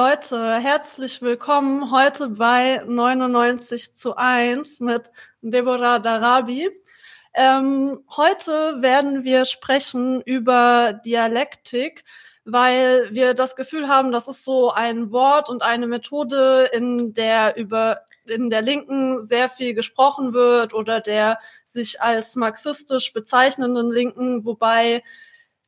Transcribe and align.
Leute, 0.00 0.54
herzlich 0.58 1.22
willkommen 1.22 1.90
heute 1.90 2.28
bei 2.28 2.80
99 2.86 3.96
zu 3.96 4.14
1 4.14 4.78
mit 4.78 5.10
Deborah 5.42 5.98
Darabi. 5.98 6.70
Ähm, 7.34 8.04
heute 8.16 8.80
werden 8.80 9.24
wir 9.24 9.44
sprechen 9.44 10.20
über 10.20 10.92
Dialektik, 11.04 12.04
weil 12.44 13.12
wir 13.12 13.34
das 13.34 13.56
Gefühl 13.56 13.88
haben, 13.88 14.12
das 14.12 14.28
ist 14.28 14.44
so 14.44 14.70
ein 14.70 15.10
Wort 15.10 15.48
und 15.50 15.62
eine 15.62 15.88
Methode, 15.88 16.70
in 16.72 17.12
der 17.12 17.56
über 17.56 18.02
in 18.24 18.50
der 18.50 18.62
Linken 18.62 19.24
sehr 19.24 19.48
viel 19.48 19.74
gesprochen 19.74 20.32
wird 20.32 20.74
oder 20.74 21.00
der 21.00 21.40
sich 21.64 22.00
als 22.00 22.36
marxistisch 22.36 23.12
bezeichnenden 23.12 23.90
Linken, 23.90 24.44
wobei 24.44 25.02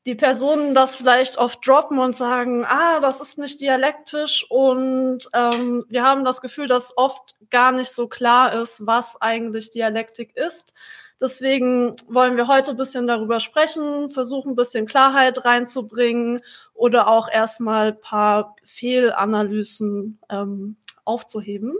die 0.07 0.15
Personen 0.15 0.75
das 0.75 0.97
vielleicht 0.97 1.37
oft 1.37 1.67
droppen 1.67 1.99
und 1.99 2.17
sagen, 2.17 2.65
ah, 2.67 3.01
das 3.01 3.21
ist 3.21 3.37
nicht 3.39 3.61
dialektisch 3.61 4.47
und 4.49 5.29
ähm, 5.35 5.85
wir 5.89 6.03
haben 6.03 6.25
das 6.25 6.41
Gefühl, 6.41 6.69
dass 6.69 6.97
oft 6.97 7.37
gar 7.51 7.73
nicht 7.73 7.91
so 7.91 8.09
klar 8.09 8.55
ist, 8.55 8.87
was 8.87 9.21
eigentlich 9.21 9.71
Dialektik 9.71 10.37
ist. 10.37 10.73
Deswegen 11.21 11.97
wollen 12.09 12.39
wir 12.39 12.49
heute 12.49 12.71
ein 12.71 12.79
bisschen 12.79 13.07
darüber 13.07 13.41
sprechen, 13.41 14.09
versuchen 14.09 14.53
ein 14.53 14.57
bisschen 14.57 14.87
Klarheit 14.87 15.45
reinzubringen 15.45 16.41
oder 16.73 17.09
auch 17.09 17.29
erstmal 17.31 17.93
paar 17.93 18.57
Fehlanalysen 18.65 20.19
ähm, 20.31 20.77
aufzuheben. 21.05 21.75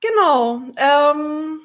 Genau. 0.00 0.62
Ähm, 0.76 1.60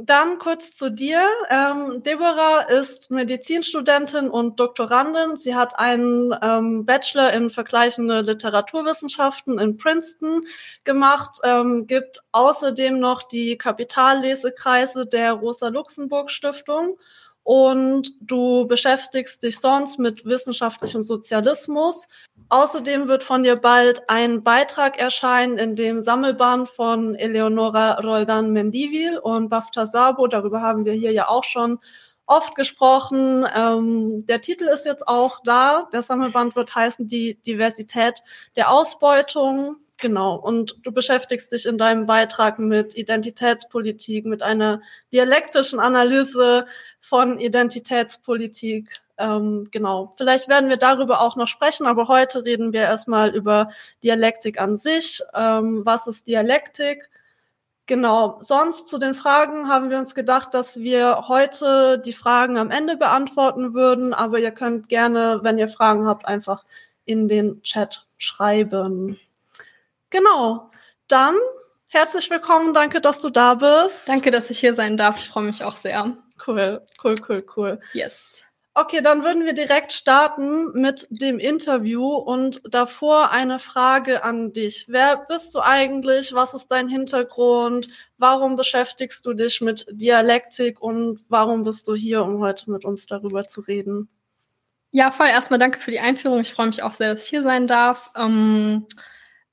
dann 0.00 0.38
kurz 0.38 0.74
zu 0.74 0.90
dir. 0.90 1.28
Ähm, 1.50 2.02
Deborah 2.02 2.62
ist 2.62 3.10
Medizinstudentin 3.10 4.28
und 4.28 4.58
Doktorandin. 4.58 5.36
Sie 5.36 5.54
hat 5.54 5.78
einen 5.78 6.34
ähm, 6.42 6.84
Bachelor 6.84 7.32
in 7.32 7.50
vergleichende 7.50 8.20
Literaturwissenschaften 8.22 9.58
in 9.58 9.76
Princeton 9.76 10.42
gemacht, 10.84 11.38
ähm, 11.44 11.86
gibt 11.86 12.22
außerdem 12.32 12.98
noch 12.98 13.22
die 13.22 13.56
Kapitallesekreise 13.56 15.06
der 15.06 15.32
Rosa-Luxemburg-Stiftung 15.32 16.98
und 17.44 18.10
du 18.20 18.66
beschäftigst 18.66 19.42
dich 19.42 19.60
sonst 19.60 19.98
mit 19.98 20.24
wissenschaftlichem 20.24 21.02
Sozialismus. 21.02 22.08
Außerdem 22.48 23.08
wird 23.08 23.22
von 23.22 23.42
dir 23.42 23.56
bald 23.56 24.08
ein 24.08 24.42
Beitrag 24.42 24.98
erscheinen 24.98 25.58
in 25.58 25.76
dem 25.76 26.02
Sammelband 26.02 26.68
von 26.68 27.14
Eleonora 27.14 28.00
Roldan 28.00 28.52
Mendivil 28.52 29.18
und 29.18 29.48
Bafta 29.48 29.86
Sabo. 29.86 30.26
Darüber 30.26 30.60
haben 30.60 30.84
wir 30.84 30.92
hier 30.92 31.12
ja 31.12 31.28
auch 31.28 31.44
schon 31.44 31.78
oft 32.26 32.54
gesprochen. 32.54 33.46
Ähm, 33.54 34.26
der 34.26 34.40
Titel 34.40 34.64
ist 34.64 34.84
jetzt 34.84 35.08
auch 35.08 35.40
da. 35.44 35.88
Der 35.92 36.02
Sammelband 36.02 36.56
wird 36.56 36.74
heißen 36.74 37.08
Die 37.08 37.40
Diversität 37.42 38.22
der 38.56 38.70
Ausbeutung. 38.70 39.76
Genau. 39.98 40.36
Und 40.36 40.76
du 40.82 40.92
beschäftigst 40.92 41.52
dich 41.52 41.66
in 41.66 41.78
deinem 41.78 42.06
Beitrag 42.06 42.58
mit 42.58 42.96
Identitätspolitik, 42.96 44.26
mit 44.26 44.42
einer 44.42 44.82
dialektischen 45.12 45.80
Analyse 45.80 46.66
von 47.00 47.38
Identitätspolitik. 47.38 49.03
Ähm, 49.18 49.68
genau. 49.70 50.12
Vielleicht 50.16 50.48
werden 50.48 50.68
wir 50.68 50.76
darüber 50.76 51.20
auch 51.20 51.36
noch 51.36 51.48
sprechen, 51.48 51.86
aber 51.86 52.08
heute 52.08 52.44
reden 52.44 52.72
wir 52.72 52.82
erstmal 52.82 53.34
über 53.34 53.70
Dialektik 54.02 54.60
an 54.60 54.76
sich. 54.76 55.22
Ähm, 55.34 55.82
was 55.84 56.06
ist 56.06 56.26
Dialektik? 56.26 57.08
Genau. 57.86 58.38
Sonst 58.40 58.88
zu 58.88 58.98
den 58.98 59.14
Fragen 59.14 59.68
haben 59.68 59.90
wir 59.90 59.98
uns 59.98 60.14
gedacht, 60.14 60.54
dass 60.54 60.78
wir 60.78 61.28
heute 61.28 61.98
die 61.98 62.14
Fragen 62.14 62.56
am 62.56 62.70
Ende 62.70 62.96
beantworten 62.96 63.74
würden, 63.74 64.14
aber 64.14 64.38
ihr 64.38 64.52
könnt 64.52 64.88
gerne, 64.88 65.40
wenn 65.42 65.58
ihr 65.58 65.68
Fragen 65.68 66.06
habt, 66.06 66.26
einfach 66.26 66.64
in 67.04 67.28
den 67.28 67.62
Chat 67.62 68.06
schreiben. 68.16 69.20
Genau. 70.10 70.70
Dann 71.08 71.36
herzlich 71.88 72.30
willkommen. 72.30 72.72
Danke, 72.72 73.02
dass 73.02 73.20
du 73.20 73.28
da 73.28 73.54
bist. 73.54 74.08
Danke, 74.08 74.30
dass 74.30 74.48
ich 74.48 74.58
hier 74.58 74.74
sein 74.74 74.96
darf. 74.96 75.18
Ich 75.18 75.28
freue 75.28 75.44
mich 75.44 75.62
auch 75.62 75.76
sehr. 75.76 76.16
Cool, 76.46 76.80
cool, 77.02 77.14
cool, 77.28 77.44
cool. 77.56 77.80
Yes. 77.92 78.43
Okay, 78.76 79.02
dann 79.02 79.22
würden 79.22 79.44
wir 79.44 79.52
direkt 79.52 79.92
starten 79.92 80.72
mit 80.72 81.06
dem 81.10 81.38
Interview 81.38 82.06
und 82.14 82.60
davor 82.68 83.30
eine 83.30 83.60
Frage 83.60 84.24
an 84.24 84.52
dich. 84.52 84.86
Wer 84.88 85.16
bist 85.28 85.54
du 85.54 85.60
eigentlich? 85.60 86.34
Was 86.34 86.54
ist 86.54 86.72
dein 86.72 86.88
Hintergrund? 86.88 87.86
Warum 88.18 88.56
beschäftigst 88.56 89.24
du 89.26 89.32
dich 89.32 89.60
mit 89.60 89.86
Dialektik 89.92 90.82
und 90.82 91.20
warum 91.28 91.62
bist 91.62 91.86
du 91.86 91.94
hier, 91.94 92.24
um 92.24 92.40
heute 92.40 92.68
mit 92.68 92.84
uns 92.84 93.06
darüber 93.06 93.44
zu 93.44 93.60
reden? 93.60 94.08
Ja, 94.90 95.12
voll. 95.12 95.28
Erstmal 95.28 95.60
danke 95.60 95.78
für 95.78 95.92
die 95.92 96.00
Einführung. 96.00 96.40
Ich 96.40 96.52
freue 96.52 96.66
mich 96.66 96.82
auch 96.82 96.94
sehr, 96.94 97.14
dass 97.14 97.24
ich 97.24 97.30
hier 97.30 97.44
sein 97.44 97.68
darf. 97.68 98.10
Ähm 98.16 98.86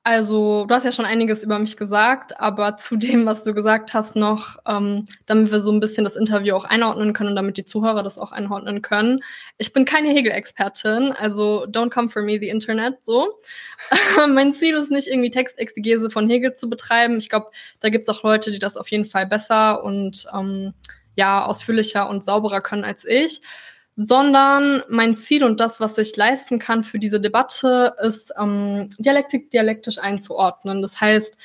also, 0.03 0.65
du 0.65 0.73
hast 0.73 0.83
ja 0.83 0.91
schon 0.91 1.05
einiges 1.05 1.43
über 1.43 1.59
mich 1.59 1.77
gesagt, 1.77 2.39
aber 2.39 2.77
zu 2.77 2.95
dem, 2.95 3.25
was 3.27 3.43
du 3.43 3.53
gesagt 3.53 3.93
hast, 3.93 4.15
noch, 4.15 4.57
ähm, 4.65 5.05
damit 5.27 5.51
wir 5.51 5.59
so 5.59 5.71
ein 5.71 5.79
bisschen 5.79 6.03
das 6.03 6.15
Interview 6.15 6.55
auch 6.55 6.63
einordnen 6.63 7.13
können 7.13 7.29
und 7.29 7.35
damit 7.35 7.57
die 7.57 7.65
Zuhörer 7.65 8.01
das 8.01 8.17
auch 8.17 8.31
einordnen 8.31 8.81
können. 8.81 9.23
Ich 9.59 9.73
bin 9.73 9.85
keine 9.85 10.09
Hegel-Expertin, 10.09 11.11
also 11.11 11.65
don't 11.65 11.91
come 11.91 12.09
for 12.09 12.23
me, 12.23 12.39
the 12.39 12.49
Internet, 12.49 13.05
so. 13.05 13.39
mein 14.27 14.53
Ziel 14.53 14.75
ist 14.75 14.89
nicht 14.89 15.07
irgendwie 15.07 15.29
Textexegese 15.29 16.09
von 16.09 16.27
Hegel 16.27 16.53
zu 16.53 16.67
betreiben. 16.67 17.17
Ich 17.17 17.29
glaube, 17.29 17.51
da 17.79 17.89
gibt's 17.89 18.09
auch 18.09 18.23
Leute, 18.23 18.51
die 18.51 18.59
das 18.59 18.77
auf 18.77 18.89
jeden 18.89 19.05
Fall 19.05 19.27
besser 19.27 19.83
und 19.83 20.25
ähm, 20.33 20.73
ja, 21.15 21.45
ausführlicher 21.45 22.09
und 22.09 22.23
sauberer 22.23 22.61
können 22.61 22.85
als 22.85 23.05
ich 23.05 23.41
sondern 23.95 24.83
mein 24.89 25.13
Ziel 25.15 25.43
und 25.43 25.59
das, 25.59 25.79
was 25.79 25.97
ich 25.97 26.15
leisten 26.15 26.59
kann 26.59 26.83
für 26.83 26.99
diese 26.99 27.19
Debatte, 27.19 27.95
ist 28.01 28.33
ähm, 28.39 28.89
Dialektik 28.99 29.49
dialektisch 29.49 29.99
einzuordnen. 29.99 30.81
Das 30.81 30.99
heißt, 31.01 31.35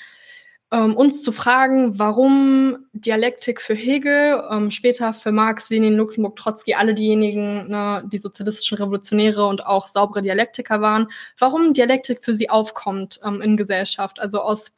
ähm, 0.72 0.96
uns 0.96 1.22
zu 1.22 1.30
fragen, 1.30 1.98
warum 1.98 2.86
Dialektik 2.92 3.60
für 3.60 3.74
Hegel, 3.74 4.42
ähm, 4.50 4.70
später 4.70 5.12
für 5.12 5.30
Marx, 5.30 5.70
Lenin, 5.70 5.96
Luxemburg, 5.96 6.36
Trotzki, 6.36 6.74
alle 6.74 6.94
diejenigen, 6.94 7.68
ne, 7.68 8.02
die 8.12 8.18
sozialistischen 8.18 8.78
Revolutionäre 8.78 9.46
und 9.46 9.64
auch 9.64 9.86
saubere 9.86 10.22
Dialektiker 10.22 10.80
waren, 10.80 11.08
warum 11.38 11.72
Dialektik 11.72 12.20
für 12.20 12.34
sie 12.34 12.50
aufkommt 12.50 13.20
ähm, 13.24 13.42
in 13.42 13.56
Gesellschaft. 13.56 14.18
Also 14.18 14.40
aus 14.40 14.72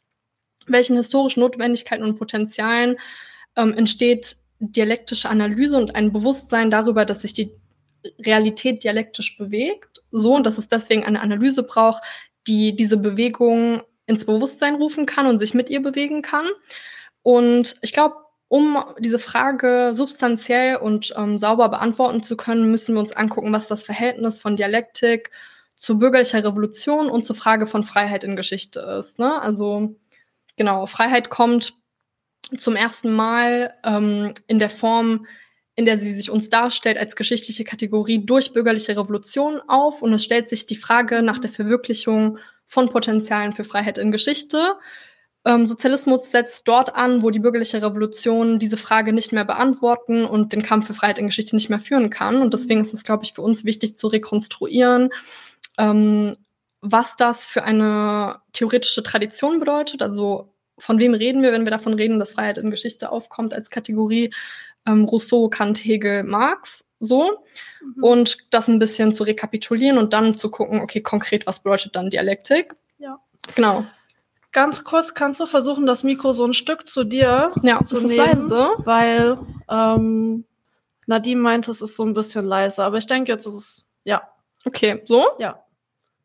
welchen 0.67 0.97
historischen 0.97 1.41
Notwendigkeiten 1.41 2.05
und 2.05 2.19
Potenzialen 2.19 2.99
ähm, 3.57 3.73
entsteht 3.73 4.37
dialektische 4.61 5.31
Analyse 5.31 5.77
und 5.77 5.95
ein 5.95 6.13
Bewusstsein 6.13 6.71
darüber, 6.71 7.05
dass 7.05 7.23
sich 7.23 7.33
die 7.33 7.53
Realität 8.25 8.85
dialektisch 8.85 9.37
bewegt, 9.37 10.03
so 10.11 10.35
und 10.35 10.47
dass 10.47 10.59
es 10.59 10.69
deswegen 10.69 11.05
eine 11.05 11.21
Analyse 11.21 11.63
braucht, 11.63 12.03
die 12.47 12.75
diese 12.75 12.97
Bewegung 12.97 13.83
ins 14.07 14.27
Bewusstsein 14.27 14.77
rufen 14.77 15.07
kann 15.07 15.27
und 15.27 15.39
sich 15.39 15.55
mit 15.55 15.69
ihr 15.71 15.83
bewegen 15.83 16.23
kann. 16.23 16.47
Und 17.23 17.77
ich 17.83 17.93
glaube, 17.93 18.17
um 18.49 18.83
diese 18.99 19.19
Frage 19.19 19.91
substanziell 19.93 20.77
und 20.77 21.13
ähm, 21.17 21.37
sauber 21.37 21.69
beantworten 21.69 22.23
zu 22.23 22.37
können, 22.37 22.71
müssen 22.71 22.95
wir 22.95 23.01
uns 23.01 23.13
angucken, 23.13 23.53
was 23.53 23.69
das 23.69 23.85
Verhältnis 23.85 24.39
von 24.39 24.57
Dialektik 24.57 25.31
zu 25.77 25.99
bürgerlicher 25.99 26.43
Revolution 26.43 27.11
und 27.11 27.25
zur 27.25 27.37
Frage 27.37 27.67
von 27.67 27.85
Freiheit 27.85 28.25
in 28.25 28.37
Geschichte 28.37 28.81
ist. 28.81 29.19
Ne? 29.19 29.41
Also 29.41 29.95
genau, 30.57 30.87
Freiheit 30.87 31.29
kommt 31.29 31.75
zum 32.57 32.75
ersten 32.75 33.13
Mal 33.13 33.75
ähm, 33.85 34.33
in 34.47 34.59
der 34.59 34.71
Form, 34.71 35.27
in 35.79 35.85
der 35.85 35.97
sie 35.97 36.13
sich 36.13 36.29
uns 36.29 36.49
darstellt 36.49 36.99
als 36.99 37.15
geschichtliche 37.15 37.63
Kategorie 37.63 38.27
durch 38.27 38.53
bürgerliche 38.53 38.97
Revolution 38.97 39.61
auf. 39.69 40.03
Und 40.03 40.13
es 40.13 40.25
stellt 40.25 40.49
sich 40.49 40.67
die 40.67 40.75
Frage 40.75 41.23
nach 41.23 41.39
der 41.39 41.51
Verwirklichung 41.51 42.39
von 42.67 42.89
Potenzialen 42.89 43.53
für 43.53 43.63
Freiheit 43.63 43.97
in 43.97 44.11
Geschichte. 44.11 44.75
Ähm, 45.45 45.67
Sozialismus 45.67 46.33
setzt 46.33 46.67
dort 46.67 46.97
an, 46.97 47.23
wo 47.23 47.31
die 47.31 47.39
bürgerliche 47.39 47.81
Revolution 47.81 48.59
diese 48.59 48.77
Frage 48.77 49.13
nicht 49.13 49.31
mehr 49.31 49.45
beantworten 49.45 50.25
und 50.25 50.53
den 50.53 50.65
Kampf 50.65 50.89
für 50.89 50.95
Freiheit 50.95 51.21
in 51.21 51.27
Geschichte 51.27 51.55
nicht 51.55 51.71
mehr 51.71 51.79
führen 51.79 52.11
kann. 52.11 52.43
Und 52.43 52.55
deswegen 52.55 52.81
ist 52.81 52.93
es, 52.93 53.05
glaube 53.05 53.23
ich, 53.23 53.35
für 53.35 53.43
uns 53.43 53.65
wichtig 53.65 53.97
zu 53.97 54.09
rekonstruieren, 54.09 55.11
ähm, 55.79 56.39
was 56.81 57.15
das 57.15 57.47
für 57.47 57.63
eine 57.63 58.41
theoretische 58.53 59.05
Tradition 59.05 59.61
bedeutet, 59.61 60.03
also 60.03 60.53
von 60.79 61.01
wem 61.01 61.15
reden 61.15 61.43
wir, 61.43 61.53
wenn 61.53 61.67
wir 61.67 61.71
davon 61.71 61.95
reden, 61.95 62.19
dass 62.19 62.33
Freiheit 62.33 62.59
in 62.59 62.71
Geschichte 62.71 63.11
aufkommt 63.11 63.53
als 63.53 63.71
Kategorie? 63.71 64.33
Ähm, 64.89 65.05
Rousseau, 65.05 65.49
Kant, 65.49 65.85
Hegel, 65.85 66.25
Marx, 66.25 66.87
so. 66.99 67.45
Mhm. 67.83 68.05
Und 68.05 68.39
das 68.51 68.69
ein 68.69 68.79
bisschen 68.79 69.13
zu 69.13 69.23
rekapitulieren 69.23 69.99
und 69.99 70.13
dann 70.13 70.35
zu 70.35 70.51
gucken, 70.51 70.81
okay, 70.81 71.03
konkret, 71.03 71.47
was 71.47 71.61
bedeutet 71.61 71.95
dann 71.95 72.11
Dialektik? 72.11 72.75
Ja. 72.99 73.19
Genau. 73.55 73.85
Ganz 74.53 74.83
kurz, 74.83 75.13
kannst 75.15 75.41
du 75.41 75.47
versuchen, 75.47 75.87
das 75.87 76.05
Mikro 76.05 76.33
so 76.33 76.45
ein 76.45 76.55
Stück 76.55 76.89
zu 76.89 77.05
dir 77.05 77.53
ja, 77.63 77.85
zu 77.85 78.07
nehmen? 78.07 78.17
Leise. 78.17 78.71
Weil 78.79 79.39
ähm, 79.69 80.45
Nadine 81.07 81.41
meinte, 81.41 81.71
es 81.71 81.83
ist 81.83 81.97
so 81.97 82.05
ein 82.05 82.15
bisschen 82.15 82.47
leise. 82.47 82.83
Aber 82.83 82.97
ich 82.97 83.07
denke, 83.07 83.31
jetzt 83.31 83.47
ist 83.47 83.55
es, 83.55 83.85
ja. 84.05 84.23
Okay, 84.65 85.03
so? 85.05 85.27
Ja. 85.39 85.63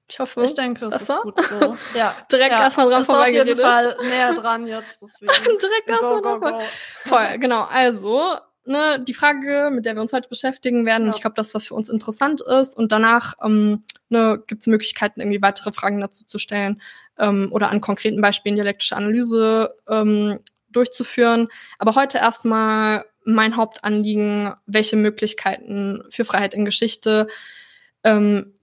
Ich 0.10 0.20
hoffe. 0.20 0.44
Ich 0.44 0.54
denke, 0.54 0.86
es 0.86 1.02
ist 1.02 1.22
gut 1.22 1.42
so. 1.42 1.78
Ja. 1.94 2.16
Direkt 2.32 2.52
ja. 2.52 2.64
erstmal 2.64 2.90
dran 2.90 3.06
vorbeigeredet. 3.06 3.64
Auf 3.64 3.82
jeden 3.82 3.98
Fall 3.98 4.10
näher 4.10 4.34
dran 4.34 4.68
jetzt. 4.68 5.02
Deswegen. 5.02 5.58
Direkt 5.62 5.88
erstmal 5.88 6.22
dran 6.22 6.40
vorbei. 6.40 6.66
Voll, 7.04 7.40
genau. 7.40 7.64
Also, 7.64 8.36
ne, 8.66 9.04
die 9.06 9.14
Frage, 9.14 9.70
mit 9.72 9.86
der 9.86 9.96
wir 9.96 10.02
uns 10.02 10.14
heute 10.14 10.30
beschäftigen 10.30 10.86
werden. 10.86 11.08
Ja. 11.08 11.14
Ich 11.14 11.22
glaube, 11.22 11.36
das, 11.36 11.54
was 11.54 11.68
für 11.68 11.76
uns 11.76 11.90
interessant 11.90 12.42
ist. 12.42 12.78
Und 12.78 12.92
danach 12.92 13.34
ähm, 13.44 13.82
ne, 14.10 14.42
gibt 14.48 14.62
es 14.62 14.68
Möglichkeiten, 14.68 15.22
irgendwie 15.22 15.42
weitere 15.42 15.72
Fragen 15.72 16.00
dazu 16.00 16.26
zu 16.26 16.38
stellen 16.38 16.82
ähm, 17.18 17.50
oder 17.52 17.70
an 17.70 17.82
konkreten 17.82 18.22
Beispielen 18.22 18.56
dialektische 18.56 18.96
Analyse 18.96 19.76
ähm, 19.88 20.40
durchzuführen. 20.70 21.48
Aber 21.80 21.96
heute 21.96 22.18
erstmal 22.18 23.06
mein 23.26 23.56
Hauptanliegen, 23.56 24.54
welche 24.66 24.96
Möglichkeiten 24.96 26.04
für 26.10 26.26
Freiheit 26.26 26.54
in 26.54 26.66
Geschichte 26.66 27.28
ähm, 28.04 28.54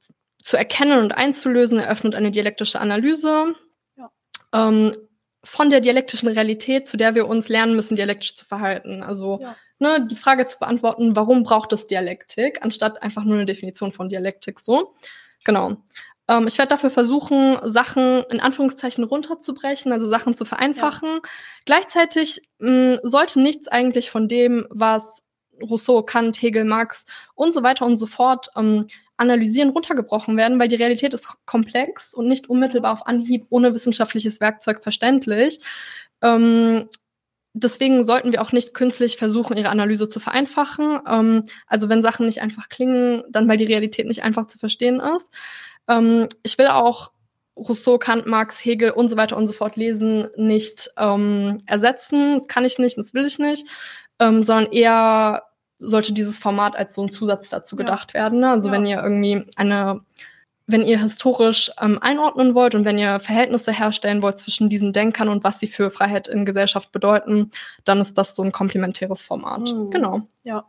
zu 0.43 0.57
erkennen 0.57 1.03
und 1.03 1.13
einzulösen, 1.13 1.79
eröffnet 1.79 2.15
eine 2.15 2.31
dialektische 2.31 2.81
Analyse. 2.81 3.55
Ja. 3.97 4.11
Ähm, 4.53 4.97
von 5.43 5.71
der 5.71 5.81
dialektischen 5.81 6.29
Realität, 6.29 6.87
zu 6.87 6.99
der 6.99 7.15
wir 7.15 7.27
uns 7.27 7.49
lernen 7.49 7.75
müssen, 7.75 7.97
dialektisch 7.97 8.37
zu 8.37 8.45
verhalten. 8.45 9.03
Also 9.03 9.41
ja. 9.41 9.57
Ne, 9.81 10.07
die 10.07 10.17
Frage 10.17 10.47
zu 10.47 10.59
beantworten, 10.59 11.17
warum 11.17 11.43
braucht 11.43 11.73
es 11.73 11.87
Dialektik, 11.87 12.63
anstatt 12.63 13.03
einfach 13.03 13.25
nur 13.25 13.37
eine 13.37 13.47
Definition 13.47 13.93
von 13.93 14.09
Dialektik 14.09 14.61
so. 14.61 14.95
Genau. 15.45 15.77
Ähm, 16.29 16.47
ich 16.47 16.59
werde 16.59 16.71
dafür 16.71 16.91
versuchen, 16.91 17.59
Sachen 17.65 18.25
in 18.31 18.41
Anführungszeichen 18.41 19.05
runterzubrechen, 19.05 19.93
also 19.93 20.07
Sachen 20.07 20.35
zu 20.35 20.45
vereinfachen. 20.45 21.09
Ja. 21.09 21.21
Gleichzeitig 21.67 22.41
mh, 22.59 22.99
sollte 23.03 23.41
nichts 23.41 23.69
eigentlich 23.69 24.11
von 24.11 24.29
dem, 24.29 24.67
was 24.71 25.25
Rousseau, 25.63 26.03
Kant, 26.03 26.41
Hegel, 26.41 26.65
Marx 26.65 27.05
und 27.35 27.53
so 27.53 27.63
weiter 27.63 27.85
und 27.85 27.97
so 27.99 28.07
fort 28.07 28.49
ähm, 28.57 28.87
analysieren, 29.17 29.71
runtergebrochen 29.71 30.37
werden, 30.37 30.59
weil 30.59 30.69
die 30.69 30.77
Realität 30.77 31.13
ist 31.13 31.37
komplex 31.45 32.15
und 32.15 32.29
nicht 32.29 32.49
unmittelbar 32.49 32.93
auf 32.93 33.07
Anhieb 33.07 33.47
ohne 33.51 33.75
wissenschaftliches 33.75 34.41
Werkzeug 34.41 34.83
verständlich. 34.83 35.61
Ähm, 36.23 36.89
deswegen 37.53 38.05
sollten 38.05 38.33
wir 38.33 38.43
auch 38.43 38.53
nicht 38.53 38.75
künstlich 38.75 39.17
versuchen, 39.17 39.57
ihre 39.57 39.71
Analyse 39.71 40.09
zu 40.09 40.21
vereinfachen. 40.21 41.01
Ähm, 41.07 41.45
also 41.67 41.89
wenn 41.89 42.03
Sachen 42.03 42.27
nicht 42.27 42.43
einfach 42.43 42.69
klingen, 42.69 43.25
dann 43.31 43.49
weil 43.49 43.57
die 43.57 43.65
Realität 43.65 44.07
nicht 44.07 44.23
einfach 44.23 44.47
zu 44.47 44.59
verstehen 44.59 45.01
ist. 45.01 45.33
Ähm, 45.89 46.29
ich 46.43 46.59
will 46.59 46.69
auch 46.69 47.13
Rousseau, 47.57 47.99
Kant, 47.99 48.27
Marx, 48.27 48.65
Hegel 48.65 48.91
und 48.91 49.09
so 49.09 49.17
weiter 49.17 49.37
und 49.37 49.47
so 49.47 49.53
fort 49.53 49.77
lesen, 49.77 50.29
nicht 50.37 50.91
ähm, 50.97 51.59
ersetzen. 51.67 52.35
Das 52.35 52.49
kann 52.49 52.65
ich 52.65 52.79
nicht, 52.79 52.97
das 52.97 53.13
will 53.13 53.27
ich 53.27 53.39
nicht, 53.39 53.67
ähm, 54.19 54.43
sondern 54.43 54.73
eher 54.73 55.43
sollte 55.79 56.13
dieses 56.13 56.39
Format 56.39 56.77
als 56.77 56.95
so 56.95 57.03
ein 57.03 57.11
Zusatz 57.11 57.49
dazu 57.49 57.77
ja. 57.77 57.79
gedacht 57.79 58.15
werden. 58.15 58.41
Ne? 58.41 58.51
Also 58.51 58.69
ja. 58.69 58.75
wenn 58.75 58.87
ihr 58.87 59.03
irgendwie 59.03 59.45
eine, 59.57 60.01
wenn 60.71 60.83
ihr 60.83 61.01
historisch 61.01 61.71
ähm, 61.81 61.99
einordnen 62.01 62.55
wollt 62.55 62.75
und 62.75 62.85
wenn 62.85 62.99
ihr 62.99 63.21
Verhältnisse 63.21 63.73
herstellen 63.73 64.23
wollt 64.23 64.39
zwischen 64.39 64.69
diesen 64.69 64.93
Denkern 64.93 65.29
und 65.29 65.45
was 65.45 65.61
sie 65.61 65.67
für 65.67 65.91
Freiheit 65.91 66.29
in 66.29 66.45
Gesellschaft 66.45 66.93
bedeuten, 66.93 67.51
dann 67.85 68.01
ist 68.01 68.17
das 68.19 68.37
so 68.37 68.43
ein 68.43 68.53
komplementäres 68.53 69.23
Format. 69.23 69.73
Mhm. 69.73 69.91
Genau. 69.91 70.21
Ja. 70.43 70.65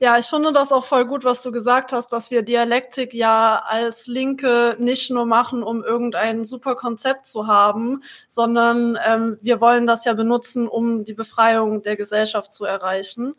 Ja, 0.00 0.18
ich 0.18 0.26
finde 0.26 0.52
das 0.52 0.72
auch 0.72 0.84
voll 0.84 1.06
gut, 1.06 1.24
was 1.24 1.42
du 1.42 1.52
gesagt 1.52 1.92
hast, 1.92 2.12
dass 2.12 2.30
wir 2.30 2.42
Dialektik 2.42 3.14
ja 3.14 3.62
als 3.64 4.08
Linke 4.08 4.76
nicht 4.78 5.10
nur 5.10 5.24
machen, 5.24 5.62
um 5.62 5.84
irgendein 5.84 6.44
super 6.44 6.74
Konzept 6.74 7.26
zu 7.26 7.46
haben, 7.46 8.02
sondern 8.28 8.98
ähm, 9.06 9.36
wir 9.40 9.60
wollen 9.60 9.86
das 9.86 10.04
ja 10.04 10.14
benutzen, 10.14 10.66
um 10.66 11.04
die 11.04 11.14
Befreiung 11.14 11.82
der 11.82 11.96
Gesellschaft 11.96 12.52
zu 12.52 12.64
erreichen. 12.64 13.34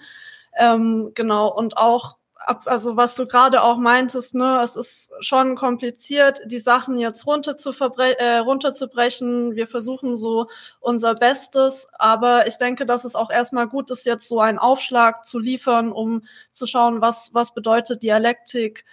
Ähm, 0.57 1.11
genau, 1.13 1.49
und 1.53 1.75
auch 1.75 2.17
also 2.45 2.95
was 2.95 3.15
du 3.15 3.25
gerade 3.25 3.62
auch 3.62 3.77
meintest, 3.77 4.36
ne, 4.36 4.62
es 4.63 4.75
ist 4.75 5.12
schon 5.19 5.56
kompliziert, 5.56 6.42
die 6.45 6.59
Sachen 6.59 6.97
jetzt 6.97 7.25
runter 7.25 7.57
zu 7.57 7.71
äh, 7.71 8.38
runterzubrechen. 8.38 9.56
Wir 9.56 9.68
versuchen 9.68 10.15
so 10.15 10.47
unser 10.80 11.15
Bestes, 11.15 11.88
aber 11.94 12.47
ich 12.47 12.57
denke, 12.57 12.86
dass 12.86 13.03
es 13.03 13.15
auch 13.15 13.31
erstmal 13.31 13.68
gut 13.68 13.89
ist, 13.92 14.06
jetzt 14.06 14.27
so 14.27 14.39
einen 14.39 14.59
Aufschlag 14.59 15.25
zu 15.25 15.39
liefern, 15.39 15.92
um 15.92 16.24
zu 16.51 16.68
schauen, 16.68 17.01
was, 17.01 17.33
was 17.33 17.53
bedeutet 17.53 18.03
Dialektik 18.03 18.86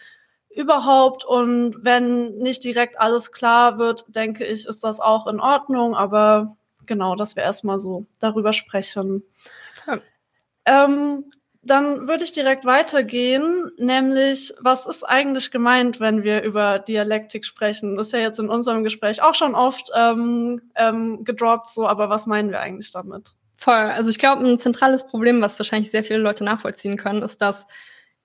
überhaupt. 0.48 1.24
Und 1.24 1.84
wenn 1.84 2.38
nicht 2.38 2.64
direkt 2.64 3.00
alles 3.00 3.32
klar 3.32 3.78
wird, 3.78 4.04
denke 4.08 4.44
ich, 4.44 4.66
ist 4.66 4.84
das 4.84 5.00
auch 5.00 5.26
in 5.26 5.40
Ordnung, 5.40 5.94
aber 5.94 6.56
genau, 6.86 7.16
dass 7.16 7.36
wir 7.36 7.42
erstmal 7.42 7.78
so 7.78 8.06
darüber 8.18 8.52
sprechen. 8.52 9.22
Ja. 9.86 10.00
Ähm, 10.64 11.30
dann 11.62 12.08
würde 12.08 12.24
ich 12.24 12.32
direkt 12.32 12.64
weitergehen, 12.64 13.70
nämlich 13.78 14.52
was 14.60 14.86
ist 14.86 15.04
eigentlich 15.04 15.50
gemeint, 15.50 16.00
wenn 16.00 16.24
wir 16.24 16.42
über 16.42 16.80
Dialektik 16.80 17.44
sprechen? 17.44 17.96
Das 17.96 18.08
ist 18.08 18.12
ja 18.12 18.18
jetzt 18.18 18.40
in 18.40 18.48
unserem 18.48 18.82
Gespräch 18.82 19.22
auch 19.22 19.34
schon 19.34 19.54
oft 19.54 19.90
ähm, 19.94 20.60
ähm, 20.74 21.24
gedroppt, 21.24 21.70
so, 21.70 21.86
aber 21.86 22.10
was 22.10 22.26
meinen 22.26 22.50
wir 22.50 22.60
eigentlich 22.60 22.90
damit? 22.90 23.30
Voll. 23.54 23.74
Also 23.74 24.10
ich 24.10 24.18
glaube, 24.18 24.44
ein 24.44 24.58
zentrales 24.58 25.06
Problem, 25.06 25.40
was 25.40 25.58
wahrscheinlich 25.58 25.92
sehr 25.92 26.02
viele 26.02 26.18
Leute 26.18 26.42
nachvollziehen 26.42 26.96
können, 26.96 27.22
ist, 27.22 27.40
dass 27.40 27.66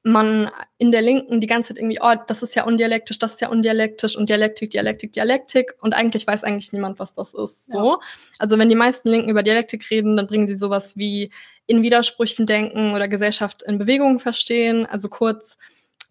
man 0.07 0.49
in 0.77 0.91
der 0.91 1.01
Linken 1.01 1.41
die 1.41 1.47
ganze 1.47 1.69
Zeit 1.69 1.77
irgendwie, 1.77 1.99
oh, 2.01 2.13
das 2.27 2.41
ist 2.41 2.55
ja 2.55 2.65
undialektisch, 2.65 3.19
das 3.19 3.33
ist 3.33 3.41
ja 3.41 3.49
undialektisch 3.49 4.17
und 4.17 4.29
Dialektik, 4.29 4.71
Dialektik, 4.71 5.11
Dialektik 5.11 5.73
und 5.81 5.93
eigentlich 5.93 6.25
weiß 6.25 6.43
eigentlich 6.43 6.71
niemand, 6.71 6.99
was 6.99 7.13
das 7.13 7.33
ist. 7.33 7.67
So. 7.67 7.91
Ja. 7.91 7.99
Also 8.39 8.57
wenn 8.57 8.69
die 8.69 8.75
meisten 8.75 9.09
Linken 9.09 9.29
über 9.29 9.43
Dialektik 9.43 9.89
reden, 9.91 10.15
dann 10.15 10.27
bringen 10.27 10.47
sie 10.47 10.55
sowas 10.55 10.95
wie 10.95 11.31
in 11.65 11.81
Widersprüchen 11.81 12.45
denken 12.45 12.93
oder 12.93 13.07
Gesellschaft 13.07 13.63
in 13.63 13.77
Bewegung 13.77 14.19
verstehen. 14.19 14.85
Also 14.85 15.09
kurz, 15.09 15.57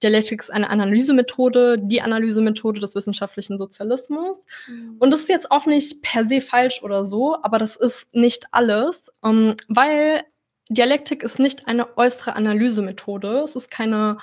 Dialektik 0.03 0.43
ist 0.43 0.51
eine 0.51 0.69
Analysemethode, 0.69 1.79
die 1.79 2.03
Analysemethode 2.03 2.81
des 2.81 2.95
wissenschaftlichen 2.95 3.57
Sozialismus. 3.57 4.43
Mhm. 4.69 4.97
Und 4.99 5.11
das 5.11 5.21
ist 5.21 5.31
jetzt 5.31 5.51
auch 5.51 5.65
nicht 5.65 6.03
per 6.03 6.27
se 6.27 6.43
falsch 6.43 6.83
oder 6.83 7.07
so, 7.07 7.39
aber 7.43 7.57
das 7.57 7.77
ist 7.77 8.15
nicht 8.15 8.45
alles, 8.51 9.11
um, 9.23 9.31
ähm, 9.31 9.57
weil 9.69 10.25
Dialektik 10.69 11.23
ist 11.23 11.39
nicht 11.39 11.69
eine 11.69 11.97
äußere 11.97 12.35
Analysemethode. 12.35 13.43
Es 13.45 13.57
ist 13.57 13.71
keine 13.71 14.19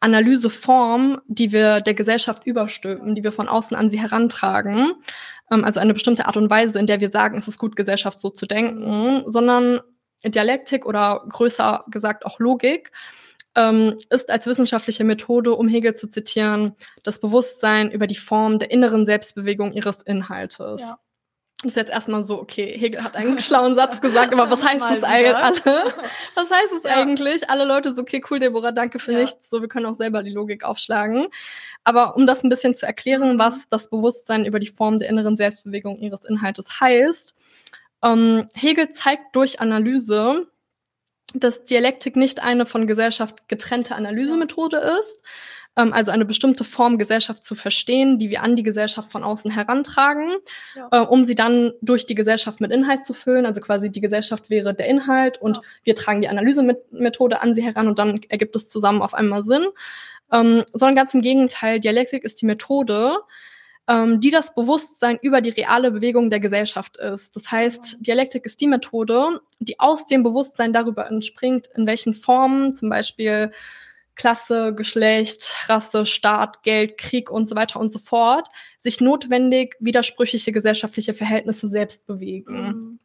Analyseform, 0.00 1.20
die 1.26 1.52
wir 1.52 1.80
der 1.80 1.94
Gesellschaft 1.94 2.44
überstülpen, 2.46 3.14
die 3.14 3.24
wir 3.24 3.32
von 3.32 3.48
außen 3.48 3.76
an 3.76 3.90
sie 3.90 4.00
herantragen. 4.00 4.94
Ähm, 5.50 5.64
also 5.64 5.80
eine 5.80 5.94
bestimmte 5.94 6.26
Art 6.26 6.36
und 6.36 6.50
Weise, 6.50 6.78
in 6.78 6.86
der 6.86 7.00
wir 7.00 7.10
sagen, 7.10 7.38
es 7.38 7.48
ist 7.48 7.58
gut, 7.58 7.76
Gesellschaft 7.76 8.20
so 8.20 8.30
zu 8.30 8.46
denken, 8.46 9.24
sondern 9.26 9.80
Dialektik 10.24 10.86
oder 10.86 11.24
größer 11.28 11.84
gesagt 11.88 12.26
auch 12.26 12.38
Logik 12.38 12.92
ähm, 13.54 13.96
ist 14.10 14.30
als 14.30 14.46
wissenschaftliche 14.46 15.04
Methode, 15.04 15.54
um 15.54 15.68
Hegel 15.68 15.94
zu 15.94 16.08
zitieren, 16.08 16.74
das 17.02 17.20
Bewusstsein 17.20 17.90
über 17.90 18.06
die 18.06 18.14
Form 18.14 18.58
der 18.58 18.70
inneren 18.70 19.04
Selbstbewegung 19.04 19.72
ihres 19.72 20.02
Inhaltes. 20.02 20.82
Ja. 20.82 20.98
Ist 21.62 21.76
jetzt 21.76 21.92
erstmal 21.92 22.24
so, 22.24 22.40
okay, 22.40 22.76
Hegel 22.76 23.04
hat 23.04 23.14
einen 23.14 23.38
schlauen 23.38 23.76
Satz 23.76 24.00
gesagt, 24.00 24.32
aber 24.32 24.50
was 24.50 24.64
heißt 24.68 24.82
das 24.82 25.04
eigentlich? 25.04 25.36
Alle? 25.36 25.94
Was 26.34 26.50
heißt 26.50 26.72
es 26.76 26.82
ja. 26.82 26.96
eigentlich? 26.96 27.48
Alle 27.48 27.64
Leute 27.64 27.94
so, 27.94 28.02
okay, 28.02 28.20
cool, 28.30 28.40
Deborah, 28.40 28.72
danke 28.72 28.98
für 28.98 29.12
ja. 29.12 29.20
nichts. 29.20 29.48
So, 29.48 29.60
wir 29.60 29.68
können 29.68 29.86
auch 29.86 29.94
selber 29.94 30.22
die 30.24 30.32
Logik 30.32 30.64
aufschlagen. 30.64 31.28
Aber 31.84 32.16
um 32.16 32.26
das 32.26 32.42
ein 32.42 32.48
bisschen 32.48 32.74
zu 32.74 32.86
erklären, 32.86 33.34
mhm. 33.34 33.38
was 33.38 33.68
das 33.68 33.90
Bewusstsein 33.90 34.44
über 34.44 34.58
die 34.58 34.66
Form 34.66 34.98
der 34.98 35.08
inneren 35.08 35.36
Selbstbewegung 35.36 35.98
ihres 35.98 36.24
Inhaltes 36.24 36.80
heißt, 36.80 37.36
ähm, 38.02 38.48
Hegel 38.54 38.90
zeigt 38.90 39.36
durch 39.36 39.60
Analyse, 39.60 40.48
dass 41.34 41.62
Dialektik 41.64 42.16
nicht 42.16 42.42
eine 42.42 42.66
von 42.66 42.86
Gesellschaft 42.86 43.48
getrennte 43.48 43.94
Analysemethode 43.94 44.98
ist, 45.00 45.22
ähm, 45.76 45.92
also 45.92 46.10
eine 46.10 46.24
bestimmte 46.24 46.64
Form 46.64 46.98
Gesellschaft 46.98 47.44
zu 47.44 47.54
verstehen, 47.54 48.18
die 48.18 48.30
wir 48.30 48.42
an 48.42 48.56
die 48.56 48.62
Gesellschaft 48.62 49.10
von 49.10 49.24
außen 49.24 49.50
herantragen, 49.50 50.30
ja. 50.76 50.88
äh, 50.90 51.06
um 51.06 51.24
sie 51.24 51.34
dann 51.34 51.72
durch 51.80 52.06
die 52.06 52.14
Gesellschaft 52.14 52.60
mit 52.60 52.70
Inhalt 52.70 53.04
zu 53.04 53.14
füllen. 53.14 53.46
Also 53.46 53.60
quasi 53.60 53.90
die 53.90 54.00
Gesellschaft 54.00 54.50
wäre 54.50 54.74
der 54.74 54.86
Inhalt 54.86 55.40
und 55.40 55.58
ja. 55.58 55.62
wir 55.84 55.94
tragen 55.94 56.20
die 56.20 56.28
Analysemethode 56.28 57.40
an 57.40 57.54
sie 57.54 57.62
heran 57.62 57.88
und 57.88 57.98
dann 57.98 58.20
ergibt 58.28 58.56
es 58.56 58.68
zusammen 58.68 59.02
auf 59.02 59.14
einmal 59.14 59.42
Sinn. 59.42 59.66
Ähm, 60.30 60.62
sondern 60.72 60.96
ganz 60.96 61.14
im 61.14 61.20
Gegenteil, 61.20 61.78
Dialektik 61.78 62.24
ist 62.24 62.40
die 62.40 62.46
Methode, 62.46 63.18
ähm, 63.88 64.20
die 64.20 64.30
das 64.30 64.54
Bewusstsein 64.54 65.18
über 65.20 65.40
die 65.40 65.50
reale 65.50 65.90
Bewegung 65.90 66.30
der 66.30 66.40
Gesellschaft 66.40 66.96
ist. 66.96 67.36
Das 67.36 67.50
heißt, 67.50 67.98
Dialektik 68.00 68.46
ist 68.46 68.60
die 68.60 68.66
Methode, 68.66 69.40
die 69.58 69.78
aus 69.78 70.06
dem 70.06 70.22
Bewusstsein 70.22 70.72
darüber 70.72 71.06
entspringt, 71.06 71.68
in 71.76 71.86
welchen 71.86 72.14
Formen 72.14 72.74
zum 72.74 72.88
Beispiel 72.88 73.52
Klasse, 74.14 74.74
Geschlecht, 74.74 75.54
Rasse, 75.66 76.06
Staat, 76.06 76.62
Geld, 76.62 76.98
Krieg 76.98 77.30
und 77.30 77.48
so 77.48 77.56
weiter 77.56 77.80
und 77.80 77.90
so 77.90 77.98
fort 77.98 78.48
sich 78.78 79.00
notwendig 79.00 79.76
widersprüchliche 79.80 80.52
gesellschaftliche 80.52 81.14
Verhältnisse 81.14 81.68
selbst 81.68 82.06
bewegen. 82.06 82.62
Mhm. 82.62 82.98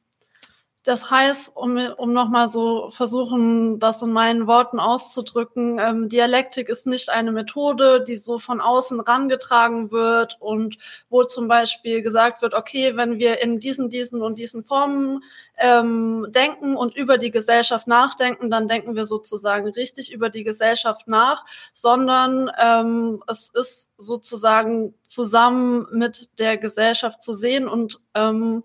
Das 0.87 1.11
heißt, 1.11 1.51
um, 1.53 1.77
um 1.97 2.13
nochmal 2.13 2.47
so 2.47 2.91
versuchen, 2.91 3.77
das 3.77 4.01
in 4.01 4.13
meinen 4.13 4.47
Worten 4.47 4.79
auszudrücken, 4.79 5.79
ähm, 5.81 6.07
Dialektik 6.07 6.69
ist 6.69 6.87
nicht 6.87 7.09
eine 7.09 7.33
Methode, 7.33 8.01
die 8.01 8.15
so 8.15 8.37
von 8.39 8.61
außen 8.61 9.01
rangetragen 9.01 9.91
wird 9.91 10.37
und 10.39 10.77
wo 11.09 11.25
zum 11.25 11.49
Beispiel 11.49 12.01
gesagt 12.01 12.41
wird, 12.41 12.53
okay, 12.53 12.95
wenn 12.95 13.19
wir 13.19 13.41
in 13.41 13.59
diesen, 13.59 13.89
diesen 13.89 14.21
und 14.21 14.39
diesen 14.39 14.63
Formen 14.63 15.25
ähm, 15.57 16.27
denken 16.29 16.77
und 16.77 16.95
über 16.95 17.17
die 17.17 17.31
Gesellschaft 17.31 17.85
nachdenken, 17.87 18.49
dann 18.49 18.69
denken 18.69 18.95
wir 18.95 19.03
sozusagen 19.03 19.67
richtig 19.67 20.13
über 20.13 20.29
die 20.29 20.45
Gesellschaft 20.45 21.05
nach, 21.09 21.43
sondern 21.73 22.49
ähm, 22.57 23.21
es 23.27 23.49
ist 23.53 23.91
sozusagen 23.97 24.93
zusammen 25.05 25.85
mit 25.91 26.39
der 26.39 26.55
Gesellschaft 26.55 27.21
zu 27.21 27.33
sehen 27.33 27.67
und 27.67 27.99
ähm, 28.15 28.63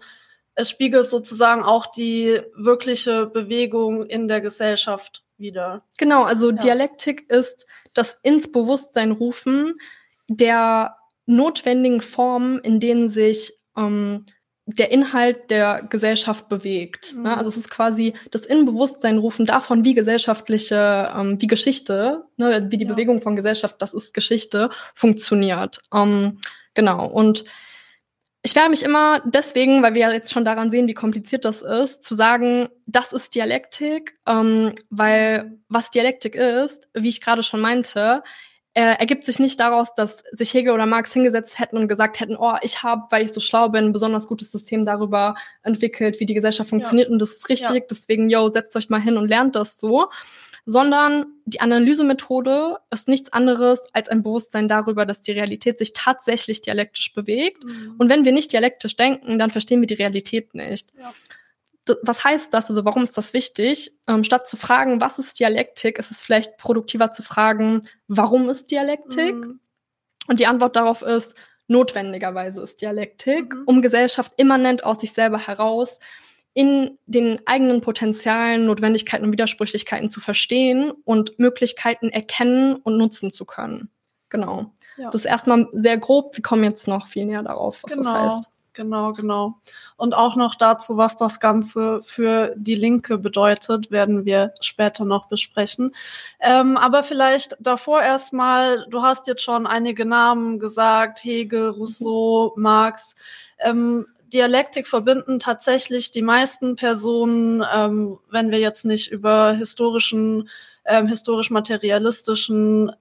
es 0.54 0.70
spiegelt 0.70 1.06
sozusagen 1.06 1.62
auch 1.62 1.86
die 1.86 2.40
wirkliche 2.54 3.26
Bewegung 3.26 4.06
in 4.06 4.28
der 4.28 4.40
Gesellschaft 4.40 5.24
wieder. 5.38 5.84
Genau, 5.98 6.22
also 6.22 6.50
ja. 6.50 6.56
Dialektik 6.56 7.30
ist 7.30 7.66
das 7.94 8.18
ins 8.22 8.50
Bewusstsein 8.50 9.12
rufen 9.12 9.74
der 10.28 10.96
notwendigen 11.26 12.00
Formen, 12.00 12.58
in 12.60 12.80
denen 12.80 13.08
sich 13.08 13.52
ähm, 13.76 14.26
der 14.66 14.92
Inhalt 14.92 15.50
der 15.50 15.82
Gesellschaft 15.82 16.48
bewegt. 16.48 17.14
Ne? 17.14 17.18
Mhm. 17.18 17.24
Ne? 17.24 17.36
Also 17.36 17.50
es 17.50 17.56
ist 17.56 17.70
quasi 17.70 18.14
das 18.30 18.46
Inbewusstsein 18.46 19.18
rufen 19.18 19.46
davon, 19.46 19.84
wie 19.84 19.94
gesellschaftliche, 19.94 21.12
ähm, 21.14 21.40
wie 21.40 21.46
Geschichte, 21.46 22.24
ne, 22.36 22.66
wie 22.70 22.76
die 22.76 22.84
ja. 22.84 22.90
Bewegung 22.90 23.20
von 23.20 23.36
Gesellschaft, 23.36 23.76
das 23.80 23.92
ist 23.94 24.14
Geschichte, 24.14 24.70
funktioniert. 24.94 25.80
Ähm, 25.92 26.38
genau. 26.74 27.06
Und 27.06 27.44
ich 28.44 28.56
werde 28.56 28.70
mich 28.70 28.82
immer 28.82 29.20
deswegen, 29.24 29.82
weil 29.82 29.94
wir 29.94 30.02
ja 30.02 30.12
jetzt 30.12 30.32
schon 30.32 30.44
daran 30.44 30.70
sehen, 30.70 30.88
wie 30.88 30.94
kompliziert 30.94 31.44
das 31.44 31.62
ist, 31.62 32.02
zu 32.02 32.14
sagen, 32.14 32.68
das 32.86 33.12
ist 33.12 33.34
Dialektik, 33.34 34.14
ähm, 34.26 34.74
weil 34.90 35.58
was 35.68 35.90
Dialektik 35.90 36.34
ist, 36.34 36.88
wie 36.92 37.08
ich 37.08 37.20
gerade 37.20 37.44
schon 37.44 37.60
meinte, 37.60 38.22
äh, 38.74 38.96
ergibt 38.98 39.24
sich 39.26 39.38
nicht 39.38 39.60
daraus, 39.60 39.94
dass 39.94 40.24
sich 40.32 40.54
Hegel 40.54 40.72
oder 40.72 40.86
Marx 40.86 41.12
hingesetzt 41.12 41.58
hätten 41.58 41.76
und 41.76 41.88
gesagt 41.88 42.20
hätten, 42.20 42.36
oh, 42.36 42.56
ich 42.62 42.82
habe, 42.82 43.02
weil 43.10 43.22
ich 43.22 43.32
so 43.32 43.40
schlau 43.40 43.68
bin, 43.68 43.86
ein 43.86 43.92
besonders 43.92 44.26
gutes 44.26 44.50
System 44.50 44.84
darüber 44.84 45.36
entwickelt, 45.62 46.18
wie 46.20 46.26
die 46.26 46.34
Gesellschaft 46.34 46.70
funktioniert 46.70 47.08
ja. 47.08 47.12
und 47.12 47.20
das 47.20 47.32
ist 47.32 47.48
richtig, 47.48 47.76
ja. 47.76 47.86
deswegen, 47.88 48.28
yo, 48.28 48.48
setzt 48.48 48.74
euch 48.74 48.88
mal 48.88 49.00
hin 49.00 49.18
und 49.18 49.28
lernt 49.28 49.54
das 49.54 49.78
so. 49.78 50.08
Sondern 50.64 51.26
die 51.44 51.60
Analysemethode 51.60 52.78
ist 52.90 53.08
nichts 53.08 53.32
anderes 53.32 53.88
als 53.92 54.08
ein 54.08 54.22
Bewusstsein 54.22 54.68
darüber, 54.68 55.04
dass 55.04 55.22
die 55.22 55.32
Realität 55.32 55.78
sich 55.78 55.92
tatsächlich 55.92 56.60
dialektisch 56.60 57.12
bewegt. 57.12 57.64
Mhm. 57.64 57.96
Und 57.98 58.08
wenn 58.08 58.24
wir 58.24 58.32
nicht 58.32 58.52
dialektisch 58.52 58.94
denken, 58.94 59.38
dann 59.38 59.50
verstehen 59.50 59.80
wir 59.80 59.88
die 59.88 59.94
Realität 59.94 60.54
nicht. 60.54 60.92
Ja 60.98 61.12
was 62.02 62.24
heißt 62.24 62.54
das? 62.54 62.68
Also 62.68 62.84
warum 62.84 63.02
ist 63.02 63.18
das 63.18 63.34
wichtig? 63.34 63.92
Ähm, 64.06 64.24
statt 64.24 64.48
zu 64.48 64.56
fragen, 64.56 65.00
was 65.00 65.18
ist 65.18 65.40
Dialektik, 65.40 65.98
ist 65.98 66.10
es 66.10 66.22
vielleicht 66.22 66.56
produktiver 66.56 67.12
zu 67.12 67.22
fragen, 67.22 67.80
warum 68.08 68.48
ist 68.48 68.70
Dialektik? 68.70 69.34
Mhm. 69.34 69.60
Und 70.28 70.40
die 70.40 70.46
Antwort 70.46 70.76
darauf 70.76 71.02
ist, 71.02 71.34
notwendigerweise 71.66 72.62
ist 72.62 72.80
Dialektik, 72.80 73.54
mhm. 73.54 73.62
um 73.66 73.82
Gesellschaft 73.82 74.32
immanent 74.36 74.84
aus 74.84 75.00
sich 75.00 75.12
selber 75.12 75.38
heraus 75.38 75.98
in 76.54 76.98
den 77.06 77.40
eigenen 77.46 77.80
Potenzialen, 77.80 78.66
Notwendigkeiten 78.66 79.24
und 79.24 79.32
Widersprüchlichkeiten 79.32 80.08
zu 80.08 80.20
verstehen 80.20 80.92
und 81.04 81.38
Möglichkeiten 81.38 82.10
erkennen 82.10 82.76
und 82.76 82.98
nutzen 82.98 83.32
zu 83.32 83.44
können. 83.44 83.88
Genau. 84.28 84.72
Ja. 84.96 85.10
Das 85.10 85.22
ist 85.22 85.26
erstmal 85.26 85.68
sehr 85.72 85.98
grob. 85.98 86.36
Wir 86.36 86.42
kommen 86.42 86.64
jetzt 86.64 86.86
noch 86.88 87.06
viel 87.06 87.24
näher 87.24 87.42
darauf, 87.42 87.82
was 87.82 87.92
genau. 87.92 88.12
das 88.12 88.34
heißt. 88.36 88.48
Genau, 88.74 89.12
genau. 89.12 89.60
Und 89.98 90.14
auch 90.14 90.34
noch 90.34 90.54
dazu, 90.54 90.96
was 90.96 91.16
das 91.18 91.40
Ganze 91.40 92.00
für 92.02 92.54
die 92.56 92.74
Linke 92.74 93.18
bedeutet, 93.18 93.90
werden 93.90 94.24
wir 94.24 94.54
später 94.62 95.04
noch 95.04 95.26
besprechen. 95.26 95.94
Ähm, 96.40 96.78
aber 96.78 97.02
vielleicht 97.02 97.56
davor 97.60 98.02
erstmal, 98.02 98.86
du 98.88 99.02
hast 99.02 99.26
jetzt 99.26 99.42
schon 99.42 99.66
einige 99.66 100.06
Namen 100.06 100.58
gesagt, 100.58 101.22
Hegel, 101.22 101.68
Rousseau, 101.68 102.54
Marx. 102.56 103.14
Ähm, 103.58 104.06
Dialektik 104.32 104.88
verbinden 104.88 105.38
tatsächlich 105.38 106.10
die 106.10 106.22
meisten 106.22 106.76
Personen, 106.76 107.62
ähm, 107.72 108.18
wenn 108.30 108.50
wir 108.50 108.58
jetzt 108.58 108.84
nicht 108.84 109.10
über 109.10 109.52
historischen, 109.52 110.48
ähm, 110.84 111.06
historisch-materialistischen 111.06 112.92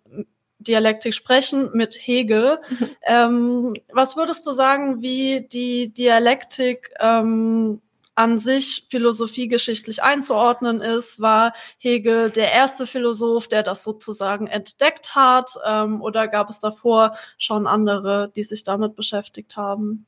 Dialektik 0.59 1.13
sprechen 1.13 1.71
mit 1.73 1.95
Hegel. 1.95 2.59
Mhm. 2.69 2.89
Ähm, 3.03 3.73
was 3.91 4.15
würdest 4.15 4.45
du 4.45 4.51
sagen, 4.51 5.01
wie 5.01 5.47
die 5.47 5.93
Dialektik 5.93 6.91
ähm, 6.99 7.81
an 8.13 8.37
sich 8.37 8.87
philosophiegeschichtlich 8.89 10.03
einzuordnen 10.03 10.81
ist? 10.81 11.19
War 11.19 11.53
Hegel 11.79 12.29
der 12.29 12.51
erste 12.51 12.85
Philosoph, 12.85 13.47
der 13.47 13.63
das 13.63 13.83
sozusagen 13.83 14.47
entdeckt 14.47 15.15
hat? 15.15 15.51
Ähm, 15.65 16.01
oder 16.01 16.27
gab 16.27 16.49
es 16.49 16.59
davor 16.59 17.15
schon 17.37 17.67
andere, 17.67 18.31
die 18.35 18.43
sich 18.43 18.63
damit 18.63 18.95
beschäftigt 18.95 19.55
haben? 19.55 20.05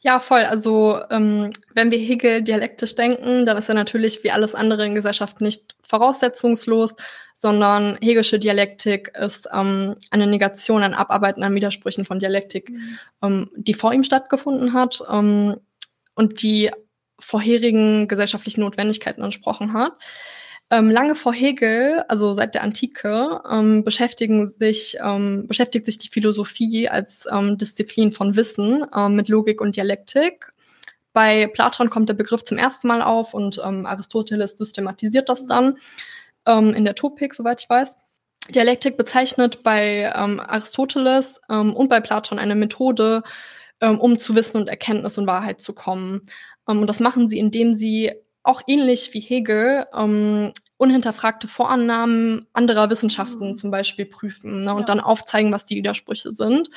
Ja, 0.00 0.20
voll. 0.20 0.44
Also 0.44 1.00
ähm, 1.10 1.50
wenn 1.74 1.90
wir 1.90 1.98
Hegel 1.98 2.42
dialektisch 2.42 2.94
denken, 2.94 3.46
dann 3.46 3.56
ist 3.56 3.68
er 3.68 3.74
natürlich 3.74 4.24
wie 4.24 4.30
alles 4.30 4.54
andere 4.54 4.84
in 4.84 4.94
Gesellschaft 4.94 5.40
nicht 5.40 5.74
voraussetzungslos, 5.80 6.96
sondern 7.34 7.98
Hegelsche 8.00 8.38
Dialektik 8.38 9.12
ist 9.18 9.48
ähm, 9.52 9.94
eine 10.10 10.26
Negation, 10.26 10.82
ein 10.82 10.94
Abarbeiten 10.94 11.42
an 11.42 11.54
Widersprüchen 11.54 12.04
von 12.04 12.18
Dialektik, 12.18 12.70
mhm. 12.70 12.98
ähm, 13.22 13.50
die 13.56 13.74
vor 13.74 13.92
ihm 13.92 14.04
stattgefunden 14.04 14.72
hat 14.72 15.02
ähm, 15.10 15.60
und 16.14 16.42
die 16.42 16.70
vorherigen 17.18 18.08
gesellschaftlichen 18.08 18.62
Notwendigkeiten 18.62 19.22
entsprochen 19.22 19.72
hat. 19.72 19.92
Ähm, 20.72 20.88
lange 20.90 21.14
vor 21.14 21.34
Hegel, 21.34 22.02
also 22.08 22.32
seit 22.32 22.54
der 22.54 22.62
Antike, 22.62 23.42
ähm, 23.46 23.84
beschäftigen 23.84 24.46
sich, 24.46 24.96
ähm, 25.04 25.44
beschäftigt 25.46 25.84
sich 25.84 25.98
die 25.98 26.08
Philosophie 26.08 26.88
als 26.88 27.26
ähm, 27.30 27.58
Disziplin 27.58 28.10
von 28.10 28.36
Wissen 28.36 28.86
ähm, 28.96 29.14
mit 29.14 29.28
Logik 29.28 29.60
und 29.60 29.76
Dialektik. 29.76 30.50
Bei 31.12 31.46
Platon 31.48 31.90
kommt 31.90 32.08
der 32.08 32.14
Begriff 32.14 32.42
zum 32.44 32.56
ersten 32.56 32.88
Mal 32.88 33.02
auf 33.02 33.34
und 33.34 33.60
ähm, 33.62 33.84
Aristoteles 33.84 34.56
systematisiert 34.56 35.28
das 35.28 35.46
dann 35.46 35.76
in 36.44 36.84
der 36.84 36.96
Topik, 36.96 37.34
soweit 37.34 37.62
ich 37.62 37.70
weiß. 37.70 37.96
Dialektik 38.48 38.96
bezeichnet 38.96 39.62
bei 39.62 40.12
Aristoteles 40.12 41.40
und 41.46 41.88
bei 41.88 42.00
Platon 42.00 42.40
eine 42.40 42.56
Methode, 42.56 43.22
um 43.78 44.18
zu 44.18 44.34
Wissen 44.34 44.56
und 44.56 44.68
Erkenntnis 44.68 45.18
und 45.18 45.28
Wahrheit 45.28 45.60
zu 45.60 45.72
kommen. 45.72 46.22
und 46.66 46.88
das 46.88 46.98
machen 46.98 47.28
sie, 47.28 47.38
indem 47.38 47.74
sie 47.74 48.10
auch 48.42 48.62
ähnlich 48.66 49.12
wie 49.14 49.20
Hegel 49.20 49.86
ähm, 49.94 50.52
unhinterfragte 50.82 51.46
Vorannahmen 51.46 52.48
anderer 52.52 52.90
Wissenschaften 52.90 53.50
mhm. 53.50 53.54
zum 53.54 53.70
Beispiel 53.70 54.04
prüfen 54.04 54.62
ne, 54.62 54.74
und 54.74 54.80
ja. 54.80 54.86
dann 54.86 55.00
aufzeigen, 55.00 55.52
was 55.52 55.64
die 55.64 55.76
Widersprüche 55.76 56.32
sind. 56.32 56.70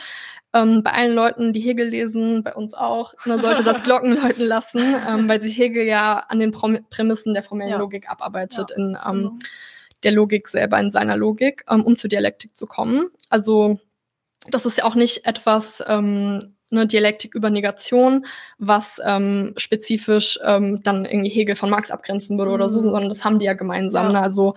Ähm, 0.54 0.84
bei 0.84 0.92
allen 0.92 1.16
Leuten, 1.16 1.54
die 1.54 1.60
Hegel 1.60 1.88
lesen, 1.88 2.44
bei 2.44 2.54
uns 2.54 2.76
auch, 2.76 3.16
ne, 3.26 3.42
sollte 3.42 3.64
das 3.64 3.82
Glocken 3.84 4.16
läuten 4.16 4.46
lassen, 4.46 4.96
ähm, 5.10 5.28
weil 5.28 5.42
sich 5.42 5.58
Hegel 5.58 5.86
ja 5.86 6.20
an 6.20 6.40
den 6.40 6.52
Prom 6.52 6.78
Prämissen 6.92 7.34
der 7.34 7.42
formellen 7.42 7.72
ja. 7.72 7.78
Logik 7.78 8.08
abarbeitet, 8.08 8.70
ja. 8.70 8.78
in 8.78 8.98
ähm, 9.04 9.22
mhm. 9.22 9.40
der 10.04 10.12
Logik 10.12 10.48
selber, 10.50 10.80
in 10.80 10.92
seiner 10.92 11.18
Logik, 11.18 11.66
ähm, 11.68 11.84
um 11.84 11.98
zur 11.98 12.10
Dialektik 12.10 12.56
zu 12.56 12.68
kommen. 12.68 13.08
Also 13.30 13.80
das 14.48 14.68
ist 14.68 14.78
ja 14.78 14.84
auch 14.84 14.96
nicht 14.96 15.26
etwas, 15.26 15.84
ähm, 15.88 16.55
eine 16.72 16.88
Dialektik 16.88 17.36
über 17.36 17.50
Negation, 17.50 18.26
was 18.58 19.00
ähm, 19.06 19.54
spezifisch 19.58 20.40
ähm, 20.44 20.82
dann 20.84 21.06
irgendwie 21.06 21.30
Hegel 21.30 21.56
von 21.56 21.70
Marx 21.70 21.92
abgrenzen 21.92 22.38
würde 22.38 22.50
mhm. 22.50 22.56
oder 22.56 22.70
so, 22.70 22.80
mhm. 22.80 22.84
sondern 22.84 23.10
das 23.10 23.24
haben 23.24 23.40
die 23.40 23.46
ja 23.46 23.54
gemeinsam. 23.54 24.08
Ja. 24.08 24.14
Ne? 24.14 24.22
Also 24.22 24.54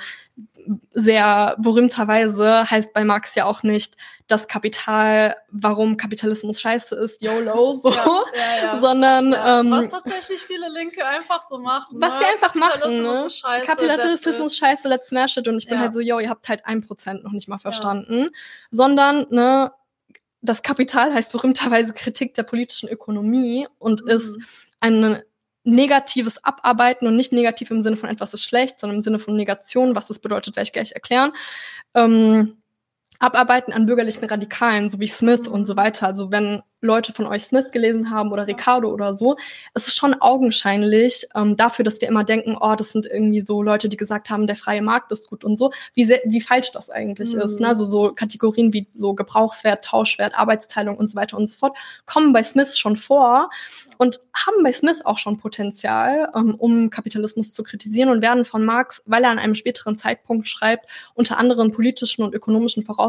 sehr 0.92 1.56
berühmterweise 1.58 2.70
heißt 2.70 2.92
bei 2.92 3.04
Marx 3.04 3.34
ja 3.34 3.44
auch 3.46 3.62
nicht 3.62 3.96
das 4.26 4.46
Kapital, 4.46 5.36
warum 5.50 5.96
Kapitalismus 5.96 6.60
scheiße 6.60 6.94
ist, 6.96 7.22
YOLO, 7.22 7.72
so, 7.82 7.90
ja, 7.90 8.22
ja, 8.62 8.78
sondern 8.78 9.32
ähm, 9.32 9.70
was 9.70 9.88
tatsächlich 9.88 10.42
viele 10.42 10.68
Linke 10.68 11.06
einfach 11.06 11.42
so 11.42 11.58
machen. 11.58 11.96
Was 11.98 12.14
ne? 12.14 12.18
sie 12.20 12.32
einfach 12.32 12.54
machen, 12.54 13.02
ne? 13.02 13.30
Scheiße, 13.30 13.66
Kapitalismus 13.66 14.56
scheiße, 14.56 14.88
let's 14.88 15.08
smash 15.08 15.38
it 15.38 15.48
und 15.48 15.56
ich 15.56 15.68
bin 15.68 15.80
halt 15.80 15.92
so, 15.92 16.00
yo, 16.00 16.18
ihr 16.18 16.28
habt 16.28 16.48
halt 16.48 16.66
ein 16.66 16.82
Prozent 16.82 17.24
noch 17.24 17.32
nicht 17.32 17.48
mal 17.48 17.58
verstanden, 17.58 18.28
sondern 18.70 19.26
ne, 19.30 19.72
das 20.40 20.62
Kapital 20.62 21.12
heißt 21.14 21.32
berühmterweise 21.32 21.92
Kritik 21.92 22.34
der 22.34 22.44
politischen 22.44 22.88
Ökonomie 22.88 23.66
und 23.78 24.02
mhm. 24.02 24.08
ist 24.10 24.38
ein 24.80 25.22
negatives 25.64 26.42
Abarbeiten 26.44 27.06
und 27.06 27.16
nicht 27.16 27.32
negativ 27.32 27.70
im 27.70 27.82
Sinne 27.82 27.96
von 27.96 28.08
etwas 28.08 28.32
ist 28.32 28.44
schlecht, 28.44 28.80
sondern 28.80 28.96
im 28.96 29.02
Sinne 29.02 29.18
von 29.18 29.36
Negation, 29.36 29.94
was 29.94 30.06
das 30.06 30.18
bedeutet, 30.18 30.56
werde 30.56 30.66
ich 30.66 30.72
gleich 30.72 30.92
erklären. 30.92 31.32
Ähm, 31.94 32.56
Abarbeiten 33.20 33.72
an 33.72 33.86
bürgerlichen 33.86 34.24
Radikalen, 34.24 34.90
so 34.90 35.00
wie 35.00 35.08
Smith 35.08 35.48
und 35.48 35.66
so 35.66 35.76
weiter. 35.76 36.06
Also 36.06 36.30
wenn 36.30 36.62
Leute 36.80 37.12
von 37.12 37.26
euch 37.26 37.42
Smith 37.42 37.72
gelesen 37.72 38.10
haben 38.10 38.30
oder 38.30 38.46
Ricardo 38.46 38.92
oder 38.92 39.12
so, 39.12 39.36
es 39.74 39.88
ist 39.88 39.98
schon 39.98 40.14
augenscheinlich 40.14 41.26
ähm, 41.34 41.56
dafür, 41.56 41.84
dass 41.84 42.00
wir 42.00 42.06
immer 42.06 42.22
denken, 42.22 42.56
oh, 42.60 42.74
das 42.76 42.92
sind 42.92 43.06
irgendwie 43.06 43.40
so 43.40 43.62
Leute, 43.62 43.88
die 43.88 43.96
gesagt 43.96 44.30
haben, 44.30 44.46
der 44.46 44.54
freie 44.54 44.82
Markt 44.82 45.10
ist 45.10 45.28
gut 45.28 45.44
und 45.44 45.56
so, 45.56 45.72
wie, 45.94 46.04
sehr, 46.04 46.20
wie 46.24 46.40
falsch 46.40 46.70
das 46.70 46.90
eigentlich 46.90 47.34
mhm. 47.34 47.40
ist. 47.40 47.58
Ne? 47.58 47.66
Also 47.66 47.84
so 47.84 48.12
Kategorien 48.14 48.72
wie 48.72 48.86
so 48.92 49.14
Gebrauchswert, 49.14 49.84
Tauschwert, 49.84 50.38
Arbeitsteilung 50.38 50.96
und 50.96 51.10
so 51.10 51.16
weiter 51.16 51.36
und 51.36 51.50
so 51.50 51.56
fort 51.56 51.76
kommen 52.06 52.32
bei 52.32 52.44
Smith 52.44 52.78
schon 52.78 52.94
vor 52.94 53.50
und 53.96 54.20
haben 54.32 54.62
bei 54.62 54.72
Smith 54.72 55.04
auch 55.04 55.18
schon 55.18 55.38
Potenzial, 55.38 56.30
ähm, 56.36 56.54
um 56.58 56.90
Kapitalismus 56.90 57.52
zu 57.52 57.64
kritisieren 57.64 58.10
und 58.10 58.22
werden 58.22 58.44
von 58.44 58.64
Marx, 58.64 59.02
weil 59.04 59.24
er 59.24 59.30
an 59.30 59.40
einem 59.40 59.56
späteren 59.56 59.98
Zeitpunkt 59.98 60.46
schreibt, 60.46 60.86
unter 61.14 61.38
anderen 61.38 61.72
politischen 61.72 62.22
und 62.22 62.34
ökonomischen 62.34 62.84
Voraussetzungen 62.84 63.07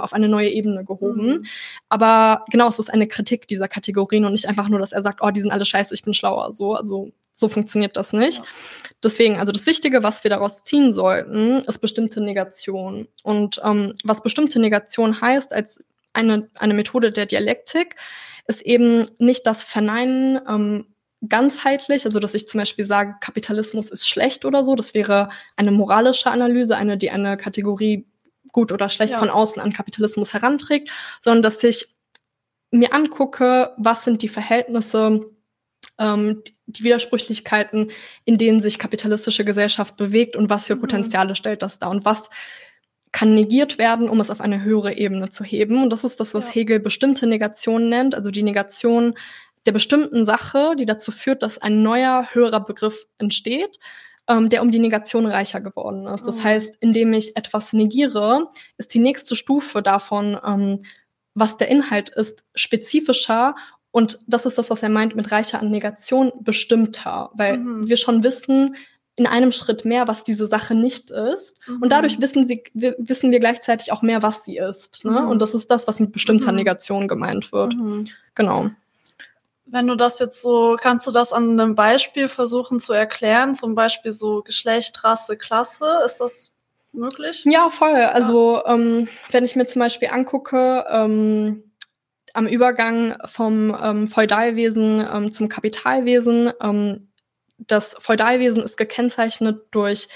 auf 0.00 0.12
eine 0.12 0.28
neue 0.28 0.50
Ebene 0.50 0.84
gehoben. 0.84 1.26
Mhm. 1.26 1.46
Aber 1.88 2.44
genau, 2.50 2.68
es 2.68 2.78
ist 2.78 2.92
eine 2.92 3.06
Kritik 3.06 3.48
dieser 3.48 3.68
Kategorien 3.68 4.24
und 4.24 4.32
nicht 4.32 4.48
einfach 4.48 4.68
nur, 4.68 4.78
dass 4.78 4.92
er 4.92 5.02
sagt, 5.02 5.20
oh, 5.22 5.30
die 5.30 5.40
sind 5.40 5.50
alle 5.50 5.64
scheiße, 5.64 5.94
ich 5.94 6.02
bin 6.02 6.14
schlauer. 6.14 6.52
So, 6.52 6.74
also 6.74 7.10
so 7.32 7.48
funktioniert 7.48 7.96
das 7.96 8.12
nicht. 8.12 8.38
Ja. 8.38 8.44
Deswegen, 9.04 9.38
also 9.38 9.52
das 9.52 9.66
Wichtige, 9.66 10.02
was 10.02 10.24
wir 10.24 10.30
daraus 10.30 10.64
ziehen 10.64 10.92
sollten, 10.92 11.58
ist 11.58 11.80
bestimmte 11.80 12.20
Negation. 12.20 13.08
Und 13.22 13.60
ähm, 13.62 13.94
was 14.04 14.22
bestimmte 14.22 14.58
Negation 14.58 15.20
heißt, 15.20 15.52
als 15.52 15.84
eine, 16.12 16.48
eine 16.54 16.74
Methode 16.74 17.12
der 17.12 17.26
Dialektik, 17.26 17.96
ist 18.46 18.62
eben 18.62 19.06
nicht 19.18 19.46
das 19.46 19.64
Verneinen 19.64 20.40
ähm, 20.48 20.86
ganzheitlich, 21.28 22.04
also 22.06 22.20
dass 22.20 22.34
ich 22.34 22.48
zum 22.48 22.58
Beispiel 22.58 22.84
sage, 22.84 23.16
Kapitalismus 23.20 23.90
ist 23.90 24.08
schlecht 24.08 24.44
oder 24.44 24.64
so. 24.64 24.74
Das 24.74 24.94
wäre 24.94 25.30
eine 25.56 25.72
moralische 25.72 26.30
Analyse, 26.30 26.76
eine, 26.76 26.96
die 26.96 27.10
eine 27.10 27.36
Kategorie 27.36 28.06
gut 28.52 28.72
oder 28.72 28.88
schlecht 28.88 29.12
ja. 29.12 29.18
von 29.18 29.30
außen 29.30 29.60
an 29.60 29.72
Kapitalismus 29.72 30.32
heranträgt, 30.32 30.90
sondern 31.20 31.42
dass 31.42 31.62
ich 31.62 31.88
mir 32.70 32.92
angucke, 32.92 33.72
was 33.76 34.04
sind 34.04 34.22
die 34.22 34.28
Verhältnisse, 34.28 35.30
ähm, 35.98 36.42
die 36.66 36.84
Widersprüchlichkeiten, 36.84 37.90
in 38.24 38.38
denen 38.38 38.60
sich 38.60 38.78
kapitalistische 38.78 39.44
Gesellschaft 39.44 39.96
bewegt 39.96 40.36
und 40.36 40.50
was 40.50 40.66
für 40.66 40.76
mhm. 40.76 40.80
Potenziale 40.80 41.30
mhm. 41.30 41.36
stellt 41.36 41.62
das 41.62 41.78
da 41.78 41.88
und 41.88 42.04
was 42.04 42.28
kann 43.12 43.32
negiert 43.32 43.78
werden, 43.78 44.10
um 44.10 44.20
es 44.20 44.30
auf 44.30 44.40
eine 44.40 44.62
höhere 44.62 44.94
Ebene 44.94 45.30
zu 45.30 45.42
heben. 45.42 45.82
Und 45.82 45.90
das 45.90 46.04
ist 46.04 46.20
das, 46.20 46.34
was 46.34 46.48
ja. 46.48 46.54
Hegel 46.54 46.80
bestimmte 46.80 47.26
Negation 47.26 47.88
nennt, 47.88 48.14
also 48.14 48.30
die 48.30 48.42
Negation 48.42 49.14
der 49.64 49.72
bestimmten 49.72 50.24
Sache, 50.24 50.74
die 50.78 50.86
dazu 50.86 51.12
führt, 51.12 51.42
dass 51.42 51.58
ein 51.58 51.82
neuer, 51.82 52.28
höherer 52.32 52.60
Begriff 52.60 53.06
entsteht, 53.18 53.78
ähm, 54.28 54.48
der 54.48 54.62
um 54.62 54.70
die 54.70 54.78
Negation 54.78 55.26
reicher 55.26 55.60
geworden 55.60 56.06
ist. 56.06 56.26
Das 56.26 56.38
mhm. 56.38 56.44
heißt, 56.44 56.76
indem 56.80 57.12
ich 57.12 57.36
etwas 57.36 57.72
negiere, 57.72 58.50
ist 58.76 58.94
die 58.94 58.98
nächste 58.98 59.36
Stufe 59.36 59.82
davon, 59.82 60.38
ähm, 60.44 60.80
was 61.34 61.56
der 61.56 61.68
Inhalt 61.68 62.08
ist, 62.08 62.44
spezifischer 62.54 63.54
und 63.90 64.18
das 64.26 64.44
ist 64.44 64.58
das, 64.58 64.68
was 64.68 64.82
er 64.82 64.90
meint 64.90 65.16
mit 65.16 65.32
reicher 65.32 65.58
an 65.58 65.70
Negation, 65.70 66.30
bestimmter, 66.40 67.30
weil 67.32 67.56
mhm. 67.56 67.88
wir 67.88 67.96
schon 67.96 68.22
wissen, 68.22 68.76
in 69.16 69.26
einem 69.26 69.50
Schritt 69.50 69.86
mehr, 69.86 70.06
was 70.06 70.22
diese 70.22 70.46
Sache 70.46 70.74
nicht 70.74 71.10
ist. 71.10 71.56
Mhm. 71.66 71.82
Und 71.82 71.90
dadurch 71.90 72.20
wissen, 72.20 72.46
sie, 72.46 72.62
wissen 72.74 73.32
wir 73.32 73.40
gleichzeitig 73.40 73.90
auch 73.92 74.02
mehr, 74.02 74.22
was 74.22 74.44
sie 74.44 74.58
ist. 74.58 75.04
Ne? 75.06 75.22
Mhm. 75.22 75.28
Und 75.28 75.40
das 75.40 75.54
ist 75.54 75.70
das, 75.70 75.88
was 75.88 75.98
mit 75.98 76.12
bestimmter 76.12 76.52
mhm. 76.52 76.58
Negation 76.58 77.08
gemeint 77.08 77.52
wird. 77.52 77.74
Mhm. 77.74 78.06
Genau. 78.34 78.70
Wenn 79.66 79.88
du 79.88 79.96
das 79.96 80.20
jetzt 80.20 80.42
so, 80.42 80.76
kannst 80.80 81.06
du 81.06 81.10
das 81.10 81.32
an 81.32 81.58
einem 81.58 81.74
Beispiel 81.74 82.28
versuchen 82.28 82.78
zu 82.78 82.92
erklären? 82.92 83.54
Zum 83.54 83.74
Beispiel 83.74 84.12
so 84.12 84.42
Geschlecht, 84.42 85.02
Rasse, 85.02 85.36
Klasse. 85.36 86.02
Ist 86.04 86.18
das 86.18 86.52
möglich? 86.92 87.44
Ja, 87.44 87.70
voll. 87.70 87.94
Also 87.94 88.56
ja. 88.56 88.74
Ähm, 88.74 89.08
wenn 89.30 89.44
ich 89.44 89.56
mir 89.56 89.66
zum 89.66 89.80
Beispiel 89.80 90.08
angucke, 90.08 90.84
ähm, 90.88 91.64
am 92.32 92.46
Übergang 92.46 93.16
vom 93.24 93.76
ähm, 93.82 94.06
Feudalwesen 94.06 95.06
ähm, 95.12 95.32
zum 95.32 95.48
Kapitalwesen, 95.48 96.52
ähm, 96.60 97.08
das 97.58 97.96
Feudalwesen 97.98 98.62
ist 98.62 98.76
gekennzeichnet 98.76 99.62
durch 99.70 100.08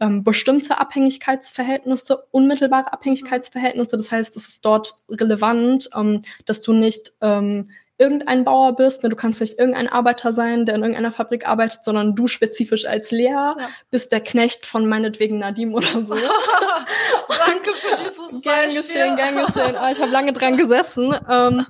ähm, 0.00 0.24
bestimmte 0.24 0.78
Abhängigkeitsverhältnisse, 0.78 2.24
unmittelbare 2.30 2.92
Abhängigkeitsverhältnisse. 2.92 3.96
Das 3.96 4.10
heißt, 4.10 4.36
es 4.36 4.48
ist 4.48 4.64
dort 4.64 5.02
relevant, 5.08 5.88
ähm, 5.94 6.22
dass 6.46 6.60
du 6.62 6.72
nicht 6.72 7.12
ähm, 7.20 7.70
irgendein 7.98 8.44
Bauer 8.44 8.76
bist, 8.76 9.02
ne, 9.02 9.08
du 9.08 9.16
kannst 9.16 9.40
nicht 9.40 9.58
irgendein 9.58 9.88
Arbeiter 9.88 10.32
sein, 10.32 10.64
der 10.64 10.76
in 10.76 10.82
irgendeiner 10.82 11.10
Fabrik 11.10 11.48
arbeitet, 11.48 11.82
sondern 11.82 12.14
du 12.14 12.28
spezifisch 12.28 12.86
als 12.86 13.10
Lehrer 13.10 13.56
ja. 13.58 13.68
bist 13.90 14.12
der 14.12 14.20
Knecht 14.20 14.66
von 14.66 14.88
meinetwegen 14.88 15.38
Nadim 15.38 15.74
oder 15.74 16.02
so. 16.02 16.14
Danke 17.46 17.74
für 17.74 17.96
dieses 17.96 18.40
Gern 18.42 18.72
geschehen, 18.72 19.16
gern 19.16 19.36
geschehen. 19.36 19.76
Oh, 19.80 19.90
ich 19.90 20.00
habe 20.00 20.12
lange 20.12 20.32
dran 20.32 20.56
gesessen. 20.56 21.14
Ähm, 21.28 21.66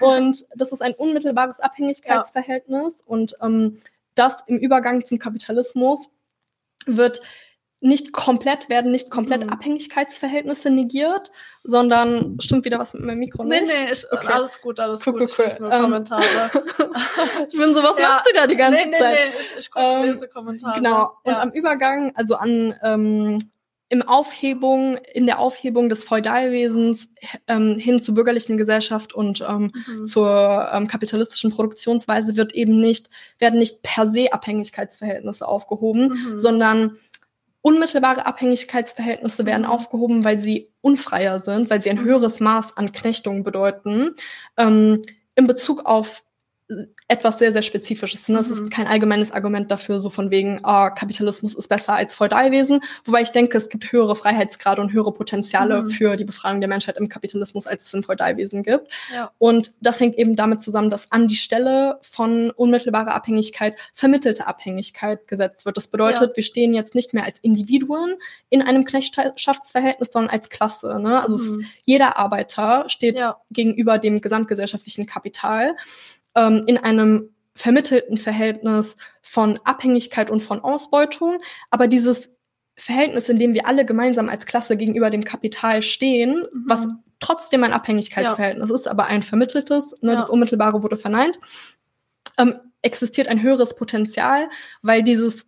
und 0.00 0.44
das 0.54 0.70
ist 0.70 0.82
ein 0.82 0.94
unmittelbares 0.94 1.60
Abhängigkeitsverhältnis 1.60 3.00
ja. 3.00 3.06
und 3.06 3.34
ähm, 3.42 3.78
das 4.14 4.42
im 4.46 4.58
Übergang 4.58 5.04
zum 5.04 5.18
Kapitalismus 5.18 6.10
wird 6.86 7.20
nicht 7.80 8.12
komplett, 8.12 8.68
werden 8.68 8.90
nicht 8.90 9.10
komplett 9.10 9.44
mhm. 9.44 9.50
Abhängigkeitsverhältnisse 9.50 10.70
negiert, 10.70 11.30
sondern 11.64 12.36
stimmt 12.40 12.64
wieder 12.66 12.78
was 12.78 12.92
mit 12.92 13.02
meinem 13.02 13.18
Mikro 13.18 13.44
nicht? 13.44 13.66
Nee, 13.66 13.84
nee, 13.86 13.92
ich, 13.92 14.04
okay. 14.12 14.28
alles 14.32 14.60
gut, 14.60 14.78
alles 14.78 15.06
cool, 15.06 15.14
gut. 15.14 15.38
Cool, 15.38 15.46
cool. 15.48 15.56
Nur 15.60 15.72
ähm, 15.72 15.82
Kommentare. 15.82 16.22
ich 17.48 17.58
bin 17.58 17.74
so, 17.74 17.82
was 17.82 17.98
ja. 17.98 18.08
macht 18.08 18.26
sie 18.26 18.34
da 18.34 18.46
die 18.46 18.56
ganze 18.56 18.80
nee, 18.80 18.90
nee, 18.90 18.98
Zeit? 18.98 19.18
Nee, 19.18 19.40
ich, 19.40 19.58
ich 19.58 19.70
gucke, 19.70 19.84
ähm, 19.84 20.04
lese 20.04 20.28
Kommentare. 20.28 20.76
Genau, 20.76 21.10
und 21.24 21.32
ja. 21.32 21.40
am 21.40 21.50
Übergang, 21.52 22.12
also 22.16 22.34
an 22.34 22.74
ähm, 22.82 23.38
im 23.92 24.02
Aufhebung, 24.02 24.98
in 25.14 25.26
der 25.26 25.40
Aufhebung 25.40 25.88
des 25.88 26.04
Feudalwesens 26.04 27.08
ähm, 27.48 27.76
hin 27.76 28.00
zur 28.00 28.14
bürgerlichen 28.14 28.56
Gesellschaft 28.56 29.12
und 29.12 29.40
ähm, 29.40 29.72
mhm. 29.88 30.06
zur 30.06 30.70
ähm, 30.72 30.86
kapitalistischen 30.86 31.50
Produktionsweise 31.50 32.36
wird 32.36 32.54
eben 32.54 32.78
nicht, 32.78 33.10
werden 33.40 33.58
nicht 33.58 33.82
per 33.82 34.08
se 34.08 34.32
Abhängigkeitsverhältnisse 34.32 35.46
aufgehoben, 35.46 36.08
mhm. 36.08 36.38
sondern 36.38 36.98
Unmittelbare 37.62 38.26
Abhängigkeitsverhältnisse 38.26 39.46
werden 39.46 39.64
mhm. 39.64 39.70
aufgehoben, 39.70 40.24
weil 40.24 40.38
sie 40.38 40.72
unfreier 40.80 41.40
sind, 41.40 41.70
weil 41.70 41.82
sie 41.82 41.90
ein 41.90 42.00
mhm. 42.00 42.04
höheres 42.04 42.40
Maß 42.40 42.76
an 42.76 42.92
Knechtung 42.92 43.42
bedeuten. 43.42 44.14
Ähm, 44.56 45.02
in 45.34 45.46
Bezug 45.46 45.86
auf 45.86 46.24
etwas 47.08 47.38
sehr, 47.38 47.52
sehr 47.52 47.62
Spezifisches. 47.62 48.28
Ne? 48.28 48.38
Es 48.38 48.48
mhm. 48.48 48.64
ist 48.64 48.70
kein 48.70 48.86
allgemeines 48.86 49.32
Argument 49.32 49.70
dafür, 49.70 49.98
so 49.98 50.10
von 50.10 50.30
wegen, 50.30 50.60
ah, 50.62 50.90
Kapitalismus 50.90 51.54
ist 51.54 51.68
besser 51.68 51.94
als 51.94 52.14
Feudalwesen. 52.14 52.80
Wobei 53.04 53.22
ich 53.22 53.30
denke, 53.30 53.58
es 53.58 53.68
gibt 53.68 53.90
höhere 53.90 54.14
Freiheitsgrade 54.14 54.80
und 54.80 54.92
höhere 54.92 55.12
Potenziale 55.12 55.82
mhm. 55.82 55.88
für 55.88 56.16
die 56.16 56.24
Befreiung 56.24 56.60
der 56.60 56.68
Menschheit 56.68 56.96
im 56.96 57.08
Kapitalismus, 57.08 57.66
als 57.66 57.86
es 57.86 57.94
im 57.94 58.02
Feudalwesen 58.02 58.62
gibt. 58.62 58.88
Ja. 59.12 59.32
Und 59.38 59.72
das 59.80 59.98
hängt 59.98 60.16
eben 60.18 60.36
damit 60.36 60.60
zusammen, 60.62 60.90
dass 60.90 61.10
an 61.10 61.26
die 61.26 61.36
Stelle 61.36 61.98
von 62.02 62.50
unmittelbarer 62.50 63.14
Abhängigkeit 63.14 63.74
vermittelte 63.92 64.46
Abhängigkeit 64.46 65.26
gesetzt 65.26 65.66
wird. 65.66 65.76
Das 65.76 65.88
bedeutet, 65.88 66.30
ja. 66.30 66.36
wir 66.36 66.44
stehen 66.44 66.74
jetzt 66.74 66.94
nicht 66.94 67.14
mehr 67.14 67.24
als 67.24 67.38
Individuen 67.40 68.14
in 68.48 68.62
einem 68.62 68.84
Knechtschaftsverhältnis, 68.84 70.10
sondern 70.12 70.30
als 70.30 70.48
Klasse. 70.48 71.00
Ne? 71.00 71.20
Also 71.20 71.36
mhm. 71.36 71.60
es, 71.60 71.66
jeder 71.84 72.16
Arbeiter 72.16 72.84
steht 72.88 73.18
ja. 73.18 73.38
gegenüber 73.50 73.98
dem 73.98 74.20
gesamtgesellschaftlichen 74.20 75.06
Kapital 75.06 75.74
ähm, 76.34 76.64
in 76.66 76.78
einem 76.78 77.30
vermittelten 77.54 78.16
Verhältnis 78.16 78.94
von 79.22 79.58
Abhängigkeit 79.64 80.30
und 80.30 80.40
von 80.40 80.60
Ausbeutung. 80.60 81.38
Aber 81.70 81.88
dieses 81.88 82.30
Verhältnis, 82.76 83.28
in 83.28 83.38
dem 83.38 83.54
wir 83.54 83.66
alle 83.66 83.84
gemeinsam 83.84 84.28
als 84.28 84.46
Klasse 84.46 84.76
gegenüber 84.76 85.10
dem 85.10 85.24
Kapital 85.24 85.82
stehen, 85.82 86.46
mhm. 86.52 86.64
was 86.66 86.88
trotzdem 87.18 87.62
ein 87.64 87.72
Abhängigkeitsverhältnis 87.72 88.70
ja. 88.70 88.76
ist, 88.76 88.88
aber 88.88 89.06
ein 89.06 89.22
vermitteltes, 89.22 89.94
ne, 90.00 90.12
ja. 90.12 90.20
das 90.20 90.30
Unmittelbare 90.30 90.82
wurde 90.82 90.96
verneint, 90.96 91.38
ähm, 92.38 92.54
existiert 92.82 93.28
ein 93.28 93.42
höheres 93.42 93.76
Potenzial, 93.76 94.48
weil 94.80 95.02
dieses 95.02 95.46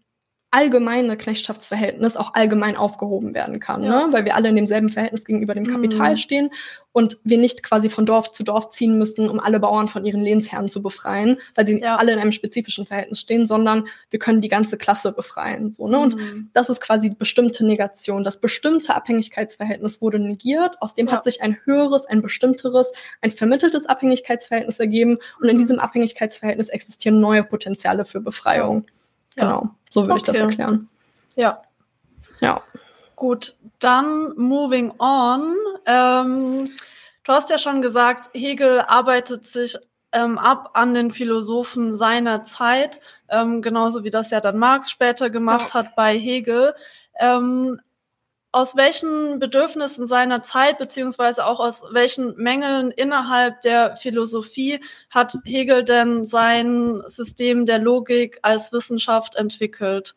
allgemeine 0.52 1.16
Knechtschaftsverhältnis 1.16 2.16
auch 2.16 2.34
allgemein 2.34 2.76
aufgehoben 2.76 3.32
werden 3.32 3.58
kann, 3.58 3.82
ja. 3.82 4.06
ne? 4.06 4.12
weil 4.12 4.26
wir 4.26 4.36
alle 4.36 4.50
in 4.50 4.56
demselben 4.56 4.90
Verhältnis 4.90 5.24
gegenüber 5.24 5.54
dem 5.54 5.66
Kapital 5.66 6.12
mhm. 6.12 6.16
stehen 6.18 6.50
und 6.92 7.16
wir 7.24 7.38
nicht 7.38 7.62
quasi 7.62 7.88
von 7.88 8.04
Dorf 8.04 8.32
zu 8.32 8.44
Dorf 8.44 8.68
ziehen 8.68 8.98
müssen, 8.98 9.30
um 9.30 9.40
alle 9.40 9.58
Bauern 9.58 9.88
von 9.88 10.04
ihren 10.04 10.20
Lehnsherren 10.20 10.68
zu 10.68 10.82
befreien, 10.82 11.38
weil 11.54 11.66
sie 11.66 11.80
ja. 11.80 11.96
alle 11.96 12.12
in 12.12 12.18
einem 12.18 12.32
spezifischen 12.32 12.84
Verhältnis 12.84 13.20
stehen, 13.20 13.46
sondern 13.46 13.88
wir 14.10 14.18
können 14.18 14.42
die 14.42 14.48
ganze 14.48 14.76
Klasse 14.76 15.12
befreien. 15.12 15.72
So, 15.72 15.88
ne? 15.88 15.98
Und 15.98 16.16
mhm. 16.16 16.50
das 16.52 16.68
ist 16.68 16.82
quasi 16.82 17.08
die 17.08 17.16
bestimmte 17.16 17.64
Negation. 17.64 18.22
Das 18.22 18.38
bestimmte 18.38 18.94
Abhängigkeitsverhältnis 18.94 20.02
wurde 20.02 20.18
negiert, 20.18 20.76
aus 20.82 20.94
dem 20.94 21.06
ja. 21.06 21.14
hat 21.14 21.24
sich 21.24 21.40
ein 21.40 21.56
höheres, 21.64 22.04
ein 22.04 22.20
bestimmteres, 22.20 22.92
ein 23.22 23.30
vermitteltes 23.30 23.86
Abhängigkeitsverhältnis 23.86 24.78
ergeben 24.78 25.16
und 25.40 25.48
in 25.48 25.56
mhm. 25.56 25.60
diesem 25.60 25.78
Abhängigkeitsverhältnis 25.78 26.68
existieren 26.68 27.20
neue 27.20 27.42
Potenziale 27.42 28.04
für 28.04 28.20
Befreiung. 28.20 28.84
Genau. 29.34 29.70
So 29.92 30.04
würde 30.04 30.12
okay. 30.12 30.16
ich 30.20 30.22
das 30.24 30.36
erklären. 30.36 30.88
Ja. 31.36 31.62
Ja. 32.40 32.62
Gut, 33.14 33.54
dann 33.78 34.34
moving 34.36 34.90
on. 34.98 35.54
Ähm, 35.84 36.70
du 37.24 37.32
hast 37.32 37.50
ja 37.50 37.58
schon 37.58 37.82
gesagt, 37.82 38.30
Hegel 38.32 38.80
arbeitet 38.80 39.46
sich 39.46 39.76
ähm, 40.12 40.38
ab 40.38 40.70
an 40.72 40.94
den 40.94 41.10
Philosophen 41.10 41.92
seiner 41.92 42.42
Zeit, 42.42 43.00
ähm, 43.28 43.60
genauso 43.60 44.02
wie 44.02 44.08
das 44.08 44.30
ja 44.30 44.40
dann 44.40 44.58
Marx 44.58 44.90
später 44.90 45.28
gemacht 45.28 45.68
ja. 45.68 45.74
hat 45.74 45.94
bei 45.94 46.18
Hegel. 46.18 46.74
Ähm, 47.18 47.78
aus 48.52 48.76
welchen 48.76 49.38
Bedürfnissen 49.38 50.06
seiner 50.06 50.42
Zeit 50.42 50.78
beziehungsweise 50.78 51.46
auch 51.46 51.58
aus 51.58 51.82
welchen 51.90 52.36
Mängeln 52.36 52.90
innerhalb 52.90 53.62
der 53.62 53.96
Philosophie 53.96 54.80
hat 55.08 55.34
Hegel 55.44 55.84
denn 55.84 56.26
sein 56.26 57.02
System 57.06 57.64
der 57.64 57.78
Logik 57.78 58.38
als 58.42 58.70
Wissenschaft 58.72 59.36
entwickelt? 59.36 60.14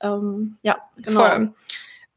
Ähm, 0.00 0.58
ja, 0.62 0.78
genau. 0.96 1.26
Voll. 1.26 1.54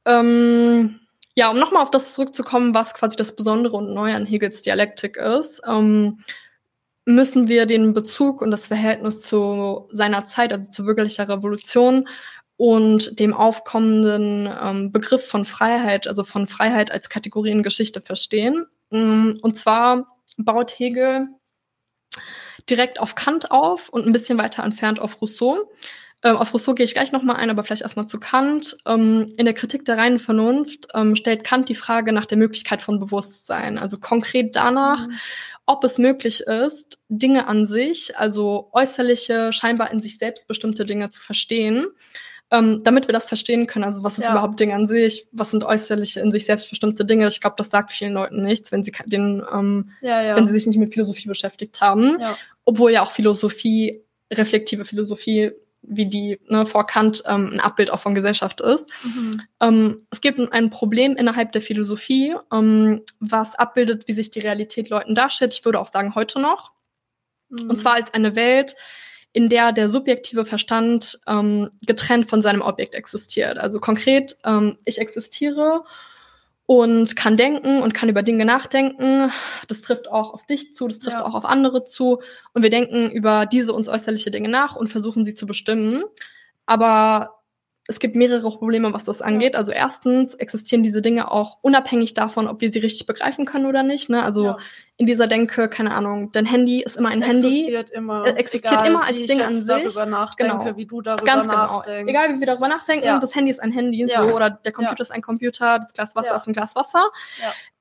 Ähm, 0.05 0.99
ja, 1.35 1.49
um 1.49 1.57
nochmal 1.57 1.81
auf 1.81 1.91
das 1.91 2.13
zurückzukommen, 2.13 2.75
was 2.75 2.93
quasi 2.93 3.15
das 3.17 3.35
Besondere 3.35 3.75
und 3.75 3.93
Neue 3.93 4.15
an 4.15 4.27
Hegels 4.27 4.61
Dialektik 4.61 5.17
ist, 5.17 5.61
ähm, 5.67 6.19
müssen 7.05 7.47
wir 7.47 7.65
den 7.65 7.93
Bezug 7.93 8.41
und 8.41 8.51
das 8.51 8.67
Verhältnis 8.67 9.21
zu 9.21 9.87
seiner 9.91 10.25
Zeit, 10.25 10.53
also 10.53 10.71
zu 10.71 10.85
bürgerlicher 10.85 11.27
Revolution, 11.27 12.07
und 12.57 13.19
dem 13.19 13.33
aufkommenden 13.33 14.49
ähm, 14.61 14.91
Begriff 14.91 15.27
von 15.27 15.45
Freiheit, 15.45 16.07
also 16.07 16.23
von 16.23 16.47
Freiheit 16.47 16.91
als 16.91 17.09
Kategorie 17.09 17.51
in 17.51 17.63
Geschichte 17.63 18.01
verstehen. 18.01 18.65
Mm, 18.91 19.33
und 19.41 19.57
zwar 19.57 20.17
baut 20.37 20.79
Hegel 20.79 21.27
direkt 22.69 22.99
auf 22.99 23.15
Kant 23.15 23.51
auf 23.51 23.89
und 23.89 24.05
ein 24.05 24.13
bisschen 24.13 24.37
weiter 24.37 24.63
entfernt 24.63 24.99
auf 24.99 25.21
Rousseau. 25.21 25.69
Ähm, 26.23 26.37
auf 26.37 26.53
Rousseau 26.53 26.73
gehe 26.73 26.85
ich 26.85 26.93
gleich 26.93 27.11
nochmal 27.11 27.35
ein, 27.35 27.49
aber 27.49 27.63
vielleicht 27.63 27.81
erstmal 27.81 28.07
zu 28.07 28.19
Kant. 28.19 28.77
Ähm, 28.87 29.27
in 29.37 29.45
der 29.45 29.53
Kritik 29.53 29.83
der 29.83 29.97
reinen 29.97 30.17
Vernunft 30.17 30.87
ähm, 30.93 31.17
stellt 31.17 31.43
Kant 31.43 31.67
die 31.67 31.75
Frage 31.75 32.13
nach 32.13 32.25
der 32.25 32.37
Möglichkeit 32.37 32.81
von 32.81 32.99
Bewusstsein, 32.99 33.77
also 33.77 33.99
konkret 33.99 34.55
danach, 34.55 35.07
mhm. 35.07 35.13
ob 35.65 35.83
es 35.83 35.97
möglich 35.97 36.39
ist, 36.39 36.99
Dinge 37.09 37.47
an 37.47 37.65
sich, 37.65 38.17
also 38.17 38.69
äußerliche, 38.71 39.51
scheinbar 39.51 39.91
in 39.91 39.99
sich 39.99 40.17
selbst 40.17 40.47
bestimmte 40.47 40.85
Dinge 40.85 41.09
zu 41.09 41.21
verstehen 41.21 41.87
ähm, 42.51 42.81
damit 42.83 43.07
wir 43.07 43.13
das 43.13 43.27
verstehen 43.27 43.67
können. 43.67 43.85
Also 43.85 44.03
was 44.03 44.17
ist 44.17 44.25
ja. 44.25 44.31
überhaupt 44.31 44.59
Ding 44.59 44.71
an 44.71 44.87
sich? 44.87 45.27
Was 45.31 45.51
sind 45.51 45.63
äußerliche 45.63 46.19
in 46.19 46.31
sich 46.31 46.45
selbstbestimmte 46.45 47.05
Dinge? 47.05 47.27
Ich 47.27 47.41
glaube, 47.41 47.55
das 47.57 47.69
sagt 47.69 47.91
vielen 47.91 48.13
Leuten 48.13 48.43
nichts, 48.43 48.71
wenn 48.71 48.83
sie 48.83 48.91
den, 49.05 49.43
ähm, 49.51 49.91
ja, 50.01 50.21
ja. 50.21 50.35
wenn 50.35 50.47
sie 50.47 50.53
sich 50.53 50.67
nicht 50.67 50.77
mit 50.77 50.93
Philosophie 50.93 51.27
beschäftigt 51.27 51.81
haben. 51.81 52.17
Obwohl 52.63 52.91
ja 52.91 53.01
auch 53.01 53.11
Philosophie, 53.11 54.01
reflektive 54.31 54.85
Philosophie, 54.85 55.51
wie 55.87 56.07
die 56.07 56.39
ne, 56.47 56.65
vor 56.65 56.87
Kant 56.87 57.23
ähm, 57.27 57.51
ein 57.53 57.59
Abbild 57.59 57.91
auch 57.91 57.99
von 57.99 58.15
Gesellschaft 58.15 58.61
ist. 58.61 58.89
Mhm. 59.03 59.41
Ähm, 59.61 60.01
es 60.09 60.21
gibt 60.21 60.39
ein 60.39 60.69
Problem 60.69 61.15
innerhalb 61.15 61.51
der 61.51 61.61
Philosophie, 61.61 62.35
ähm, 62.51 63.01
was 63.19 63.55
abbildet, 63.55 64.07
wie 64.07 64.13
sich 64.13 64.31
die 64.31 64.39
Realität 64.39 64.89
Leuten 64.89 65.13
darstellt. 65.13 65.53
Ich 65.53 65.65
würde 65.65 65.79
auch 65.79 65.87
sagen, 65.87 66.15
heute 66.15 66.39
noch. 66.39 66.71
Mhm. 67.49 67.69
Und 67.69 67.77
zwar 67.77 67.93
als 67.93 68.13
eine 68.13 68.35
Welt, 68.35 68.75
in 69.35 69.49
der 69.49 69.73
der 69.73 69.89
subjektive 69.89 70.45
Verstand 70.45 71.19
ähm, 71.27 71.69
getrennt 71.85 72.29
von 72.29 72.41
seinem 72.41 72.61
Objekt 72.61 72.95
existiert. 72.95 73.57
Also 73.57 73.81
konkret, 73.81 74.37
ähm, 74.45 74.77
ich 74.85 74.97
existiere 74.97 75.83
und 76.65 77.17
kann 77.17 77.35
denken 77.35 77.81
und 77.81 77.93
kann 77.93 78.07
über 78.07 78.23
Dinge 78.23 78.45
nachdenken. 78.45 79.29
Das 79.67 79.81
trifft 79.81 80.07
auch 80.07 80.33
auf 80.33 80.45
dich 80.45 80.73
zu, 80.73 80.87
das 80.87 80.99
trifft 80.99 81.19
ja. 81.19 81.25
auch 81.25 81.35
auf 81.35 81.43
andere 81.43 81.83
zu. 81.83 82.21
Und 82.53 82.63
wir 82.63 82.69
denken 82.69 83.11
über 83.11 83.45
diese 83.45 83.73
uns 83.73 83.89
äußerliche 83.89 84.31
Dinge 84.31 84.47
nach 84.47 84.77
und 84.77 84.87
versuchen 84.87 85.25
sie 85.25 85.35
zu 85.35 85.45
bestimmen. 85.45 86.05
Aber 86.65 87.34
es 87.87 87.99
gibt 87.99 88.15
mehrere 88.15 88.49
Probleme, 88.49 88.93
was 88.93 89.05
das 89.05 89.21
angeht. 89.21 89.53
Ja. 89.53 89.59
Also 89.59 89.71
erstens 89.71 90.33
existieren 90.33 90.81
diese 90.81 91.01
Dinge 91.01 91.31
auch 91.31 91.59
unabhängig 91.61 92.15
davon, 92.15 92.47
ob 92.47 92.61
wir 92.61 92.71
sie 92.71 92.79
richtig 92.79 93.05
begreifen 93.05 93.45
können 93.45 93.67
oder 93.67 93.83
nicht. 93.83 94.09
Ne? 94.09 94.23
Also 94.23 94.45
ja. 94.45 94.57
in 94.97 95.05
dieser 95.05 95.27
Denke, 95.27 95.69
keine 95.69 95.93
Ahnung, 95.93 96.31
dein 96.31 96.45
Handy 96.45 96.81
ist 96.81 96.97
immer 96.97 97.09
ein 97.09 97.21
existiert 97.21 97.91
Handy. 97.91 97.93
Immer, 97.93 98.25
äh, 98.25 98.31
existiert 98.31 98.81
egal, 98.81 98.87
immer 98.87 99.03
als 99.03 99.23
Ding 99.25 99.41
an 99.41 99.53
sich. 99.53 99.95
Genau. 100.37 100.77
wie 100.77 100.85
du 100.87 101.01
darüber 101.01 101.23
Ganz 101.23 101.45
nachdenkst. 101.45 101.85
genau. 101.85 102.09
Egal 102.09 102.35
wie 102.35 102.39
wir 102.39 102.47
darüber 102.47 102.67
nachdenken, 102.67 103.05
ja. 103.05 103.19
das 103.19 103.35
Handy 103.35 103.51
ist 103.51 103.61
ein 103.61 103.71
Handy, 103.71 104.07
so 104.07 104.21
oder 104.21 104.49
der 104.49 104.71
Computer 104.71 105.01
ist 105.01 105.11
ein 105.11 105.21
Computer, 105.21 105.77
das 105.77 105.93
Glas 105.93 106.15
Wasser 106.15 106.35
ist 106.35 106.47
ein 106.47 106.53
Glas 106.53 106.75
Wasser. 106.75 107.11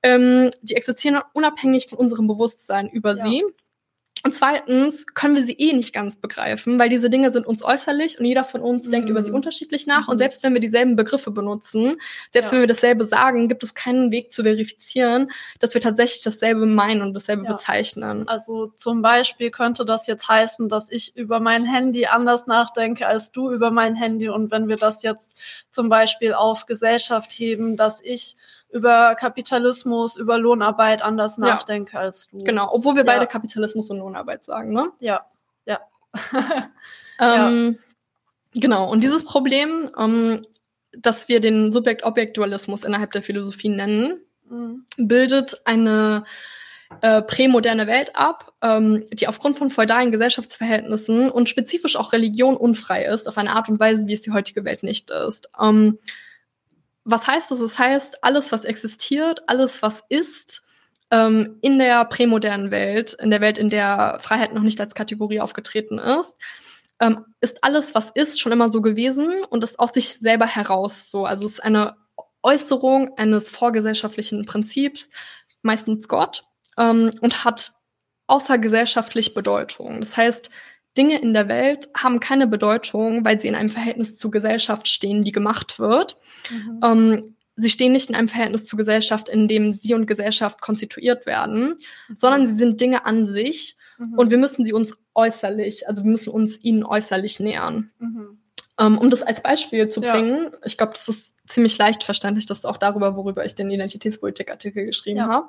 Ähm, 0.02 0.50
die 0.60 0.76
existieren 0.76 1.22
unabhängig 1.32 1.86
von 1.86 1.96
unserem 1.96 2.26
Bewusstsein 2.26 2.90
über 2.90 3.14
sie. 3.14 3.42
Und 4.24 4.34
zweitens 4.34 5.04
können 5.12 5.36
wir 5.36 5.44
sie 5.44 5.52
eh 5.52 5.74
nicht 5.74 5.92
ganz 5.92 6.16
begreifen, 6.16 6.78
weil 6.78 6.88
diese 6.88 7.10
Dinge 7.10 7.30
sind 7.30 7.46
uns 7.46 7.62
äußerlich 7.62 8.18
und 8.18 8.24
jeder 8.24 8.42
von 8.42 8.62
uns 8.62 8.86
mhm. 8.86 8.92
denkt 8.92 9.10
über 9.10 9.22
sie 9.22 9.28
mhm. 9.28 9.36
unterschiedlich 9.36 9.86
nach. 9.86 10.06
Mhm. 10.06 10.12
Und 10.12 10.18
selbst 10.18 10.42
wenn 10.42 10.54
wir 10.54 10.60
dieselben 10.60 10.96
Begriffe 10.96 11.30
benutzen, 11.30 11.96
selbst 12.30 12.48
ja. 12.48 12.52
wenn 12.52 12.60
wir 12.62 12.66
dasselbe 12.66 13.04
sagen, 13.04 13.48
gibt 13.48 13.62
es 13.62 13.74
keinen 13.74 14.10
Weg 14.12 14.32
zu 14.32 14.42
verifizieren, 14.42 15.30
dass 15.58 15.74
wir 15.74 15.82
tatsächlich 15.82 16.22
dasselbe 16.22 16.64
meinen 16.64 17.02
und 17.02 17.12
dasselbe 17.12 17.44
ja. 17.44 17.52
bezeichnen. 17.52 18.26
Also 18.26 18.72
zum 18.76 19.02
Beispiel 19.02 19.50
könnte 19.50 19.84
das 19.84 20.06
jetzt 20.06 20.26
heißen, 20.26 20.70
dass 20.70 20.90
ich 20.90 21.14
über 21.16 21.38
mein 21.38 21.66
Handy 21.66 22.06
anders 22.06 22.46
nachdenke 22.46 23.06
als 23.06 23.30
du 23.30 23.52
über 23.52 23.70
mein 23.70 23.94
Handy. 23.94 24.30
Und 24.30 24.50
wenn 24.50 24.68
wir 24.68 24.78
das 24.78 25.02
jetzt 25.02 25.36
zum 25.68 25.90
Beispiel 25.90 26.32
auf 26.32 26.64
Gesellschaft 26.64 27.30
heben, 27.30 27.76
dass 27.76 28.00
ich 28.02 28.36
über 28.74 29.14
Kapitalismus, 29.14 30.16
über 30.16 30.36
Lohnarbeit 30.36 31.00
anders 31.00 31.36
ja. 31.36 31.46
nachdenke 31.46 31.96
als 31.96 32.26
du. 32.26 32.38
Genau, 32.38 32.68
obwohl 32.72 32.96
wir 32.96 33.04
ja. 33.04 33.12
beide 33.12 33.28
Kapitalismus 33.28 33.88
und 33.88 33.98
Lohnarbeit 33.98 34.44
sagen, 34.44 34.72
ne? 34.72 34.90
Ja, 34.98 35.24
ja. 35.64 35.78
ähm, 37.20 37.78
ja. 37.78 38.60
Genau, 38.60 38.90
und 38.90 39.04
dieses 39.04 39.24
Problem, 39.24 39.90
ähm, 39.96 40.42
dass 40.90 41.28
wir 41.28 41.40
den 41.40 41.72
Subjekt-Objekt-Dualismus 41.72 42.82
innerhalb 42.82 43.12
der 43.12 43.22
Philosophie 43.22 43.68
nennen, 43.68 44.20
mhm. 44.50 44.84
bildet 44.96 45.60
eine 45.66 46.24
äh, 47.00 47.22
prämoderne 47.22 47.86
Welt 47.86 48.16
ab, 48.16 48.54
ähm, 48.60 49.04
die 49.12 49.28
aufgrund 49.28 49.56
von 49.56 49.70
feudalen 49.70 50.10
Gesellschaftsverhältnissen 50.10 51.30
und 51.30 51.48
spezifisch 51.48 51.94
auch 51.94 52.12
Religion 52.12 52.56
unfrei 52.56 53.04
ist, 53.04 53.28
auf 53.28 53.38
eine 53.38 53.54
Art 53.54 53.68
und 53.68 53.78
Weise, 53.78 54.08
wie 54.08 54.14
es 54.14 54.22
die 54.22 54.32
heutige 54.32 54.64
Welt 54.64 54.82
nicht 54.82 55.12
ist. 55.12 55.48
Ähm, 55.60 55.98
was 57.04 57.26
heißt 57.26 57.50
das? 57.50 57.60
Das 57.60 57.78
heißt, 57.78 58.24
alles, 58.24 58.52
was 58.52 58.64
existiert, 58.64 59.42
alles, 59.46 59.82
was 59.82 60.02
ist, 60.08 60.62
ähm, 61.10 61.58
in 61.60 61.78
der 61.78 62.04
prämodernen 62.06 62.70
Welt, 62.70 63.14
in 63.14 63.30
der 63.30 63.40
Welt, 63.40 63.58
in 63.58 63.70
der 63.70 64.18
Freiheit 64.20 64.54
noch 64.54 64.62
nicht 64.62 64.80
als 64.80 64.94
Kategorie 64.94 65.40
aufgetreten 65.40 65.98
ist, 65.98 66.36
ähm, 67.00 67.24
ist 67.40 67.62
alles, 67.62 67.94
was 67.94 68.10
ist, 68.14 68.40
schon 68.40 68.52
immer 68.52 68.68
so 68.68 68.80
gewesen 68.80 69.44
und 69.50 69.62
ist 69.64 69.78
aus 69.78 69.90
sich 69.90 70.08
selber 70.14 70.46
heraus 70.46 71.10
so. 71.10 71.24
Also 71.24 71.44
es 71.44 71.52
ist 71.52 71.64
eine 71.64 71.96
Äußerung 72.42 73.16
eines 73.16 73.50
vorgesellschaftlichen 73.50 74.44
Prinzips, 74.44 75.08
meistens 75.62 76.08
Gott, 76.08 76.44
ähm, 76.78 77.10
und 77.20 77.44
hat 77.44 77.72
außergesellschaftlich 78.26 79.34
Bedeutung. 79.34 80.00
Das 80.00 80.16
heißt, 80.16 80.50
Dinge 80.96 81.20
in 81.20 81.32
der 81.34 81.48
Welt 81.48 81.88
haben 81.96 82.20
keine 82.20 82.46
Bedeutung, 82.46 83.24
weil 83.24 83.38
sie 83.40 83.48
in 83.48 83.54
einem 83.54 83.68
Verhältnis 83.68 84.16
zur 84.16 84.30
Gesellschaft 84.30 84.88
stehen, 84.88 85.24
die 85.24 85.32
gemacht 85.32 85.78
wird. 85.78 86.16
Mhm. 86.50 86.80
Ähm, 86.82 87.34
sie 87.56 87.70
stehen 87.70 87.92
nicht 87.92 88.08
in 88.08 88.14
einem 88.14 88.28
Verhältnis 88.28 88.64
zur 88.64 88.76
Gesellschaft, 88.76 89.28
in 89.28 89.48
dem 89.48 89.72
sie 89.72 89.94
und 89.94 90.06
Gesellschaft 90.06 90.60
konstituiert 90.60 91.26
werden, 91.26 91.76
mhm. 92.08 92.14
sondern 92.14 92.46
sie 92.46 92.54
sind 92.54 92.80
Dinge 92.80 93.06
an 93.06 93.24
sich 93.24 93.76
mhm. 93.98 94.14
und 94.14 94.30
wir 94.30 94.38
müssen 94.38 94.64
sie 94.64 94.72
uns 94.72 94.94
äußerlich, 95.14 95.88
also 95.88 96.04
wir 96.04 96.10
müssen 96.10 96.30
uns 96.30 96.62
ihnen 96.62 96.84
äußerlich 96.84 97.40
nähern. 97.40 97.90
Mhm. 97.98 98.38
Ähm, 98.80 98.98
um 98.98 99.08
das 99.08 99.22
als 99.22 99.40
Beispiel 99.40 99.88
zu 99.88 100.00
bringen, 100.00 100.48
ja. 100.50 100.58
ich 100.64 100.76
glaube, 100.76 100.94
das 100.94 101.08
ist 101.08 101.34
ziemlich 101.46 101.78
leicht 101.78 102.02
verständlich, 102.02 102.46
das 102.46 102.58
ist 102.58 102.64
auch 102.64 102.76
darüber, 102.76 103.14
worüber 103.14 103.44
ich 103.44 103.54
den 103.54 103.70
Identitätspolitik-Artikel 103.70 104.84
geschrieben 104.86 105.18
ja. 105.18 105.28
habe. 105.28 105.48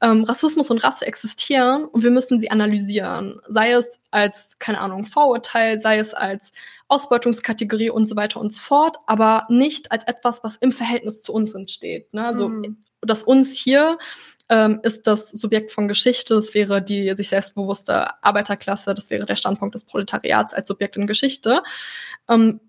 Ähm, 0.00 0.22
Rassismus 0.24 0.70
und 0.70 0.84
Rasse 0.84 1.06
existieren 1.06 1.84
und 1.84 2.04
wir 2.04 2.10
müssen 2.10 2.38
sie 2.38 2.50
analysieren. 2.50 3.40
Sei 3.48 3.72
es 3.72 3.98
als, 4.10 4.58
keine 4.58 4.78
Ahnung, 4.80 5.04
Vorurteil, 5.04 5.80
sei 5.80 5.98
es 5.98 6.14
als 6.14 6.52
Ausbeutungskategorie 6.86 7.90
und 7.90 8.08
so 8.08 8.14
weiter 8.14 8.40
und 8.40 8.52
so 8.52 8.60
fort, 8.60 8.98
aber 9.06 9.46
nicht 9.48 9.90
als 9.90 10.04
etwas, 10.04 10.44
was 10.44 10.56
im 10.56 10.70
Verhältnis 10.70 11.22
zu 11.22 11.32
uns 11.32 11.54
entsteht. 11.54 12.14
Ne? 12.14 12.24
Also, 12.24 12.48
mhm. 12.48 12.78
dass 13.00 13.24
uns 13.24 13.56
hier 13.56 13.98
ähm, 14.48 14.80
ist 14.82 15.06
das 15.06 15.30
Subjekt 15.30 15.72
von 15.72 15.88
Geschichte, 15.88 16.34
das 16.34 16.54
wäre 16.54 16.80
die 16.80 17.12
sich 17.16 17.28
selbstbewusste 17.28 18.22
Arbeiterklasse, 18.22 18.94
das 18.94 19.10
wäre 19.10 19.26
der 19.26 19.36
Standpunkt 19.36 19.74
des 19.74 19.84
Proletariats 19.84 20.54
als 20.54 20.68
Subjekt 20.68 20.96
in 20.96 21.06
Geschichte. 21.06 21.62
Ähm, 22.28 22.60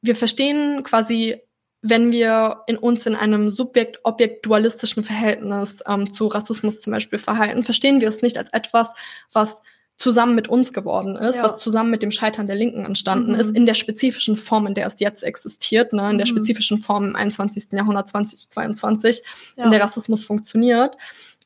wir 0.00 0.16
verstehen 0.16 0.82
quasi 0.82 1.42
wenn 1.88 2.12
wir 2.12 2.62
in 2.66 2.76
uns 2.76 3.06
in 3.06 3.14
einem 3.14 3.50
Subjekt-Objekt-dualistischen 3.50 5.04
Verhältnis 5.04 5.82
ähm, 5.86 6.12
zu 6.12 6.26
Rassismus 6.26 6.80
zum 6.80 6.92
Beispiel 6.92 7.18
verhalten, 7.18 7.62
verstehen 7.62 8.00
wir 8.00 8.08
es 8.08 8.22
nicht 8.22 8.38
als 8.38 8.52
etwas, 8.52 8.92
was 9.32 9.62
zusammen 9.96 10.34
mit 10.34 10.48
uns 10.48 10.72
geworden 10.72 11.16
ist, 11.16 11.36
ja. 11.36 11.44
was 11.44 11.58
zusammen 11.58 11.90
mit 11.90 12.02
dem 12.02 12.10
Scheitern 12.10 12.46
der 12.46 12.56
Linken 12.56 12.84
entstanden 12.84 13.32
mhm. 13.32 13.40
ist, 13.40 13.56
in 13.56 13.64
der 13.64 13.74
spezifischen 13.74 14.36
Form, 14.36 14.66
in 14.66 14.74
der 14.74 14.86
es 14.86 15.00
jetzt 15.00 15.24
existiert, 15.24 15.92
ne, 15.92 16.10
in 16.10 16.18
der 16.18 16.26
mhm. 16.26 16.32
spezifischen 16.32 16.78
Form 16.78 17.08
im 17.08 17.16
21. 17.16 17.72
Jahrhundert 17.72 18.08
2022, 18.08 19.22
ja. 19.56 19.64
in 19.64 19.70
der 19.70 19.80
Rassismus 19.80 20.26
funktioniert, 20.26 20.96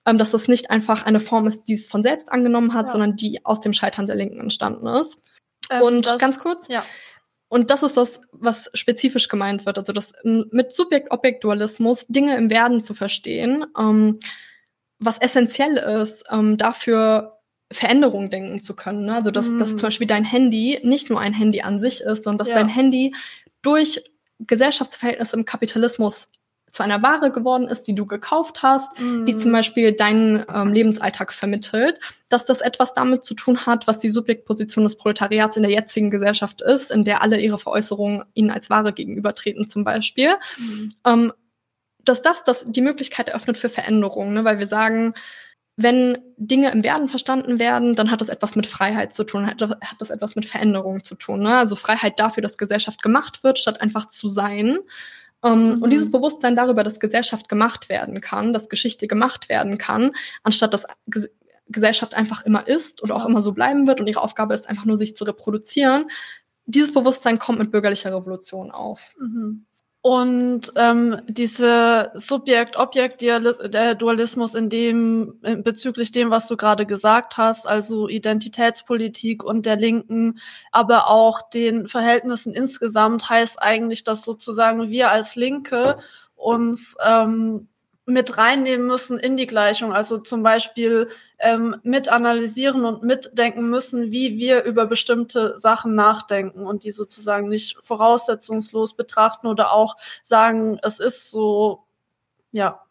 ähm, 0.05 0.19
dass 0.19 0.33
das 0.33 0.49
nicht 0.49 0.71
einfach 0.71 1.07
eine 1.07 1.21
Form 1.21 1.47
ist, 1.47 1.65
die 1.65 1.75
es 1.75 1.87
von 1.87 2.03
selbst 2.03 2.33
angenommen 2.33 2.75
hat, 2.75 2.87
ja. 2.87 2.93
sondern 2.93 3.17
die 3.17 3.45
aus 3.45 3.61
dem 3.61 3.73
Scheitern 3.73 4.07
der 4.07 4.17
Linken 4.17 4.41
entstanden 4.41 4.87
ist. 4.89 5.21
Ähm, 5.71 5.83
Und 5.83 6.19
ganz 6.19 6.39
kurz, 6.41 6.67
ja. 6.69 6.85
Und 7.51 7.71
das 7.71 7.83
ist 7.83 7.97
das, 7.97 8.21
was 8.31 8.71
spezifisch 8.75 9.29
gemeint 9.29 9.67
wird. 9.67 9.77
Also 9.77 9.93
das 9.93 10.13
mit 10.23 10.73
Subjekt-Objekt-Dualismus 10.73 12.07
Dinge 12.07 12.37
im 12.37 12.49
Werden 12.49 12.81
zu 12.81 12.95
verstehen, 12.95 13.67
ähm, 13.77 14.21
was 15.01 15.19
essentiell 15.19 15.77
ist, 15.77 16.25
ähm, 16.31 16.57
dafür 16.57 17.41
Veränderungen 17.73 18.31
denken 18.31 18.61
zu 18.61 18.75
können. 18.75 19.07
Ne? 19.07 19.17
Also 19.17 19.33
dass, 19.33 19.49
mm. 19.49 19.59
dass 19.59 19.71
zum 19.71 19.89
Beispiel 19.89 20.07
dein 20.07 20.25
Handy 20.25 20.79
nicht 20.85 21.11
nur 21.11 21.21
ein 21.21 21.33
Handy 21.33 21.61
an 21.63 21.81
sich 21.81 22.01
ist, 22.03 22.23
sondern 22.23 22.39
dass 22.39 22.49
ja. 22.49 22.55
dein 22.55 22.69
Handy 22.69 23.15
durch 23.63 24.01
Gesellschaftsverhältnisse 24.39 25.37
im 25.37 25.45
Kapitalismus 25.45 26.29
zu 26.71 26.83
einer 26.83 27.03
Ware 27.03 27.31
geworden 27.31 27.69
ist, 27.69 27.85
die 27.85 27.95
du 27.95 28.07
gekauft 28.07 28.63
hast, 28.63 28.99
mm. 29.01 29.25
die 29.25 29.37
zum 29.37 29.53
Beispiel 29.53 29.93
deinen 29.93 30.45
ähm, 30.53 30.73
Lebensalltag 30.73 31.33
vermittelt, 31.33 31.99
dass 32.29 32.45
das 32.45 32.61
etwas 32.61 32.95
damit 32.95 33.25
zu 33.25 33.35
tun 33.35 33.67
hat, 33.67 33.87
was 33.87 33.99
die 33.99 34.11
Subjektposition 34.11 34.85
des 34.85 34.97
Proletariats 34.97 35.57
in 35.57 35.63
der 35.63 35.73
jetzigen 35.73 36.11
Gesellschaft 36.11 36.63
ist, 36.63 36.91
in 36.91 37.05
der 37.05 37.23
alle 37.23 37.41
ihre 37.41 37.59
Veräußerungen 37.59 38.25
ihnen 38.35 38.51
als 38.51 38.71
Ware 38.71 38.93
gegenübertreten 38.93 39.69
zum 39.69 39.85
Beispiel. 39.85 40.35
Mm. 40.59 40.89
Ähm, 41.05 41.33
dass 42.05 42.23
das, 42.23 42.45
das 42.45 42.65
die 42.67 42.81
Möglichkeit 42.81 43.29
eröffnet 43.29 43.57
für 43.57 43.69
Veränderungen, 43.69 44.33
ne? 44.33 44.45
weil 44.45 44.59
wir 44.59 44.67
sagen, 44.67 45.15
wenn 45.83 46.19
Dinge 46.37 46.71
im 46.73 46.85
Werden 46.85 47.09
verstanden 47.09 47.59
werden, 47.59 47.95
dann 47.95 48.11
hat 48.11 48.21
das 48.21 48.29
etwas 48.29 48.55
mit 48.55 48.67
Freiheit 48.67 49.15
zu 49.15 49.25
tun, 49.25 49.47
hat, 49.47 49.63
hat 49.63 49.97
das 49.99 50.11
etwas 50.11 50.37
mit 50.37 50.45
Veränderung 50.45 51.05
zu 51.05 51.15
tun. 51.15 51.41
Ne? 51.41 51.57
Also 51.57 51.75
Freiheit 51.75 52.19
dafür, 52.19 52.43
dass 52.43 52.59
Gesellschaft 52.59 53.03
gemacht 53.03 53.43
wird, 53.45 53.59
statt 53.59 53.81
einfach 53.81 54.07
zu 54.07 54.29
sein. 54.29 54.79
Ähm, 55.43 55.77
mhm. 55.77 55.83
Und 55.83 55.91
dieses 55.91 56.11
Bewusstsein 56.11 56.57
darüber, 56.57 56.85
dass 56.85 57.01
Gesellschaft 57.01 57.49
gemacht 57.49 57.89
werden 57.89 58.21
kann, 58.21 58.53
dass 58.53 58.69
Geschichte 58.69 59.07
gemacht 59.07 59.49
werden 59.49 59.79
kann, 59.79 60.13
anstatt 60.43 60.75
dass 60.75 60.87
Ges 61.07 61.29
Gesellschaft 61.73 62.15
einfach 62.15 62.45
immer 62.45 62.67
ist 62.67 63.01
und 63.01 63.13
auch 63.13 63.25
immer 63.25 63.43
so 63.43 63.53
bleiben 63.53 63.87
wird 63.87 64.01
und 64.01 64.09
ihre 64.09 64.23
Aufgabe 64.23 64.55
ist 64.55 64.69
einfach 64.69 64.87
nur, 64.87 64.97
sich 64.97 65.15
zu 65.15 65.23
reproduzieren, 65.23 66.11
dieses 66.67 66.93
Bewusstsein 66.93 67.39
kommt 67.39 67.61
mit 67.61 67.71
bürgerlicher 67.71 68.13
Revolution 68.13 68.73
auf. 68.73 69.15
Mhm. 69.21 69.67
Und 70.03 70.73
ähm, 70.77 71.21
diese 71.29 72.11
Subjekt-Objekt-Dualismus 72.15 74.55
in 74.55 74.71
dem 74.71 75.39
bezüglich 75.63 76.11
dem, 76.11 76.31
was 76.31 76.49
du 76.49 76.57
gerade 76.57 76.87
gesagt 76.87 77.37
hast, 77.37 77.69
also 77.69 78.09
Identitätspolitik 78.09 79.45
und 79.45 79.67
der 79.67 79.77
Linken, 79.77 80.39
aber 80.73 81.09
auch 81.09 81.51
den 81.51 81.87
Verhältnissen 81.87 82.55
insgesamt, 82.55 83.29
heißt 83.29 83.61
eigentlich, 83.61 84.03
dass 84.03 84.25
sozusagen 84.25 84.89
wir 84.89 85.11
als 85.11 85.37
Linke 85.37 85.99
uns 86.35 86.97
ähm, 87.05 87.69
mit 88.07 88.39
reinnehmen 88.39 88.87
müssen 88.87 89.19
in 89.19 89.37
die 89.37 89.47
Gleichung. 89.47 89.93
Also 89.93 90.19
zum 90.19 90.43
Beispiel 90.43 91.09
ähm, 91.39 91.77
mit 91.83 92.09
analysieren 92.09 92.85
und 92.85 93.03
mitdenken 93.03 93.71
müssen, 93.71 94.11
wie 94.11 94.39
wir 94.39 94.65
über 94.65 94.87
bestimmte 94.87 95.59
Sachen 95.59 95.95
nachdenken 95.95 96.67
und 96.67 96.85
die 96.85 96.93
sozusagen 96.93 97.49
nicht 97.49 97.77
voraussetzungslos 97.83 98.95
betrachten 98.95 99.47
oder 99.47 99.73
auch 99.73 99.97
sagen, 100.25 100.79
es 100.83 100.99
ist 100.99 101.31
so, 101.31 101.85
ja, 102.53 102.83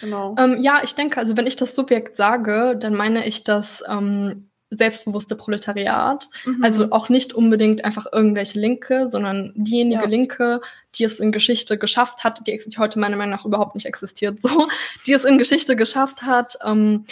genau. 0.00 0.34
Ähm, 0.38 0.58
ja, 0.60 0.80
ich 0.82 0.94
denke, 0.94 1.18
also 1.18 1.36
wenn 1.36 1.46
ich 1.46 1.56
das 1.56 1.74
Subjekt 1.74 2.16
sage, 2.16 2.76
dann 2.78 2.94
meine 2.94 3.26
ich 3.26 3.44
das 3.44 3.82
ähm, 3.88 4.47
selbstbewusste 4.70 5.36
Proletariat. 5.36 6.26
Mhm. 6.44 6.62
Also 6.62 6.90
auch 6.90 7.08
nicht 7.08 7.32
unbedingt 7.32 7.84
einfach 7.84 8.06
irgendwelche 8.12 8.58
Linke, 8.58 9.08
sondern 9.08 9.52
diejenige 9.54 10.02
ja. 10.02 10.08
Linke, 10.08 10.60
die 10.94 11.04
es 11.04 11.20
in 11.20 11.32
Geschichte 11.32 11.78
geschafft 11.78 12.24
hat, 12.24 12.46
die 12.46 12.58
heute 12.78 12.98
meiner 12.98 13.16
Meinung 13.16 13.34
nach 13.34 13.44
überhaupt 13.46 13.74
nicht 13.74 13.86
existiert, 13.86 14.40
so, 14.40 14.68
die 15.06 15.12
es 15.12 15.24
in 15.24 15.38
Geschichte 15.38 15.76
geschafft 15.76 16.22
hat, 16.22 16.58
ähm, 16.64 17.04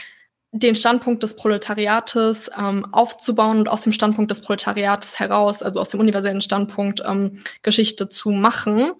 den 0.53 0.75
Standpunkt 0.75 1.23
des 1.23 1.37
Proletariates 1.37 2.51
ähm, 2.59 2.87
aufzubauen 2.92 3.59
und 3.59 3.69
aus 3.69 3.83
dem 3.83 3.92
Standpunkt 3.92 4.31
des 4.31 4.40
Proletariates 4.40 5.19
heraus, 5.19 5.62
also 5.62 5.81
aus 5.81 5.88
dem 5.88 6.01
universellen 6.01 6.40
Standpunkt, 6.40 7.03
ähm, 7.07 7.40
Geschichte 7.62 8.09
zu 8.09 8.31
machen. 8.31 8.92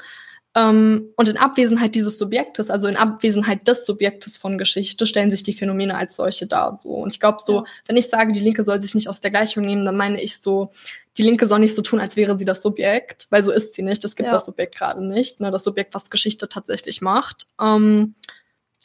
Ähm, 0.57 1.12
und 1.16 1.29
in 1.29 1.37
Abwesenheit 1.37 1.95
dieses 1.95 2.16
Subjektes, 2.16 2.71
also 2.71 2.88
in 2.88 2.97
Abwesenheit 2.97 3.69
des 3.69 3.85
Subjektes 3.85 4.38
von 4.38 4.57
Geschichte, 4.57 5.07
stellen 5.07 5.31
sich 5.31 5.42
die 5.42 5.53
Phänomene 5.53 5.95
als 5.95 6.16
solche 6.16 6.47
dar. 6.47 6.75
So. 6.75 6.88
Und 6.88 7.12
ich 7.12 7.21
glaube, 7.21 7.38
so, 7.45 7.66
wenn 7.87 7.99
ich 7.99 8.09
sage, 8.09 8.33
die 8.33 8.40
Linke 8.40 8.64
soll 8.64 8.81
sich 8.83 8.95
nicht 8.95 9.09
aus 9.09 9.21
der 9.21 9.31
Gleichung 9.31 9.66
nehmen, 9.66 9.85
dann 9.85 9.99
meine 9.99 10.21
ich 10.21 10.40
so, 10.40 10.71
die 11.19 11.23
Linke 11.23 11.47
soll 11.47 11.59
nicht 11.59 11.75
so 11.75 11.83
tun, 11.83 12.01
als 12.01 12.16
wäre 12.16 12.38
sie 12.38 12.47
das 12.47 12.62
Subjekt, 12.62 13.27
weil 13.29 13.42
so 13.42 13.53
ist 13.53 13.75
sie 13.75 13.83
nicht. 13.83 14.03
Es 14.07 14.16
gibt 14.16 14.29
ja. 14.29 14.33
das 14.33 14.47
Subjekt 14.47 14.77
gerade 14.77 15.07
nicht. 15.07 15.40
Ne? 15.40 15.51
Das 15.51 15.62
Subjekt, 15.62 15.92
was 15.92 16.09
Geschichte 16.09 16.49
tatsächlich 16.49 17.03
macht. 17.03 17.47
Ähm, 17.61 18.14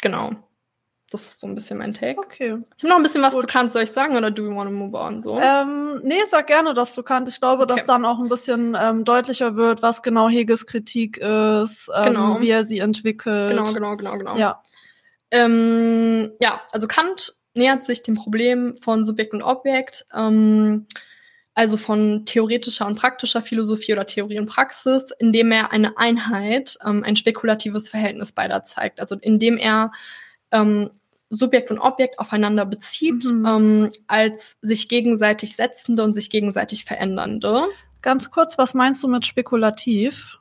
genau. 0.01 0.31
Das 1.11 1.23
ist 1.23 1.41
so 1.41 1.47
ein 1.47 1.55
bisschen 1.55 1.77
mein 1.77 1.93
Take. 1.93 2.17
Okay. 2.17 2.57
Ich 2.77 2.83
habe 2.83 2.89
noch 2.89 2.95
ein 2.95 3.03
bisschen 3.03 3.21
was 3.21 3.33
Gut. 3.33 3.41
zu 3.41 3.47
Kant, 3.47 3.73
soll 3.73 3.83
ich 3.83 3.91
sagen, 3.91 4.15
oder 4.15 4.31
do 4.31 4.43
you 4.43 4.55
want 4.55 4.69
to 4.69 4.73
move 4.73 4.95
on? 4.97 5.21
So? 5.21 5.37
Ähm, 5.37 5.99
nee, 6.03 6.21
sag 6.25 6.47
gerne 6.47 6.73
das 6.73 6.93
zu 6.93 7.03
Kant. 7.03 7.27
Ich 7.27 7.41
glaube, 7.41 7.63
okay. 7.63 7.75
dass 7.75 7.85
dann 7.85 8.05
auch 8.05 8.19
ein 8.19 8.29
bisschen 8.29 8.77
ähm, 8.79 9.03
deutlicher 9.03 9.57
wird, 9.57 9.81
was 9.81 10.03
genau 10.03 10.29
Hegels 10.29 10.65
Kritik 10.65 11.17
ist, 11.17 11.91
ähm, 11.93 12.05
genau. 12.05 12.39
wie 12.39 12.49
er 12.49 12.63
sie 12.63 12.79
entwickelt. 12.79 13.49
Genau, 13.49 13.73
genau, 13.73 13.97
genau, 13.97 14.17
genau. 14.17 14.37
Ja. 14.37 14.63
Ähm, 15.31 16.31
ja, 16.39 16.61
also 16.71 16.87
Kant 16.87 17.33
nähert 17.55 17.83
sich 17.83 18.03
dem 18.03 18.15
Problem 18.15 18.77
von 18.77 19.03
Subjekt 19.03 19.33
und 19.33 19.41
Objekt, 19.43 20.05
ähm, 20.15 20.87
also 21.55 21.75
von 21.75 22.23
theoretischer 22.25 22.87
und 22.87 22.97
praktischer 22.97 23.41
Philosophie 23.41 23.91
oder 23.91 24.05
Theorie 24.05 24.39
und 24.39 24.45
Praxis, 24.45 25.11
indem 25.19 25.51
er 25.51 25.73
eine 25.73 25.97
Einheit, 25.97 26.77
ähm, 26.85 27.03
ein 27.03 27.17
spekulatives 27.17 27.89
Verhältnis 27.89 28.31
beider 28.31 28.63
zeigt. 28.63 29.01
Also 29.01 29.17
indem 29.19 29.57
er 29.57 29.91
ähm, 30.51 30.91
Subjekt 31.31 31.71
und 31.71 31.79
Objekt 31.79 32.19
aufeinander 32.19 32.65
bezieht, 32.65 33.23
mhm. 33.23 33.45
ähm, 33.45 33.89
als 34.07 34.57
sich 34.61 34.89
gegenseitig 34.89 35.55
setzende 35.55 36.03
und 36.03 36.13
sich 36.13 36.29
gegenseitig 36.29 36.85
verändernde. 36.85 37.63
Ganz 38.01 38.29
kurz, 38.31 38.57
was 38.57 38.73
meinst 38.73 39.01
du 39.01 39.07
mit 39.07 39.25
spekulativ? 39.25 40.39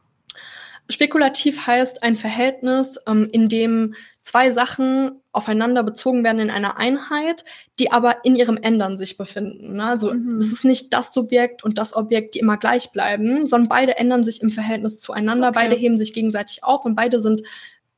Spekulativ 0.88 1.66
heißt 1.66 2.02
ein 2.02 2.16
Verhältnis, 2.16 2.98
ähm, 3.06 3.28
in 3.30 3.48
dem 3.48 3.94
zwei 4.24 4.50
Sachen 4.50 5.22
aufeinander 5.32 5.84
bezogen 5.84 6.24
werden 6.24 6.40
in 6.40 6.50
einer 6.50 6.76
Einheit, 6.76 7.44
die 7.78 7.92
aber 7.92 8.24
in 8.24 8.34
ihrem 8.34 8.56
Ändern 8.56 8.98
sich 8.98 9.16
befinden. 9.16 9.76
Ne? 9.76 9.84
Also 9.84 10.12
mhm. 10.12 10.38
es 10.38 10.52
ist 10.52 10.64
nicht 10.64 10.92
das 10.92 11.14
Subjekt 11.14 11.62
und 11.62 11.78
das 11.78 11.94
Objekt, 11.94 12.34
die 12.34 12.40
immer 12.40 12.56
gleich 12.56 12.90
bleiben, 12.90 13.46
sondern 13.46 13.68
beide 13.68 13.96
ändern 13.96 14.24
sich 14.24 14.42
im 14.42 14.50
Verhältnis 14.50 14.98
zueinander, 14.98 15.48
okay. 15.48 15.60
beide 15.60 15.76
heben 15.76 15.96
sich 15.96 16.12
gegenseitig 16.12 16.64
auf 16.64 16.84
und 16.84 16.96
beide 16.96 17.20
sind 17.20 17.42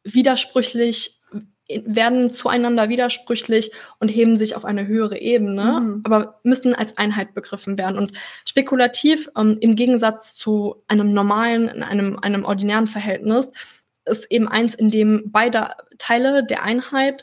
widersprüchlich 0.05 1.22
werden 1.85 2.31
zueinander 2.31 2.89
widersprüchlich 2.89 3.73
und 3.99 4.09
heben 4.09 4.37
sich 4.37 4.57
auf 4.57 4.65
eine 4.65 4.87
höhere 4.87 5.19
Ebene, 5.19 5.81
mhm. 5.81 6.01
aber 6.05 6.41
müssen 6.43 6.75
als 6.75 6.99
Einheit 6.99 7.35
begriffen 7.35 7.79
werden. 7.79 7.99
Und 7.99 8.13
spekulativ 8.45 9.31
ähm, 9.37 9.57
im 9.61 9.75
Gegensatz 9.75 10.35
zu 10.35 10.83
einem 10.89 11.13
normalen, 11.13 11.83
einem, 11.83 12.19
einem 12.19 12.45
ordinären 12.45 12.87
Verhältnis 12.87 13.53
ist 14.05 14.31
eben 14.31 14.49
eins, 14.49 14.75
in 14.75 14.91
dem 14.91 15.25
beide 15.27 15.71
Teile 15.99 16.45
der 16.45 16.63
Einheit 16.65 17.23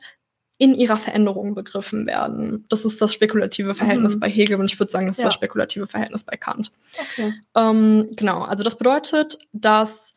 in 0.57 0.73
ihrer 0.73 0.97
Veränderung 0.97 1.55
begriffen 1.55 2.05
werden. 2.05 2.65
Das 2.67 2.83
ist 2.83 3.01
das 3.01 3.13
spekulative 3.13 3.73
Verhältnis 3.73 4.15
mhm. 4.15 4.19
bei 4.19 4.29
Hegel 4.29 4.59
und 4.59 4.71
ich 4.71 4.77
würde 4.77 4.91
sagen, 4.91 5.07
das 5.07 5.17
ist 5.17 5.23
ja. 5.23 5.27
das 5.27 5.33
spekulative 5.33 5.87
Verhältnis 5.87 6.25
bei 6.25 6.35
Kant. 6.35 6.71
Okay. 6.99 7.33
Ähm, 7.55 8.07
genau, 8.15 8.41
also 8.41 8.63
das 8.63 8.77
bedeutet, 8.77 9.37
dass 9.53 10.13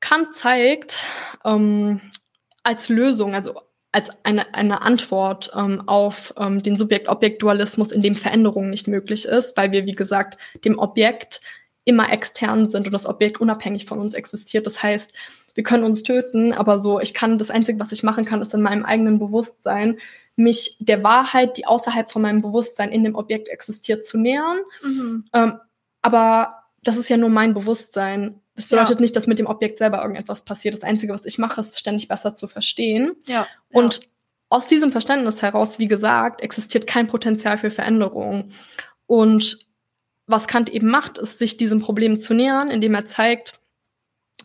Kant 0.00 0.34
zeigt, 0.34 0.98
ähm, 1.44 2.00
als 2.66 2.88
Lösung, 2.88 3.34
also 3.34 3.54
als 3.92 4.10
eine, 4.24 4.54
eine 4.54 4.82
Antwort 4.82 5.50
ähm, 5.54 5.82
auf 5.86 6.34
ähm, 6.36 6.62
den 6.62 6.76
Subjekt-Objekt-Dualismus, 6.76 7.92
in 7.92 8.02
dem 8.02 8.16
Veränderung 8.16 8.70
nicht 8.70 8.88
möglich 8.88 9.24
ist, 9.24 9.56
weil 9.56 9.72
wir, 9.72 9.86
wie 9.86 9.92
gesagt, 9.92 10.36
dem 10.64 10.78
Objekt 10.78 11.40
immer 11.84 12.12
extern 12.12 12.66
sind 12.66 12.86
und 12.86 12.92
das 12.92 13.06
Objekt 13.06 13.40
unabhängig 13.40 13.86
von 13.86 14.00
uns 14.00 14.14
existiert. 14.14 14.66
Das 14.66 14.82
heißt, 14.82 15.12
wir 15.54 15.62
können 15.62 15.84
uns 15.84 16.02
töten, 16.02 16.52
aber 16.52 16.80
so, 16.80 17.00
ich 17.00 17.14
kann, 17.14 17.38
das 17.38 17.50
Einzige, 17.50 17.78
was 17.78 17.92
ich 17.92 18.02
machen 18.02 18.24
kann, 18.24 18.42
ist 18.42 18.52
in 18.52 18.62
meinem 18.62 18.84
eigenen 18.84 19.20
Bewusstsein, 19.20 19.98
mich 20.34 20.76
der 20.80 21.04
Wahrheit, 21.04 21.56
die 21.56 21.66
außerhalb 21.66 22.10
von 22.10 22.22
meinem 22.22 22.42
Bewusstsein 22.42 22.90
in 22.90 23.04
dem 23.04 23.14
Objekt 23.14 23.48
existiert, 23.48 24.04
zu 24.04 24.18
nähern. 24.18 24.58
Mhm. 24.82 25.24
Ähm, 25.32 25.60
aber 26.02 26.64
das 26.82 26.96
ist 26.96 27.08
ja 27.08 27.16
nur 27.16 27.30
mein 27.30 27.54
Bewusstsein. 27.54 28.40
Das 28.56 28.68
bedeutet 28.68 28.98
ja. 28.98 29.00
nicht, 29.02 29.14
dass 29.14 29.26
mit 29.26 29.38
dem 29.38 29.46
Objekt 29.46 29.78
selber 29.78 30.00
irgendetwas 30.00 30.42
passiert. 30.42 30.74
Das 30.74 30.82
Einzige, 30.82 31.12
was 31.12 31.26
ich 31.26 31.38
mache, 31.38 31.60
ist 31.60 31.78
ständig 31.78 32.08
besser 32.08 32.34
zu 32.34 32.48
verstehen. 32.48 33.14
Ja. 33.26 33.46
Und 33.70 33.96
ja. 33.96 34.08
aus 34.48 34.66
diesem 34.66 34.90
Verständnis 34.90 35.42
heraus, 35.42 35.78
wie 35.78 35.88
gesagt, 35.88 36.40
existiert 36.40 36.86
kein 36.86 37.06
Potenzial 37.06 37.58
für 37.58 37.70
Veränderung. 37.70 38.48
Und 39.06 39.58
was 40.26 40.48
Kant 40.48 40.70
eben 40.70 40.88
macht, 40.88 41.18
ist, 41.18 41.38
sich 41.38 41.56
diesem 41.56 41.80
Problem 41.80 42.18
zu 42.18 42.34
nähern, 42.34 42.70
indem 42.70 42.94
er 42.94 43.04
zeigt, 43.04 43.60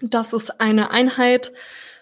dass 0.01 0.33
es 0.33 0.49
eine 0.49 0.91
Einheit 0.91 1.51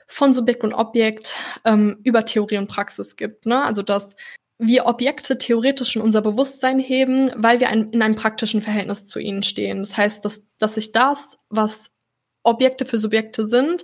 von 0.08 0.34
Subjekt 0.34 0.64
und 0.64 0.74
Objekt 0.74 1.36
ähm, 1.66 2.00
über 2.04 2.26
Theorie 2.26 2.58
und 2.58 2.68
Praxis 2.68 3.16
gibt. 3.16 3.46
Ne? 3.46 3.64
Also 3.64 3.84
dass 3.84 4.16
wir 4.58 4.86
Objekte 4.88 5.38
theoretisch 5.38 5.96
in 5.96 6.02
unser 6.02 6.22
Bewusstsein 6.22 6.80
heben, 6.80 7.32
weil 7.36 7.62
wir 7.62 7.70
ein, 7.70 7.92
in 7.92 8.02
einem 8.02 8.16
praktischen 8.16 8.62
Verhältnis 8.62 9.06
zu 9.06 9.20
ihnen 9.20 9.44
stehen. 9.44 9.80
Das 9.80 9.96
heißt, 9.96 10.26
dass, 10.26 10.44
dass 10.58 10.76
sich 10.76 10.92
das, 10.92 11.38
was 11.50 11.92
Objekte 12.44 12.86
für 12.86 13.00
Subjekte 13.00 13.46
sind, 13.46 13.84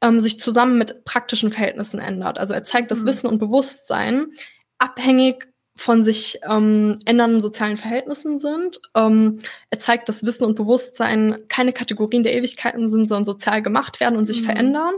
ähm, 0.00 0.20
sich 0.20 0.38
zusammen 0.38 0.78
mit 0.78 1.04
praktischen 1.04 1.50
Verhältnissen 1.50 1.98
ändert. 1.98 2.38
Also 2.38 2.54
er 2.54 2.64
zeigt, 2.64 2.90
dass 2.90 3.02
mhm. 3.02 3.06
Wissen 3.06 3.26
und 3.26 3.38
Bewusstsein 3.38 4.32
abhängig 4.78 5.48
von 5.78 6.02
sich 6.02 6.40
ähm, 6.48 6.98
ändernden 7.04 7.40
sozialen 7.40 7.76
Verhältnissen 7.76 8.40
sind. 8.40 8.80
Ähm, 8.96 9.38
er 9.70 9.78
zeigt, 9.78 10.08
dass 10.08 10.24
Wissen 10.24 10.44
und 10.44 10.56
Bewusstsein 10.56 11.38
keine 11.48 11.72
Kategorien 11.72 12.24
der 12.24 12.34
Ewigkeiten 12.34 12.88
sind, 12.88 13.08
sondern 13.08 13.24
sozial 13.24 13.62
gemacht 13.62 14.00
werden 14.00 14.18
und 14.18 14.26
sich 14.26 14.42
mhm. 14.42 14.46
verändern. 14.46 14.94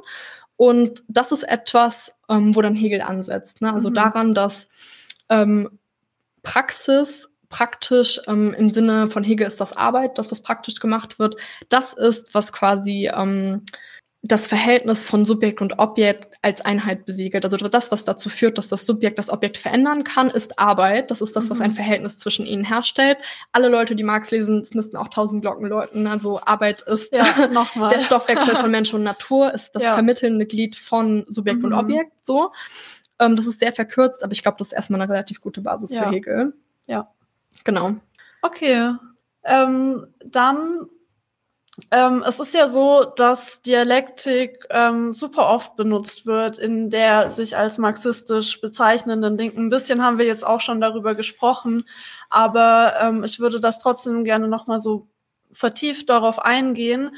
Und 0.56 1.02
das 1.08 1.32
ist 1.32 1.42
etwas, 1.42 2.14
ähm, 2.30 2.54
wo 2.56 2.62
dann 2.62 2.74
Hegel 2.74 3.02
ansetzt. 3.02 3.60
Ne? 3.60 3.72
Also 3.72 3.90
mhm. 3.90 3.94
daran, 3.94 4.34
dass 4.34 4.68
ähm, 5.28 5.78
Praxis 6.42 7.28
praktisch 7.50 8.20
ähm, 8.26 8.54
im 8.56 8.70
Sinne 8.70 9.08
von 9.08 9.22
Hegel 9.22 9.46
ist 9.46 9.60
das 9.60 9.76
Arbeit, 9.76 10.16
das, 10.16 10.30
was 10.30 10.40
praktisch 10.40 10.80
gemacht 10.80 11.18
wird. 11.18 11.36
Das 11.68 11.92
ist, 11.92 12.34
was 12.34 12.52
quasi 12.52 13.10
ähm, 13.12 13.64
das 14.22 14.46
Verhältnis 14.46 15.02
von 15.02 15.24
Subjekt 15.24 15.62
und 15.62 15.78
Objekt 15.78 16.36
als 16.42 16.60
Einheit 16.60 17.06
besiegelt. 17.06 17.44
Also 17.44 17.56
das, 17.56 17.90
was 17.90 18.04
dazu 18.04 18.28
führt, 18.28 18.58
dass 18.58 18.68
das 18.68 18.84
Subjekt 18.84 19.18
das 19.18 19.30
Objekt 19.30 19.56
verändern 19.56 20.04
kann, 20.04 20.28
ist 20.28 20.58
Arbeit. 20.58 21.10
Das 21.10 21.22
ist 21.22 21.34
das, 21.36 21.48
was 21.48 21.58
mhm. 21.58 21.64
ein 21.64 21.70
Verhältnis 21.70 22.18
zwischen 22.18 22.44
ihnen 22.44 22.64
herstellt. 22.64 23.16
Alle 23.52 23.68
Leute, 23.68 23.96
die 23.96 24.04
Marx 24.04 24.30
lesen, 24.30 24.60
es 24.60 24.74
müssten 24.74 24.98
auch 24.98 25.08
tausend 25.08 25.40
Glocken 25.40 25.66
läuten. 25.66 26.06
Also 26.06 26.38
Arbeit 26.44 26.82
ist 26.82 27.16
ja, 27.16 27.24
der 27.90 28.00
Stoffwechsel 28.00 28.56
von 28.56 28.70
Mensch 28.70 28.92
und 28.92 29.02
Natur, 29.02 29.54
ist 29.54 29.72
das 29.72 29.84
ja. 29.84 29.94
vermittelnde 29.94 30.44
Glied 30.44 30.76
von 30.76 31.24
Subjekt 31.28 31.60
mhm. 31.60 31.66
und 31.66 31.72
Objekt. 31.72 32.12
So, 32.22 32.52
ähm, 33.18 33.36
das 33.36 33.46
ist 33.46 33.60
sehr 33.60 33.72
verkürzt, 33.72 34.22
aber 34.22 34.32
ich 34.32 34.42
glaube, 34.42 34.58
das 34.58 34.68
ist 34.68 34.72
erstmal 34.74 35.00
eine 35.00 35.10
relativ 35.10 35.40
gute 35.40 35.62
Basis 35.62 35.94
ja. 35.94 36.02
für 36.02 36.10
Hegel. 36.10 36.52
Ja. 36.86 37.10
Genau. 37.64 37.94
Okay. 38.42 38.94
Ähm, 39.44 40.07
dann, 40.25 40.87
ähm, 41.90 42.23
es 42.27 42.40
ist 42.40 42.55
ja 42.55 42.68
so, 42.68 43.05
dass 43.05 43.62
Dialektik 43.62 44.66
ähm, 44.70 45.12
super 45.12 45.49
oft 45.49 45.77
benutzt 45.77 46.27
wird 46.27 46.59
in 46.59 46.90
der 46.90 47.31
sich 47.31 47.57
als 47.57 47.79
marxistisch 47.79 48.61
bezeichnenden 48.61 49.37
Linken. 49.38 49.66
Ein 49.66 49.70
bisschen 49.70 50.03
haben 50.03 50.18
wir 50.18 50.27
jetzt 50.27 50.46
auch 50.46 50.61
schon 50.61 50.81
darüber 50.81 51.14
gesprochen, 51.14 51.85
aber 52.29 52.94
ähm, 53.01 53.25
ich 53.25 53.40
würde 53.40 53.61
das 53.61 53.79
trotzdem 53.79 54.25
gerne 54.25 54.49
nochmal 54.49 54.81
so 54.81 55.09
vertieft 55.53 56.09
darauf 56.11 56.38
eingehen. 56.38 57.16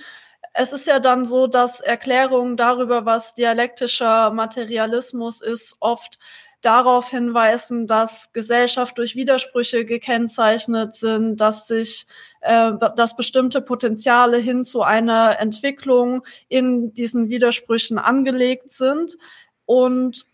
Es 0.54 0.72
ist 0.72 0.86
ja 0.86 1.00
dann 1.00 1.24
so, 1.24 1.46
dass 1.46 1.80
Erklärungen 1.80 2.56
darüber, 2.56 3.06
was 3.06 3.34
dialektischer 3.34 4.30
Materialismus 4.32 5.40
ist, 5.40 5.76
oft 5.80 6.18
darauf 6.62 7.10
hinweisen, 7.10 7.86
dass 7.86 8.32
Gesellschaft 8.32 8.96
durch 8.96 9.16
Widersprüche 9.16 9.84
gekennzeichnet 9.84 10.94
sind, 10.94 11.36
dass 11.36 11.66
sich, 11.66 12.06
äh, 12.40 12.72
dass 12.96 13.16
bestimmte 13.16 13.60
Potenziale 13.60 14.38
hin 14.38 14.64
zu 14.64 14.82
einer 14.82 15.38
Entwicklung 15.40 16.24
in 16.48 16.94
diesen 16.94 17.28
Widersprüchen 17.28 17.98
angelegt 17.98 18.72
sind. 18.72 19.18
Und 19.66 20.24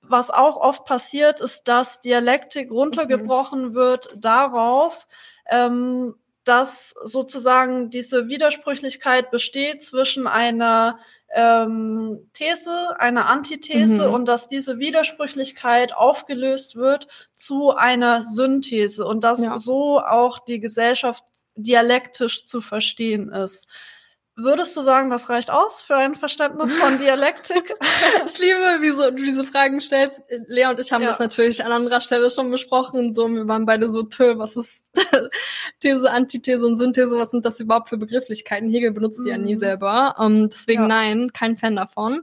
was 0.00 0.30
auch 0.30 0.56
oft 0.56 0.84
passiert, 0.84 1.40
ist, 1.40 1.68
dass 1.68 2.00
Dialektik 2.00 2.70
runtergebrochen 2.70 3.70
mhm. 3.70 3.74
wird 3.74 4.08
darauf, 4.16 5.06
ähm, 5.48 6.14
dass 6.44 6.94
sozusagen 7.04 7.90
diese 7.90 8.28
Widersprüchlichkeit 8.28 9.30
besteht 9.30 9.84
zwischen 9.84 10.26
einer 10.26 11.00
ähm, 11.34 12.30
These, 12.32 12.98
einer 12.98 13.26
Antithese 13.26 14.08
mhm. 14.08 14.14
und 14.14 14.28
dass 14.28 14.48
diese 14.48 14.78
Widersprüchlichkeit 14.78 15.94
aufgelöst 15.94 16.76
wird 16.76 17.08
zu 17.34 17.74
einer 17.74 18.22
Synthese 18.22 19.04
und 19.04 19.24
dass 19.24 19.40
ja. 19.40 19.58
so 19.58 20.00
auch 20.00 20.38
die 20.38 20.60
Gesellschaft 20.60 21.24
dialektisch 21.56 22.44
zu 22.44 22.60
verstehen 22.60 23.30
ist. 23.30 23.66
Würdest 24.38 24.76
du 24.76 24.82
sagen, 24.82 25.08
das 25.08 25.30
reicht 25.30 25.50
aus 25.50 25.80
für 25.80 25.96
ein 25.96 26.14
Verständnis 26.14 26.70
von 26.74 26.98
Dialektik? 27.00 27.74
ich 28.26 28.38
liebe, 28.38 28.82
wie 28.82 28.90
so, 28.90 29.10
du 29.10 29.16
diese 29.16 29.46
Fragen 29.46 29.80
stellst. 29.80 30.22
Lea 30.46 30.66
und 30.66 30.78
ich 30.78 30.92
haben 30.92 31.02
ja. 31.02 31.08
das 31.08 31.18
natürlich 31.18 31.64
an 31.64 31.72
anderer 31.72 32.02
Stelle 32.02 32.28
schon 32.28 32.50
besprochen. 32.50 33.14
So, 33.14 33.28
wir 33.28 33.48
waren 33.48 33.64
beide 33.64 33.88
so, 33.88 34.02
tö, 34.02 34.36
was 34.36 34.56
ist 34.56 34.86
These, 35.80 36.10
Antithese 36.10 36.66
und 36.66 36.76
Synthese? 36.76 37.12
Was 37.12 37.30
sind 37.30 37.46
das 37.46 37.60
überhaupt 37.60 37.88
für 37.88 37.96
Begrifflichkeiten? 37.96 38.68
Hegel 38.68 38.90
benutzt 38.90 39.22
die 39.24 39.30
ja 39.30 39.38
nie 39.38 39.54
mhm. 39.54 39.60
selber. 39.60 40.16
Um, 40.18 40.26
ähm, 40.26 40.48
deswegen 40.50 40.82
ja. 40.82 40.88
nein, 40.88 41.32
kein 41.32 41.56
Fan 41.56 41.74
davon. 41.74 42.22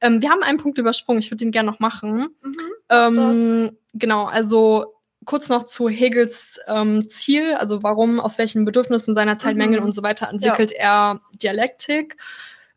Ähm, 0.00 0.20
wir 0.20 0.30
haben 0.30 0.42
einen 0.42 0.58
Punkt 0.58 0.78
übersprungen. 0.78 1.20
Ich 1.20 1.30
würde 1.30 1.44
den 1.44 1.52
gerne 1.52 1.70
noch 1.70 1.78
machen. 1.78 2.34
Mhm, 2.42 2.54
ähm, 2.88 3.78
genau, 3.94 4.24
also 4.24 4.94
kurz 5.24 5.48
noch 5.48 5.64
zu 5.64 5.88
Hegels 5.88 6.60
ähm, 6.66 7.08
Ziel, 7.08 7.54
also 7.54 7.82
warum, 7.82 8.20
aus 8.20 8.38
welchen 8.38 8.64
Bedürfnissen 8.64 9.14
seiner 9.14 9.38
Zeit, 9.38 9.54
mhm. 9.54 9.58
Mängeln 9.58 9.82
und 9.82 9.94
so 9.94 10.02
weiter 10.02 10.28
entwickelt 10.28 10.72
ja. 10.72 10.78
er 10.78 11.20
Dialektik. 11.42 12.16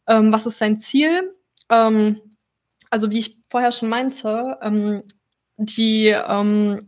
Ähm, 0.07 0.31
was 0.31 0.45
ist 0.45 0.59
sein 0.59 0.79
Ziel? 0.79 1.33
Ähm, 1.69 2.21
also 2.89 3.11
wie 3.11 3.19
ich 3.19 3.37
vorher 3.49 3.71
schon 3.71 3.89
meinte, 3.89 4.57
ähm, 4.61 5.01
die 5.57 6.07
ähm, 6.07 6.85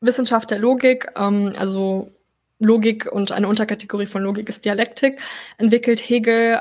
Wissenschaft 0.00 0.50
der 0.50 0.58
Logik, 0.58 1.06
ähm, 1.16 1.52
also 1.58 2.12
Logik 2.58 3.10
und 3.10 3.32
eine 3.32 3.48
Unterkategorie 3.48 4.06
von 4.06 4.22
Logik 4.22 4.48
ist 4.48 4.64
Dialektik, 4.64 5.20
entwickelt 5.58 6.00
Hegel 6.00 6.60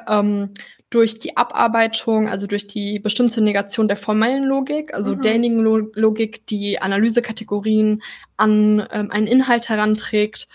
durch 0.89 1.19
die 1.19 1.35
Abarbeitung, 1.35 2.29
also 2.29 2.47
durch 2.47 2.67
die 2.67 2.99
bestimmte 2.99 3.41
Negation 3.41 3.87
der 3.87 3.97
formellen 3.97 4.45
Logik, 4.45 4.93
also 4.93 5.15
mhm. 5.15 5.21
derjenigen 5.21 5.59
Logik, 5.59 6.47
die 6.47 6.81
Analysekategorien 6.81 8.01
an 8.37 8.87
ähm, 8.91 9.11
einen 9.11 9.27
Inhalt 9.27 9.67
heranträgt. 9.67 10.47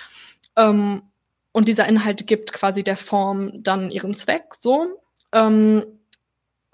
Ähm, 0.57 1.03
und 1.53 1.68
dieser 1.68 1.87
Inhalt 1.87 2.27
gibt 2.27 2.53
quasi 2.55 2.83
der 2.83 2.97
Form 2.97 3.62
dann 3.62 3.90
ihren 3.90 4.16
Zweck, 4.16 4.55
so. 4.59 4.87
Ähm, 5.33 5.85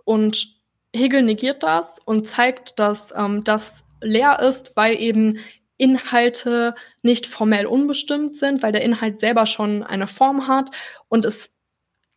und 0.05 0.59
Hegel 0.94 1.23
negiert 1.23 1.64
das 1.64 1.99
und 2.05 2.27
zeigt, 2.29 2.79
dass 2.79 3.12
ähm, 3.16 3.42
das 3.42 3.85
leer 4.01 4.38
ist, 4.40 4.77
weil 4.77 5.01
eben 5.01 5.38
Inhalte 5.77 6.75
nicht 7.03 7.27
formell 7.27 7.66
unbestimmt 7.66 8.37
sind, 8.37 8.62
weil 8.62 8.73
der 8.73 8.83
Inhalt 8.83 9.21
selber 9.21 9.47
schon 9.47 9.83
eine 9.83 10.07
Form 10.07 10.49
hat 10.49 10.71
und 11.09 11.25
es 11.25 11.51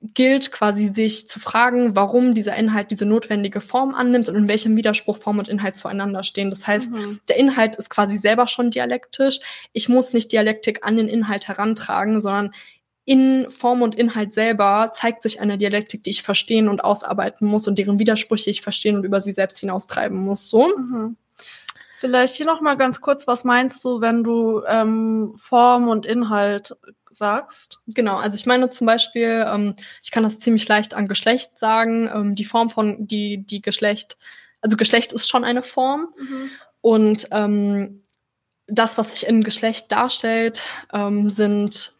gilt 0.02 0.52
quasi 0.52 0.88
sich 0.88 1.28
zu 1.28 1.40
fragen, 1.40 1.96
warum 1.96 2.34
dieser 2.34 2.56
Inhalt 2.56 2.90
diese 2.90 3.06
notwendige 3.06 3.62
Form 3.62 3.94
annimmt 3.94 4.30
und 4.30 4.36
in 4.36 4.48
welchem 4.48 4.76
Widerspruch 4.76 5.18
Form 5.18 5.38
und 5.38 5.48
Inhalt 5.48 5.78
zueinander 5.78 6.24
stehen. 6.24 6.50
Das 6.50 6.66
heißt, 6.66 6.92
mhm. 6.92 7.20
der 7.30 7.38
Inhalt 7.38 7.76
ist 7.76 7.90
quasi 7.90 8.18
selber 8.18 8.48
schon 8.48 8.72
dialektisch. 8.72 9.40
Ich 9.74 9.90
muss 9.90 10.14
nicht 10.14 10.32
Dialektik 10.32 10.86
an 10.86 10.98
den 10.98 11.08
Inhalt 11.08 11.48
herantragen, 11.48 12.20
sondern 12.20 12.52
in 13.06 13.50
Form 13.50 13.82
und 13.84 13.96
Inhalt 13.96 14.34
selber 14.34 14.92
zeigt 14.94 15.24
sich 15.24 15.40
eine 15.40 15.58
Dialektik, 15.58 16.04
die 16.04 16.12
ich 16.12 16.24
verstehen 16.24 16.68
und 16.68 16.84
ausarbeiten 16.84 17.48
muss 17.48 17.68
und 17.68 17.78
deren 17.78 18.00
Widersprüche 18.00 18.50
ich 18.50 18.62
verstehen 18.62 18.96
und 18.96 19.04
über 19.04 19.22
sie 19.22 19.34
selbst 19.34 19.60
hinaustreiben 19.60 20.18
muss. 20.18 20.50
So. 20.50 20.68
Mhm. 20.78 21.16
Vielleicht 22.02 22.36
hier 22.36 22.48
noch 22.48 22.62
mal 22.62 22.78
ganz 22.78 23.00
kurz, 23.00 23.28
was 23.28 23.44
meinst 23.44 23.86
du, 23.86 24.02
wenn 24.02 24.24
du 24.24 24.64
ähm, 24.66 25.36
Form 25.38 25.88
und 25.88 26.08
Inhalt 26.08 26.76
sagst. 27.12 27.80
Genau, 27.86 28.18
also 28.18 28.36
ich 28.36 28.48
meine 28.48 28.72
zum 28.72 28.88
Beispiel, 28.88 29.46
ähm, 29.48 29.76
ich 30.02 30.10
kann 30.10 30.24
das 30.24 30.40
ziemlich 30.40 30.68
leicht 30.68 30.96
an 30.96 31.08
Geschlecht 31.08 31.60
sagen, 31.60 32.10
ähm, 32.12 32.34
die 32.34 32.44
Form 32.44 32.72
von, 32.72 33.06
die, 33.06 33.46
die 33.46 33.62
Geschlecht, 33.62 34.18
also 34.62 34.78
Geschlecht 34.78 35.14
ist 35.14 35.30
schon 35.30 35.44
eine 35.44 35.62
Form 35.62 36.08
mhm. 36.18 36.50
und 36.82 37.28
ähm, 37.30 38.02
das, 38.66 38.98
was 38.98 39.14
sich 39.14 39.28
in 39.28 39.44
Geschlecht 39.44 39.92
darstellt, 39.92 40.64
ähm, 40.92 41.30
sind 41.30 41.94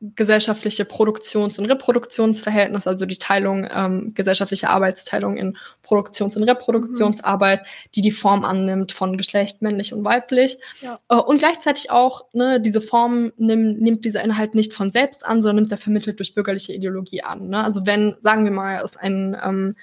gesellschaftliche 0.00 0.84
Produktions- 0.84 1.58
und 1.58 1.66
Reproduktionsverhältnis, 1.66 2.86
also 2.86 3.04
die 3.04 3.18
Teilung, 3.18 3.66
ähm, 3.70 4.12
gesellschaftliche 4.14 4.70
Arbeitsteilung 4.70 5.36
in 5.36 5.56
Produktions- 5.82 6.36
und 6.36 6.44
Reproduktionsarbeit, 6.44 7.62
mhm. 7.62 7.90
die 7.96 8.02
die 8.02 8.10
Form 8.12 8.44
annimmt 8.44 8.92
von 8.92 9.16
Geschlecht, 9.16 9.60
männlich 9.60 9.92
und 9.92 10.04
weiblich. 10.04 10.58
Ja. 10.80 10.98
Äh, 11.08 11.16
und 11.16 11.38
gleichzeitig 11.38 11.90
auch, 11.90 12.26
ne, 12.32 12.60
diese 12.60 12.80
Form 12.80 13.32
nimm, 13.36 13.78
nimmt 13.78 14.04
dieser 14.04 14.22
Inhalt 14.22 14.54
nicht 14.54 14.72
von 14.72 14.90
selbst 14.90 15.26
an, 15.26 15.42
sondern 15.42 15.62
nimmt 15.62 15.72
er 15.72 15.78
vermittelt 15.78 16.20
durch 16.20 16.34
bürgerliche 16.34 16.72
Ideologie 16.72 17.22
an. 17.22 17.48
Ne? 17.48 17.64
Also 17.64 17.84
wenn, 17.84 18.16
sagen 18.20 18.44
wir 18.44 18.52
mal, 18.52 18.80
es 18.84 18.96
ein 18.96 19.36
ähm, 19.42 19.74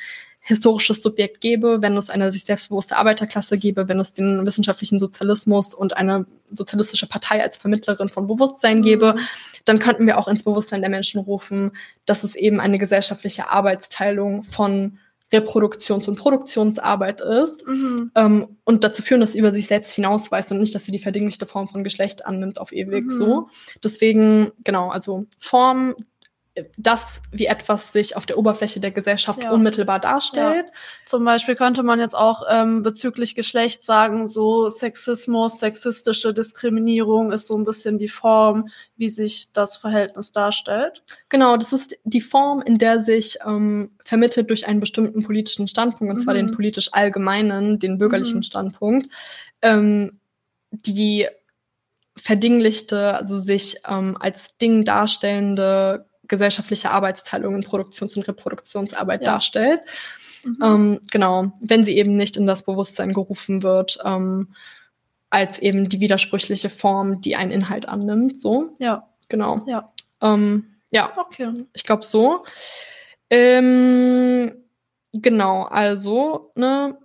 historisches 0.47 1.01
Subjekt 1.01 1.41
gäbe, 1.41 1.81
wenn 1.81 1.97
es 1.97 2.11
eine 2.11 2.31
sich 2.31 2.45
selbstbewusste 2.45 2.97
Arbeiterklasse 2.97 3.57
gäbe, 3.57 3.87
wenn 3.87 3.99
es 3.99 4.13
den 4.13 4.45
wissenschaftlichen 4.45 4.99
Sozialismus 4.99 5.73
und 5.73 5.97
eine 5.97 6.27
sozialistische 6.53 7.07
Partei 7.07 7.41
als 7.41 7.57
Vermittlerin 7.57 8.09
von 8.09 8.27
Bewusstsein 8.27 8.83
gäbe, 8.83 9.13
mhm. 9.13 9.19
dann 9.65 9.79
könnten 9.79 10.05
wir 10.05 10.19
auch 10.19 10.27
ins 10.27 10.43
Bewusstsein 10.43 10.81
der 10.81 10.91
Menschen 10.91 11.19
rufen, 11.19 11.71
dass 12.05 12.23
es 12.23 12.35
eben 12.35 12.59
eine 12.59 12.77
gesellschaftliche 12.77 13.49
Arbeitsteilung 13.49 14.43
von 14.43 14.99
Reproduktions- 15.33 16.07
und 16.07 16.19
Produktionsarbeit 16.19 17.21
ist 17.21 17.65
mhm. 17.65 18.11
ähm, 18.13 18.57
und 18.65 18.83
dazu 18.83 19.01
führen, 19.01 19.21
dass 19.21 19.33
sie 19.33 19.39
über 19.39 19.51
sich 19.51 19.65
selbst 19.65 19.93
hinausweist 19.95 20.51
und 20.51 20.59
nicht, 20.59 20.75
dass 20.75 20.85
sie 20.85 20.91
die 20.91 20.99
verdinglichte 20.99 21.47
Form 21.47 21.67
von 21.67 21.83
Geschlecht 21.83 22.23
annimmt 22.23 22.61
auf 22.61 22.71
ewig 22.71 23.05
mhm. 23.05 23.11
so. 23.11 23.49
Deswegen, 23.83 24.51
genau, 24.63 24.89
also 24.89 25.25
Form, 25.39 25.95
das, 26.77 27.21
wie 27.31 27.47
etwas 27.47 27.91
sich 27.91 28.15
auf 28.15 28.25
der 28.25 28.37
Oberfläche 28.37 28.79
der 28.79 28.91
Gesellschaft 28.91 29.43
ja. 29.43 29.51
unmittelbar 29.51 29.99
darstellt. 29.99 30.67
Ja. 30.67 30.73
Zum 31.05 31.25
Beispiel 31.25 31.55
könnte 31.55 31.83
man 31.83 31.99
jetzt 31.99 32.15
auch 32.15 32.43
ähm, 32.49 32.81
bezüglich 32.81 33.35
Geschlecht 33.35 33.83
sagen, 33.83 34.29
so 34.29 34.69
Sexismus, 34.69 35.59
sexistische 35.59 36.33
Diskriminierung 36.33 37.31
ist 37.31 37.47
so 37.47 37.57
ein 37.57 37.65
bisschen 37.65 37.99
die 37.99 38.07
Form, 38.07 38.69
wie 38.95 39.09
sich 39.09 39.51
das 39.51 39.75
Verhältnis 39.75 40.31
darstellt. 40.31 41.03
Genau, 41.27 41.57
das 41.57 41.73
ist 41.73 41.97
die 42.05 42.21
Form, 42.21 42.61
in 42.61 42.77
der 42.77 43.01
sich 43.01 43.37
ähm, 43.45 43.91
vermittelt 44.01 44.49
durch 44.49 44.65
einen 44.67 44.79
bestimmten 44.79 45.23
politischen 45.23 45.67
Standpunkt, 45.67 46.13
und 46.13 46.19
mhm. 46.19 46.23
zwar 46.23 46.35
den 46.35 46.51
politisch 46.51 46.93
allgemeinen, 46.93 47.79
den 47.79 47.97
bürgerlichen 47.97 48.37
mhm. 48.37 48.43
Standpunkt, 48.43 49.09
ähm, 49.61 50.19
die 50.71 51.27
verdinglichte, 52.17 53.13
also 53.13 53.37
sich 53.37 53.77
ähm, 53.87 54.15
als 54.19 54.57
Ding 54.57 54.85
darstellende 54.85 56.05
gesellschaftliche 56.27 56.91
Arbeitsteilung 56.91 57.55
in 57.55 57.63
Produktions- 57.63 58.15
und 58.15 58.27
Reproduktionsarbeit 58.27 59.21
ja. 59.21 59.33
darstellt. 59.33 59.81
Mhm. 60.43 60.57
Ähm, 60.63 60.99
genau, 61.11 61.51
wenn 61.61 61.83
sie 61.83 61.97
eben 61.97 62.15
nicht 62.17 62.37
in 62.37 62.47
das 62.47 62.63
Bewusstsein 62.63 63.13
gerufen 63.13 63.63
wird, 63.63 63.97
ähm, 64.03 64.53
als 65.29 65.59
eben 65.59 65.89
die 65.89 65.99
widersprüchliche 65.99 66.69
Form, 66.69 67.21
die 67.21 67.35
einen 67.35 67.51
Inhalt 67.51 67.87
annimmt. 67.89 68.39
So. 68.39 68.73
Ja. 68.79 69.09
Genau. 69.27 69.63
Ja. 69.67 69.91
Ähm, 70.21 70.75
ja. 70.91 71.11
Okay. 71.17 71.51
Ich 71.73 71.83
glaube 71.83 72.03
so. 72.03 72.45
Ähm, 73.29 74.53
genau, 75.11 75.63
also, 75.63 76.51
ne, 76.55 76.97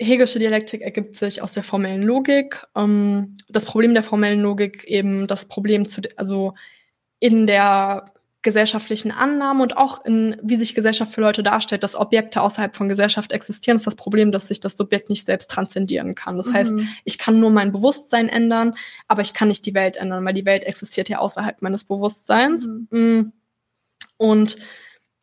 Hegelsche 0.00 0.38
Dialektik 0.38 0.82
ergibt 0.82 1.16
sich 1.16 1.40
aus 1.40 1.52
der 1.52 1.62
formellen 1.62 2.02
Logik. 2.02 2.66
Ähm, 2.74 3.36
das 3.48 3.64
Problem 3.64 3.94
der 3.94 4.02
formellen 4.02 4.40
Logik 4.40 4.84
eben 4.84 5.26
das 5.26 5.46
Problem 5.46 5.88
zu, 5.88 6.02
also 6.16 6.54
in 7.20 7.46
der 7.46 8.12
gesellschaftlichen 8.44 9.10
Annahmen 9.10 9.62
und 9.62 9.76
auch 9.76 10.04
in, 10.04 10.36
wie 10.42 10.56
sich 10.56 10.74
Gesellschaft 10.74 11.12
für 11.12 11.20
Leute 11.20 11.42
darstellt, 11.42 11.82
dass 11.82 11.96
Objekte 11.96 12.42
außerhalb 12.42 12.76
von 12.76 12.88
Gesellschaft 12.88 13.32
existieren, 13.32 13.76
ist 13.76 13.86
das 13.86 13.96
Problem, 13.96 14.30
dass 14.30 14.46
sich 14.46 14.60
das 14.60 14.76
Subjekt 14.76 15.08
nicht 15.08 15.26
selbst 15.26 15.50
transzendieren 15.50 16.14
kann. 16.14 16.36
Das 16.36 16.46
mhm. 16.48 16.54
heißt, 16.54 16.74
ich 17.04 17.18
kann 17.18 17.40
nur 17.40 17.50
mein 17.50 17.72
Bewusstsein 17.72 18.28
ändern, 18.28 18.74
aber 19.08 19.22
ich 19.22 19.34
kann 19.34 19.48
nicht 19.48 19.66
die 19.66 19.74
Welt 19.74 19.96
ändern, 19.96 20.24
weil 20.24 20.34
die 20.34 20.44
Welt 20.44 20.62
existiert 20.62 21.08
ja 21.08 21.18
außerhalb 21.18 21.62
meines 21.62 21.84
Bewusstseins. 21.84 22.68
Mhm. 22.68 22.88
Mm. 22.90 23.32
Und 24.18 24.56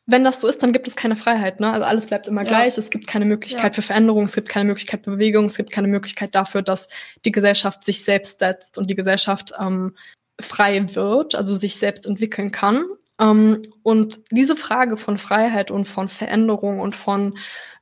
wenn 0.08 0.24
das 0.24 0.42
so 0.42 0.48
ist, 0.48 0.64
dann 0.64 0.74
gibt 0.74 0.88
es 0.88 0.96
keine 0.96 1.16
Freiheit. 1.16 1.60
Ne? 1.60 1.72
Also 1.72 1.86
alles 1.86 2.08
bleibt 2.08 2.28
immer 2.28 2.42
ja. 2.42 2.48
gleich. 2.48 2.78
Es 2.78 2.90
gibt 2.90 3.08
keine 3.08 3.26
Möglichkeit 3.26 3.72
ja. 3.72 3.74
für 3.74 3.82
Veränderung, 3.84 4.26
es 4.26 4.34
gibt 4.34 4.50
keine 4.50 4.66
Möglichkeit 4.66 5.06
für 5.06 5.12
Bewegung, 5.12 5.46
es 5.46 5.56
gibt 5.56 5.72
keine 5.72 5.88
Möglichkeit 5.88 6.34
dafür, 6.34 6.64
dass 6.64 6.88
die 7.24 7.32
Gesellschaft 7.32 7.84
sich 7.86 8.04
selbst 8.04 8.40
setzt 8.40 8.78
und 8.80 8.90
die 8.90 8.96
Gesellschaft 8.96 9.54
ähm, 9.60 9.96
frei 10.40 10.84
wird, 10.96 11.36
also 11.36 11.54
sich 11.54 11.76
selbst 11.76 12.08
entwickeln 12.08 12.52
kann. 12.52 12.84
Ähm, 13.22 13.62
und 13.84 14.20
diese 14.32 14.58
Frage 14.58 14.98
von 14.98 15.18
Freiheit 15.18 15.72
und 15.72 15.86
von 15.86 16.10
Veränderung 16.10 16.82
und 16.82 16.96
von 16.96 17.38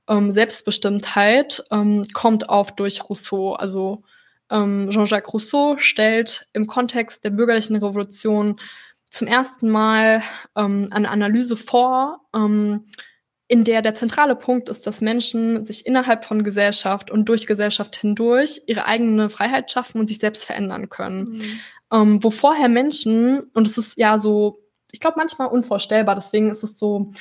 ähm, 0.07 0.31
Selbstbestimmtheit 0.31 1.63
ähm, 1.71 2.05
kommt 2.13 2.49
auf 2.49 2.75
durch 2.75 3.09
Rousseau. 3.09 3.53
Also 3.53 4.03
Jean-Jacques 4.51 5.31
Rousseau 5.31 5.77
stellt 5.77 6.47
im 6.53 6.65
Kontext 6.65 7.23
der 7.23 7.29
bürgerlichen 7.29 7.75
Revolution 7.75 8.59
zum 9.11 9.27
ersten 9.27 9.69
Mal 9.69 10.23
eine 10.55 11.07
Analyse 11.07 11.55
vor, 11.55 12.21
in 12.33 13.63
der 13.63 13.83
der 13.83 13.93
zentrale 13.93 14.35
Punkt 14.35 14.69
ist, 14.69 14.87
dass 14.87 15.01
Menschen 15.01 15.65
sich 15.65 15.85
innerhalb 15.85 16.25
von 16.25 16.41
Gesellschaft 16.43 17.11
und 17.11 17.29
durch 17.29 17.45
Gesellschaft 17.45 17.95
hindurch 17.95 18.63
ihre 18.65 18.87
eigene 18.87 19.29
Freiheit 19.29 19.71
schaffen 19.71 19.99
und 19.99 20.07
sich 20.07 20.17
selbst 20.17 20.45
verändern 20.45 20.89
können. 20.89 21.29
Mhm. 21.29 21.59
Ähm, 21.91 22.23
wo 22.23 22.31
vorher 22.31 22.69
Menschen, 22.69 23.43
und 23.53 23.67
es 23.67 23.77
ist 23.77 23.99
ja 23.99 24.17
so, 24.17 24.63
ich 24.91 24.99
glaube 24.99 25.17
manchmal 25.17 25.47
unvorstellbar, 25.47 26.15
deswegen 26.15 26.49
ist 26.49 26.63
es 26.63 26.77
so 26.79 27.11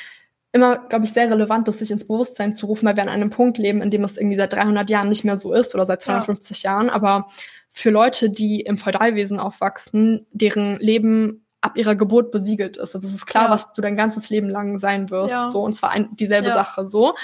immer, 0.52 0.78
glaube 0.88 1.04
ich, 1.04 1.12
sehr 1.12 1.30
relevant, 1.30 1.68
das 1.68 1.78
sich 1.78 1.90
ins 1.90 2.06
Bewusstsein 2.06 2.54
zu 2.54 2.66
rufen, 2.66 2.86
weil 2.86 2.96
wir 2.96 3.02
an 3.02 3.08
einem 3.08 3.30
Punkt 3.30 3.58
leben, 3.58 3.82
in 3.82 3.90
dem 3.90 4.04
es 4.04 4.16
irgendwie 4.16 4.36
seit 4.36 4.52
300 4.54 4.88
Jahren 4.88 5.08
nicht 5.08 5.24
mehr 5.24 5.36
so 5.36 5.52
ist 5.52 5.74
oder 5.74 5.84
seit 5.84 6.02
250 6.02 6.62
ja. 6.62 6.70
Jahren. 6.70 6.90
Aber 6.90 7.28
für 7.68 7.90
Leute, 7.90 8.30
die 8.30 8.60
im 8.60 8.78
Feudalwesen 8.78 9.38
aufwachsen, 9.38 10.26
deren 10.32 10.78
Leben 10.78 11.44
ab 11.60 11.76
ihrer 11.76 11.96
Geburt 11.96 12.30
besiegelt 12.30 12.76
ist. 12.76 12.94
Also 12.94 13.06
es 13.06 13.14
ist 13.14 13.26
klar, 13.26 13.46
ja. 13.46 13.50
was 13.50 13.72
du 13.72 13.82
dein 13.82 13.96
ganzes 13.96 14.30
Leben 14.30 14.48
lang 14.48 14.78
sein 14.78 15.10
wirst. 15.10 15.32
Ja. 15.32 15.50
So, 15.50 15.60
und 15.60 15.74
zwar 15.74 15.90
ein, 15.90 16.08
dieselbe. 16.16 16.50
Sache. 16.50 16.88
So. 16.88 17.14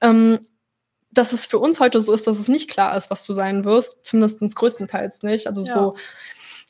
Ähm, 0.00 0.38
dass 1.10 1.32
es 1.32 1.46
für 1.46 1.58
uns 1.58 1.80
heute 1.80 2.00
so 2.00 2.12
ist, 2.12 2.26
dass 2.26 2.38
es 2.38 2.48
nicht 2.48 2.70
klar 2.70 2.96
ist, 2.96 3.10
was 3.10 3.24
du 3.24 3.32
sein 3.32 3.64
wirst, 3.64 4.04
zumindest 4.04 4.56
größtenteils 4.56 5.22
nicht. 5.22 5.46
Also 5.46 5.64
so, 5.64 5.96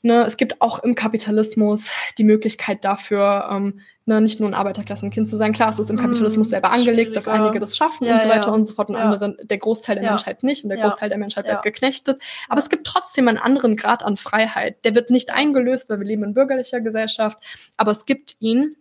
ne, 0.05 0.25
es 0.25 0.37
gibt 0.37 0.61
auch 0.61 0.79
im 0.81 0.95
Kapitalismus 0.95 1.89
die 2.19 2.25
Möglichkeit 2.25 2.85
dafür, 2.85 3.49
ähm, 3.51 3.81
ne, 4.05 4.21
nicht 4.21 4.39
nur 4.39 4.49
ein 4.49 4.55
Arbeiterklassenkind 4.55 5.27
zu 5.27 5.37
sein. 5.37 5.53
Klar, 5.53 5.71
es 5.71 5.79
ist 5.79 5.91
im 5.91 5.97
Kapitalismus 5.97 6.51
selber 6.51 6.71
angelegt, 6.71 7.17
dass 7.17 7.27
einige 7.27 7.59
das 7.59 7.77
schaffen 7.77 8.07
ja, 8.07 8.15
und 8.15 8.23
so 8.23 8.29
weiter 8.29 8.49
ja. 8.49 8.55
und 8.55 8.65
so 8.65 8.75
fort 8.75 8.91
und 8.91 8.97
ja. 8.97 9.03
andere, 9.03 9.37
der 9.43 9.59
Großteil 9.59 9.97
der 9.97 10.11
Menschheit 10.11 10.43
nicht 10.43 10.63
und 10.63 10.71
der 10.71 10.79
Großteil 10.79 11.09
der 11.09 11.19
Menschheit 11.19 11.47
wird 11.47 11.63
geknechtet. 11.63 12.23
Aber 12.49 12.61
es 12.61 12.69
gibt 12.69 12.87
trotzdem 12.87 13.29
einen 13.29 13.39
anderen 13.39 13.77
Grad 13.77 14.05
an 14.05 14.17
Freiheit. 14.17 14.85
Der 14.85 14.95
wird 14.95 15.11
nicht 15.11 15.33
eingelöst, 15.33 15.89
weil 15.89 15.99
wir 15.99 16.07
leben 16.07 16.23
in 16.23 16.35
bürgerlicher 16.35 16.81
Gesellschaft, 16.81 17.39
aber 17.77 17.91
es 17.91 18.05
gibt 18.05 18.37
ihn. 18.39 18.77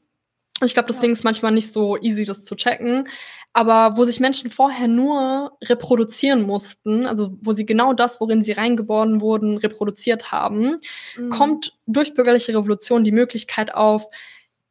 Ich 0.63 0.73
glaube, 0.73 0.87
deswegen 0.87 1.13
ist 1.13 1.23
manchmal 1.23 1.51
nicht 1.51 1.71
so 1.71 1.97
easy, 1.97 2.25
das 2.25 2.43
zu 2.43 2.55
checken. 2.55 3.07
Aber 3.53 3.97
wo 3.97 4.03
sich 4.03 4.19
Menschen 4.19 4.49
vorher 4.49 4.87
nur 4.87 5.57
reproduzieren 5.63 6.41
mussten, 6.41 7.05
also 7.05 7.37
wo 7.41 7.53
sie 7.53 7.67
genau 7.67 7.93
das, 7.93 8.19
worin 8.19 8.41
sie 8.41 8.53
reingeboren 8.53 9.21
wurden, 9.21 9.57
reproduziert 9.57 10.31
haben, 10.31 10.79
mhm. 11.15 11.29
kommt 11.29 11.77
durch 11.85 12.15
bürgerliche 12.15 12.55
Revolution 12.55 13.03
die 13.03 13.11
Möglichkeit 13.11 13.73
auf, 13.73 14.07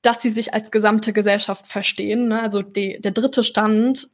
dass 0.02 0.20
sie 0.20 0.30
sich 0.30 0.52
als 0.52 0.72
gesamte 0.72 1.12
Gesellschaft 1.12 1.68
verstehen. 1.68 2.26
Ne? 2.28 2.42
Also 2.42 2.62
die, 2.62 3.00
der 3.00 3.12
dritte 3.12 3.44
Stand 3.44 4.08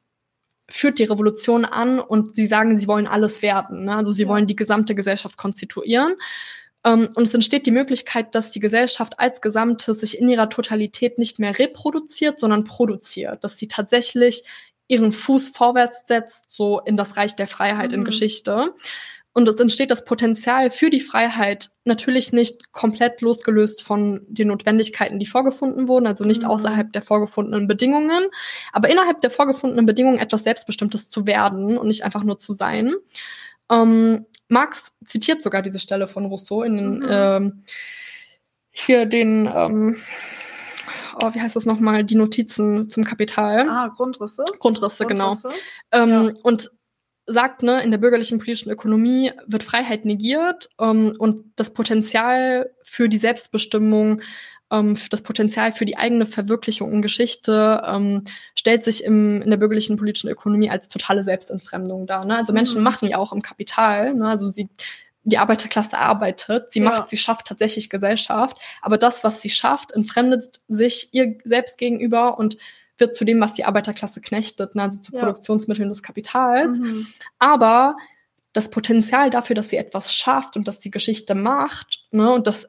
führt 0.69 0.99
die 0.99 1.05
Revolution 1.05 1.65
an 1.65 1.99
und 1.99 2.35
sie 2.35 2.47
sagen, 2.47 2.79
sie 2.79 2.89
wollen 2.89 3.07
alles 3.07 3.41
werden. 3.41 3.87
Ne? 3.87 3.97
Also 3.97 4.13
sie 4.13 4.25
ja. 4.25 4.29
wollen 4.29 4.47
die 4.47 4.57
gesamte 4.57 4.95
Gesellschaft 4.95 5.39
konstituieren. 5.39 6.15
Um, 6.85 6.93
ähm, 6.93 7.09
und 7.15 7.27
es 7.27 7.35
entsteht 7.35 7.67
die 7.67 7.73
Möglichkeit, 7.73 8.35
dass 8.35 8.53
die 8.53 8.61
Gesellschaft 8.61 9.19
als 9.19 9.41
Gesamtes 9.41 10.01
sich 10.01 10.19
in 10.19 10.29
ihrer 10.29 10.49
Totalität 10.49 11.19
nicht 11.19 11.39
mehr 11.39 11.59
reproduziert, 11.59 12.39
sondern 12.39 12.65
produziert. 12.65 13.43
Dass 13.43 13.59
sie 13.59 13.69
tatsächlich 13.69 14.45
ihren 14.87 15.13
Fuß 15.13 15.51
vorwärts 15.51 16.07
setzt, 16.07 16.51
so 16.51 16.81
in 16.81 16.97
das 16.97 17.17
Reich 17.17 17.37
der 17.37 17.47
Freiheit 17.47 17.91
mhm. 17.91 17.99
in 17.99 18.05
Geschichte. 18.05 18.75
Und 19.35 19.49
es 19.49 19.61
entsteht 19.61 19.91
das 19.91 20.05
Potenzial 20.05 20.71
für 20.71 20.91
die 20.91 20.99
Freiheit 20.99 21.71
natürlich 21.85 22.33
nicht 22.33 22.73
komplett 22.73 23.21
losgelöst 23.21 23.85
von 23.85 24.27
den 24.27 24.49
Notwendigkeiten, 24.49 25.21
die 25.21 25.27
vorgefunden 25.27 25.87
wurden, 25.87 26.09
also 26.09 26.25
nicht 26.25 26.43
mhm. 26.43 26.49
außerhalb 26.49 26.93
der 26.93 27.03
vorgefundenen 27.03 27.69
Bedingungen, 27.69 28.25
aber 28.73 28.91
innerhalb 28.91 29.21
der 29.21 29.31
vorgefundenen 29.31 29.87
Bedingungen 29.87 30.19
etwas 30.19 30.45
Selbstbestimmtes 30.45 31.09
zu 31.09 31.27
werden 31.27 31.79
und 31.79 31.87
nicht 31.87 32.05
einfach 32.05 32.25
nur 32.25 32.39
zu 32.39 32.53
sein. 32.53 32.95
Ähm, 33.71 34.27
Marx 34.49 34.93
zitiert 35.05 35.43
sogar 35.43 35.63
diese 35.63 35.79
Stelle 35.79 36.09
von 36.09 36.27
Rousseau 36.27 36.63
in 36.63 36.77
den, 36.77 36.99
mhm. 36.99 37.07
ähm, 37.09 37.65
hier 38.71 39.07
den, 39.07 39.51
ähm, 39.53 39.97
oh, 41.23 41.35
wie 41.35 41.41
heißt 41.41 41.57
das 41.57 41.67
nochmal, 41.67 42.05
die 42.05 42.17
Notizen 42.17 42.89
zum 42.89 43.05
Kapital. 43.05 43.69
Ah, 43.69 43.89
Grundrisse. 43.89 44.45
Grundrisse, 44.59 45.07
genau. 45.07 45.35
Grundrisse. 45.35 45.49
genau. 45.91 46.05
Ähm, 46.05 46.35
ja. 46.35 46.41
Und 46.43 46.71
sagt, 47.27 47.63
ne, 47.63 47.83
in 47.83 47.91
der 47.91 47.99
bürgerlichen 47.99 48.39
politischen 48.39 48.71
Ökonomie 48.71 49.33
wird 49.47 49.63
Freiheit 49.63 50.05
negiert 50.05 50.71
ähm, 50.81 51.15
und 51.19 51.53
das 51.57 51.75
Potenzial 51.75 52.71
für 52.83 53.09
die 53.09 53.19
Selbstbestimmung, 53.19 54.23
ähm, 54.71 54.97
das 55.11 55.23
Potenzial 55.23 55.73
für 55.73 55.85
die 55.85 55.97
eigene 55.97 56.27
Verwirklichung 56.27 56.93
in 56.93 57.03
Geschichte 57.03 57.83
ähm, 57.87 58.25
stellt 58.55 58.85
sich 58.85 59.05
im, 59.05 59.43
in 59.43 59.51
der 59.51 59.57
bürgerlichen 59.57 59.97
politischen 59.97 60.29
Ökonomie 60.29 60.71
als 60.71 60.89
totale 60.89 61.25
Selbstentfremdung 61.25 62.07
dar. 62.07 62.25
Ne? 62.25 62.37
Also 62.37 62.53
Menschen 62.53 62.79
mhm. 62.79 62.85
machen 62.85 63.09
ja 63.09 63.19
auch 63.19 63.33
im 63.33 63.43
Kapital, 63.43 64.15
ne? 64.15 64.29
also 64.29 64.49
sie 64.49 64.69
die 65.25 65.39
Arbeiterklasse 65.39 65.99
arbeitet, 65.99 66.73
sie 66.73 66.81
ja. 66.81 66.87
macht, 66.87 67.11
sie 67.11 67.17
schafft 67.17 67.47
tatsächlich 67.47 67.91
Gesellschaft, 67.91 68.57
aber 68.81 68.97
das, 68.97 69.25
was 69.25 69.43
sie 69.43 69.51
schafft, 69.51 69.93
entfremdet 69.93 70.61
sich 70.69 71.09
ihr 71.13 71.37
selbst 71.45 71.77
gegenüber 71.77 72.39
und 72.39 72.57
wird 72.97 73.17
zu 73.17 73.25
dem, 73.25 73.41
was 73.41 73.53
die 73.53 73.65
Arbeiterklasse 73.65 74.21
knechtet, 74.21 74.75
ne, 74.75 74.85
also 74.85 75.01
zu 75.01 75.13
ja. 75.13 75.21
Produktionsmitteln 75.21 75.89
des 75.89 76.03
Kapitals. 76.03 76.79
Mhm. 76.79 77.07
Aber 77.39 77.97
das 78.53 78.71
Potenzial 78.71 79.31
dafür, 79.31 79.55
dass 79.55 79.69
sie 79.69 79.77
etwas 79.77 80.15
schafft 80.15 80.57
und 80.57 80.67
dass 80.67 80.81
die 80.81 80.91
Geschichte 80.91 81.35
macht, 81.35 82.07
ne, 82.11 82.33
und 82.33 82.47
dass 82.47 82.69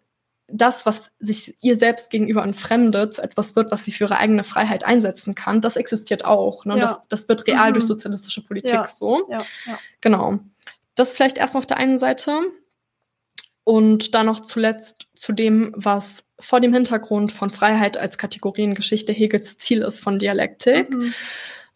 das, 0.51 0.85
was 0.85 1.11
sich 1.19 1.55
ihr 1.61 1.77
selbst 1.77 2.09
gegenüber 2.09 2.43
entfremdet, 2.43 3.15
zu 3.15 3.21
etwas 3.21 3.55
wird, 3.55 3.71
was 3.71 3.85
sie 3.85 3.91
für 3.91 4.05
ihre 4.05 4.17
eigene 4.17 4.43
Freiheit 4.43 4.85
einsetzen 4.85 5.35
kann, 5.35 5.61
das 5.61 5.75
existiert 5.75 6.25
auch. 6.25 6.65
Ne? 6.65 6.77
Ja. 6.77 6.81
Das, 6.81 6.99
das 7.09 7.29
wird 7.29 7.47
real 7.47 7.69
mhm. 7.69 7.73
durch 7.73 7.85
sozialistische 7.85 8.43
Politik 8.43 8.71
ja. 8.71 8.87
so. 8.87 9.27
Ja. 9.29 9.43
Genau. 10.01 10.39
Das 10.95 11.15
vielleicht 11.15 11.37
erstmal 11.37 11.61
auf 11.61 11.67
der 11.67 11.77
einen 11.77 11.99
Seite. 11.99 12.39
Und 13.63 14.15
dann 14.15 14.25
noch 14.25 14.39
zuletzt 14.39 15.07
zu 15.15 15.31
dem, 15.31 15.73
was 15.75 16.23
vor 16.39 16.59
dem 16.59 16.73
Hintergrund 16.73 17.31
von 17.31 17.49
Freiheit 17.49 17.97
als 17.97 18.17
Kategoriengeschichte 18.17 19.13
Hegels 19.13 19.57
Ziel 19.57 19.81
ist 19.83 19.99
von 19.99 20.17
Dialektik. 20.17 20.89
Mhm. 20.89 21.13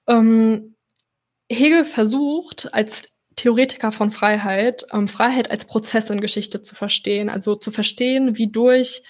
Ähm, 0.08 0.76
Hegel 1.52 1.86
versucht 1.86 2.74
als 2.74 3.04
Theoretiker 3.36 3.92
von 3.92 4.12
Freiheit, 4.12 4.86
ähm, 4.92 5.08
Freiheit 5.08 5.52
als 5.52 5.66
Prozess 5.66 6.10
in 6.10 6.22
Geschichte 6.22 6.62
zu 6.62 6.76
verstehen, 6.76 7.30
also 7.30 7.56
zu 7.56 7.72
verstehen, 7.72 8.38
wie 8.38 8.52
durch 8.52 9.04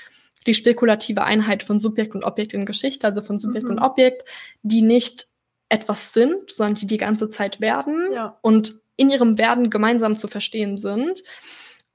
die 0.46 0.54
spekulative 0.54 1.24
Einheit 1.24 1.64
von 1.64 1.80
Subjekt 1.80 2.16
und 2.16 2.24
Objekt 2.24 2.54
in 2.54 2.66
Geschichte, 2.66 3.08
also 3.08 3.22
von 3.22 3.40
Subjekt 3.40 3.66
mhm. 3.66 3.72
und 3.72 3.80
Objekt, 3.80 4.24
die 4.62 4.82
nicht 4.82 5.28
etwas 5.70 6.14
sind, 6.14 6.52
sondern 6.52 6.76
die 6.76 6.88
die 6.88 6.98
ganze 6.98 7.30
Zeit 7.30 7.62
werden 7.62 8.10
ja. 8.14 8.38
und 8.42 8.76
in 8.96 9.10
ihrem 9.10 9.38
Werden 9.38 9.70
gemeinsam 9.70 10.18
zu 10.18 10.28
verstehen 10.28 10.78
sind, 10.78 11.24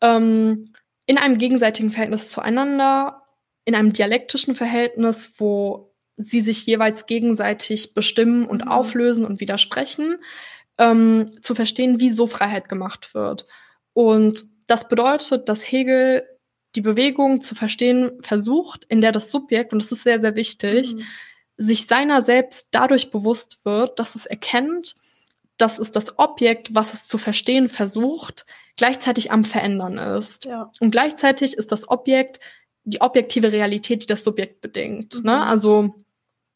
ähm, 0.01 0.72
in 1.07 1.18
einem 1.18 1.39
gegenseitigen 1.39 1.91
Verhältnis 1.91 2.29
zueinander 2.29 3.22
in 3.64 3.74
einem 3.74 3.93
dialektischen 3.93 4.55
Verhältnis, 4.55 5.35
wo 5.37 5.95
sie 6.16 6.41
sich 6.41 6.66
jeweils 6.66 7.07
gegenseitig 7.07 7.95
bestimmen 7.95 8.47
und 8.47 8.64
mhm. 8.64 8.70
auflösen 8.70 9.24
und 9.24 9.41
widersprechen, 9.41 10.16
ähm, 10.79 11.26
zu 11.43 11.55
verstehen, 11.55 12.01
wie 12.01 12.11
so 12.11 12.26
Freiheit 12.26 12.68
gemacht 12.68 13.14
wird. 13.14 13.47
Und 13.93 14.47
das 14.66 14.89
bedeutet, 14.89 15.49
dass 15.49 15.62
Hegel 15.62 16.24
die 16.74 16.81
Bewegung 16.81 17.41
zu 17.41 17.55
verstehen 17.55 18.18
versucht, 18.20 18.85
in 18.89 19.01
der 19.01 19.12
das 19.12 19.31
Subjekt, 19.31 19.72
und 19.72 19.83
das 19.83 19.91
ist 19.91 20.03
sehr, 20.03 20.20
sehr 20.20 20.37
wichtig, 20.37 20.95
mhm. 20.95 21.05
sich 21.57 21.87
seiner 21.87 22.22
selbst 22.22 22.68
dadurch 22.70 23.11
bewusst 23.11 23.64
wird, 23.64 23.99
dass 23.99 24.14
es 24.14 24.26
erkennt, 24.26 24.95
dass 25.57 25.79
es 25.79 25.91
das 25.91 26.18
Objekt, 26.18 26.74
was 26.74 26.95
es 26.95 27.09
zu 27.09 27.18
verstehen 27.18 27.68
versucht, 27.68 28.45
gleichzeitig 28.76 29.33
am 29.33 29.45
Verändern 29.45 29.99
ist. 29.99 30.45
Ja. 30.45 30.70
Und 30.79 30.93
gleichzeitig 30.93 31.55
ist 31.55 31.72
das 31.72 31.89
Objekt 31.89 32.39
die 32.85 33.01
objektive 33.01 33.53
Realität, 33.53 34.03
die 34.03 34.07
das 34.07 34.22
Subjekt 34.22 34.61
bedingt. 34.61 35.14
Ne? 35.14 35.20
Mhm. 35.20 35.26
Ne? 35.26 35.47
Also 35.47 35.95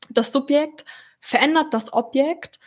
das 0.09 0.33
Subjekt 0.33 0.85
verändert 1.21 1.73
das 1.73 1.93
Objekt 1.93 2.61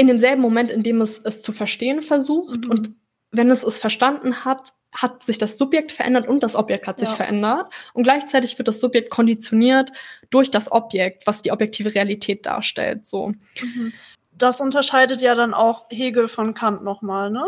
in 0.00 0.06
demselben 0.06 0.40
Moment, 0.40 0.70
in 0.70 0.82
dem 0.82 1.02
es 1.02 1.18
es 1.18 1.42
zu 1.42 1.52
verstehen 1.52 2.00
versucht. 2.00 2.64
Mhm. 2.64 2.70
Und 2.70 2.90
wenn 3.32 3.50
es 3.50 3.62
es 3.62 3.78
verstanden 3.78 4.46
hat, 4.46 4.72
hat 4.94 5.22
sich 5.22 5.36
das 5.36 5.58
Subjekt 5.58 5.92
verändert 5.92 6.26
und 6.26 6.42
das 6.42 6.56
Objekt 6.56 6.86
hat 6.86 6.98
ja. 6.98 7.06
sich 7.06 7.14
verändert. 7.14 7.70
Und 7.92 8.04
gleichzeitig 8.04 8.56
wird 8.56 8.66
das 8.66 8.80
Subjekt 8.80 9.10
konditioniert 9.10 9.92
durch 10.30 10.50
das 10.50 10.72
Objekt, 10.72 11.26
was 11.26 11.42
die 11.42 11.52
objektive 11.52 11.94
Realität 11.94 12.46
darstellt. 12.46 13.06
So. 13.06 13.34
Mhm. 13.60 13.92
Das 14.32 14.62
unterscheidet 14.62 15.20
ja 15.20 15.34
dann 15.34 15.52
auch 15.52 15.84
Hegel 15.90 16.28
von 16.28 16.54
Kant 16.54 16.82
nochmal, 16.82 17.30
ne? 17.30 17.44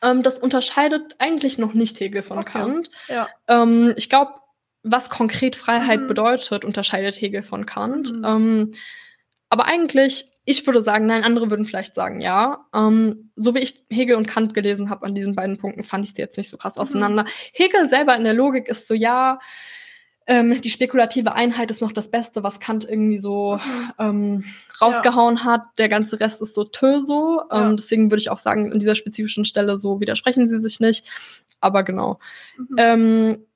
Ähm, 0.00 0.22
das 0.22 0.38
unterscheidet 0.38 1.16
eigentlich 1.18 1.58
noch 1.58 1.74
nicht 1.74 1.98
Hegel 1.98 2.22
von 2.22 2.38
okay. 2.38 2.52
Kant. 2.52 2.90
Ja. 3.08 3.28
Ähm, 3.48 3.94
ich 3.96 4.08
glaube, 4.08 4.34
was 4.84 5.10
konkret 5.10 5.56
Freiheit 5.56 6.02
mhm. 6.02 6.06
bedeutet, 6.06 6.64
unterscheidet 6.64 7.20
Hegel 7.20 7.42
von 7.42 7.66
Kant. 7.66 8.12
Mhm. 8.12 8.24
Ähm, 8.24 8.70
aber 9.48 9.64
eigentlich 9.64 10.30
ich 10.44 10.66
würde 10.66 10.82
sagen, 10.82 11.06
nein, 11.06 11.24
andere 11.24 11.50
würden 11.50 11.64
vielleicht 11.64 11.94
sagen, 11.94 12.20
ja. 12.20 12.66
Ähm, 12.74 13.30
so 13.36 13.54
wie 13.54 13.60
ich 13.60 13.82
Hegel 13.90 14.16
und 14.16 14.26
Kant 14.26 14.54
gelesen 14.54 14.90
habe 14.90 15.06
an 15.06 15.14
diesen 15.14 15.34
beiden 15.34 15.56
Punkten, 15.56 15.82
fand 15.82 16.06
ich 16.06 16.14
sie 16.14 16.22
jetzt 16.22 16.36
nicht 16.36 16.50
so 16.50 16.56
krass 16.56 16.76
mhm. 16.76 16.82
auseinander. 16.82 17.24
Hegel 17.52 17.88
selber 17.88 18.16
in 18.16 18.24
der 18.24 18.34
Logik 18.34 18.68
ist 18.68 18.86
so, 18.86 18.94
ja, 18.94 19.38
ähm, 20.26 20.60
die 20.60 20.70
spekulative 20.70 21.34
Einheit 21.34 21.70
ist 21.70 21.82
noch 21.82 21.92
das 21.92 22.10
Beste, 22.10 22.42
was 22.42 22.60
Kant 22.60 22.86
irgendwie 22.88 23.18
so 23.18 23.56
mhm. 23.56 23.92
ähm, 23.98 24.44
rausgehauen 24.80 25.36
ja. 25.36 25.44
hat. 25.44 25.62
Der 25.78 25.88
ganze 25.88 26.20
Rest 26.20 26.40
ist 26.40 26.54
so 26.54 26.64
Töso. 26.64 27.42
Ähm, 27.50 27.60
ja. 27.60 27.72
Deswegen 27.74 28.10
würde 28.10 28.20
ich 28.20 28.30
auch 28.30 28.38
sagen, 28.38 28.72
an 28.72 28.78
dieser 28.78 28.94
spezifischen 28.94 29.44
Stelle 29.44 29.76
so 29.76 30.00
widersprechen 30.00 30.48
sie 30.48 30.58
sich 30.58 30.80
nicht. 30.80 31.06
Aber 31.60 31.82
genau. 31.82 32.18
Mhm. 32.56 32.76
Ähm, 32.78 33.46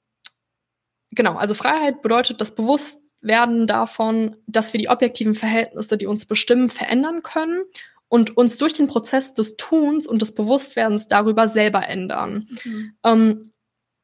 genau, 1.10 1.36
also 1.36 1.54
Freiheit 1.54 2.02
bedeutet 2.02 2.40
das 2.40 2.54
Bewusstwerden 3.20 3.66
davon, 3.66 4.36
dass 4.46 4.72
wir 4.72 4.78
die 4.78 4.88
objektiven 4.88 5.34
Verhältnisse, 5.34 5.96
die 5.96 6.06
uns 6.06 6.26
bestimmen, 6.26 6.68
verändern 6.68 7.22
können 7.22 7.62
und 8.08 8.36
uns 8.36 8.58
durch 8.58 8.74
den 8.74 8.86
Prozess 8.86 9.34
des 9.34 9.56
Tuns 9.56 10.06
und 10.06 10.22
des 10.22 10.32
Bewusstwerdens 10.34 11.08
darüber 11.08 11.48
selber 11.48 11.86
ändern. 11.86 12.48
Mhm. 12.64 12.92
Ähm, 13.04 13.52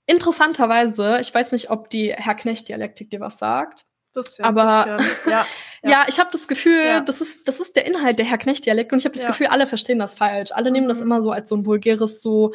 interessanterweise, 0.06 1.18
ich 1.20 1.34
weiß 1.34 1.52
nicht, 1.52 1.70
ob 1.70 1.90
die 1.90 2.12
Herr 2.12 2.34
Knecht-Dialektik 2.34 3.10
dir 3.10 3.20
was 3.20 3.38
sagt. 3.38 3.84
Bisschen, 4.12 4.44
aber 4.44 4.96
bisschen. 4.96 5.30
Ja, 5.32 5.46
ja. 5.82 5.90
ja, 5.90 6.04
ich 6.08 6.20
habe 6.20 6.30
das 6.30 6.46
Gefühl, 6.46 6.84
ja. 6.84 7.00
das 7.00 7.20
ist 7.20 7.48
das 7.48 7.58
ist 7.58 7.74
der 7.74 7.84
Inhalt 7.84 8.18
der 8.20 8.26
Herr 8.26 8.38
Knecht 8.38 8.64
Dialekt 8.64 8.92
und 8.92 8.98
ich 8.98 9.06
habe 9.06 9.16
das 9.16 9.26
Gefühl, 9.26 9.48
alle 9.48 9.66
verstehen 9.66 9.98
das 9.98 10.14
falsch. 10.14 10.52
Alle 10.52 10.70
mhm. 10.70 10.74
nehmen 10.74 10.88
das 10.88 10.98
mhm. 10.98 11.06
immer 11.06 11.22
so 11.22 11.32
als 11.32 11.48
so 11.48 11.56
ein 11.56 11.66
vulgäres 11.66 12.22
so 12.22 12.54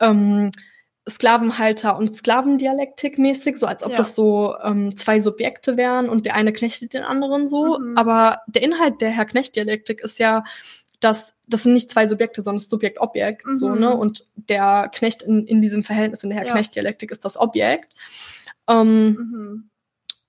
ähm, 0.00 0.50
Sklavenhalter 1.08 1.96
und 1.96 2.14
Sklavendialektik 2.14 3.18
mäßig, 3.18 3.56
so 3.56 3.66
als 3.66 3.82
ob 3.84 3.96
das 3.96 4.14
so 4.14 4.54
ähm, 4.62 4.96
zwei 4.96 5.20
Subjekte 5.20 5.76
wären 5.76 6.08
und 6.08 6.26
der 6.26 6.34
eine 6.34 6.52
knechtet 6.52 6.94
den 6.94 7.02
anderen 7.02 7.48
so. 7.48 7.78
Mhm. 7.78 7.96
Aber 7.96 8.40
der 8.46 8.62
Inhalt 8.62 9.00
der 9.00 9.10
Herr 9.10 9.24
Knecht 9.24 9.56
Dialektik 9.56 10.00
ist 10.00 10.18
ja 10.18 10.44
dass 11.00 11.34
das 11.46 11.62
sind 11.62 11.72
nicht 11.72 11.90
zwei 11.90 12.06
Subjekte, 12.06 12.42
sondern 12.42 12.60
Subjekt-Objekt, 12.60 13.46
mhm. 13.46 13.54
so, 13.54 13.70
ne? 13.70 13.96
Und 13.96 14.26
der 14.34 14.90
Knecht 14.92 15.22
in, 15.22 15.46
in 15.46 15.60
diesem 15.60 15.82
Verhältnis, 15.82 16.22
in 16.22 16.30
der 16.30 16.38
Herr-Knecht-Dialektik 16.38 17.10
ist 17.10 17.24
das 17.24 17.36
Objekt. 17.36 17.94
Ähm, 18.68 19.06
mhm. 19.06 19.70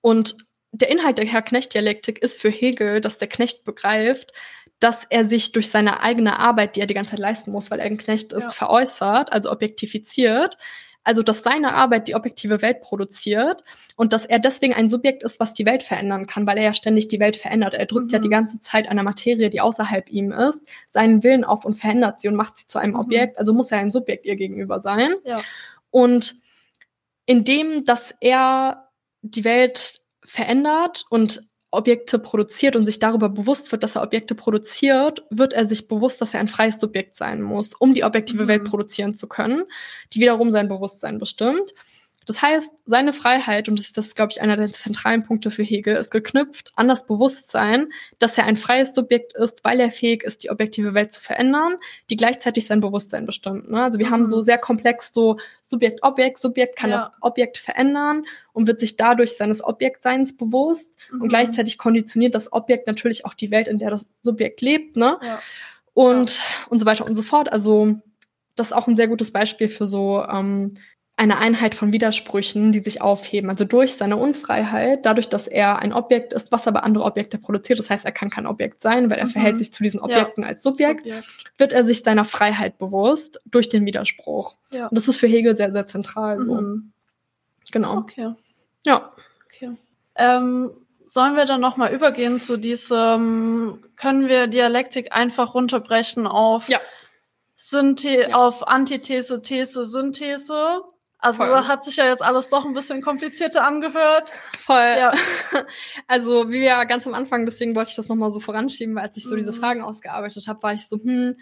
Und 0.00 0.36
der 0.72 0.90
Inhalt 0.90 1.18
der 1.18 1.26
Herr-Knecht-Dialektik 1.26 2.22
ist 2.22 2.40
für 2.40 2.50
Hegel, 2.50 3.00
dass 3.00 3.18
der 3.18 3.28
Knecht 3.28 3.64
begreift, 3.64 4.32
dass 4.80 5.06
er 5.08 5.24
sich 5.24 5.52
durch 5.52 5.70
seine 5.70 6.00
eigene 6.00 6.38
Arbeit, 6.38 6.76
die 6.76 6.80
er 6.80 6.86
die 6.86 6.94
ganze 6.94 7.12
Zeit 7.12 7.20
leisten 7.20 7.52
muss, 7.52 7.70
weil 7.70 7.78
er 7.78 7.86
ein 7.86 7.98
Knecht 7.98 8.32
ist, 8.32 8.44
ja. 8.44 8.50
veräußert, 8.50 9.32
also 9.32 9.52
objektifiziert, 9.52 10.56
also, 11.02 11.22
dass 11.22 11.42
seine 11.42 11.72
Arbeit 11.74 12.08
die 12.08 12.14
objektive 12.14 12.60
Welt 12.60 12.82
produziert 12.82 13.64
und 13.96 14.12
dass 14.12 14.26
er 14.26 14.38
deswegen 14.38 14.74
ein 14.74 14.86
Subjekt 14.86 15.22
ist, 15.22 15.40
was 15.40 15.54
die 15.54 15.64
Welt 15.64 15.82
verändern 15.82 16.26
kann, 16.26 16.46
weil 16.46 16.58
er 16.58 16.64
ja 16.64 16.74
ständig 16.74 17.08
die 17.08 17.20
Welt 17.20 17.36
verändert. 17.36 17.72
Er 17.72 17.86
drückt 17.86 18.08
mhm. 18.08 18.12
ja 18.12 18.18
die 18.18 18.28
ganze 18.28 18.60
Zeit 18.60 18.86
einer 18.86 19.02
Materie, 19.02 19.48
die 19.48 19.62
außerhalb 19.62 20.10
ihm 20.10 20.30
ist, 20.30 20.62
seinen 20.86 21.22
Willen 21.24 21.44
auf 21.44 21.64
und 21.64 21.72
verändert 21.72 22.20
sie 22.20 22.28
und 22.28 22.36
macht 22.36 22.58
sie 22.58 22.66
zu 22.66 22.78
einem 22.78 22.92
mhm. 22.92 23.00
Objekt. 23.00 23.38
Also 23.38 23.54
muss 23.54 23.72
er 23.72 23.78
ein 23.78 23.90
Subjekt 23.90 24.26
ihr 24.26 24.36
gegenüber 24.36 24.80
sein. 24.80 25.14
Ja. 25.24 25.40
Und 25.90 26.36
indem, 27.24 27.84
dass 27.84 28.14
er 28.20 28.90
die 29.22 29.44
Welt 29.44 30.02
verändert 30.22 31.06
und 31.08 31.40
Objekte 31.72 32.18
produziert 32.18 32.74
und 32.74 32.84
sich 32.84 32.98
darüber 32.98 33.28
bewusst 33.28 33.70
wird, 33.70 33.82
dass 33.82 33.96
er 33.96 34.02
Objekte 34.02 34.34
produziert, 34.34 35.22
wird 35.30 35.52
er 35.52 35.64
sich 35.64 35.86
bewusst, 35.86 36.20
dass 36.20 36.34
er 36.34 36.40
ein 36.40 36.48
freies 36.48 36.80
Subjekt 36.80 37.16
sein 37.16 37.42
muss, 37.42 37.74
um 37.74 37.92
die 37.92 38.04
objektive 38.04 38.44
mhm. 38.44 38.48
Welt 38.48 38.64
produzieren 38.64 39.14
zu 39.14 39.28
können, 39.28 39.64
die 40.12 40.20
wiederum 40.20 40.50
sein 40.50 40.68
Bewusstsein 40.68 41.18
bestimmt. 41.18 41.74
Das 42.26 42.42
heißt, 42.42 42.74
seine 42.84 43.12
Freiheit, 43.12 43.68
und 43.68 43.78
das 43.78 43.86
ist, 43.86 43.98
das, 43.98 44.14
glaube 44.14 44.30
ich, 44.30 44.42
einer 44.42 44.56
der 44.56 44.70
zentralen 44.72 45.24
Punkte 45.24 45.50
für 45.50 45.62
Hegel, 45.62 45.96
ist 45.96 46.10
geknüpft 46.10 46.70
an 46.76 46.86
das 46.86 47.06
Bewusstsein, 47.06 47.88
dass 48.18 48.36
er 48.36 48.44
ein 48.44 48.56
freies 48.56 48.94
Subjekt 48.94 49.32
ist, 49.34 49.64
weil 49.64 49.80
er 49.80 49.90
fähig 49.90 50.22
ist, 50.22 50.44
die 50.44 50.50
objektive 50.50 50.92
Welt 50.92 51.12
zu 51.12 51.20
verändern, 51.20 51.76
die 52.10 52.16
gleichzeitig 52.16 52.66
sein 52.66 52.80
Bewusstsein 52.80 53.24
bestimmt. 53.24 53.70
Ne? 53.70 53.82
Also 53.82 53.98
wir 53.98 54.06
mhm. 54.06 54.10
haben 54.10 54.30
so 54.30 54.38
mhm. 54.38 54.42
sehr 54.42 54.58
komplex 54.58 55.12
so 55.12 55.38
Subjekt-Objekt. 55.62 56.38
Subjekt 56.38 56.76
kann 56.76 56.90
ja. 56.90 56.98
das 56.98 57.10
Objekt 57.20 57.58
verändern 57.58 58.24
und 58.52 58.66
wird 58.66 58.80
sich 58.80 58.96
dadurch 58.96 59.36
seines 59.36 59.64
Objektseins 59.64 60.36
bewusst. 60.36 60.94
Mhm. 61.10 61.22
Und 61.22 61.28
gleichzeitig 61.30 61.78
konditioniert 61.78 62.34
das 62.34 62.52
Objekt 62.52 62.86
natürlich 62.86 63.24
auch 63.24 63.34
die 63.34 63.50
Welt, 63.50 63.66
in 63.66 63.78
der 63.78 63.90
das 63.90 64.06
Subjekt 64.22 64.60
lebt. 64.60 64.96
Ne? 64.96 65.18
Ja. 65.22 65.40
Und, 65.94 66.38
ja. 66.38 66.44
und 66.68 66.78
so 66.78 66.86
weiter 66.86 67.06
und 67.06 67.16
so 67.16 67.22
fort. 67.22 67.52
Also 67.52 67.96
das 68.56 68.68
ist 68.68 68.72
auch 68.72 68.88
ein 68.88 68.96
sehr 68.96 69.08
gutes 69.08 69.30
Beispiel 69.30 69.68
für 69.68 69.86
so 69.86 70.22
ähm, 70.22 70.74
eine 71.20 71.36
Einheit 71.36 71.74
von 71.74 71.92
Widersprüchen, 71.92 72.72
die 72.72 72.78
sich 72.78 73.02
aufheben. 73.02 73.50
Also 73.50 73.66
durch 73.66 73.92
seine 73.92 74.16
Unfreiheit, 74.16 75.04
dadurch, 75.04 75.28
dass 75.28 75.46
er 75.46 75.78
ein 75.78 75.92
Objekt 75.92 76.32
ist, 76.32 76.50
was 76.50 76.66
aber 76.66 76.82
andere 76.82 77.04
Objekte 77.04 77.36
produziert, 77.36 77.78
das 77.78 77.90
heißt, 77.90 78.06
er 78.06 78.12
kann 78.12 78.30
kein 78.30 78.46
Objekt 78.46 78.80
sein, 78.80 79.10
weil 79.10 79.18
er 79.18 79.26
mhm. 79.26 79.32
verhält 79.32 79.58
sich 79.58 79.70
zu 79.70 79.82
diesen 79.82 80.00
Objekten 80.00 80.44
ja. 80.44 80.48
als 80.48 80.62
Subjekt, 80.62 81.00
Subjekt, 81.00 81.28
wird 81.58 81.74
er 81.74 81.84
sich 81.84 82.02
seiner 82.02 82.24
Freiheit 82.24 82.78
bewusst 82.78 83.38
durch 83.44 83.68
den 83.68 83.84
Widerspruch. 83.84 84.56
Ja. 84.70 84.86
Und 84.86 84.96
das 84.96 85.08
ist 85.08 85.18
für 85.18 85.26
Hegel 85.26 85.54
sehr, 85.54 85.70
sehr 85.72 85.86
zentral. 85.86 86.38
Mhm. 86.38 86.92
So. 87.64 87.70
Genau. 87.70 87.98
Okay. 87.98 88.32
Ja. 88.86 89.12
Okay. 89.44 89.72
Ähm, 90.14 90.70
sollen 91.04 91.36
wir 91.36 91.44
dann 91.44 91.60
nochmal 91.60 91.92
übergehen 91.92 92.40
zu 92.40 92.56
diesem, 92.56 93.84
können 93.96 94.26
wir 94.26 94.46
Dialektik 94.46 95.12
einfach 95.12 95.52
runterbrechen 95.52 96.26
auf 96.26 96.66
ja. 96.70 96.80
Synthe 97.56 98.30
ja. 98.30 98.36
auf 98.36 98.66
Antithese, 98.66 99.42
These, 99.42 99.84
Synthese? 99.84 100.80
Also 101.22 101.44
Voll. 101.44 101.68
hat 101.68 101.84
sich 101.84 101.96
ja 101.96 102.06
jetzt 102.06 102.22
alles 102.22 102.48
doch 102.48 102.64
ein 102.64 102.72
bisschen 102.72 103.02
komplizierter 103.02 103.66
angehört. 103.66 104.32
Voll. 104.58 104.96
Ja. 104.98 105.12
Also 106.06 106.50
wie 106.50 106.64
ja 106.64 106.84
ganz 106.84 107.06
am 107.06 107.14
Anfang, 107.14 107.46
deswegen 107.46 107.76
wollte 107.76 107.90
ich 107.90 107.96
das 107.96 108.08
nochmal 108.08 108.30
so 108.30 108.40
voranschieben, 108.40 108.94
weil 108.94 109.04
als 109.04 109.16
ich 109.16 109.24
so 109.24 109.34
mhm. 109.34 109.38
diese 109.38 109.52
Fragen 109.52 109.82
ausgearbeitet 109.82 110.48
habe, 110.48 110.62
war 110.62 110.72
ich 110.72 110.88
so, 110.88 110.96
hm, 110.96 111.36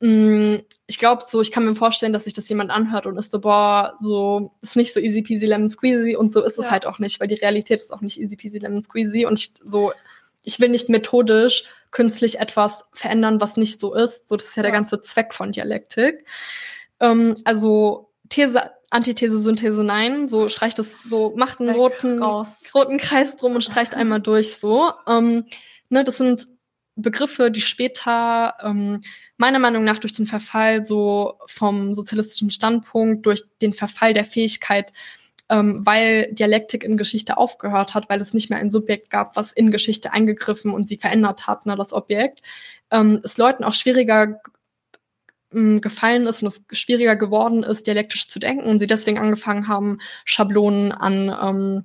mh, 0.00 0.08
mm, 0.08 0.62
ich 0.86 0.98
glaube 0.98 1.24
so, 1.26 1.40
ich 1.40 1.52
kann 1.52 1.64
mir 1.64 1.74
vorstellen, 1.74 2.12
dass 2.12 2.24
sich 2.24 2.34
das 2.34 2.48
jemand 2.48 2.70
anhört 2.70 3.06
und 3.06 3.16
ist 3.16 3.30
so, 3.30 3.40
boah, 3.40 3.94
so 3.98 4.52
ist 4.60 4.76
nicht 4.76 4.92
so 4.92 5.00
easy 5.00 5.22
peasy 5.22 5.46
lemon 5.46 5.70
squeezy 5.70 6.16
und 6.16 6.32
so 6.32 6.42
ist 6.42 6.58
ja. 6.58 6.64
es 6.64 6.70
halt 6.70 6.86
auch 6.86 6.98
nicht, 6.98 7.20
weil 7.20 7.28
die 7.28 7.34
Realität 7.34 7.80
ist 7.80 7.92
auch 7.92 8.02
nicht 8.02 8.20
easy 8.20 8.36
peasy 8.36 8.58
lemon 8.58 8.82
squeezy 8.82 9.24
und 9.24 9.38
ich 9.38 9.54
so, 9.64 9.92
ich 10.42 10.60
will 10.60 10.68
nicht 10.68 10.88
methodisch 10.88 11.64
künstlich 11.90 12.40
etwas 12.40 12.84
verändern, 12.92 13.40
was 13.40 13.56
nicht 13.56 13.80
so 13.80 13.94
ist. 13.94 14.28
So, 14.28 14.36
das 14.36 14.48
ist 14.48 14.56
ja, 14.56 14.62
ja. 14.62 14.70
der 14.70 14.72
ganze 14.72 15.00
Zweck 15.00 15.32
von 15.32 15.52
Dialektik. 15.52 16.26
Ähm, 17.00 17.34
also 17.44 18.10
These, 18.28 18.60
Antithese, 18.94 19.38
Synthese, 19.38 19.82
nein. 19.82 20.28
So 20.28 20.48
streicht 20.48 20.78
es, 20.78 21.02
so 21.02 21.34
macht 21.36 21.60
einen 21.60 21.74
roten, 21.74 22.22
roten 22.22 22.98
Kreis 22.98 23.36
drum 23.36 23.56
und 23.56 23.64
streicht 23.64 23.94
einmal 23.96 24.20
durch. 24.20 24.56
So, 24.56 24.92
ähm, 25.08 25.46
ne, 25.88 26.04
das 26.04 26.18
sind 26.18 26.46
Begriffe, 26.94 27.50
die 27.50 27.60
später 27.60 28.54
ähm, 28.62 29.00
meiner 29.36 29.58
Meinung 29.58 29.82
nach 29.82 29.98
durch 29.98 30.12
den 30.12 30.26
Verfall 30.26 30.86
so 30.86 31.40
vom 31.46 31.94
sozialistischen 31.94 32.50
Standpunkt, 32.50 33.26
durch 33.26 33.42
den 33.60 33.72
Verfall 33.72 34.14
der 34.14 34.24
Fähigkeit, 34.24 34.92
ähm, 35.48 35.84
weil 35.84 36.32
Dialektik 36.32 36.84
in 36.84 36.96
Geschichte 36.96 37.36
aufgehört 37.36 37.94
hat, 37.94 38.08
weil 38.08 38.20
es 38.20 38.32
nicht 38.32 38.48
mehr 38.48 38.60
ein 38.60 38.70
Subjekt 38.70 39.10
gab, 39.10 39.34
was 39.34 39.52
in 39.52 39.72
Geschichte 39.72 40.12
eingegriffen 40.12 40.72
und 40.72 40.88
sie 40.88 40.98
verändert 40.98 41.48
hat, 41.48 41.66
ne, 41.66 41.74
das 41.74 41.92
Objekt, 41.92 42.42
ähm, 42.92 43.20
es 43.24 43.38
Leuten 43.38 43.64
auch 43.64 43.72
schwieriger 43.72 44.40
ähm, 45.54 45.80
gefallen 45.80 46.26
ist 46.26 46.42
und 46.42 46.48
es 46.48 46.64
schwieriger 46.72 47.16
geworden 47.16 47.62
ist, 47.62 47.86
dialektisch 47.86 48.28
zu 48.28 48.38
denken 48.38 48.66
und 48.68 48.78
sie 48.78 48.86
deswegen 48.86 49.18
angefangen 49.18 49.68
haben, 49.68 49.98
Schablonen 50.24 50.92
an 50.92 51.34
ähm, 51.42 51.84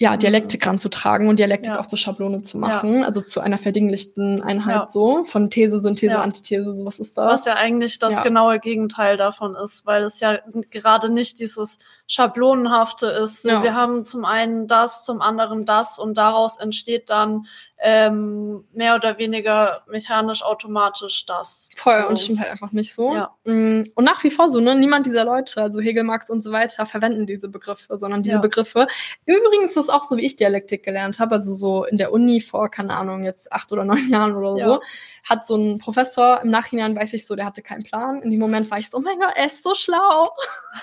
ja, 0.00 0.12
mhm. 0.12 0.18
Dialektik 0.20 0.64
ranzutragen 0.66 1.28
und 1.28 1.38
Dialektik 1.40 1.72
ja. 1.72 1.80
auch 1.80 1.86
zur 1.86 1.98
Schablone 1.98 2.42
zu 2.42 2.56
machen, 2.56 3.00
ja. 3.00 3.06
also 3.06 3.20
zu 3.20 3.40
einer 3.40 3.58
verdinglichten 3.58 4.42
Einheit 4.42 4.82
ja. 4.82 4.88
so, 4.88 5.24
von 5.24 5.50
These, 5.50 5.80
Synthese, 5.80 6.20
Antithese, 6.20 6.72
so 6.72 6.84
was 6.84 7.00
ist 7.00 7.18
das? 7.18 7.40
Was 7.40 7.44
ja 7.46 7.56
eigentlich 7.56 7.98
das 7.98 8.22
genaue 8.22 8.60
Gegenteil 8.60 9.16
davon 9.16 9.56
ist, 9.56 9.86
weil 9.86 10.04
es 10.04 10.20
ja 10.20 10.38
gerade 10.70 11.12
nicht 11.12 11.40
dieses 11.40 11.78
Schablonenhafte 12.06 13.06
ist. 13.08 13.44
Wir 13.44 13.74
haben 13.74 14.04
zum 14.04 14.24
einen 14.24 14.66
das, 14.68 15.04
zum 15.04 15.20
anderen 15.20 15.66
das 15.66 15.98
und 15.98 16.16
daraus 16.16 16.58
entsteht 16.58 17.10
dann 17.10 17.46
ähm, 17.80 18.64
mehr 18.72 18.96
oder 18.96 19.18
weniger 19.18 19.82
mechanisch 19.86 20.42
automatisch 20.42 21.24
das. 21.26 21.68
Voll, 21.76 22.00
so. 22.02 22.08
und 22.08 22.20
stimmt 22.20 22.40
halt 22.40 22.50
einfach 22.50 22.72
nicht 22.72 22.92
so. 22.92 23.14
Ja. 23.14 23.34
Mm, 23.44 23.84
und 23.94 24.04
nach 24.04 24.24
wie 24.24 24.30
vor 24.30 24.48
so, 24.48 24.58
ne, 24.58 24.74
niemand 24.74 25.06
dieser 25.06 25.24
Leute, 25.24 25.62
also 25.62 25.80
Hegel, 25.80 26.02
Marx 26.02 26.28
und 26.28 26.42
so 26.42 26.50
weiter, 26.50 26.86
verwenden 26.86 27.26
diese 27.26 27.48
Begriffe, 27.48 27.96
sondern 27.96 28.24
diese 28.24 28.36
ja. 28.36 28.40
Begriffe. 28.40 28.88
Übrigens 29.26 29.72
ist 29.72 29.76
es 29.76 29.88
auch 29.90 30.02
so, 30.02 30.16
wie 30.16 30.26
ich 30.26 30.34
Dialektik 30.34 30.82
gelernt 30.82 31.20
habe, 31.20 31.36
also 31.36 31.52
so 31.52 31.84
in 31.84 31.96
der 31.98 32.12
Uni 32.12 32.40
vor, 32.40 32.68
keine 32.68 32.94
Ahnung, 32.94 33.22
jetzt 33.22 33.52
acht 33.52 33.70
oder 33.72 33.84
neun 33.84 34.08
Jahren 34.08 34.34
oder 34.34 34.56
ja. 34.56 34.64
so, 34.64 34.80
hat 35.28 35.46
so 35.46 35.56
ein 35.56 35.78
Professor, 35.78 36.40
im 36.42 36.50
Nachhinein 36.50 36.96
weiß 36.96 37.12
ich 37.12 37.26
so, 37.26 37.36
der 37.36 37.44
hatte 37.44 37.62
keinen 37.62 37.84
Plan. 37.84 38.22
In 38.22 38.30
dem 38.30 38.40
Moment 38.40 38.70
war 38.72 38.78
ich 38.78 38.90
so, 38.90 38.98
oh 38.98 39.00
mein 39.00 39.20
Gott, 39.20 39.34
er 39.36 39.46
ist 39.46 39.62
so 39.62 39.74
schlau. 39.74 40.32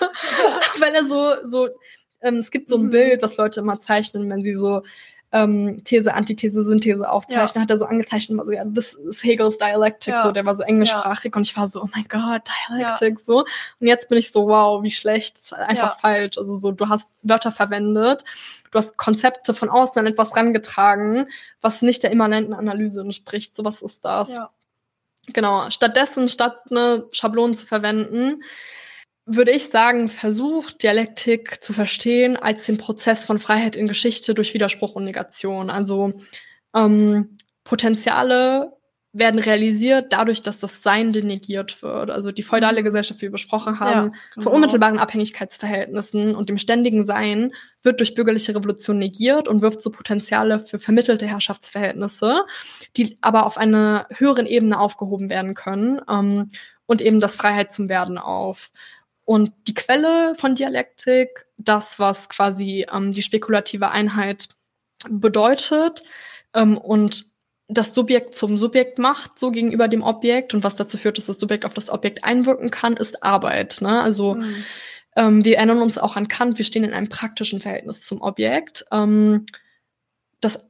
Weil 0.80 0.94
er 0.94 1.04
so, 1.04 1.34
so, 1.44 1.68
ähm, 2.22 2.36
es 2.36 2.50
gibt 2.50 2.70
so 2.70 2.76
ein 2.76 2.84
mhm. 2.84 2.90
Bild, 2.90 3.22
was 3.22 3.36
Leute 3.36 3.60
immer 3.60 3.78
zeichnen, 3.80 4.30
wenn 4.30 4.42
sie 4.42 4.54
so 4.54 4.82
ähm, 5.36 5.82
These, 5.84 6.14
Antithese, 6.14 6.62
Synthese 6.62 7.10
aufzeichnen, 7.10 7.56
ja. 7.56 7.60
hat 7.62 7.70
er 7.70 7.78
so 7.78 7.86
angezeichnet, 7.86 8.30
immer 8.30 8.46
so, 8.46 8.52
ja, 8.52 8.64
this 8.64 8.94
is 8.94 9.22
Hegel's 9.22 9.58
Dialectic, 9.58 10.14
ja. 10.14 10.22
so, 10.22 10.32
der 10.32 10.44
war 10.46 10.54
so 10.54 10.62
englischsprachig 10.62 11.34
und 11.36 11.42
ich 11.42 11.56
war 11.56 11.68
so, 11.68 11.82
oh 11.82 11.88
mein 11.94 12.06
Gott, 12.08 12.42
Dialectic, 12.70 13.20
so. 13.20 13.40
Und 13.80 13.86
jetzt 13.86 14.08
bin 14.08 14.18
ich 14.18 14.32
so, 14.32 14.46
wow, 14.46 14.82
wie 14.82 14.90
schlecht, 14.90 15.36
ist 15.36 15.52
einfach 15.52 15.98
falsch. 16.00 16.38
Also 16.38 16.56
so, 16.56 16.72
du 16.72 16.88
hast 16.88 17.08
Wörter 17.22 17.52
verwendet, 17.52 18.24
du 18.70 18.78
hast 18.78 18.96
Konzepte 18.96 19.52
von 19.54 19.68
außen 19.68 19.98
an 19.98 20.06
etwas 20.06 20.36
rangetragen, 20.36 21.28
was 21.60 21.82
nicht 21.82 22.02
der 22.02 22.10
immanenten 22.10 22.54
Analyse 22.54 23.00
entspricht. 23.00 23.54
So, 23.54 23.64
was 23.64 23.82
ist 23.82 24.04
das? 24.04 24.30
Genau. 25.32 25.70
Stattdessen, 25.70 26.28
statt 26.28 26.60
eine 26.70 27.06
Schablone 27.12 27.56
zu 27.56 27.66
verwenden, 27.66 28.42
würde 29.26 29.50
ich 29.50 29.68
sagen, 29.68 30.08
versucht 30.08 30.84
Dialektik 30.84 31.62
zu 31.62 31.72
verstehen 31.72 32.36
als 32.36 32.64
den 32.66 32.78
Prozess 32.78 33.26
von 33.26 33.40
Freiheit 33.40 33.74
in 33.74 33.88
Geschichte 33.88 34.34
durch 34.34 34.54
Widerspruch 34.54 34.94
und 34.94 35.04
Negation. 35.04 35.68
Also 35.68 36.12
ähm, 36.74 37.36
Potenziale 37.64 38.72
werden 39.18 39.40
realisiert 39.40 40.12
dadurch, 40.12 40.42
dass 40.42 40.60
das 40.60 40.82
Seiende 40.82 41.24
negiert 41.26 41.82
wird. 41.82 42.10
Also 42.10 42.32
die 42.32 42.42
feudale 42.42 42.80
mhm. 42.80 42.84
Gesellschaft, 42.84 43.20
wie 43.20 43.26
wir 43.26 43.32
besprochen 43.32 43.80
haben, 43.80 44.10
ja, 44.12 44.18
genau. 44.34 44.44
von 44.44 44.52
unmittelbaren 44.52 44.98
Abhängigkeitsverhältnissen 44.98 46.34
und 46.34 46.48
dem 46.48 46.58
ständigen 46.58 47.02
Sein 47.02 47.52
wird 47.82 47.98
durch 48.00 48.14
bürgerliche 48.14 48.54
Revolution 48.54 48.98
negiert 48.98 49.48
und 49.48 49.62
wirft 49.62 49.80
so 49.80 49.90
Potenziale 49.90 50.60
für 50.60 50.78
vermittelte 50.78 51.26
Herrschaftsverhältnisse, 51.26 52.44
die 52.96 53.16
aber 53.22 53.46
auf 53.46 53.58
einer 53.58 54.06
höheren 54.10 54.46
Ebene 54.46 54.78
aufgehoben 54.78 55.30
werden 55.30 55.54
können 55.54 56.00
ähm, 56.08 56.48
und 56.84 57.00
eben 57.00 57.18
das 57.18 57.36
Freiheit 57.36 57.72
zum 57.72 57.88
Werden 57.88 58.18
auf. 58.18 58.70
Und 59.26 59.52
die 59.66 59.74
Quelle 59.74 60.34
von 60.36 60.54
Dialektik, 60.54 61.46
das, 61.58 61.98
was 61.98 62.28
quasi 62.28 62.86
ähm, 62.90 63.10
die 63.10 63.22
spekulative 63.22 63.90
Einheit 63.90 64.48
bedeutet 65.10 66.04
ähm, 66.54 66.78
und 66.78 67.26
das 67.68 67.92
Subjekt 67.92 68.36
zum 68.36 68.56
Subjekt 68.56 69.00
macht, 69.00 69.38
so 69.38 69.50
gegenüber 69.50 69.88
dem 69.88 70.02
Objekt 70.02 70.54
und 70.54 70.62
was 70.62 70.76
dazu 70.76 70.96
führt, 70.96 71.18
dass 71.18 71.26
das 71.26 71.40
Subjekt 71.40 71.64
auf 71.64 71.74
das 71.74 71.90
Objekt 71.90 72.22
einwirken 72.22 72.70
kann, 72.70 72.96
ist 72.96 73.24
Arbeit. 73.24 73.78
Ne? 73.80 74.00
Also 74.00 74.36
mhm. 74.36 74.64
ähm, 75.16 75.44
wir 75.44 75.56
erinnern 75.56 75.82
uns 75.82 75.98
auch 75.98 76.14
an 76.14 76.28
Kant, 76.28 76.58
wir 76.58 76.64
stehen 76.64 76.84
in 76.84 76.94
einem 76.94 77.08
praktischen 77.08 77.58
Verhältnis 77.58 78.06
zum 78.06 78.22
Objekt. 78.22 78.84
Ähm, 78.92 79.44
das 80.40 80.60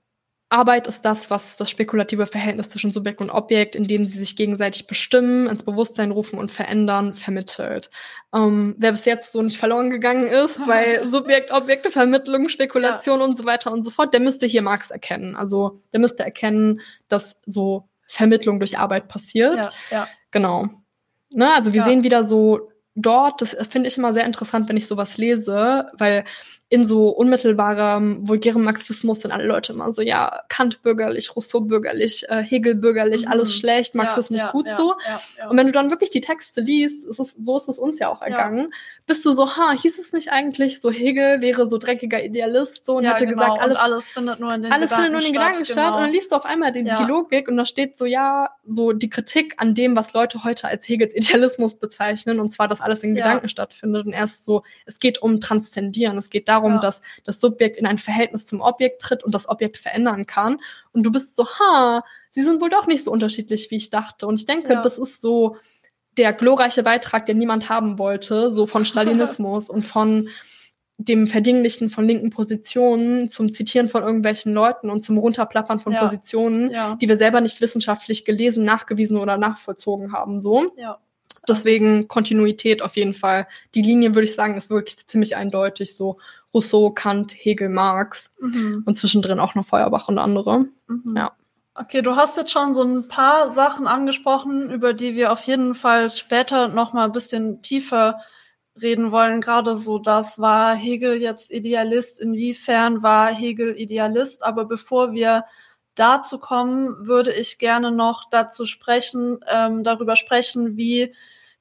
Arbeit 0.49 0.86
ist 0.86 1.05
das, 1.05 1.28
was 1.28 1.57
das 1.57 1.70
spekulative 1.70 2.26
Verhältnis 2.26 2.68
zwischen 2.68 2.92
Subjekt 2.92 3.20
und 3.20 3.30
Objekt, 3.30 3.74
in 3.74 3.84
dem 3.84 4.05
sie 4.05 4.18
sich 4.18 4.36
gegenseitig 4.36 4.86
bestimmen, 4.86 5.49
ins 5.49 5.64
Bewusstsein 5.64 6.12
rufen 6.12 6.38
und 6.38 6.53
verändern, 6.53 7.14
vermittelt. 7.14 7.90
Ähm, 8.32 8.76
wer 8.78 8.92
bis 8.92 9.07
jetzt 9.07 9.32
so 9.32 9.42
nicht 9.42 9.59
verloren 9.59 9.90
gegangen 9.90 10.28
ist 10.28 10.64
bei 10.66 11.05
Subjekt-Objekte-Vermittlung, 11.05 12.49
Spekulation 12.49 13.18
ja. 13.18 13.24
und 13.24 13.36
so 13.36 13.44
weiter 13.44 13.72
und 13.72 13.82
so 13.82 13.90
fort, 13.90 14.14
der 14.14 14.20
müsste 14.20 14.47
hier 14.47 14.62
Marx 14.62 14.92
erkennen. 14.92 15.34
Also 15.34 15.80
der 15.92 15.99
müsste 15.99 16.22
erkennen, 16.22 16.80
dass 17.09 17.36
so 17.44 17.88
Vermittlung 18.07 18.61
durch 18.61 18.78
Arbeit 18.78 19.09
passiert. 19.09 19.57
Ja, 19.57 19.70
ja. 19.90 20.09
Genau. 20.30 20.66
Ne, 21.30 21.53
also 21.55 21.74
wir 21.74 21.84
sehen 21.84 22.05
wieder 22.05 22.22
so 22.22 22.70
dort, 22.94 23.42
das 23.42 23.57
finde 23.68 23.88
ich 23.88 23.99
immer 23.99 24.12
sehr 24.12 24.24
interessant, 24.24 24.68
wenn 24.68 24.76
ich 24.76 24.86
sowas 24.86 25.18
lese, 25.18 25.90
weil 25.99 26.24
in 26.69 26.83
so 26.83 27.11
unmittelbarem, 27.11 28.27
vulgärem 28.27 28.64
Marxismus 28.64 29.21
sind 29.21 29.31
alle 29.31 29.47
Leute 29.47 29.73
immer 29.73 29.93
so, 29.93 30.03
ja, 30.03 30.43
Kant 30.49 30.83
bürgerlich, 30.83 31.37
Rousseau 31.37 31.61
bürgerlich, 31.61 32.25
äh, 32.29 32.43
Hegel 32.43 32.75
bürgerlich, 32.75 33.25
mhm. 33.25 33.31
alles 33.31 33.55
schlecht, 33.55 33.95
Marxismus 33.95 34.41
ja, 34.41 34.47
ja, 34.47 34.51
gut 34.51 34.67
ja, 34.67 34.75
so. 34.75 34.97
Und 35.49 35.57
wenn 35.57 35.67
du 35.67 35.73
dann 35.73 35.91
wirklich 35.91 36.11
die 36.11 36.21
Texte 36.21 36.62
liest, 36.62 37.07
ist 37.07 37.21
es, 37.21 37.35
so 37.35 37.57
ist 37.57 37.69
es 37.69 37.79
uns 37.79 38.01
ja 38.01 38.09
auch 38.09 38.21
ergangen, 38.21 38.75
bist 39.07 39.25
du 39.25 39.31
so, 39.31 39.47
ha, 39.57 39.73
hieß 39.81 39.97
es 39.97 40.12
nicht 40.12 40.33
eigentlich, 40.33 40.81
so 40.81 40.91
Hegel 40.91 41.41
wäre 41.41 41.69
so 41.69 41.79
dreckiger 41.79 42.25
Idealist 42.25 42.85
so 42.85 42.97
und 42.97 43.05
hätte 43.05 43.27
genau. 43.27 43.39
gesagt, 43.39 43.62
alles, 43.62 43.79
alles 43.79 44.11
findet 44.11 44.41
nur 44.41 44.53
in 44.53 44.64
den 44.64 44.73
alles 44.73 44.91
Gedanken 44.91 45.12
nur 45.12 45.21
in 45.21 45.27
den 45.27 45.35
Gedanken 45.35 45.64
statt, 45.64 45.77
genau. 45.77 45.97
und 45.99 46.03
dann 46.03 46.11
liest 46.11 46.33
du 46.33 46.37
auf 46.37 46.47
einmal 46.47 46.73
die, 46.73 46.83
die 46.83 47.05
Logik 47.05 47.47
und 47.47 47.57
da 47.59 47.64
steht 47.64 47.97
so, 47.97 48.07
ja, 48.07 48.51
so 48.67 48.93
die 48.93 49.09
Kritik 49.09 49.55
an 49.59 49.75
dem, 49.75 49.95
was 49.95 50.14
Leute 50.14 50.43
heute 50.43 50.67
als 50.67 50.89
Hegels 50.89 51.14
Idealismus 51.14 51.77
bezeichnen, 51.77 52.41
und 52.41 52.51
zwar, 52.51 52.67
dass 52.67 52.81
alles 52.81 53.05
in 53.05 53.14
Gedanken 53.14 53.49
stattfindet 53.49 54.05
und 54.05 54.12
erst 54.12 54.45
so, 54.45 54.64
es 54.85 54.99
geht 54.99 55.23
um 55.23 55.39
Transzendieren, 55.39 56.19
es 56.19 56.29
geht 56.29 56.49
darum, 56.49 56.55
darum, 56.57 56.74
ja. 56.74 56.80
dass 56.80 57.02
das 57.24 57.40
Subjekt 57.40 57.76
in 57.76 57.86
ein 57.86 57.98
Verhältnis 57.98 58.46
zum 58.46 58.61
Objekt 58.61 59.02
tritt 59.02 59.24
und 59.24 59.34
das 59.34 59.48
Objekt 59.48 59.76
verändern 59.76 60.26
kann. 60.26 60.61
Und 60.92 61.04
du 61.04 61.12
bist 61.12 61.36
so, 61.36 61.46
ha, 61.46 62.02
sie 62.30 62.42
sind 62.42 62.61
wohl 62.61 62.70
doch 62.70 62.86
nicht 62.86 63.04
so 63.04 63.11
unterschiedlich, 63.11 63.70
wie 63.70 63.76
ich 63.76 63.90
dachte. 63.90 64.26
Und 64.26 64.40
ich 64.40 64.46
denke, 64.46 64.72
ja. 64.72 64.80
das 64.80 64.98
ist 64.98 65.20
so 65.20 65.57
der 66.16 66.32
glorreiche 66.32 66.82
Beitrag, 66.82 67.26
den 67.26 67.38
niemand 67.38 67.68
haben 67.68 67.98
wollte, 67.98 68.50
so 68.50 68.66
von 68.66 68.84
Stalinismus 68.86 69.68
und 69.68 69.82
von 69.82 70.28
dem 70.98 71.26
Verdinglichen 71.26 71.90
von 71.90 72.07
linken 72.07 72.30
Positionen, 72.30 73.28
zum 73.28 73.52
Zitieren 73.52 73.86
von 73.86 74.02
irgendwelchen 74.02 74.54
Leuten 74.54 74.88
und 74.88 75.04
zum 75.04 75.18
Runterplappern 75.18 75.78
von 75.78 75.92
ja. 75.92 76.00
Positionen, 76.00 76.74
die 76.98 77.09
wir 77.09 77.18
selber 77.18 77.42
nicht 77.42 77.61
wissenschaftlich 77.61 78.24
gelesen, 78.24 78.64
nachgewiesen 78.64 79.18
oder 79.18 79.36
nachvollzogen 79.36 80.12
haben, 80.12 80.40
so. 80.40 80.72
Ja. 80.78 80.98
Deswegen 81.49 82.09
Kontinuität 82.09 82.82
auf 82.82 82.97
jeden 82.97 83.14
Fall. 83.14 83.47
Die 83.74 83.82
Linie, 83.82 84.14
würde 84.14 84.24
ich 84.24 84.34
sagen, 84.34 84.57
ist 84.57 84.70
wirklich 84.70 85.07
ziemlich 85.07 85.37
eindeutig 85.37 85.95
so. 85.95 86.18
Rousseau, 86.55 86.91
Kant, 86.91 87.34
Hegel, 87.37 87.68
Marx 87.68 88.34
mhm. 88.41 88.82
und 88.87 88.97
zwischendrin 88.97 89.41
auch 89.41 89.55
noch 89.55 89.66
Feuerbach 89.66 90.09
und 90.09 90.18
andere. 90.18 90.66
Mhm. 90.89 91.14
Ja. 91.16 91.32
Okay, 91.74 92.01
du 92.01 92.16
hast 92.16 92.39
jetzt 92.39 92.53
schon 92.53 92.72
so 92.72 92.82
ein 92.82 93.09
paar 93.09 93.53
Sachen 93.53 93.87
angesprochen, 93.87 94.70
über 94.70 94.95
die 94.95 95.14
wir 95.14 95.30
auf 95.30 95.43
jeden 95.43 95.74
Fall 95.74 96.11
später 96.11 96.68
noch 96.68 96.95
mal 96.95 97.05
ein 97.05 97.12
bisschen 97.12 97.61
tiefer 97.61 98.18
reden 98.80 99.12
wollen. 99.12 99.43
Gerade 99.43 99.76
so, 99.76 99.99
das 99.99 100.39
war 100.39 100.74
Hegel 100.74 101.20
jetzt 101.20 101.51
Idealist, 101.51 102.20
inwiefern 102.20 103.03
war 103.03 103.34
Hegel 103.34 103.76
Idealist? 103.76 104.43
Aber 104.43 104.64
bevor 104.64 105.12
wir 105.12 105.45
dazu 105.97 106.38
kommen, 106.38 107.07
würde 107.07 107.32
ich 107.32 107.59
gerne 107.59 107.90
noch 107.90 108.30
dazu 108.30 108.66
sprechen, 108.66 109.40
ähm, 109.49 109.82
darüber 109.82 110.14
sprechen, 110.14 110.76
wie 110.76 111.14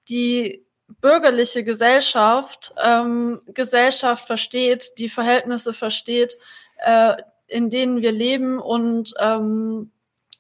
die 0.08 0.64
bürgerliche 1.02 1.64
Gesellschaft 1.64 2.74
ähm, 2.84 3.42
Gesellschaft 3.48 4.28
versteht, 4.28 4.98
die 4.98 5.10
Verhältnisse 5.10 5.74
versteht, 5.74 6.38
äh, 6.78 7.16
in 7.48 7.70
denen 7.70 8.02
wir 8.02 8.12
leben 8.12 8.60
und 8.60 9.14
ähm, 9.20 9.92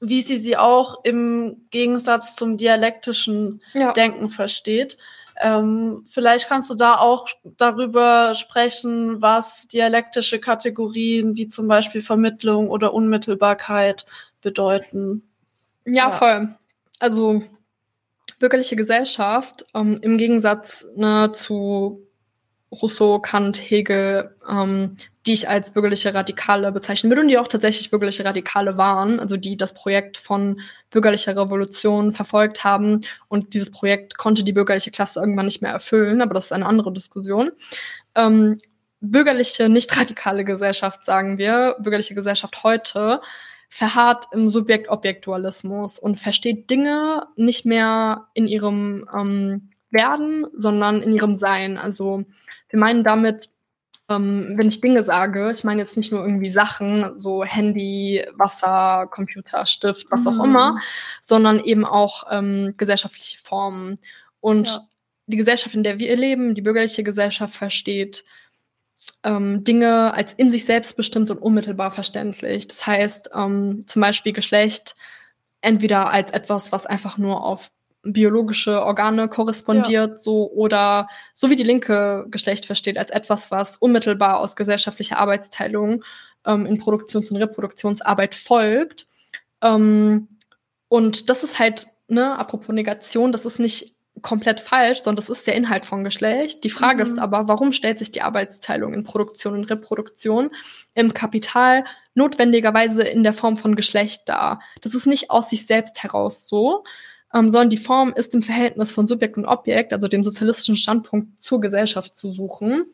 wie 0.01 0.21
sie 0.21 0.37
sie 0.37 0.57
auch 0.57 1.03
im 1.03 1.67
Gegensatz 1.71 2.35
zum 2.35 2.57
dialektischen 2.57 3.61
ja. 3.73 3.93
Denken 3.93 4.29
versteht. 4.29 4.97
Ähm, 5.37 6.05
vielleicht 6.09 6.47
kannst 6.47 6.69
du 6.69 6.75
da 6.75 6.97
auch 6.97 7.27
darüber 7.57 8.35
sprechen, 8.35 9.21
was 9.21 9.67
dialektische 9.67 10.39
Kategorien 10.39 11.35
wie 11.35 11.47
zum 11.47 11.67
Beispiel 11.67 12.01
Vermittlung 12.01 12.69
oder 12.69 12.93
Unmittelbarkeit 12.93 14.05
bedeuten. 14.41 15.23
Ja, 15.85 16.09
ja. 16.09 16.11
voll. 16.11 16.55
Also 16.99 17.43
bürgerliche 18.39 18.75
Gesellschaft 18.75 19.65
ähm, 19.73 19.97
im 20.01 20.17
Gegensatz 20.17 20.87
ne, 20.95 21.31
zu 21.33 22.04
Rousseau, 22.71 23.19
Kant, 23.19 23.57
Hegel, 23.57 24.35
ähm, 24.49 24.97
die 25.25 25.33
ich 25.33 25.49
als 25.49 25.71
bürgerliche 25.71 26.13
Radikale 26.13 26.71
bezeichnen 26.71 27.09
würde 27.09 27.21
und 27.21 27.29
die 27.29 27.37
auch 27.37 27.47
tatsächlich 27.47 27.89
bürgerliche 27.89 28.25
Radikale 28.25 28.77
waren, 28.77 29.19
also 29.19 29.37
die 29.37 29.57
das 29.57 29.73
Projekt 29.73 30.17
von 30.17 30.59
bürgerlicher 30.91 31.35
Revolution 31.35 32.11
verfolgt 32.11 32.63
haben. 32.63 33.01
Und 33.27 33.53
dieses 33.53 33.71
Projekt 33.71 34.17
konnte 34.17 34.43
die 34.43 34.53
bürgerliche 34.53 34.91
Klasse 34.91 35.19
irgendwann 35.19 35.45
nicht 35.45 35.61
mehr 35.61 35.71
erfüllen, 35.71 36.21
aber 36.21 36.35
das 36.35 36.45
ist 36.45 36.53
eine 36.53 36.67
andere 36.67 36.93
Diskussion. 36.93 37.51
Ähm, 38.13 38.57
bürgerliche, 39.01 39.67
nicht 39.67 39.95
radikale 39.97 40.43
Gesellschaft, 40.43 41.05
sagen 41.05 41.37
wir, 41.37 41.75
bürgerliche 41.79 42.15
Gesellschaft 42.15 42.63
heute, 42.63 43.21
verharrt 43.69 44.25
im 44.31 44.47
Subjekt-Objekt-Dualismus 44.47 45.97
und 45.97 46.15
versteht 46.17 46.69
Dinge 46.69 47.27
nicht 47.35 47.65
mehr 47.65 48.27
in 48.33 48.47
ihrem 48.47 49.09
ähm, 49.13 49.69
Werden, 49.95 50.45
sondern 50.55 51.01
in 51.01 51.13
ihrem 51.13 51.39
Sein. 51.39 51.79
Also 51.79 52.23
wir 52.69 52.79
meinen 52.79 53.03
damit, 53.03 53.49
ähm, 54.09 54.53
wenn 54.57 54.67
ich 54.67 54.81
Dinge 54.81 55.03
sage, 55.03 55.51
ich 55.51 55.63
meine 55.63 55.81
jetzt 55.81 55.97
nicht 55.97 56.11
nur 56.11 56.23
irgendwie 56.23 56.51
Sachen, 56.51 57.17
so 57.17 57.43
Handy, 57.43 58.23
Wasser, 58.35 59.07
Computer, 59.09 59.65
Stift, 59.65 60.11
was 60.11 60.25
mhm. 60.25 60.27
auch 60.27 60.43
immer, 60.43 60.79
sondern 61.21 61.59
eben 61.59 61.85
auch 61.85 62.25
ähm, 62.29 62.73
gesellschaftliche 62.77 63.39
Formen. 63.39 63.97
Und 64.39 64.67
ja. 64.67 64.87
die 65.25 65.37
Gesellschaft, 65.37 65.73
in 65.73 65.83
der 65.83 65.99
wir 65.99 66.15
leben, 66.15 66.53
die 66.53 66.61
bürgerliche 66.61 67.03
Gesellschaft, 67.03 67.55
versteht 67.55 68.23
ähm, 69.23 69.63
Dinge 69.63 70.13
als 70.13 70.33
in 70.33 70.51
sich 70.51 70.65
selbst 70.65 70.95
bestimmt 70.95 71.29
und 71.29 71.39
unmittelbar 71.39 71.91
verständlich. 71.91 72.67
Das 72.67 72.85
heißt, 72.85 73.31
ähm, 73.33 73.83
zum 73.87 74.01
Beispiel 74.01 74.33
Geschlecht 74.33 74.95
entweder 75.61 76.09
als 76.09 76.31
etwas, 76.31 76.71
was 76.71 76.85
einfach 76.85 77.17
nur 77.17 77.43
auf 77.43 77.71
biologische 78.05 78.81
Organe 78.83 79.27
korrespondiert, 79.27 80.11
ja. 80.11 80.17
so 80.17 80.51
oder 80.51 81.07
so 81.33 81.49
wie 81.49 81.55
die 81.55 81.63
linke 81.63 82.25
Geschlecht 82.29 82.65
versteht, 82.65 82.97
als 82.97 83.11
etwas, 83.11 83.51
was 83.51 83.77
unmittelbar 83.77 84.39
aus 84.39 84.55
gesellschaftlicher 84.55 85.17
Arbeitsteilung 85.17 86.03
ähm, 86.45 86.65
in 86.65 86.79
Produktions- 86.79 87.31
und 87.31 87.37
Reproduktionsarbeit 87.37 88.35
folgt. 88.35 89.07
Ähm, 89.61 90.27
und 90.87 91.29
das 91.29 91.43
ist 91.43 91.59
halt, 91.59 91.87
ne, 92.07 92.37
apropos 92.37 92.73
Negation, 92.73 93.31
das 93.31 93.45
ist 93.45 93.59
nicht 93.59 93.95
komplett 94.21 94.59
falsch, 94.61 94.99
sondern 95.01 95.17
das 95.17 95.29
ist 95.29 95.45
der 95.45 95.55
Inhalt 95.55 95.85
von 95.85 96.03
Geschlecht. 96.03 96.63
Die 96.63 96.69
Frage 96.69 97.03
Mhm. 97.03 97.11
ist 97.11 97.19
aber, 97.19 97.47
warum 97.47 97.73
stellt 97.73 97.99
sich 97.99 98.11
die 98.11 98.21
Arbeitsteilung 98.21 98.93
in 98.93 99.03
Produktion 99.03 99.55
und 99.55 99.69
Reproduktion 99.69 100.51
im 100.93 101.13
Kapital 101.13 101.83
notwendigerweise 102.13 103.03
in 103.03 103.23
der 103.23 103.33
Form 103.33 103.57
von 103.57 103.75
Geschlecht 103.75 104.21
dar? 104.29 104.61
Das 104.81 104.93
ist 104.93 105.05
nicht 105.05 105.31
aus 105.31 105.49
sich 105.49 105.65
selbst 105.67 106.01
heraus 106.01 106.47
so, 106.47 106.83
ähm, 107.35 107.49
sondern 107.49 107.69
die 107.69 107.77
Form 107.77 108.13
ist 108.15 108.33
im 108.33 108.41
Verhältnis 108.41 108.93
von 108.93 109.05
Subjekt 109.07 109.37
und 109.37 109.45
Objekt, 109.45 109.91
also 109.93 110.07
dem 110.07 110.23
sozialistischen 110.23 110.77
Standpunkt 110.77 111.41
zur 111.41 111.59
Gesellschaft 111.61 112.15
zu 112.15 112.31
suchen. 112.31 112.85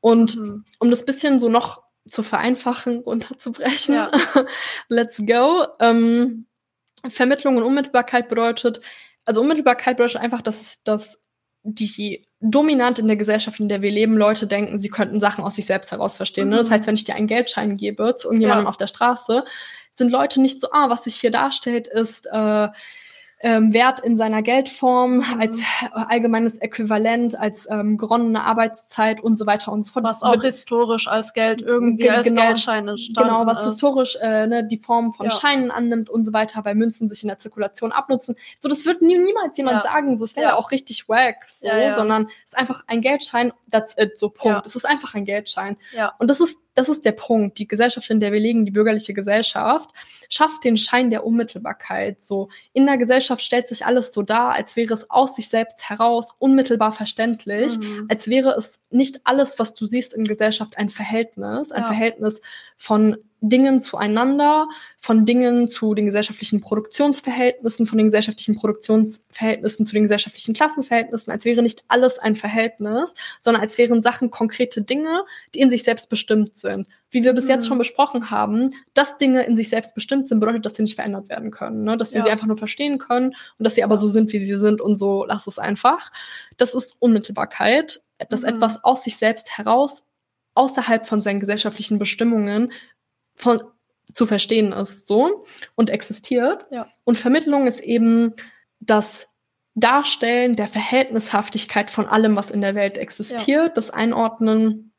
Und 0.00 0.36
Mhm. 0.36 0.64
um 0.80 0.90
das 0.90 1.04
bisschen 1.06 1.38
so 1.40 1.48
noch 1.48 1.82
zu 2.06 2.22
vereinfachen, 2.22 2.98
runterzubrechen, 3.06 3.94
Ja. 3.94 4.10
let's 4.88 5.22
go. 5.26 5.64
Ähm, 5.80 6.46
Vermittlung 7.08 7.56
und 7.56 7.62
Unmittelbarkeit 7.62 8.28
bedeutet, 8.28 8.80
also 9.26 9.40
Unmittelbarkeit 9.40 9.96
bedeutet 9.96 10.20
einfach, 10.20 10.42
dass, 10.42 10.82
dass 10.84 11.18
die 11.62 12.26
dominant 12.40 12.98
in 12.98 13.06
der 13.06 13.16
Gesellschaft, 13.16 13.58
in 13.58 13.70
der 13.70 13.80
wir 13.80 13.90
leben, 13.90 14.18
Leute 14.18 14.46
denken, 14.46 14.78
sie 14.78 14.90
könnten 14.90 15.18
Sachen 15.20 15.42
aus 15.44 15.54
sich 15.54 15.64
selbst 15.64 15.92
heraus 15.92 16.16
verstehen. 16.16 16.50
Ne? 16.50 16.56
Das 16.58 16.68
Mhm. 16.68 16.72
heißt, 16.74 16.86
wenn 16.86 16.94
ich 16.94 17.04
dir 17.04 17.14
einen 17.14 17.26
Geldschein 17.26 17.78
gebe 17.78 18.16
zu 18.16 18.28
irgendjemandem 18.28 18.64
Ja. 18.64 18.68
auf 18.68 18.76
der 18.76 18.86
Straße, 18.86 19.44
sind 19.92 20.10
Leute 20.10 20.42
nicht 20.42 20.60
so, 20.60 20.68
ah, 20.72 20.90
was 20.90 21.04
sich 21.04 21.14
hier 21.16 21.30
darstellt, 21.30 21.86
ist 21.88 22.26
äh, 22.30 22.68
ähm, 23.46 23.74
Wert 23.74 24.00
in 24.00 24.16
seiner 24.16 24.40
Geldform, 24.40 25.16
Mhm. 25.18 25.40
als 25.40 25.60
allgemeines 25.92 26.56
Äquivalent, 26.58 27.38
als 27.38 27.68
ähm, 27.70 27.98
geronnene 27.98 28.42
Arbeitszeit 28.42 29.20
und 29.20 29.36
so 29.38 29.46
weiter 29.46 29.70
und 29.70 29.84
so 29.84 29.92
fort. 29.92 30.06
Was 30.06 30.22
auch 30.22 30.42
historisch 30.42 31.08
als 31.08 31.34
Geld 31.34 31.60
irgendwie 31.60 32.04
Ge- 32.04 32.10
als 32.10 32.24
genau. 32.24 32.40
Geldschein 32.42 32.86
Genau, 32.86 33.44
was 33.46 33.60
ist. 33.60 33.72
historisch 33.74 34.16
äh, 34.22 34.46
ne, 34.46 34.66
die 34.66 34.78
Form 34.78 35.12
von 35.12 35.26
Ja. 35.26 35.32
Scheinen 35.32 35.70
annimmt 35.70 36.08
und 36.08 36.24
so 36.24 36.32
weiter, 36.32 36.64
weil 36.64 36.74
Münzen 36.74 37.08
sich 37.10 37.22
in 37.22 37.28
der 37.28 37.38
Zirkulation 37.38 37.92
abnutzen. 37.92 38.34
So, 38.60 38.68
das 38.70 38.86
wird 38.86 39.02
nie, 39.02 39.18
niemals 39.18 39.56
jemand 39.58 39.84
Ja. 39.84 39.90
sagen, 39.92 40.16
so, 40.16 40.24
es 40.24 40.36
wäre 40.36 40.48
Ja. 40.48 40.56
auch 40.56 40.70
richtig 40.70 41.06
wack, 41.10 41.44
so, 41.46 41.68
sondern 41.94 42.28
es 42.46 42.52
ist 42.54 42.58
einfach 42.58 42.82
ein 42.86 43.02
Geldschein, 43.02 43.52
that's 43.70 43.94
it, 43.98 44.18
so 44.18 44.30
Punkt. 44.30 44.66
Es 44.66 44.74
ist 44.74 44.86
einfach 44.88 45.14
ein 45.14 45.26
Geldschein. 45.26 45.76
Ja. 45.92 46.14
Und 46.18 46.30
das 46.30 46.40
ist, 46.40 46.56
das 46.74 46.88
ist 46.88 47.04
der 47.04 47.12
Punkt. 47.12 47.58
Die 47.58 47.68
Gesellschaft, 47.68 48.10
in 48.10 48.20
der 48.20 48.32
wir 48.32 48.40
leben, 48.40 48.64
die 48.64 48.70
bürgerliche 48.72 49.14
Gesellschaft, 49.14 49.90
schafft 50.28 50.64
den 50.64 50.76
Schein 50.76 51.10
der 51.10 51.24
Unmittelbarkeit. 51.24 52.22
So, 52.22 52.48
in 52.72 52.86
der 52.86 52.96
Gesellschaft 52.98 53.42
stellt 53.42 53.68
sich 53.68 53.86
alles 53.86 54.12
so 54.12 54.22
dar, 54.22 54.52
als 54.52 54.76
wäre 54.76 54.92
es 54.94 55.10
aus 55.10 55.36
sich 55.36 55.48
selbst 55.48 55.88
heraus 55.88 56.34
unmittelbar 56.38 56.92
verständlich 56.92 57.78
Mhm. 57.78 58.06
als 58.08 58.28
wäre 58.28 58.50
es 58.56 58.80
nicht 58.90 59.20
alles, 59.24 59.58
was 59.58 59.74
du 59.74 59.86
siehst 59.86 60.14
in 60.14 60.24
Gesellschaft, 60.24 60.76
ein 60.78 60.88
Verhältnis, 60.88 61.72
ein 61.72 61.82
Ja. 61.82 61.86
Verhältnis 61.86 62.40
von 62.76 63.16
Dingen 63.48 63.80
zueinander, 63.80 64.68
von 64.96 65.24
Dingen 65.26 65.68
zu 65.68 65.94
den 65.94 66.06
gesellschaftlichen 66.06 66.60
Produktionsverhältnissen, 66.62 67.84
von 67.86 67.98
den 67.98 68.06
gesellschaftlichen 68.06 68.54
Produktionsverhältnissen 68.56 69.84
zu 69.86 69.94
den 69.94 70.04
gesellschaftlichen 70.04 70.54
Klassenverhältnissen, 70.54 71.30
als 71.30 71.44
wäre 71.44 71.62
nicht 71.62 71.84
alles 71.88 72.18
ein 72.18 72.34
Verhältnis, 72.34 73.14
sondern 73.40 73.62
als 73.62 73.76
wären 73.78 74.02
Sachen 74.02 74.30
konkrete 74.30 74.82
Dinge, 74.82 75.24
die 75.54 75.60
in 75.60 75.70
sich 75.70 75.82
selbst 75.82 76.08
bestimmt 76.08 76.56
sind. 76.56 76.88
Wie 77.10 77.22
wir 77.22 77.32
bis 77.34 77.46
jetzt 77.48 77.64
Mhm. 77.64 77.68
schon 77.68 77.78
besprochen 77.78 78.30
haben, 78.30 78.70
dass 78.94 79.18
Dinge 79.18 79.42
in 79.44 79.56
sich 79.56 79.68
selbst 79.68 79.94
bestimmt 79.94 80.26
sind, 80.26 80.40
bedeutet, 80.40 80.64
dass 80.66 80.74
sie 80.76 80.82
nicht 80.82 80.96
verändert 80.96 81.28
werden 81.28 81.50
können, 81.50 81.84
ne? 81.84 81.96
dass 81.96 82.12
wir 82.12 82.18
Ja. 82.18 82.24
sie 82.24 82.30
einfach 82.30 82.46
nur 82.46 82.56
verstehen 82.56 82.98
können 82.98 83.28
und 83.58 83.64
dass 83.64 83.74
sie 83.74 83.84
aber 83.84 83.96
so 83.98 84.08
sind, 84.08 84.32
wie 84.32 84.40
sie 84.40 84.56
sind 84.56 84.80
und 84.80 84.96
so 84.96 85.24
lass 85.26 85.46
es 85.46 85.58
einfach. 85.58 86.10
Das 86.56 86.74
ist 86.74 86.94
Unmittelbarkeit, 86.98 88.00
dass 88.30 88.40
Mhm. 88.42 88.48
etwas 88.48 88.82
aus 88.84 89.04
sich 89.04 89.16
selbst 89.16 89.58
heraus, 89.58 90.02
außerhalb 90.56 91.06
von 91.06 91.20
seinen 91.20 91.40
gesellschaftlichen 91.40 91.98
Bestimmungen 91.98 92.72
von, 93.34 93.62
zu 94.12 94.26
verstehen 94.26 94.72
ist, 94.72 95.06
so 95.06 95.44
und 95.74 95.90
existiert. 95.90 96.66
Ja. 96.70 96.86
Und 97.04 97.18
Vermittlung 97.18 97.66
ist 97.66 97.80
eben 97.80 98.34
das 98.80 99.26
Darstellen 99.74 100.54
der 100.54 100.68
Verhältnishaftigkeit 100.68 101.90
von 101.90 102.06
allem, 102.06 102.36
was 102.36 102.50
in 102.50 102.60
der 102.60 102.74
Welt 102.74 102.96
existiert, 102.96 103.76
das 103.76 103.90
Einordnen 103.90 104.92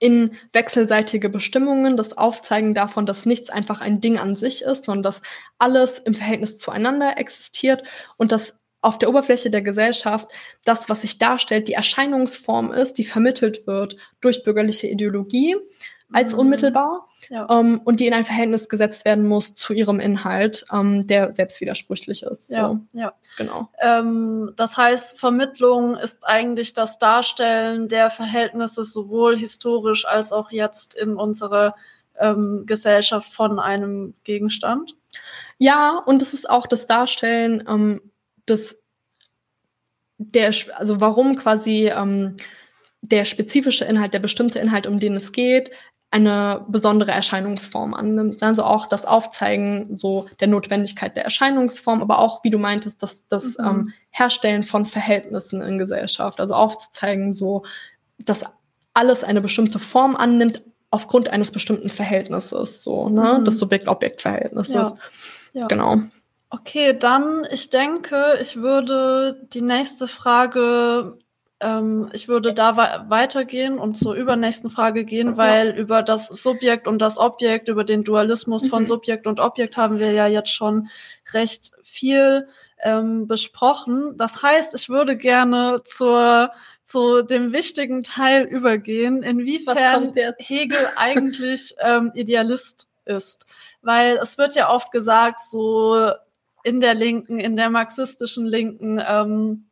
in 0.00 0.36
wechselseitige 0.52 1.28
Bestimmungen, 1.28 1.96
das 1.96 2.16
Aufzeigen 2.16 2.74
davon, 2.74 3.06
dass 3.06 3.26
nichts 3.26 3.50
einfach 3.50 3.80
ein 3.80 4.00
Ding 4.00 4.18
an 4.18 4.36
sich 4.36 4.62
ist, 4.62 4.84
sondern 4.84 5.02
dass 5.02 5.22
alles 5.58 5.98
im 5.98 6.14
Verhältnis 6.14 6.58
zueinander 6.58 7.16
existiert 7.18 7.82
und 8.16 8.32
dass 8.32 8.54
auf 8.80 8.98
der 8.98 9.08
Oberfläche 9.08 9.50
der 9.50 9.62
Gesellschaft 9.62 10.30
das, 10.64 10.88
was 10.88 11.00
sich 11.00 11.18
darstellt, 11.18 11.66
die 11.66 11.72
Erscheinungsform 11.72 12.72
ist, 12.72 12.94
die 12.94 13.04
vermittelt 13.04 13.66
wird 13.66 13.96
durch 14.20 14.44
bürgerliche 14.44 14.86
Ideologie 14.86 15.56
als 16.12 16.32
Mhm. 16.32 16.38
unmittelbar 16.40 17.06
Ja. 17.28 17.46
ähm, 17.50 17.80
und 17.84 18.00
die 18.00 18.06
in 18.06 18.14
ein 18.14 18.24
Verhältnis 18.24 18.68
gesetzt 18.68 19.04
werden 19.04 19.26
muss 19.26 19.54
zu 19.54 19.72
ihrem 19.72 20.00
Inhalt, 20.00 20.64
ähm, 20.72 21.06
der 21.06 21.32
selbst 21.34 21.60
widersprüchlich 21.60 22.22
ist. 22.22 22.48
So, 22.48 22.56
ja, 22.56 22.80
ja. 22.92 23.12
genau. 23.36 23.68
Ähm, 23.78 24.52
das 24.56 24.76
heißt, 24.76 25.18
Vermittlung 25.18 25.96
ist 25.96 26.26
eigentlich 26.26 26.72
das 26.72 26.98
Darstellen 26.98 27.88
der 27.88 28.10
Verhältnisse 28.10 28.84
sowohl 28.84 29.36
historisch 29.36 30.06
als 30.06 30.32
auch 30.32 30.50
jetzt 30.50 30.94
in 30.94 31.16
unserer 31.16 31.74
ähm, 32.18 32.64
Gesellschaft 32.66 33.32
von 33.32 33.58
einem 33.58 34.14
Gegenstand. 34.24 34.96
Ja, 35.58 36.02
und 36.06 36.22
es 36.22 36.34
ist 36.34 36.48
auch 36.48 36.66
das 36.66 36.86
Darstellen 36.86 37.64
ähm, 37.68 38.00
des 38.48 38.78
der, 40.18 40.52
also 40.74 41.00
warum 41.00 41.36
quasi 41.36 41.88
ähm, 41.94 42.36
der 43.02 43.24
spezifische 43.24 43.84
Inhalt, 43.84 44.14
der 44.14 44.18
bestimmte 44.18 44.58
Inhalt, 44.58 44.86
um 44.88 44.98
den 44.98 45.14
es 45.16 45.30
geht, 45.30 45.70
eine 46.10 46.64
besondere 46.68 47.10
Erscheinungsform 47.10 47.92
annimmt. 47.92 48.42
Also 48.42 48.64
auch 48.64 48.86
das 48.86 49.04
Aufzeigen 49.04 49.94
so 49.94 50.26
der 50.40 50.48
Notwendigkeit 50.48 51.16
der 51.16 51.24
Erscheinungsform, 51.24 52.00
aber 52.00 52.18
auch, 52.18 52.42
wie 52.44 52.50
du 52.50 52.58
meintest, 52.58 53.02
das, 53.02 53.26
das 53.28 53.58
Mhm. 53.58 53.64
ähm, 53.64 53.92
Herstellen 54.10 54.62
von 54.62 54.86
Verhältnissen 54.86 55.60
in 55.60 55.76
Gesellschaft. 55.78 56.40
Also 56.40 56.54
aufzuzeigen, 56.54 57.32
so, 57.34 57.64
dass 58.18 58.44
alles 58.94 59.22
eine 59.22 59.40
bestimmte 59.42 59.78
Form 59.78 60.16
annimmt 60.16 60.62
aufgrund 60.90 61.28
eines 61.28 61.52
bestimmten 61.52 61.90
Verhältnisses, 61.90 62.82
so, 62.82 63.10
ne, 63.10 63.36
Mhm. 63.40 63.44
des 63.44 63.58
Subjekt-Objekt-Verhältnisses. 63.58 64.72
Ja. 64.74 64.94
Ja. 65.52 65.66
Genau. 65.66 65.96
Okay, 66.50 66.96
dann, 66.98 67.46
ich 67.50 67.68
denke, 67.68 68.38
ich 68.40 68.56
würde 68.56 69.46
die 69.52 69.60
nächste 69.60 70.08
Frage, 70.08 71.18
ähm, 71.60 72.08
ich 72.12 72.28
würde 72.28 72.52
da 72.54 72.76
wei- 72.76 73.00
weitergehen 73.08 73.78
und 73.78 73.96
zur 73.96 74.14
übernächsten 74.14 74.70
Frage 74.70 75.04
gehen, 75.04 75.36
weil 75.36 75.70
über 75.70 76.02
das 76.02 76.28
Subjekt 76.28 76.86
und 76.86 77.00
das 77.00 77.18
Objekt, 77.18 77.68
über 77.68 77.84
den 77.84 78.04
Dualismus 78.04 78.68
von 78.68 78.82
Mhm. 78.84 78.86
Subjekt 78.86 79.26
und 79.26 79.40
Objekt 79.40 79.76
haben 79.76 79.98
wir 79.98 80.12
ja 80.12 80.26
jetzt 80.26 80.50
schon 80.52 80.88
recht 81.32 81.72
viel 81.82 82.46
ähm, 82.82 83.26
besprochen. 83.26 84.14
Das 84.16 84.42
heißt, 84.42 84.74
ich 84.74 84.88
würde 84.88 85.16
gerne 85.16 85.82
zur, 85.84 86.52
zu 86.84 87.22
dem 87.22 87.52
wichtigen 87.52 88.04
Teil 88.04 88.44
übergehen, 88.44 89.22
inwiefern? 89.24 89.76
Hegel 90.38 90.78
eigentlich 90.96 91.74
ähm, 91.80 92.12
Idealist 92.14 92.86
ist. 93.04 93.46
Weil 93.82 94.18
es 94.22 94.38
wird 94.38 94.54
ja 94.54 94.70
oft 94.70 94.92
gesagt, 94.92 95.42
so 95.42 96.10
in 96.62 96.80
der 96.80 96.94
Linken, 96.94 97.40
in 97.40 97.56
der 97.56 97.70
marxistischen 97.70 98.46
Linken, 98.46 99.02
ähm, 99.04 99.64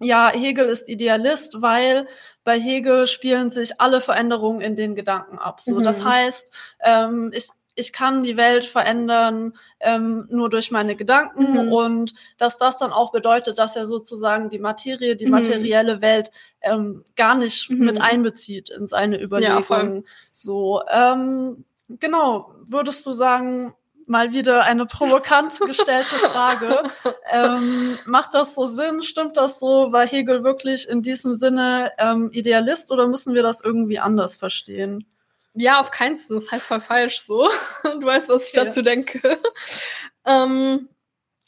ja, 0.00 0.30
Hegel 0.30 0.66
ist 0.66 0.88
Idealist, 0.88 1.62
weil 1.62 2.06
bei 2.44 2.58
Hegel 2.60 3.06
spielen 3.06 3.50
sich 3.50 3.80
alle 3.80 4.00
Veränderungen 4.00 4.60
in 4.60 4.76
den 4.76 4.94
Gedanken 4.94 5.38
ab. 5.38 5.60
So, 5.62 5.78
Mhm. 5.78 5.82
das 5.82 6.04
heißt, 6.04 6.50
ähm, 6.80 7.30
ich, 7.34 7.48
ich 7.76 7.92
kann 7.92 8.22
die 8.22 8.36
Welt 8.36 8.64
verändern 8.64 9.54
ähm, 9.80 10.26
nur 10.30 10.48
durch 10.50 10.70
meine 10.70 10.94
Gedanken 10.96 11.52
Mhm. 11.52 11.72
und 11.72 12.14
dass 12.38 12.56
das 12.58 12.76
dann 12.78 12.92
auch 12.92 13.10
bedeutet, 13.12 13.58
dass 13.58 13.76
er 13.76 13.86
sozusagen 13.86 14.48
die 14.50 14.58
Materie, 14.60 15.16
die 15.16 15.24
Mhm. 15.26 15.30
materielle 15.32 16.00
Welt 16.00 16.30
ähm, 16.60 17.04
gar 17.16 17.34
nicht 17.34 17.70
Mhm. 17.70 17.84
mit 17.86 18.00
einbezieht 18.02 18.70
in 18.70 18.86
seine 18.86 19.20
Überlegungen. 19.20 19.62
voll. 19.62 20.04
so, 20.32 20.82
ähm, 20.88 21.64
genau, 21.88 22.52
würdest 22.68 23.04
du 23.06 23.12
sagen, 23.12 23.74
mal 24.06 24.32
wieder 24.32 24.64
eine 24.64 24.86
provokant 24.86 25.58
gestellte 25.66 26.14
Frage. 26.16 26.82
ähm, 27.30 27.98
macht 28.06 28.34
das 28.34 28.54
so 28.54 28.66
Sinn? 28.66 29.02
Stimmt 29.02 29.36
das 29.36 29.58
so? 29.60 29.92
War 29.92 30.06
Hegel 30.06 30.44
wirklich 30.44 30.88
in 30.88 31.02
diesem 31.02 31.34
Sinne 31.36 31.92
ähm, 31.98 32.30
Idealist 32.32 32.90
oder 32.92 33.06
müssen 33.08 33.34
wir 33.34 33.42
das 33.42 33.60
irgendwie 33.60 33.98
anders 33.98 34.36
verstehen? 34.36 35.06
Ja, 35.54 35.80
auf 35.80 35.90
keinen 35.90 36.16
Fall. 36.16 36.36
Das 36.36 36.44
ist 36.44 36.52
halt 36.52 36.62
voll 36.62 36.80
falsch 36.80 37.20
so. 37.20 37.48
Du 37.84 38.06
weißt, 38.06 38.28
was 38.28 38.52
ich 38.52 38.58
Okay. 38.58 38.66
dazu 38.68 38.82
denke. 38.82 39.38
ähm, 40.26 40.88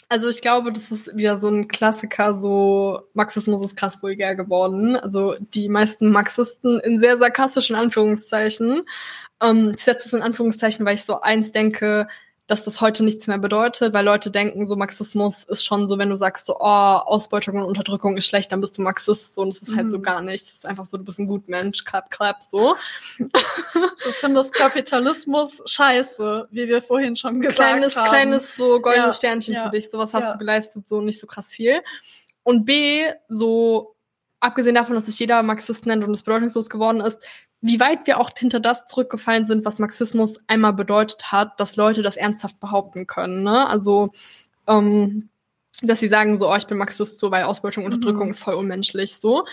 also 0.08 0.28
ich 0.28 0.40
glaube, 0.40 0.72
das 0.72 0.92
ist 0.92 1.16
wieder 1.16 1.36
so 1.36 1.48
ein 1.48 1.66
Klassiker, 1.66 2.38
so 2.38 3.00
Marxismus 3.14 3.60
ist 3.64 3.76
krass 3.76 4.00
vulgär 4.02 4.36
geworden. 4.36 4.94
Also 4.94 5.34
die 5.40 5.68
meisten 5.68 6.12
Marxisten 6.12 6.78
in 6.78 7.00
sehr 7.00 7.16
sarkastischen 7.16 7.74
Anführungszeichen. 7.74 8.84
Ähm, 9.42 9.72
ich 9.74 9.82
setze 9.82 10.06
es 10.06 10.12
in 10.12 10.22
Anführungszeichen, 10.22 10.86
weil 10.86 10.94
ich 10.94 11.04
so 11.04 11.20
eins 11.20 11.50
denke, 11.50 12.06
dass 12.48 12.62
das 12.62 12.80
heute 12.80 13.02
nichts 13.04 13.26
mehr 13.26 13.38
bedeutet, 13.38 13.92
weil 13.92 14.04
Leute 14.04 14.30
denken, 14.30 14.66
so 14.66 14.76
Marxismus 14.76 15.42
ist 15.44 15.64
schon 15.64 15.88
so, 15.88 15.98
wenn 15.98 16.10
du 16.10 16.16
sagst, 16.16 16.46
so, 16.46 16.56
oh, 16.60 16.62
Ausbeutung 16.62 17.56
und 17.56 17.64
Unterdrückung 17.64 18.16
ist 18.16 18.26
schlecht, 18.28 18.52
dann 18.52 18.60
bist 18.60 18.78
du 18.78 18.82
Marxist, 18.82 19.34
so, 19.34 19.42
und 19.42 19.52
das 19.52 19.62
ist 19.68 19.74
halt 19.76 19.90
so 19.90 19.98
Mhm. 19.98 20.02
gar 20.02 20.20
nicht. 20.22 20.46
Das 20.46 20.54
ist 20.54 20.66
einfach 20.66 20.84
so, 20.84 20.96
du 20.96 21.04
bist 21.04 21.18
ein 21.18 21.26
gut 21.26 21.48
Mensch, 21.48 21.84
clap, 21.84 22.08
clap, 22.10 22.42
so. 22.42 22.76
Du 23.24 24.12
findest 24.20 24.52
Kapitalismus 24.54 25.60
scheiße, 25.66 26.48
wie 26.52 26.68
wir 26.68 26.80
vorhin 26.82 27.16
schon 27.16 27.40
gesagt 27.40 27.56
kleines, 27.56 27.96
haben. 27.96 28.08
kleines, 28.08 28.56
so 28.56 28.80
goldenes 28.80 29.16
Ja, 29.16 29.18
Sternchen 29.18 29.54
ja, 29.54 29.64
für 29.64 29.70
dich. 29.70 29.90
Sowas 29.90 30.14
hast 30.14 30.22
ja. 30.24 30.32
du 30.34 30.38
geleistet, 30.38 30.86
so 30.86 31.00
nicht 31.00 31.18
so 31.20 31.26
krass 31.26 31.48
viel. 31.52 31.82
und 32.44 32.64
B, 32.64 33.04
so 33.28 33.96
abgesehen 34.38 34.76
davon, 34.76 34.94
dass 34.94 35.06
sich 35.06 35.18
jeder 35.18 35.42
Marxist 35.42 35.86
nennt 35.86 36.04
und 36.04 36.12
es 36.14 36.22
bedeutungslos 36.22 36.70
geworden 36.70 37.00
ist, 37.00 37.20
wie 37.60 37.80
weit 37.80 38.06
wir 38.06 38.20
auch 38.20 38.30
hinter 38.36 38.60
das 38.60 38.86
zurückgefallen 38.86 39.46
sind, 39.46 39.64
was 39.64 39.78
Marxismus 39.78 40.40
einmal 40.46 40.72
bedeutet 40.72 41.32
hat, 41.32 41.58
dass 41.58 41.76
Leute 41.76 42.02
das 42.02 42.16
ernsthaft 42.16 42.60
behaupten 42.60 43.06
können. 43.06 43.42
Ne? 43.42 43.66
Also, 43.66 44.10
ähm, 44.66 45.30
dass 45.82 46.00
sie 46.00 46.08
sagen 46.08 46.38
so, 46.38 46.50
oh, 46.50 46.56
ich 46.56 46.66
bin 46.66 46.78
Marxist, 46.78 47.18
so, 47.18 47.30
weil 47.30 47.44
Ausbeutung 47.44 47.84
und 47.84 47.94
Unterdrückung 47.94 48.26
mhm. 48.26 48.30
ist 48.30 48.42
voll 48.42 48.54
unmenschlich, 48.54 49.14
so. 49.16 49.44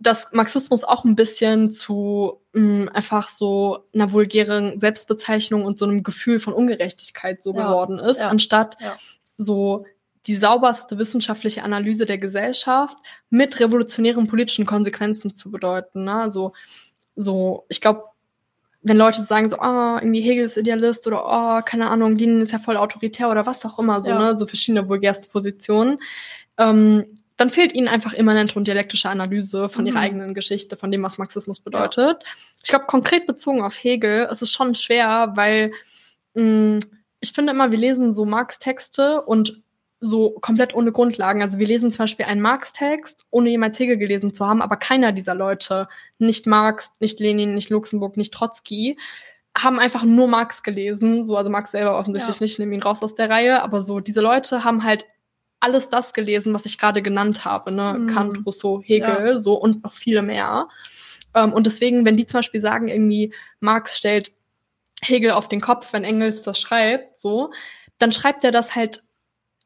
Dass 0.00 0.28
Marxismus 0.32 0.84
auch 0.84 1.04
ein 1.04 1.16
bisschen 1.16 1.70
zu 1.70 2.40
mh, 2.52 2.62
mm, 2.84 2.88
einfach 2.90 3.28
so 3.28 3.84
einer 3.92 4.12
vulgären 4.12 4.78
Selbstbezeichnung 4.78 5.64
und 5.64 5.78
so 5.78 5.86
einem 5.86 6.04
Gefühl 6.04 6.38
von 6.38 6.52
Ungerechtigkeit 6.52 7.42
so 7.42 7.52
ja. 7.54 7.66
geworden 7.66 7.98
ist, 7.98 8.20
ja. 8.20 8.28
anstatt 8.28 8.76
ja. 8.80 8.96
so 9.36 9.84
die 10.26 10.36
sauberste 10.36 10.98
wissenschaftliche 10.98 11.64
Analyse 11.64 12.06
der 12.06 12.18
Gesellschaft 12.18 12.98
mit 13.30 13.58
revolutionären 13.58 14.28
politischen 14.28 14.66
Konsequenzen 14.66 15.34
zu 15.34 15.50
bedeuten. 15.50 16.04
Ne? 16.04 16.14
Also 16.14 16.52
so, 17.18 17.66
ich 17.68 17.80
glaube, 17.80 18.04
wenn 18.82 18.96
Leute 18.96 19.20
sagen 19.20 19.50
so, 19.50 19.58
ah, 19.58 19.96
oh, 19.96 19.98
irgendwie 19.98 20.20
Hegel 20.20 20.44
ist 20.44 20.56
Idealist 20.56 21.06
oder 21.06 21.24
oh, 21.26 21.62
keine 21.62 21.90
Ahnung, 21.90 22.16
Lenin 22.16 22.40
ist 22.40 22.52
ja 22.52 22.58
voll 22.58 22.76
autoritär 22.76 23.28
oder 23.28 23.44
was 23.44 23.66
auch 23.66 23.78
immer, 23.78 24.00
so, 24.00 24.10
ja. 24.10 24.18
ne, 24.18 24.36
so 24.36 24.46
verschiedene 24.46 24.88
vulgärste 24.88 25.28
Positionen, 25.28 25.98
ähm, 26.58 27.04
dann 27.36 27.48
fehlt 27.50 27.72
ihnen 27.72 27.88
einfach 27.88 28.14
immanente 28.14 28.56
und 28.56 28.66
dialektische 28.66 29.10
Analyse 29.10 29.68
von 29.68 29.82
mhm. 29.82 29.88
ihrer 29.88 30.00
eigenen 30.00 30.34
Geschichte, 30.34 30.76
von 30.76 30.90
dem, 30.90 31.02
was 31.02 31.18
Marxismus 31.18 31.60
bedeutet. 31.60 32.22
Ja. 32.22 32.28
Ich 32.62 32.70
glaube, 32.70 32.86
konkret 32.86 33.26
bezogen 33.26 33.62
auf 33.62 33.76
Hegel 33.82 34.28
ist 34.30 34.42
es 34.42 34.50
schon 34.50 34.74
schwer, 34.74 35.32
weil 35.34 35.72
mh, 36.34 36.42
mm, 36.42 36.78
ich 37.20 37.32
finde 37.32 37.52
immer, 37.52 37.72
wir 37.72 37.78
lesen 37.78 38.14
so 38.14 38.24
Marx-Texte 38.24 39.22
und 39.22 39.60
so 40.00 40.30
komplett 40.40 40.74
ohne 40.74 40.92
Grundlagen. 40.92 41.42
Also 41.42 41.58
wir 41.58 41.66
lesen 41.66 41.90
zum 41.90 41.98
Beispiel 41.98 42.26
einen 42.26 42.40
Marx-Text, 42.40 43.26
ohne 43.30 43.50
jemals 43.50 43.78
Hegel 43.78 43.96
gelesen 43.96 44.32
zu 44.32 44.46
haben, 44.46 44.62
aber 44.62 44.76
keiner 44.76 45.12
dieser 45.12 45.34
Leute, 45.34 45.88
nicht 46.18 46.46
Marx, 46.46 46.90
nicht 47.00 47.18
Lenin, 47.20 47.54
nicht 47.54 47.70
Luxemburg, 47.70 48.16
nicht 48.16 48.32
Trotzki, 48.32 48.96
haben 49.56 49.78
einfach 49.78 50.04
nur 50.04 50.28
Marx 50.28 50.62
gelesen. 50.62 51.24
So, 51.24 51.36
also 51.36 51.50
Marx 51.50 51.72
selber 51.72 51.98
offensichtlich 51.98 52.36
ja. 52.36 52.42
nicht, 52.42 52.58
nehmen 52.58 52.72
ihn 52.72 52.82
raus 52.82 53.02
aus 53.02 53.14
der 53.14 53.28
Reihe, 53.28 53.62
aber 53.62 53.82
so, 53.82 54.00
diese 54.00 54.20
Leute 54.20 54.62
haben 54.64 54.84
halt 54.84 55.04
alles 55.60 55.88
das 55.88 56.12
gelesen, 56.12 56.54
was 56.54 56.66
ich 56.66 56.78
gerade 56.78 57.02
genannt 57.02 57.44
habe, 57.44 57.72
ne? 57.72 57.96
Mhm. 57.98 58.06
Kant, 58.06 58.46
Rousseau, 58.46 58.80
Hegel, 58.84 59.32
ja. 59.32 59.40
so 59.40 59.54
und 59.54 59.82
noch 59.82 59.92
viele 59.92 60.22
mehr. 60.22 60.68
Ähm, 61.34 61.52
und 61.52 61.66
deswegen, 61.66 62.04
wenn 62.04 62.16
die 62.16 62.26
zum 62.26 62.38
Beispiel 62.38 62.60
sagen, 62.60 62.86
irgendwie 62.86 63.34
Marx 63.58 63.96
stellt 63.96 64.32
Hegel 65.02 65.32
auf 65.32 65.48
den 65.48 65.60
Kopf, 65.60 65.92
wenn 65.92 66.04
Engels 66.04 66.42
das 66.42 66.60
schreibt, 66.60 67.18
so, 67.18 67.50
dann 67.98 68.12
schreibt 68.12 68.44
er 68.44 68.52
das 68.52 68.76
halt 68.76 69.02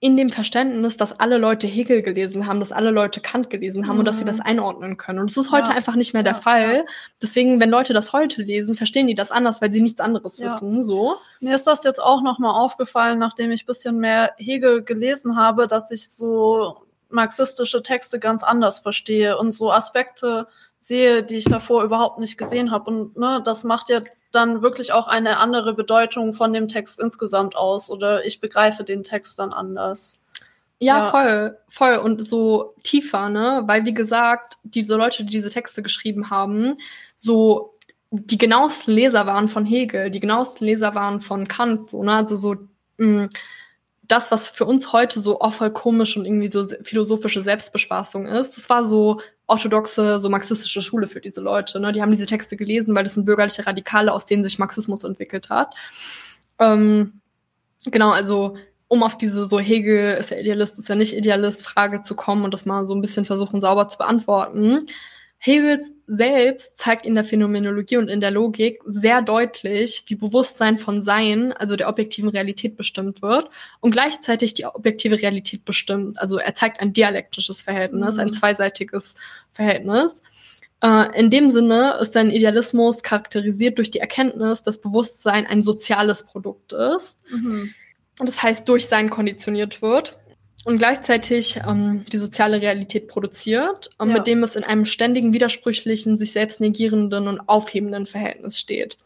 in 0.02 0.16
dem 0.16 0.30
Verständnis, 0.30 0.96
dass 0.96 1.20
alle 1.20 1.38
Leute 1.38 1.68
Hegel 1.68 2.02
gelesen 2.02 2.48
haben, 2.48 2.58
dass 2.58 2.72
alle 2.72 2.90
Leute 2.90 3.20
Kant 3.20 3.50
gelesen 3.50 3.86
haben 3.86 3.94
mhm. 3.94 3.98
und 4.00 4.04
dass 4.06 4.18
sie 4.18 4.24
das 4.24 4.38
mhm. 4.38 4.46
einordnen 4.46 4.96
können. 4.96 5.20
Und 5.20 5.30
das 5.30 5.36
ist 5.36 5.52
heute 5.52 5.70
ja. 5.70 5.76
einfach 5.76 5.94
nicht 5.94 6.12
mehr 6.12 6.24
der 6.24 6.32
ja, 6.32 6.38
Fall. 6.40 6.76
Ja. 6.78 6.82
Deswegen, 7.22 7.60
wenn 7.60 7.70
Leute 7.70 7.92
das 7.92 8.12
heute 8.12 8.42
lesen, 8.42 8.74
verstehen 8.74 9.06
die 9.06 9.14
das 9.14 9.30
anders, 9.30 9.62
weil 9.62 9.70
sie 9.70 9.80
nichts 9.80 10.00
anderes 10.00 10.40
wissen. 10.40 10.84
So. 10.84 11.18
Mir 11.38 11.54
ist 11.54 11.68
das 11.68 11.84
jetzt 11.84 12.02
auch 12.02 12.20
nochmal 12.20 12.52
aufgefallen, 12.52 13.20
nachdem 13.20 13.52
ich 13.52 13.64
bisschen 13.64 13.98
mehr 13.98 14.32
Hegel 14.38 14.82
gelesen 14.82 15.36
habe, 15.36 15.68
dass 15.68 15.92
ich 15.92 16.10
so 16.10 16.82
marxistische 17.08 17.80
Texte 17.84 18.18
ganz 18.18 18.42
anders 18.42 18.80
verstehe 18.80 19.38
und 19.38 19.52
so 19.52 19.70
Aspekte 19.70 20.48
sehe, 20.80 21.22
die 21.22 21.36
ich 21.36 21.44
davor 21.44 21.84
überhaupt 21.84 22.18
nicht 22.18 22.36
gesehen 22.38 22.72
habe. 22.72 22.90
Und 22.90 23.16
ne, 23.16 23.40
das 23.44 23.62
macht 23.62 23.88
ja 23.88 24.00
dann 24.32 24.62
wirklich 24.62 24.92
auch 24.92 25.06
eine 25.06 25.38
andere 25.38 25.74
Bedeutung 25.74 26.32
von 26.32 26.52
dem 26.52 26.68
Text 26.68 27.00
insgesamt 27.00 27.56
aus 27.56 27.90
oder 27.90 28.24
ich 28.24 28.40
begreife 28.40 28.84
den 28.84 29.02
Text 29.02 29.38
dann 29.38 29.52
anders. 29.52 30.14
Ja, 30.80 30.98
ja, 30.98 31.04
voll, 31.04 31.58
voll 31.68 31.96
und 31.96 32.24
so 32.26 32.74
tiefer, 32.82 33.28
ne? 33.28 33.62
Weil 33.66 33.84
wie 33.84 33.94
gesagt, 33.94 34.56
diese 34.64 34.96
Leute, 34.96 35.24
die 35.24 35.30
diese 35.30 35.50
Texte 35.50 35.82
geschrieben 35.82 36.28
haben, 36.28 36.78
so 37.16 37.74
die 38.10 38.36
genauesten 38.36 38.92
Leser 38.92 39.26
waren 39.26 39.46
von 39.46 39.64
Hegel, 39.64 40.10
die 40.10 40.20
genauesten 40.20 40.66
Leser 40.66 40.94
waren 40.96 41.20
von 41.20 41.46
Kant, 41.46 41.90
so, 41.90 42.02
ne? 42.02 42.14
Also 42.16 42.36
so 42.36 42.56
mh, 42.98 43.24
mm, 43.24 43.28
das, 44.02 44.30
was 44.30 44.48
für 44.50 44.64
uns 44.64 44.92
heute 44.92 45.20
so 45.20 45.40
auch 45.40 45.54
voll 45.54 45.70
komisch 45.70 46.16
und 46.16 46.26
irgendwie 46.26 46.50
so 46.50 46.66
philosophische 46.82 47.42
Selbstbespaßung 47.42 48.26
ist, 48.26 48.56
das 48.56 48.68
war 48.68 48.86
so 48.86 49.20
orthodoxe, 49.46 50.18
so 50.18 50.28
marxistische 50.28 50.82
Schule 50.82 51.06
für 51.06 51.20
diese 51.20 51.40
Leute. 51.40 51.78
Ne? 51.78 51.92
Die 51.92 52.02
haben 52.02 52.10
diese 52.10 52.26
Texte 52.26 52.56
gelesen, 52.56 52.94
weil 52.94 53.04
das 53.04 53.14
sind 53.14 53.24
bürgerliche 53.24 53.66
Radikale, 53.66 54.12
aus 54.12 54.26
denen 54.26 54.42
sich 54.42 54.58
Marxismus 54.58 55.04
entwickelt 55.04 55.50
hat. 55.50 55.74
Ähm, 56.58 57.20
genau, 57.90 58.10
also 58.10 58.56
um 58.88 59.02
auf 59.02 59.16
diese 59.16 59.46
so 59.46 59.58
Hegel 59.58 60.14
ist 60.18 60.32
er 60.32 60.40
Idealist, 60.40 60.78
ist 60.78 60.90
er 60.90 60.96
nicht 60.96 61.16
Idealist 61.16 61.64
Frage 61.64 62.02
zu 62.02 62.14
kommen 62.14 62.44
und 62.44 62.52
das 62.52 62.66
mal 62.66 62.86
so 62.86 62.94
ein 62.94 63.00
bisschen 63.00 63.24
versuchen 63.24 63.60
sauber 63.60 63.88
zu 63.88 63.98
beantworten. 63.98 64.86
Hegel 65.44 65.80
selbst 66.06 66.78
zeigt 66.78 67.04
in 67.04 67.16
der 67.16 67.24
Phänomenologie 67.24 67.96
und 67.96 68.06
in 68.06 68.20
der 68.20 68.30
Logik 68.30 68.80
sehr 68.86 69.22
deutlich, 69.22 70.04
wie 70.06 70.14
Bewusstsein 70.14 70.76
von 70.76 71.02
Sein, 71.02 71.52
also 71.52 71.74
der 71.74 71.88
objektiven 71.88 72.28
Realität 72.28 72.76
bestimmt 72.76 73.22
wird 73.22 73.50
und 73.80 73.90
gleichzeitig 73.90 74.54
die 74.54 74.66
objektive 74.66 75.20
Realität 75.20 75.64
bestimmt. 75.64 76.20
Also 76.20 76.38
er 76.38 76.54
zeigt 76.54 76.78
ein 76.78 76.92
dialektisches 76.92 77.60
Verhältnis, 77.60 78.14
mhm. 78.14 78.20
ein 78.20 78.32
zweiseitiges 78.32 79.16
Verhältnis. 79.50 80.22
Äh, 80.80 81.18
in 81.18 81.28
dem 81.28 81.50
Sinne 81.50 81.96
ist 82.00 82.12
sein 82.12 82.30
Idealismus 82.30 83.02
charakterisiert 83.02 83.78
durch 83.78 83.90
die 83.90 83.98
Erkenntnis, 83.98 84.62
dass 84.62 84.80
Bewusstsein 84.80 85.48
ein 85.48 85.60
soziales 85.60 86.22
Produkt 86.22 86.72
ist. 86.72 87.18
Mhm. 87.32 87.74
Und 88.20 88.28
das 88.28 88.40
heißt, 88.40 88.68
durch 88.68 88.86
Sein 88.86 89.10
konditioniert 89.10 89.82
wird 89.82 90.20
und 90.64 90.78
gleichzeitig 90.78 91.60
ähm, 91.66 92.04
die 92.12 92.18
soziale 92.18 92.60
Realität 92.60 93.08
produziert, 93.08 93.90
ähm, 94.00 94.08
ja. 94.08 94.14
mit 94.14 94.26
dem 94.26 94.42
es 94.42 94.56
in 94.56 94.64
einem 94.64 94.84
ständigen, 94.84 95.32
widersprüchlichen, 95.32 96.16
sich 96.16 96.32
selbst 96.32 96.60
negierenden 96.60 97.28
und 97.28 97.40
aufhebenden 97.48 98.06
Verhältnis 98.06 98.58
steht. 98.58 98.98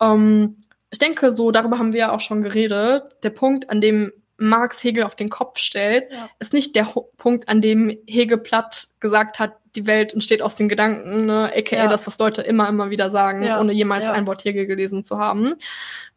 Ähm, 0.00 0.56
ich 0.90 0.98
denke, 0.98 1.32
so 1.32 1.50
darüber 1.50 1.78
haben 1.78 1.92
wir 1.92 2.00
ja 2.00 2.12
auch 2.12 2.20
schon 2.20 2.42
geredet. 2.42 3.02
Der 3.22 3.30
Punkt, 3.30 3.68
an 3.70 3.80
dem 3.80 4.12
Marx 4.36 4.82
Hegel 4.82 5.04
auf 5.04 5.14
den 5.14 5.28
Kopf 5.28 5.58
stellt, 5.58 6.10
ja. 6.12 6.28
ist 6.38 6.52
nicht 6.52 6.74
der 6.74 6.94
Ho 6.94 7.10
Punkt, 7.16 7.48
an 7.48 7.60
dem 7.60 7.96
Hegel 8.06 8.38
platt 8.38 8.88
gesagt 9.00 9.38
hat, 9.38 9.56
die 9.76 9.86
Welt 9.86 10.12
entsteht 10.12 10.40
aus 10.40 10.54
den 10.54 10.68
Gedanken, 10.68 11.26
ne? 11.26 11.52
aka 11.54 11.76
ja. 11.76 11.88
das, 11.88 12.06
was 12.06 12.18
Leute 12.18 12.42
immer, 12.42 12.68
immer 12.68 12.90
wieder 12.90 13.10
sagen, 13.10 13.42
ja. 13.42 13.60
ohne 13.60 13.72
jemals 13.72 14.08
ein 14.08 14.26
Wort 14.26 14.44
Hegel 14.44 14.66
gelesen 14.66 15.04
zu 15.04 15.18
haben. 15.18 15.54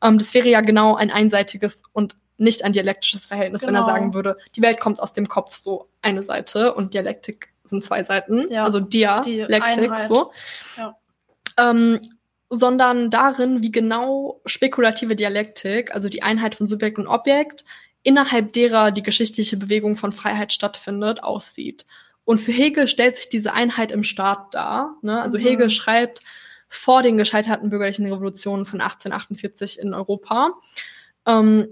Ähm, 0.04 0.18
das 0.18 0.34
wäre 0.34 0.50
ja 0.50 0.62
genau 0.62 0.96
ein 0.96 1.12
einseitiges 1.12 1.84
und 1.92 2.16
nicht 2.38 2.64
ein 2.64 2.72
dialektisches 2.72 3.26
Verhältnis, 3.26 3.62
genau. 3.62 3.70
wenn 3.70 3.76
er 3.76 3.82
genau. 3.82 3.94
sagen 3.94 4.14
würde, 4.14 4.38
die 4.56 4.62
Welt 4.62 4.80
kommt 4.80 5.00
aus 5.00 5.14
dem 5.14 5.28
Kopf 5.28 5.54
so 5.54 5.90
eine 6.02 6.24
Seite 6.24 6.74
und 6.74 6.94
Dialektik 6.94 7.50
sind 7.64 7.84
zwei 7.84 8.04
Seiten, 8.04 8.52
ja. 8.52 8.64
also 8.64 8.80
Dialektik 8.80 9.92
so. 10.08 10.32
Ja. 10.78 10.96
Ähm, 11.60 12.00
sondern 12.50 13.10
darin, 13.10 13.62
wie 13.62 13.72
genau 13.72 14.42
spekulative 14.46 15.16
Dialektik, 15.16 15.94
also 15.94 16.08
die 16.08 16.24
Einheit 16.24 16.56
von 16.56 16.68
Subjekt 16.68 16.98
und 16.98 17.08
Objekt, 17.08 17.66
innerhalb 18.04 18.54
derer 18.54 18.92
die 18.92 19.04
geschichtliche 19.04 19.58
Bewegung 19.58 19.96
von 19.96 20.14
Freiheit 20.14 20.54
stattfindet, 20.54 21.24
aussieht. 21.24 21.86
Und 22.24 22.38
für 22.38 22.52
Hegel 22.52 22.88
stellt 22.88 23.18
sich 23.18 23.30
diese 23.30 23.54
Einheit 23.54 23.92
im 23.92 24.04
Staat 24.04 24.54
dar. 24.54 24.96
Ne? 25.02 25.22
Also 25.22 25.38
mhm. 25.38 25.44
Hegel 25.44 25.70
schreibt 25.70 26.22
vor 26.70 27.02
den 27.02 27.18
gescheiterten 27.18 27.70
bürgerlichen 27.70 28.06
Revolutionen 28.06 28.66
von 28.66 28.82
1848 28.82 29.80
in 29.80 29.94
Europa. 29.94 30.52
Ähm, 31.26 31.68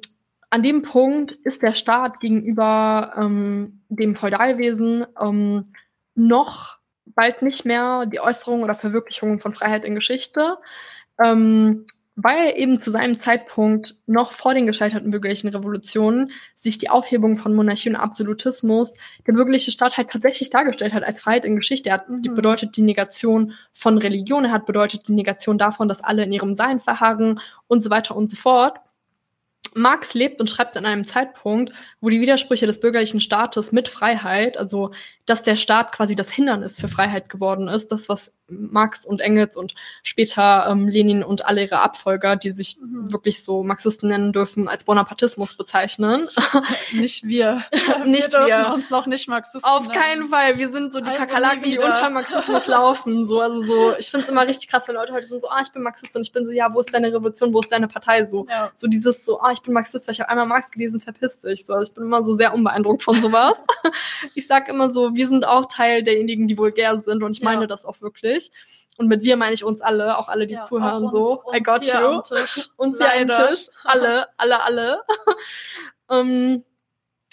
an 0.50 0.64
dem 0.64 0.82
Punkt 0.82 1.34
ist 1.34 1.64
der 1.64 1.74
Staat 1.74 2.20
gegenüber 2.20 3.14
ähm, 3.18 3.82
dem 3.89 4.16
Feudalwesen 4.16 5.06
ähm, 5.20 5.74
noch 6.16 6.78
bald 7.06 7.41
nicht 7.41 7.66
mehr 7.66 8.06
die 8.06 8.20
Äußerung 8.20 8.64
oder 8.64 8.76
Verwirklichung 8.76 9.39
von 9.39 9.54
Freiheit 9.54 9.86
in 9.86 9.96
Geschichte, 9.96 10.58
ähm, 11.24 11.86
weil 12.16 12.58
eben 12.58 12.80
zu 12.80 12.91
seinem 12.91 13.20
Zeitpunkt 13.20 13.96
noch 14.06 14.32
vor 14.32 14.54
den 14.54 14.66
gescheiterten 14.66 15.12
bürgerlichen 15.12 15.50
Revolutionen 15.50 16.32
sich 16.56 16.78
die 16.78 16.89
Aufhebung 16.89 17.38
von 17.38 17.54
Monarchie 17.54 17.89
und 17.89 17.98
Absolutismus 17.98 18.96
der 19.28 19.34
bürgerliche 19.34 19.72
Staat 19.72 19.98
halt 19.98 20.10
tatsächlich 20.10 20.50
dargestellt 20.50 20.93
hat 20.93 21.04
als 21.04 21.22
Freiheit 21.22 21.43
in 21.43 21.58
Geschichte. 21.58 21.89
Er 21.89 21.96
hat 21.96 22.10
mhm. 22.10 22.22
bedeutet 22.22 22.78
die 22.78 22.84
Negation 22.84 23.54
von 23.74 23.98
Religion, 23.98 24.46
er 24.46 24.52
hat 24.52 24.66
bedeutet 24.66 25.08
die 25.10 25.14
Negation 25.14 25.58
davon, 25.58 25.89
dass 25.89 26.04
alle 26.04 26.24
in 26.24 26.32
ihrem 26.32 26.56
Sein 26.56 26.80
verharren 26.80 27.39
und 27.68 27.84
so 27.84 27.89
weiter 27.89 28.16
und 28.16 28.30
so 28.30 28.38
fort. 28.38 28.80
Marx 29.76 30.14
lebt 30.14 30.40
und 30.40 30.50
schreibt 30.50 30.76
in 30.76 30.86
einem 30.86 31.06
Zeitpunkt, 31.06 31.74
wo 32.00 32.10
die 32.10 32.22
Widersprüche 32.22 32.66
des 32.66 32.80
bürgerlichen 32.80 33.20
Staates 33.20 33.72
mit 33.72 33.90
Freiheit, 33.90 34.58
also 34.58 34.92
dass 35.26 35.44
der 35.44 35.56
Staat 35.56 35.92
quasi 35.92 36.16
das 36.16 36.32
Hindernis 36.32 36.80
für 36.80 36.88
Freiheit 36.88 37.30
geworden 37.30 37.68
ist, 37.68 37.92
das, 37.92 38.10
was 38.10 38.32
Marx 38.48 39.06
und 39.06 39.22
Engels 39.22 39.58
und 39.58 39.74
später 40.04 40.68
ähm, 40.70 40.88
Lenin 40.88 41.24
und 41.24 41.46
alle 41.46 41.64
ihre 41.64 41.80
Abfolger, 41.80 42.36
die 42.36 42.52
sich 42.52 42.78
mhm. 42.80 43.12
wirklich 43.12 43.44
so 43.44 43.64
Marxisten 43.64 44.08
nennen 44.08 44.34
dürfen, 44.34 44.68
als 44.68 44.84
Bonapartismus 44.84 45.56
bezeichnen. 45.56 46.30
Nicht 46.94 47.26
wir. 47.26 47.66
nicht 48.06 48.34
wir. 48.34 48.46
wir. 48.46 48.74
uns 48.74 48.90
noch 48.90 49.08
nicht 49.08 49.28
Marxisten 49.28 49.68
Auf 49.68 49.88
nennen. 49.88 50.00
keinen 50.00 50.30
Fall. 50.30 50.58
Wir 50.58 50.70
sind 50.70 50.94
so 50.94 51.00
die 51.00 51.10
also 51.10 51.24
Kakerlaken, 51.24 51.64
die 51.64 51.80
unter 51.80 52.10
Marxismus 52.10 52.68
laufen. 52.68 53.26
So, 53.26 53.42
also 53.42 53.62
so, 53.62 53.96
ich 53.98 54.12
finde 54.12 54.26
es 54.26 54.30
immer 54.30 54.46
richtig 54.46 54.70
krass, 54.70 54.88
wenn 54.88 54.96
Leute 54.96 55.14
heute 55.14 55.28
sind 55.28 55.42
so, 55.42 55.50
ah, 55.50 55.60
ich 55.62 55.72
bin 55.72 55.82
Marxist 55.82 56.16
und 56.16 56.22
ich 56.22 56.32
bin 56.32 56.46
so, 56.46 56.52
ja, 56.52 56.74
wo 56.74 56.80
ist 56.80 56.94
deine 56.94 57.12
Revolution, 57.12 57.54
wo 57.54 57.60
ist 57.60 57.72
deine 57.72 57.88
Partei? 57.88 58.26
So, 58.26 58.46
ja. 58.48 58.72
so 58.76 58.88
dieses 58.88 59.26
so, 59.26 59.40
ah, 59.40 59.52
ich 59.52 59.64
bin 59.66 59.74
Marxist, 59.74 60.07
weil 60.07 60.13
ich 60.13 60.20
habe 60.22 60.30
einmal 60.30 60.45
Marx 60.45 60.72
gelesen, 60.72 61.01
verpiss 61.01 61.41
dich. 61.41 61.66
So, 61.66 61.74
also 61.74 61.84
ich 61.84 61.93
bin 61.93 62.03
immer 62.05 62.24
so 62.24 62.34
sehr 62.34 62.53
unbeeindruckt 62.53 63.03
von 63.03 63.22
sowas. 63.22 63.59
ich 64.36 64.47
sag 64.47 64.70
immer 64.70 64.91
so, 64.91 65.16
wir 65.16 65.28
sind 65.28 65.45
auch 65.45 65.68
Teil 65.68 66.03
derjenigen, 66.03 66.47
die 66.47 66.57
vulgär 66.57 66.99
sind 67.01 67.24
und 67.24 67.36
ich 67.36 67.43
meine 67.43 67.61
ja. 67.61 67.68
das 67.68 67.86
auch 67.86 68.01
wirklich. 68.01 68.51
Und 68.97 69.07
mit 69.07 69.24
wir 69.24 69.36
meine 69.36 69.53
ich 69.53 69.63
uns 69.63 69.82
alle, 69.82 70.18
auch 70.18 70.30
alle, 70.30 70.47
die 70.47 70.53
ja, 70.53 70.61
zuhören, 70.61 71.03
uns, 71.03 71.11
so. 71.11 71.41
Uns 71.43 71.57
I 71.57 71.61
got 71.61 71.86
you. 71.86 72.22
Uns 72.78 72.97
hier 72.97 73.13
am 73.13 73.49
Tisch. 73.49 73.68
Alle, 73.84 74.28
alle, 74.38 74.63
alle. 74.63 75.01
ähm, 76.09 76.63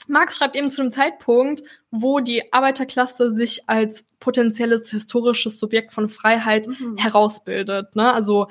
Marx 0.09 0.37
schreibt 0.37 0.57
eben 0.57 0.73
zu 0.73 0.83
einem 0.83 0.91
Zeitpunkt, 0.91 1.63
wo 1.93 2.19
die 2.19 2.53
Arbeiterklasse 2.53 3.31
sich 3.31 3.69
als 3.69 4.05
potenzielles 4.19 4.91
historisches 4.91 5.61
Subjekt 5.61 5.93
von 5.93 6.09
Freiheit 6.09 6.67
mhm. 6.67 6.97
herausbildet. 6.97 7.95
Ne? 7.95 8.13
Also 8.13 8.49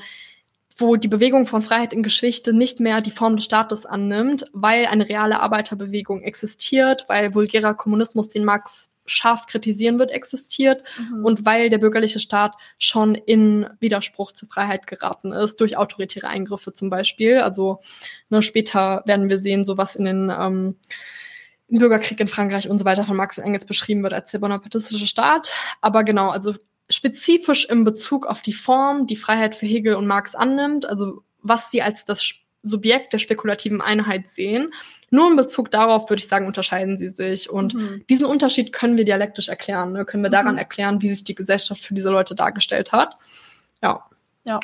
wo 0.81 0.95
die 0.95 1.07
Bewegung 1.07 1.45
von 1.45 1.61
Freiheit 1.61 1.93
in 1.93 2.03
Geschichte 2.03 2.53
nicht 2.53 2.79
mehr 2.79 3.01
die 3.01 3.11
Form 3.11 3.35
des 3.35 3.45
Staates 3.45 3.85
annimmt, 3.85 4.45
weil 4.53 4.87
eine 4.87 5.07
reale 5.07 5.39
Arbeiterbewegung 5.39 6.21
existiert, 6.21 7.05
weil 7.07 7.33
vulgärer 7.33 7.73
Kommunismus, 7.73 8.29
den 8.29 8.43
Marx 8.43 8.89
scharf 9.05 9.47
kritisieren 9.47 9.99
wird, 9.99 10.11
existiert 10.11 10.83
mhm. 10.97 11.25
und 11.25 11.45
weil 11.45 11.69
der 11.69 11.79
bürgerliche 11.79 12.19
Staat 12.19 12.55
schon 12.77 13.15
in 13.15 13.67
Widerspruch 13.79 14.31
zur 14.31 14.47
Freiheit 14.47 14.87
geraten 14.87 15.31
ist, 15.31 15.59
durch 15.59 15.77
autoritäre 15.77 16.27
Eingriffe 16.27 16.73
zum 16.73 16.89
Beispiel. 16.89 17.39
Also 17.39 17.79
ne, 18.29 18.41
später 18.41 19.03
werden 19.05 19.29
wir 19.29 19.39
sehen, 19.39 19.63
so 19.63 19.77
was 19.77 19.95
in 19.95 20.05
den 20.05 20.31
ähm, 20.35 20.75
im 21.67 21.79
Bürgerkrieg 21.79 22.19
in 22.19 22.27
Frankreich 22.27 22.69
und 22.69 22.79
so 22.79 22.85
weiter 22.85 23.05
von 23.05 23.15
Marx 23.15 23.37
und 23.37 23.45
Engels 23.45 23.65
beschrieben 23.65 24.03
wird 24.03 24.13
als 24.13 24.31
der 24.31 24.39
bonapartistische 24.39 25.07
Staat. 25.07 25.53
Aber 25.79 26.03
genau, 26.03 26.29
also 26.29 26.53
spezifisch 26.91 27.65
im 27.65 27.83
Bezug 27.83 28.27
auf 28.27 28.41
die 28.41 28.53
Form, 28.53 29.07
die 29.07 29.15
Freiheit 29.15 29.55
für 29.55 29.65
Hegel 29.65 29.95
und 29.95 30.07
Marx 30.07 30.35
annimmt, 30.35 30.87
also 30.87 31.23
was 31.41 31.71
sie 31.71 31.81
als 31.81 32.05
das 32.05 32.41
Subjekt 32.63 33.13
der 33.13 33.19
spekulativen 33.19 33.81
Einheit 33.81 34.27
sehen. 34.27 34.73
Nur 35.09 35.29
in 35.29 35.35
Bezug 35.35 35.71
darauf 35.71 36.09
würde 36.09 36.21
ich 36.21 36.27
sagen, 36.27 36.45
unterscheiden 36.45 36.97
sie 36.97 37.09
sich. 37.09 37.49
Und 37.49 37.73
mhm. 37.73 38.05
diesen 38.09 38.25
Unterschied 38.25 38.71
können 38.71 38.97
wir 38.97 39.05
dialektisch 39.05 39.49
erklären. 39.49 39.93
Ne? 39.93 40.05
Können 40.05 40.23
wir 40.23 40.29
daran 40.29 40.53
mhm. 40.53 40.59
erklären, 40.59 41.01
wie 41.01 41.09
sich 41.09 41.23
die 41.23 41.35
Gesellschaft 41.35 41.81
für 41.81 41.93
diese 41.93 42.09
Leute 42.09 42.35
dargestellt 42.35 42.91
hat. 42.91 43.17
Ja. 43.81 44.05
Ja, 44.43 44.59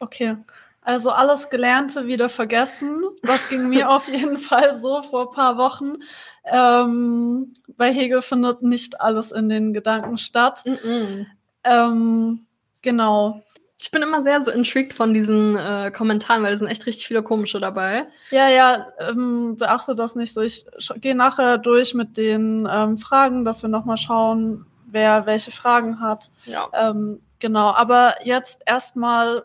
okay. 0.00 0.36
Also 0.82 1.10
alles 1.10 1.50
Gelernte 1.50 2.06
wieder 2.06 2.28
vergessen. 2.28 3.02
Das 3.22 3.48
ging 3.48 3.68
mir 3.68 3.88
auf 3.90 4.08
jeden 4.08 4.38
Fall 4.38 4.74
so 4.74 5.02
vor 5.02 5.28
ein 5.28 5.34
paar 5.34 5.56
Wochen. 5.56 5.96
Ähm, 6.44 7.54
bei 7.76 7.92
Hegel 7.92 8.22
findet 8.22 8.62
nicht 8.62 9.00
alles 9.00 9.32
in 9.32 9.48
den 9.48 9.72
Gedanken 9.72 10.18
statt. 10.18 10.62
Mm 10.66 11.24
ähm, 11.64 12.46
genau. 12.82 13.42
Ich 13.80 13.90
bin 13.90 14.02
immer 14.02 14.22
sehr 14.22 14.42
so 14.42 14.50
intrigued 14.50 14.92
von 14.92 15.14
diesen 15.14 15.56
äh, 15.56 15.90
Kommentaren, 15.90 16.42
weil 16.42 16.52
da 16.52 16.58
sind 16.58 16.68
echt 16.68 16.84
richtig 16.86 17.06
viele 17.06 17.22
komische 17.22 17.60
dabei. 17.60 18.06
Ja, 18.30 18.48
ja, 18.48 18.86
ähm, 18.98 19.56
beachte 19.56 19.94
das 19.94 20.14
nicht 20.14 20.34
so. 20.34 20.42
Ich 20.42 20.66
gehe 20.96 21.14
nachher 21.14 21.56
durch 21.56 21.94
mit 21.94 22.18
den 22.18 22.68
ähm, 22.70 22.98
Fragen, 22.98 23.44
dass 23.46 23.62
wir 23.62 23.70
nochmal 23.70 23.96
schauen, 23.96 24.66
wer 24.86 25.24
welche 25.24 25.50
Fragen 25.50 26.00
hat. 26.00 26.30
Ja. 26.44 26.68
Ähm, 26.74 27.22
genau, 27.38 27.70
aber 27.72 28.16
jetzt 28.24 28.62
erstmal 28.66 29.42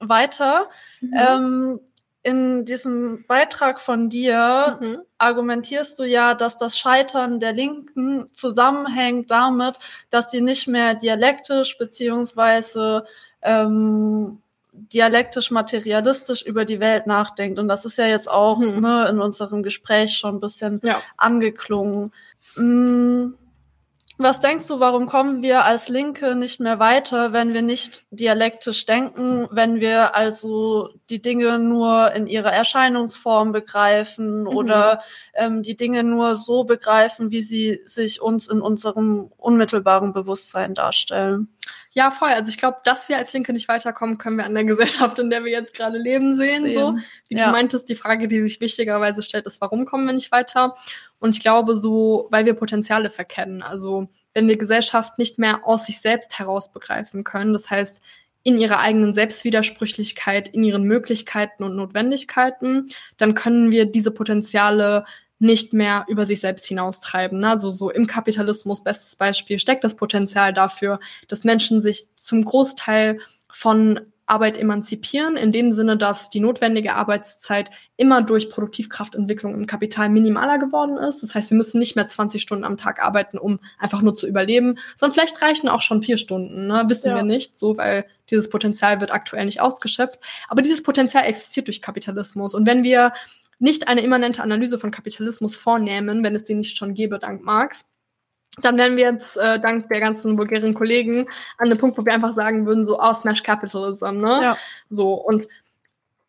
weiter. 0.00 0.68
Mhm. 1.00 1.14
Ähm, 1.16 1.80
in 2.28 2.66
diesem 2.66 3.24
Beitrag 3.26 3.80
von 3.80 4.10
dir 4.10 4.78
mhm. 4.80 4.98
argumentierst 5.16 5.98
du 5.98 6.04
ja, 6.04 6.34
dass 6.34 6.58
das 6.58 6.78
Scheitern 6.78 7.40
der 7.40 7.54
Linken 7.54 8.28
zusammenhängt 8.34 9.30
damit, 9.30 9.78
dass 10.10 10.30
sie 10.30 10.42
nicht 10.42 10.68
mehr 10.68 10.94
dialektisch 10.94 11.78
beziehungsweise 11.78 13.06
ähm, 13.40 14.42
dialektisch 14.72 15.50
materialistisch 15.50 16.42
über 16.42 16.66
die 16.66 16.80
Welt 16.80 17.06
nachdenkt. 17.06 17.58
Und 17.58 17.68
das 17.68 17.86
ist 17.86 17.96
ja 17.96 18.06
jetzt 18.06 18.30
auch 18.30 18.58
mhm. 18.58 18.80
ne, 18.80 19.08
in 19.08 19.20
unserem 19.20 19.62
Gespräch 19.62 20.18
schon 20.18 20.36
ein 20.36 20.40
bisschen 20.40 20.80
ja. 20.82 21.00
angeklungen. 21.16 22.12
Mhm. 22.56 23.38
Was 24.20 24.40
denkst 24.40 24.66
du, 24.66 24.80
warum 24.80 25.06
kommen 25.06 25.42
wir 25.42 25.64
als 25.64 25.88
Linke 25.88 26.34
nicht 26.34 26.58
mehr 26.58 26.80
weiter, 26.80 27.32
wenn 27.32 27.54
wir 27.54 27.62
nicht 27.62 28.04
dialektisch 28.10 28.84
denken, 28.84 29.46
wenn 29.52 29.78
wir 29.78 30.16
also 30.16 30.88
die 31.08 31.22
Dinge 31.22 31.60
nur 31.60 32.10
in 32.12 32.26
ihrer 32.26 32.52
Erscheinungsform 32.52 33.52
begreifen 33.52 34.40
mhm. 34.40 34.48
oder 34.48 35.02
ähm, 35.34 35.62
die 35.62 35.76
Dinge 35.76 36.02
nur 36.02 36.34
so 36.34 36.64
begreifen, 36.64 37.30
wie 37.30 37.42
sie 37.42 37.80
sich 37.84 38.20
uns 38.20 38.48
in 38.48 38.60
unserem 38.60 39.30
unmittelbaren 39.36 40.12
Bewusstsein 40.12 40.74
darstellen? 40.74 41.54
Ja, 41.92 42.10
voll. 42.10 42.30
Also 42.30 42.50
ich 42.50 42.58
glaube, 42.58 42.78
dass 42.82 43.08
wir 43.08 43.18
als 43.18 43.32
Linke 43.32 43.52
nicht 43.52 43.68
weiterkommen, 43.68 44.18
können 44.18 44.36
wir 44.36 44.46
an 44.46 44.54
der 44.54 44.64
Gesellschaft, 44.64 45.18
in 45.20 45.30
der 45.30 45.44
wir 45.44 45.52
jetzt 45.52 45.74
gerade 45.74 45.98
leben, 45.98 46.34
sehen. 46.34 46.62
sehen. 46.62 46.72
So, 46.72 46.96
wie 47.28 47.36
ja. 47.36 47.46
du 47.46 47.52
meintest, 47.52 47.88
die 47.88 47.96
Frage, 47.96 48.26
die 48.26 48.42
sich 48.42 48.60
wichtigerweise 48.60 49.22
stellt, 49.22 49.46
ist, 49.46 49.60
warum 49.60 49.84
kommen 49.84 50.06
wir 50.06 50.12
nicht 50.12 50.32
weiter? 50.32 50.74
Und 51.20 51.30
ich 51.30 51.40
glaube 51.40 51.76
so, 51.76 52.28
weil 52.30 52.46
wir 52.46 52.54
Potenziale 52.54 53.10
verkennen. 53.10 53.62
Also 53.62 54.08
wenn 54.34 54.48
wir 54.48 54.56
Gesellschaft 54.56 55.18
nicht 55.18 55.38
mehr 55.38 55.66
aus 55.66 55.86
sich 55.86 56.00
selbst 56.00 56.38
heraus 56.38 56.70
begreifen 56.72 57.24
können, 57.24 57.52
das 57.52 57.70
heißt 57.70 58.02
in 58.44 58.56
ihrer 58.56 58.78
eigenen 58.78 59.14
Selbstwidersprüchlichkeit, 59.14 60.48
in 60.48 60.64
ihren 60.64 60.84
Möglichkeiten 60.84 61.64
und 61.64 61.76
Notwendigkeiten, 61.76 62.88
dann 63.16 63.34
können 63.34 63.70
wir 63.70 63.84
diese 63.84 64.10
Potenziale 64.10 65.04
nicht 65.40 65.72
mehr 65.72 66.04
über 66.08 66.26
sich 66.26 66.40
selbst 66.40 66.66
hinaustreiben. 66.66 67.44
Also 67.44 67.70
so 67.70 67.90
im 67.90 68.06
Kapitalismus, 68.06 68.82
bestes 68.82 69.16
Beispiel, 69.16 69.58
steckt 69.58 69.84
das 69.84 69.96
Potenzial 69.96 70.52
dafür, 70.52 70.98
dass 71.28 71.44
Menschen 71.44 71.80
sich 71.80 72.08
zum 72.16 72.44
Großteil 72.44 73.20
von 73.50 74.00
Arbeit 74.28 74.58
emanzipieren, 74.58 75.36
in 75.36 75.52
dem 75.52 75.72
Sinne, 75.72 75.96
dass 75.96 76.30
die 76.30 76.40
notwendige 76.40 76.94
Arbeitszeit 76.94 77.70
immer 77.96 78.22
durch 78.22 78.50
Produktivkraftentwicklung 78.50 79.54
im 79.54 79.66
Kapital 79.66 80.08
minimaler 80.08 80.58
geworden 80.58 80.96
ist. 80.96 81.22
Das 81.22 81.34
heißt, 81.34 81.50
wir 81.50 81.56
müssen 81.56 81.78
nicht 81.78 81.96
mehr 81.96 82.06
20 82.06 82.40
Stunden 82.40 82.64
am 82.64 82.76
Tag 82.76 83.02
arbeiten, 83.02 83.38
um 83.38 83.58
einfach 83.78 84.02
nur 84.02 84.14
zu 84.14 84.26
überleben, 84.26 84.78
sondern 84.94 85.14
vielleicht 85.14 85.40
reichen 85.40 85.68
auch 85.68 85.82
schon 85.82 86.02
vier 86.02 86.16
Stunden. 86.16 86.66
Ne? 86.66 86.84
Wissen 86.88 87.08
ja. 87.08 87.16
wir 87.16 87.22
nicht, 87.22 87.58
so 87.58 87.76
weil 87.76 88.06
dieses 88.30 88.50
Potenzial 88.50 89.00
wird 89.00 89.12
aktuell 89.12 89.46
nicht 89.46 89.60
ausgeschöpft. 89.60 90.20
Aber 90.48 90.62
dieses 90.62 90.82
Potenzial 90.82 91.24
existiert 91.24 91.66
durch 91.66 91.82
Kapitalismus. 91.82 92.54
Und 92.54 92.66
wenn 92.66 92.84
wir 92.84 93.12
nicht 93.58 93.88
eine 93.88 94.02
immanente 94.02 94.42
Analyse 94.42 94.78
von 94.78 94.90
Kapitalismus 94.90 95.56
vornehmen, 95.56 96.22
wenn 96.22 96.34
es 96.34 96.46
sie 96.46 96.54
nicht 96.54 96.76
schon 96.76 96.94
gäbe, 96.94 97.18
dank 97.18 97.42
Marx, 97.42 97.86
dann 98.60 98.76
wären 98.76 98.96
wir 98.96 99.04
jetzt 99.12 99.36
äh, 99.36 99.60
dank 99.60 99.88
der 99.88 100.00
ganzen 100.00 100.38
vulgären 100.38 100.74
Kollegen 100.74 101.28
an 101.58 101.66
einem 101.66 101.78
Punkt, 101.78 101.98
wo 101.98 102.04
wir 102.04 102.12
einfach 102.12 102.34
sagen 102.34 102.66
würden, 102.66 102.86
so, 102.86 102.98
oh, 103.00 103.12
Smash 103.12 103.42
Capitalism, 103.42 104.20
ne? 104.20 104.40
Ja. 104.42 104.58
So, 104.88 105.14
und 105.14 105.48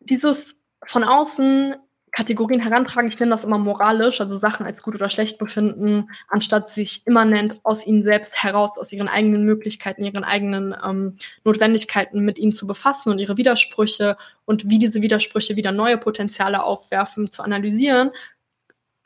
dieses 0.00 0.56
von 0.82 1.04
außen 1.04 1.76
Kategorien 2.12 2.60
herantragen, 2.60 3.08
ich 3.08 3.20
nenne 3.20 3.30
das 3.30 3.44
immer 3.44 3.58
moralisch, 3.58 4.20
also 4.20 4.34
Sachen 4.34 4.66
als 4.66 4.82
gut 4.82 4.94
oder 4.96 5.10
schlecht 5.10 5.38
befinden, 5.38 6.10
anstatt 6.28 6.70
sich 6.70 7.06
immanent 7.06 7.60
aus 7.62 7.86
ihnen 7.86 8.02
selbst 8.02 8.42
heraus, 8.42 8.78
aus 8.78 8.92
ihren 8.92 9.08
eigenen 9.08 9.44
Möglichkeiten, 9.44 10.02
ihren 10.02 10.24
eigenen 10.24 10.74
ähm, 10.84 11.16
Notwendigkeiten 11.44 12.24
mit 12.24 12.38
ihnen 12.38 12.52
zu 12.52 12.66
befassen 12.66 13.10
und 13.10 13.18
ihre 13.18 13.36
Widersprüche 13.36 14.16
und 14.44 14.68
wie 14.68 14.78
diese 14.78 15.02
Widersprüche 15.02 15.56
wieder 15.56 15.72
neue 15.72 15.98
Potenziale 15.98 16.64
aufwerfen, 16.64 17.30
zu 17.30 17.42
analysieren, 17.42 18.10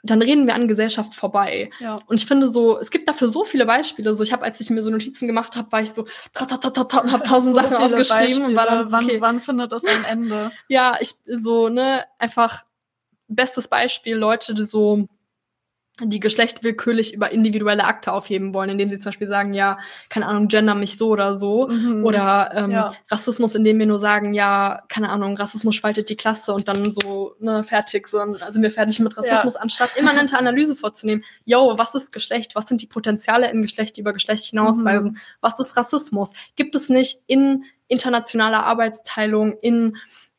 dann 0.05 0.21
reden 0.21 0.47
wir 0.47 0.55
an 0.55 0.69
Gesellschaft 0.69 1.15
vorbei. 1.15 1.71
Ja. 1.81 1.97
Und 2.07 2.21
ich 2.21 2.27
finde 2.27 2.53
so, 2.53 2.79
es 2.79 2.91
gibt 2.91 3.09
dafür 3.09 3.29
so 3.29 3.45
viele 3.45 3.65
Beispiele. 3.65 4.15
So, 4.15 4.23
ich 4.23 4.33
habe, 4.33 4.45
als 4.45 4.61
ich 4.61 4.69
mir 4.69 4.83
so 4.83 4.91
Notizen 4.91 5.27
gemacht 5.27 5.57
habe, 5.57 5.73
war 5.73 5.81
ich 5.81 5.93
so 5.93 6.07
ta 6.35 6.45
ta 6.45 6.59
ta 6.59 6.71
ta 6.71 6.85
ta 6.85 6.99
und 7.01 7.11
habe 7.11 7.25
tausend 7.29 7.55
so 7.55 7.61
Sachen 7.61 7.77
aufgeschrieben 7.77 8.21
Beispiele. 8.21 8.47
und 8.47 8.57
war 8.57 8.67
dann 8.67 8.89
so, 8.89 8.97
okay. 8.97 9.21
wann, 9.21 9.37
wann 9.37 9.41
findet 9.41 9.73
das 9.73 9.85
am 9.85 10.05
Ende? 10.09 10.53
ja, 10.69 10.97
ich 11.01 11.15
so 11.27 11.69
ne 11.69 12.05
einfach 12.19 12.65
bestes 13.29 13.69
Beispiel 13.69 14.17
Leute, 14.17 14.53
die 14.53 14.65
so 14.65 15.09
die 16.03 16.19
Geschlecht 16.19 16.65
willkürlich 16.65 17.15
über 17.15 17.31
individuelle 17.31 17.85
Akte 17.85 18.13
aufheben 18.13 18.53
wollen, 18.53 18.71
indem 18.71 18.89
sie 18.89 18.99
zum 18.99 19.11
Beispiel 19.11 19.29
sagen, 19.29 19.55
ja, 19.55 19.79
keine 20.09 20.27
Ahnung, 20.27 20.49
gender 20.49 20.75
mich 20.75 20.99
so 20.99 21.11
oder 21.11 21.37
so. 21.37 21.69
Mhm. 21.69 22.05
Oder 22.05 22.51
ähm, 22.53 22.71
ja. 22.73 22.93
Rassismus, 23.09 23.55
indem 23.55 23.79
wir 23.79 23.87
nur 23.87 24.01
sagen, 24.01 24.35
ja, 24.35 24.83
keine 24.89 25.11
Ahnung, 25.11 25.37
Rassismus 25.37 25.77
spaltet 25.77 26.11
die 26.11 26.17
Klasse 26.17 26.53
und 26.53 26.67
dann 26.67 26.91
so, 26.91 27.37
ne, 27.39 27.63
fertig, 27.63 28.09
so 28.09 28.19
dann 28.19 28.37
sind 28.53 28.63
wir 28.63 28.73
fertig 28.73 28.99
mit 28.99 29.17
Rassismus, 29.17 29.55
ja. 29.55 29.61
anstatt 29.61 29.97
immanente 29.97 30.37
Analyse 30.37 30.75
vorzunehmen. 30.75 31.23
Yo, 31.45 31.79
was 31.79 31.95
ist 31.95 32.13
Geschlecht? 32.13 32.57
Was 32.57 32.67
sind 32.67 32.83
die 32.83 32.89
Potenziale 32.89 33.49
in 33.53 33.63
Geschlecht, 33.63 33.97
die 33.97 34.01
über 34.01 34.13
Geschlecht 34.13 34.47
hinausweisen? 34.47 35.13
Mhm. 35.13 35.19
Was 35.41 35.61
ist 35.61 35.77
Rassismus? 35.77 36.33
Gibt 36.57 36.75
es 36.75 36.89
nicht 36.89 37.21
in 37.29 37.65
internationaler 37.87 38.67
Arbeitsteilung, 38.67 39.57
in 39.61 39.97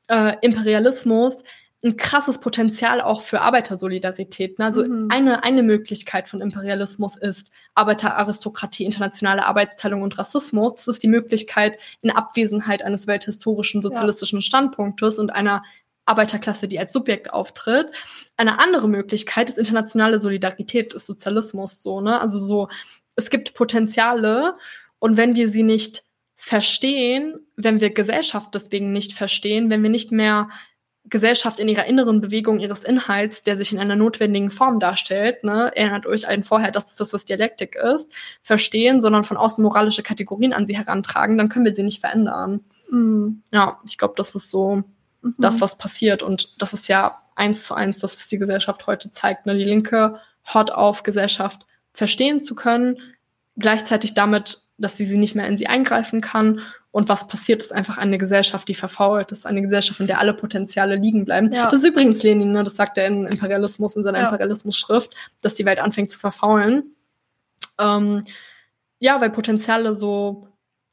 äh, 0.10 0.36
Imperialismus 0.41 1.43
ein 1.86 1.97
krasses 1.97 2.39
Potenzial 2.39 2.99
auch 2.99 3.21
für 3.21 3.41
Arbeitersolidarität. 3.41 4.57
Ne? 4.57 4.65
Also 4.65 4.83
mhm. 4.83 5.07
eine, 5.09 5.43
eine 5.43 5.61
Möglichkeit 5.61 6.27
von 6.27 6.41
Imperialismus 6.41 7.15
ist 7.15 7.51
Arbeiteraristokratie, 7.75 8.86
internationale 8.86 9.45
Arbeitsteilung 9.45 10.01
und 10.01 10.17
Rassismus. 10.17 10.75
Das 10.75 10.88
ist 10.88 11.03
die 11.03 11.07
Möglichkeit 11.07 11.77
in 12.01 12.09
Abwesenheit 12.09 12.83
eines 12.83 13.07
welthistorischen 13.07 13.81
sozialistischen. 13.81 14.41
Standpunktes 14.41 15.19
und 15.19 15.29
einer 15.31 15.63
Arbeiterklasse, 16.05 16.67
die 16.67 16.79
als 16.79 16.93
Subjekt 16.93 17.31
auftritt. 17.31 17.91
Eine 18.38 18.59
andere 18.59 18.88
Möglichkeit 18.88 19.49
ist 19.49 19.57
internationale 19.57 20.19
Solidarität 20.19 20.93
des 20.93 21.05
Sozialismus 21.05 21.81
so, 21.81 22.01
ne? 22.01 22.19
Also 22.19 22.39
so, 22.39 22.69
es 23.15 23.29
gibt 23.29 23.53
Potenziale 23.53 24.55
und 24.99 25.17
wenn 25.17 25.36
wir 25.36 25.49
sie 25.49 25.63
nicht 25.63 26.03
verstehen, 26.36 27.39
wenn 27.55 27.81
wir 27.81 27.91
Gesellschaft 27.91 28.53
deswegen 28.53 28.91
nicht 28.91 29.13
verstehen, 29.13 29.69
wenn 29.69 29.83
wir 29.83 29.89
nicht 29.89 30.11
mehr 30.11 30.49
Gesellschaft 31.08 31.60
in 31.60 31.68
ihrer 31.68 31.86
inneren 31.86 32.20
Bewegung 32.20 32.60
ihres 32.60 32.84
Inhalts, 32.84 33.43
der 33.43 33.58
sich 33.58 33.72
in 33.72 33.80
einer 33.80 33.95
notwendigen 33.95 34.49
Form 34.49 34.80
darstellt, 34.80 35.43
ne, 35.43 35.72
erinnert 35.76 36.06
euch 36.08 36.28
einen 36.28 36.43
vorher, 36.43 36.72
das 36.72 36.89
ist 36.89 36.99
das, 36.99 37.14
was 37.14 37.26
Dialektik 37.26 37.76
ist, 37.76 38.12
verstehen, 38.41 39.01
sondern 39.01 39.24
von 39.24 39.38
außen 39.38 39.64
moralische 39.64 40.03
Kategorien 40.03 40.53
an 40.53 40.66
sie 40.66 40.76
herantragen, 40.76 41.38
dann 41.38 41.49
können 41.49 41.66
wir 41.66 41.76
sie 41.76 41.84
nicht 41.84 42.01
verändern. 42.01 42.62
Mhm. 42.89 43.43
Ja, 43.51 43.80
ich 43.86 43.97
glaube, 43.97 44.16
das 44.18 44.34
ist 44.34 44.49
so 44.49 44.84
mhm. 45.22 45.36
das, 45.38 45.62
was 45.62 45.78
passiert. 45.78 46.24
Und 46.24 46.62
das 46.62 46.74
ist 46.74 46.88
ja 46.88 47.22
eins 47.36 47.66
zu 47.66 47.76
eins 47.76 47.99
das, 47.99 48.18
was 48.18 48.28
die 48.28 48.39
Gesellschaft 48.39 48.88
heute 48.88 49.10
zeigt. 49.12 49.45
Ne? 49.45 49.56
Die 49.56 49.64
Linke 49.64 50.20
hört 50.43 50.74
auf, 50.74 51.03
Gesellschaft 51.03 51.66
verstehen 51.93 52.41
zu 52.41 52.56
können, 52.56 52.97
gleichzeitig 53.58 54.14
damit, 54.14 54.62
dass 54.78 54.97
sie 54.97 55.06
sie 55.06 55.18
nicht 55.18 55.36
mehr 55.36 55.47
in 55.47 55.58
sie 55.58 55.68
eingreifen 55.68 56.22
kann. 56.22 56.62
Und 56.96 57.10
was 57.10 57.28
passiert, 57.28 57.62
ist 57.62 57.74
einfach 57.74 57.98
eine 57.98 58.18
Gesellschaft, 58.18 58.70
die 58.70 58.74
verfault. 58.74 59.30
Das 59.30 59.39
ist 59.39 59.46
eine 59.46 59.62
Gesellschaft, 59.62 60.00
in 60.00 60.08
der 60.08 60.22
alle 60.22 60.34
Potenziale 60.34 60.96
liegen 60.96 61.26
bleiben. 61.26 61.52
Ja. 61.52 61.66
Das 61.66 61.82
ist 61.82 61.86
übrigens 61.86 62.24
Lenin, 62.24 62.54
ne? 62.54 62.64
das 62.64 62.78
sagt 62.78 62.98
er 62.98 63.08
in 63.08 63.28
Imperialismus, 63.28 63.98
in 63.98 64.04
seiner 64.04 64.20
ja. 64.20 64.26
Imperialismus-Schrift, 64.28 65.14
dass 65.41 65.56
die 65.56 65.66
Welt 65.66 65.80
anfängt 65.80 66.10
zu 66.10 66.18
verfaulen. 66.18 66.96
Ähm, 67.78 68.24
ja, 69.00 69.20
weil 69.20 69.30
Potenziale 69.30 69.93
so 69.93 70.48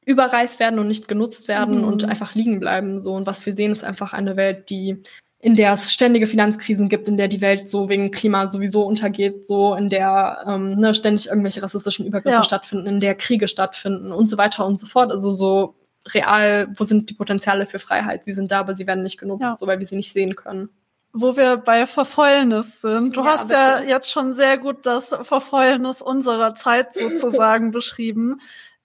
überreif 0.05 0.59
werden 0.59 0.81
und 0.81 0.89
nicht 0.89 1.07
genutzt 1.07 1.47
werden 1.47 1.83
mhm. 1.83 1.85
und 1.85 2.05
einfach 2.05 2.35
liegen 2.35 2.59
bleiben. 2.59 3.01
So. 3.01 3.15
Und 3.15 3.29
was 3.29 3.47
wir 3.47 3.53
sehen, 3.53 3.71
ist 3.71 3.85
einfach 3.85 4.13
eine 4.13 4.35
Welt, 4.35 4.71
die 4.71 5.05
in 5.39 5.55
der 5.55 5.73
es 5.73 5.93
ständige 5.93 6.27
Finanzkrisen 6.27 6.89
gibt, 6.89 7.07
in 7.07 7.17
der 7.17 7.29
die 7.29 7.41
Welt 7.41 7.69
so 7.69 7.89
wegen 7.89 8.11
Klima 8.11 8.49
sowieso 8.49 8.83
untergeht, 8.83 9.47
so 9.47 9.77
in 9.77 9.89
der 9.89 10.45
ähm, 10.49 10.81
ne, 10.81 10.95
ständig 10.95 11.29
irgendwelche 11.29 11.63
rassistischen 11.63 12.07
Übergriffe 12.07 12.39
ja. 12.39 12.43
stattfinden, 12.43 12.89
in 12.89 12.99
der 12.99 13.15
Kriege 13.15 13.47
stattfinden 13.47 14.11
und 14.11 14.29
so 14.29 14.37
weiter 14.37 14.67
und 14.67 14.81
so 14.81 14.87
fort. 14.89 15.13
Also 15.13 15.31
so 15.31 15.77
real, 16.07 16.69
wo 16.77 16.85
sind 16.85 17.11
die 17.11 17.15
Potenziale 17.15 17.67
für 17.67 17.79
Freiheit? 17.79 18.25
Sie 18.25 18.35
sind 18.35 18.51
da, 18.51 18.61
aber 18.61 18.75
sie 18.75 18.87
werden 18.87 19.03
nicht 19.03 19.19
genutzt, 19.19 19.43
ja. 19.43 19.57
so 19.57 19.67
weil 19.67 19.79
wir 19.79 19.87
sie 19.87 19.97
nicht 19.97 20.13
sehen 20.13 20.37
können. 20.37 20.71
Wo 21.13 21.37
wir 21.37 21.59
bei 21.59 21.87
Verfäulnis 21.87 22.81
sind. 22.81 23.17
Du 23.17 23.21
ja, 23.21 23.27
hast 23.27 23.49
bitte. 23.49 23.61
ja 23.61 23.81
jetzt 23.83 24.11
schon 24.11 24.33
sehr 24.33 24.57
gut 24.57 24.87
das 24.87 25.15
Verfäulnis 25.23 26.01
unserer 26.01 26.55
Zeit 26.55 26.95
sozusagen 26.95 27.71
beschrieben. 27.71 28.41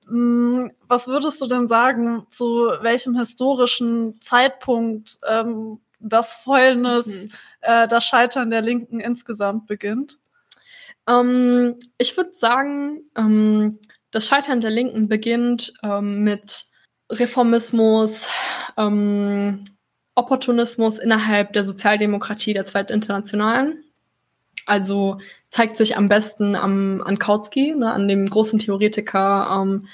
Hm, 0.08 0.72
was 0.88 1.08
würdest 1.08 1.42
du 1.42 1.48
denn 1.48 1.68
sagen, 1.68 2.28
zu 2.30 2.72
welchem 2.82 3.18
historischen 3.18 4.22
Zeitpunkt 4.22 5.20
ähm, 5.28 5.80
das 6.00 6.34
Fäulnis, 6.34 7.26
mhm. 7.26 7.32
äh, 7.62 7.88
das 7.88 8.06
Scheitern 8.06 8.50
der 8.50 8.62
Linken 8.62 9.00
insgesamt 9.00 9.68
beginnt? 9.68 10.20
Ähm, 11.08 11.76
ich 11.98 12.16
würde 12.16 12.34
sagen, 12.34 13.04
ähm, 13.16 13.80
das 14.12 14.28
Scheitern 14.28 14.62
der 14.62 14.72
Linken 14.72 15.08
beginnt 15.08 15.74
ähm, 15.84 16.24
mit 16.24 16.66
Reformismus, 17.10 18.28
ähm, 18.78 19.64
Opportunismus 20.16 20.98
innerhalb 20.98 21.54
der 21.54 21.64
Sozialdemokratie 21.64 22.54
der 22.54 22.66
Zweiten 22.66 22.94
Internationalen. 22.94 23.84
Also 24.66 25.20
zeigt 25.50 25.78
sich 25.78 25.96
am 25.96 26.10
besten 26.10 26.56
am, 26.56 27.02
an 27.06 27.20
Kautsky, 27.20 27.74
ne, 27.76 27.94
an 27.94 28.08
dem 28.08 28.26
großen 28.26 28.60
Theoretiker, 28.60 29.62
ähm, 29.62 29.88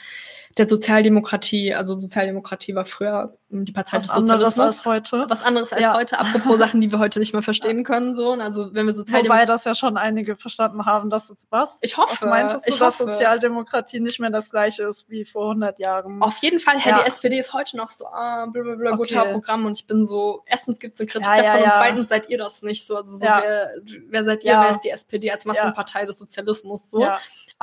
der 0.57 0.67
Sozialdemokratie, 0.67 1.73
also 1.73 1.99
Sozialdemokratie 1.99 2.75
war 2.75 2.85
früher 2.85 3.37
die 3.53 3.71
Partei 3.71 3.97
was 3.97 4.07
des 4.07 4.15
Sozialismus. 4.15 4.59
Anderes 4.59 4.77
als 4.77 4.85
heute. 4.85 5.25
Was 5.29 5.43
anderes 5.43 5.73
als 5.73 5.81
ja. 5.81 5.93
heute, 5.93 6.19
apropos 6.19 6.57
Sachen, 6.57 6.81
die 6.81 6.91
wir 6.91 6.99
heute 6.99 7.19
nicht 7.19 7.33
mehr 7.33 7.41
verstehen 7.41 7.83
können. 7.83 8.15
So. 8.15 8.33
Also 8.33 8.73
wenn 8.73 8.85
wir 8.85 8.93
Sozialdemokratie. 8.93 9.29
Wobei 9.29 9.45
das 9.45 9.65
ja 9.65 9.75
schon 9.75 9.97
einige 9.97 10.35
verstanden 10.35 10.85
haben, 10.85 11.09
dass 11.09 11.29
es 11.29 11.47
was? 11.49 11.79
Ich 11.81 11.97
hoffe. 11.97 12.21
Was 12.21 12.29
meintest 12.29 12.65
du, 12.65 12.69
ich 12.71 12.79
dass 12.79 12.99
hoffe. 12.99 13.11
Sozialdemokratie 13.11 13.99
nicht 13.99 14.19
mehr 14.19 14.29
das 14.29 14.49
gleiche 14.49 14.83
ist 14.83 15.09
wie 15.09 15.25
vor 15.25 15.51
100 15.51 15.79
Jahren? 15.79 16.21
Auf 16.21 16.37
jeden 16.37 16.59
Fall, 16.59 16.79
Herr, 16.79 16.97
ja. 16.97 17.03
die 17.03 17.07
SPD 17.07 17.37
ist 17.37 17.53
heute 17.53 17.77
noch 17.77 17.89
so, 17.89 18.05
ah, 18.07 18.47
blablabla, 18.51 18.91
okay. 18.91 18.97
guter 18.97 19.25
Programm 19.25 19.65
und 19.65 19.79
ich 19.79 19.87
bin 19.87 20.05
so, 20.05 20.43
erstens 20.45 20.79
gibt 20.79 20.95
es 20.95 20.99
eine 20.99 21.07
Kritik 21.07 21.31
ja, 21.37 21.43
davon 21.43 21.63
und 21.63 21.73
zweitens 21.73 22.09
seid 22.09 22.29
ihr 22.29 22.37
das 22.37 22.61
nicht 22.61 22.85
so. 22.85 22.95
Also 22.95 23.15
so, 23.15 23.21
wer, 23.21 23.71
wer 24.07 24.23
seid 24.23 24.43
ihr, 24.43 24.53
wer 24.53 24.71
ist 24.71 24.81
die 24.81 24.89
SPD 24.89 25.31
als 25.31 25.45
Massenpartei 25.45 26.05
des 26.05 26.17
Sozialismus 26.17 26.89
so? 26.89 27.07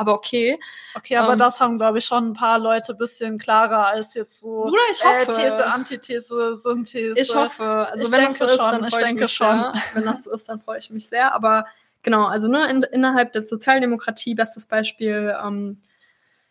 aber 0.01 0.15
okay. 0.15 0.59
Okay, 0.95 1.17
aber 1.17 1.35
ähm, 1.35 1.39
das 1.39 1.61
haben, 1.61 1.77
glaube 1.77 1.99
ich, 1.99 2.05
schon 2.05 2.31
ein 2.31 2.33
paar 2.33 2.59
Leute 2.59 2.93
ein 2.93 2.99
bisschen 2.99 3.39
klarer 3.39 3.87
als 3.87 4.15
jetzt 4.15 4.41
so 4.41 4.63
Bruder, 4.63 4.79
ich 4.91 5.05
hoffe. 5.05 5.33
Äh, 5.33 5.51
These, 5.51 5.67
Antithese, 5.81 6.55
Synthese. 6.55 7.19
Ich 7.19 7.35
hoffe. 7.35 7.65
Also 7.65 8.07
ich 8.07 8.13
wenn 8.13 8.25
das 8.25 8.39
so 8.39 8.45
ist, 8.47 8.59
dann 8.59 8.91
freue 8.91 9.03
ich, 9.03 9.09
ich 9.09 9.15
mich 9.15 9.33
schon. 9.33 9.47
sehr. 9.47 9.75
Wenn 9.95 10.05
das 10.05 10.25
so 10.25 10.33
ist, 10.33 10.49
dann 10.49 10.61
freue 10.61 10.79
ich 10.79 10.91
mich 10.91 11.07
sehr. 11.07 11.35
Aber 11.35 11.67
genau, 12.03 12.27
also 12.27 12.49
ne, 12.49 12.69
in, 12.71 12.83
innerhalb 12.83 13.33
der 13.33 13.47
Sozialdemokratie, 13.47 14.35
bestes 14.35 14.67
Beispiel 14.67 15.35
ähm, 15.45 15.81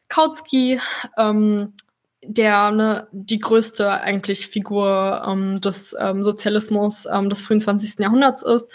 Kautsky, 0.07 0.79
ähm, 1.17 1.73
der 2.23 2.71
ne, 2.71 3.07
die 3.11 3.39
größte 3.39 3.89
eigentlich 3.89 4.47
Figur 4.47 5.23
ähm, 5.25 5.61
des 5.61 5.95
ähm, 5.99 6.23
Sozialismus 6.23 7.05
ähm, 7.11 7.29
des 7.29 7.41
frühen 7.41 7.59
20. 7.59 7.99
Jahrhunderts 7.99 8.43
ist. 8.43 8.71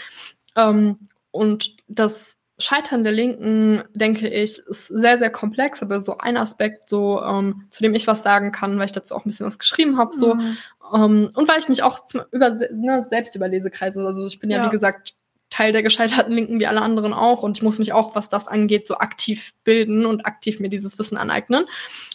Ähm, 0.57 1.09
und 1.30 1.76
das 1.88 2.36
Scheitern 2.59 3.02
der 3.02 3.12
Linken, 3.12 3.82
denke 3.94 4.28
ich, 4.28 4.59
ist 4.59 4.86
sehr, 4.86 5.18
sehr 5.18 5.30
komplex, 5.30 5.82
aber 5.82 6.00
so 6.00 6.18
ein 6.18 6.36
Aspekt, 6.36 6.88
so 6.88 7.20
ähm, 7.20 7.66
zu 7.70 7.82
dem 7.82 7.94
ich 7.94 8.07
was 8.07 8.22
sagen 8.22 8.52
kann, 8.52 8.78
weil 8.78 8.86
ich 8.86 8.92
dazu 8.92 9.14
auch 9.14 9.24
ein 9.24 9.30
bisschen 9.30 9.46
was 9.46 9.59
geschrieben 9.59 9.98
habe, 9.98 10.14
so 10.14 10.34
mhm. 10.34 10.57
ähm, 10.94 11.30
und 11.34 11.48
weil 11.48 11.59
ich 11.59 11.68
mich 11.68 11.82
auch 11.82 11.98
zum, 11.98 12.22
über 12.30 12.50
ne, 12.50 13.02
selbst 13.02 13.34
über 13.34 13.48
Lesekreise, 13.48 14.07
also 14.07 14.24
ich 14.26 14.38
bin 14.38 14.50
ja, 14.50 14.59
ja 14.59 14.66
wie 14.66 14.70
gesagt 14.70 15.14
Teil 15.50 15.72
der 15.72 15.82
gescheiterten 15.82 16.32
Linken 16.32 16.61
wie 16.61 16.66
alle 16.66 16.80
anderen 16.80 17.12
auch 17.12 17.42
und 17.42 17.57
ich 17.57 17.62
muss 17.62 17.78
mich 17.78 17.92
auch, 17.92 18.14
was 18.14 18.28
das 18.28 18.48
angeht, 18.48 18.86
so 18.86 18.98
aktiv 18.98 19.52
bilden 19.64 20.07
und 20.07 20.26
aktiv 20.26 20.61
mir 20.61 20.68
dieses 20.68 20.98
Wissen 20.98 21.16
aneignen. 21.16 21.66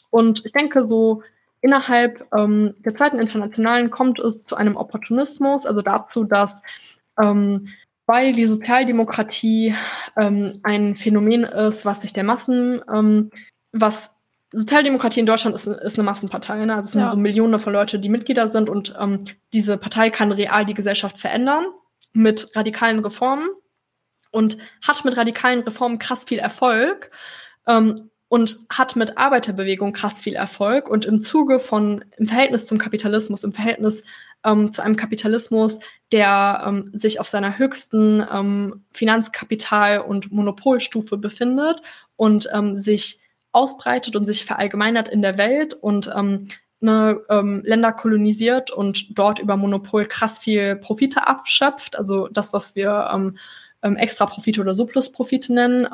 Und 0.10 0.44
ich 0.46 0.52
denke 0.52 0.86
so 0.86 1.24
innerhalb 1.62 2.28
ähm, 2.36 2.74
der 2.80 2.94
zweiten 2.94 3.20
Internationalen 3.20 3.92
kommt 3.92 4.20
es 4.20 4.44
zu 4.44 4.56
einem 4.56 4.76
Opportunismus, 4.76 5.66
also 5.66 5.82
dazu, 5.82 6.24
dass 6.24 6.62
ähm, 7.22 7.70
weil 8.10 8.34
die 8.34 8.46
Sozialdemokratie 8.46 9.76
ähm, 10.20 10.60
ein 10.64 10.96
Phänomen 10.96 11.44
ist, 11.44 11.86
was 11.86 12.02
sich 12.02 12.12
der 12.12 12.24
Massen, 12.24 12.82
ähm, 12.92 13.30
was 13.72 14.10
Sozialdemokratie 14.52 15.20
in 15.20 15.28
Deutschland 15.28 15.56
ist, 15.56 15.68
ist 15.68 16.00
eine 16.00 16.06
Massenpartei. 16.08 16.66
Ne? 16.66 16.74
Also 16.74 16.88
es 16.88 16.92
sind 16.94 17.02
ja. 17.02 17.12
so 17.12 17.18
Millionen 17.18 17.60
von 17.60 17.72
Leuten, 17.72 18.02
die 18.02 18.10
Mitglieder 18.10 18.48
sind 18.48 18.68
und 18.68 18.96
ähm, 19.00 19.26
diese 19.54 19.78
Partei 19.78 20.10
kann 20.10 20.32
real 20.32 20.66
die 20.66 20.74
Gesellschaft 20.74 21.20
verändern 21.20 21.68
mit 22.12 22.56
radikalen 22.56 22.98
Reformen 22.98 23.48
und 24.32 24.58
hat 24.82 25.06
mit 25.06 25.16
radikalen 25.16 25.62
Reformen 25.62 26.00
krass 26.00 26.24
viel 26.28 26.40
Erfolg. 26.40 27.12
Ähm, 27.68 28.10
und 28.30 28.60
hat 28.70 28.96
mit 28.96 29.18
Arbeiterbewegung 29.18 29.92
krass 29.92 30.22
viel 30.22 30.36
Erfolg 30.36 30.88
und 30.88 31.06
im 31.06 31.22
Zuge 31.22 31.60
von, 31.60 32.06
im 32.18 32.28
Verhältnis 32.28 32.68
zum 32.68 32.78
Kapitalismus, 32.78 33.44
im 33.44 33.52
Verhältnis 33.52 34.04
ähm, 34.46 34.72
zu 34.72 34.84
einem 34.84 34.96
Kapitalismus, 34.96 35.80
der 36.12 36.64
ähm, 36.66 36.92
sich 36.94 37.20
auf 37.20 37.28
seiner 37.28 37.58
höchsten 37.58 38.24
ähm, 38.32 38.86
Finanzkapital- 38.94 40.00
und 40.00 40.32
Monopolstufe 40.32 41.18
befindet 41.18 41.82
und 42.16 42.48
ähm, 42.54 42.78
sich 42.78 43.20
ausbreitet 43.52 44.16
und 44.16 44.26
sich 44.26 44.46
verallgemeinert 44.46 45.10
in 45.10 45.24
der 45.24 45.40
Welt 45.40 45.74
und 45.74 46.12
ähm, 46.16 46.46
ne, 46.82 47.20
ähm, 47.30 47.64
Länder 47.66 47.92
kolonisiert 47.92 48.70
und 48.70 49.18
dort 49.18 49.40
über 49.40 49.58
Monopol 49.58 50.06
krass 50.06 50.38
viel 50.38 50.76
Profite 50.76 51.26
abschöpft, 51.26 51.98
also 51.98 52.28
das, 52.28 52.54
was 52.54 52.76
wir 52.76 53.34
extra 53.82 54.26
Profite 54.26 54.60
oder 54.60 54.74
Surplus-Profite 54.74 55.54
nennen. 55.54 55.88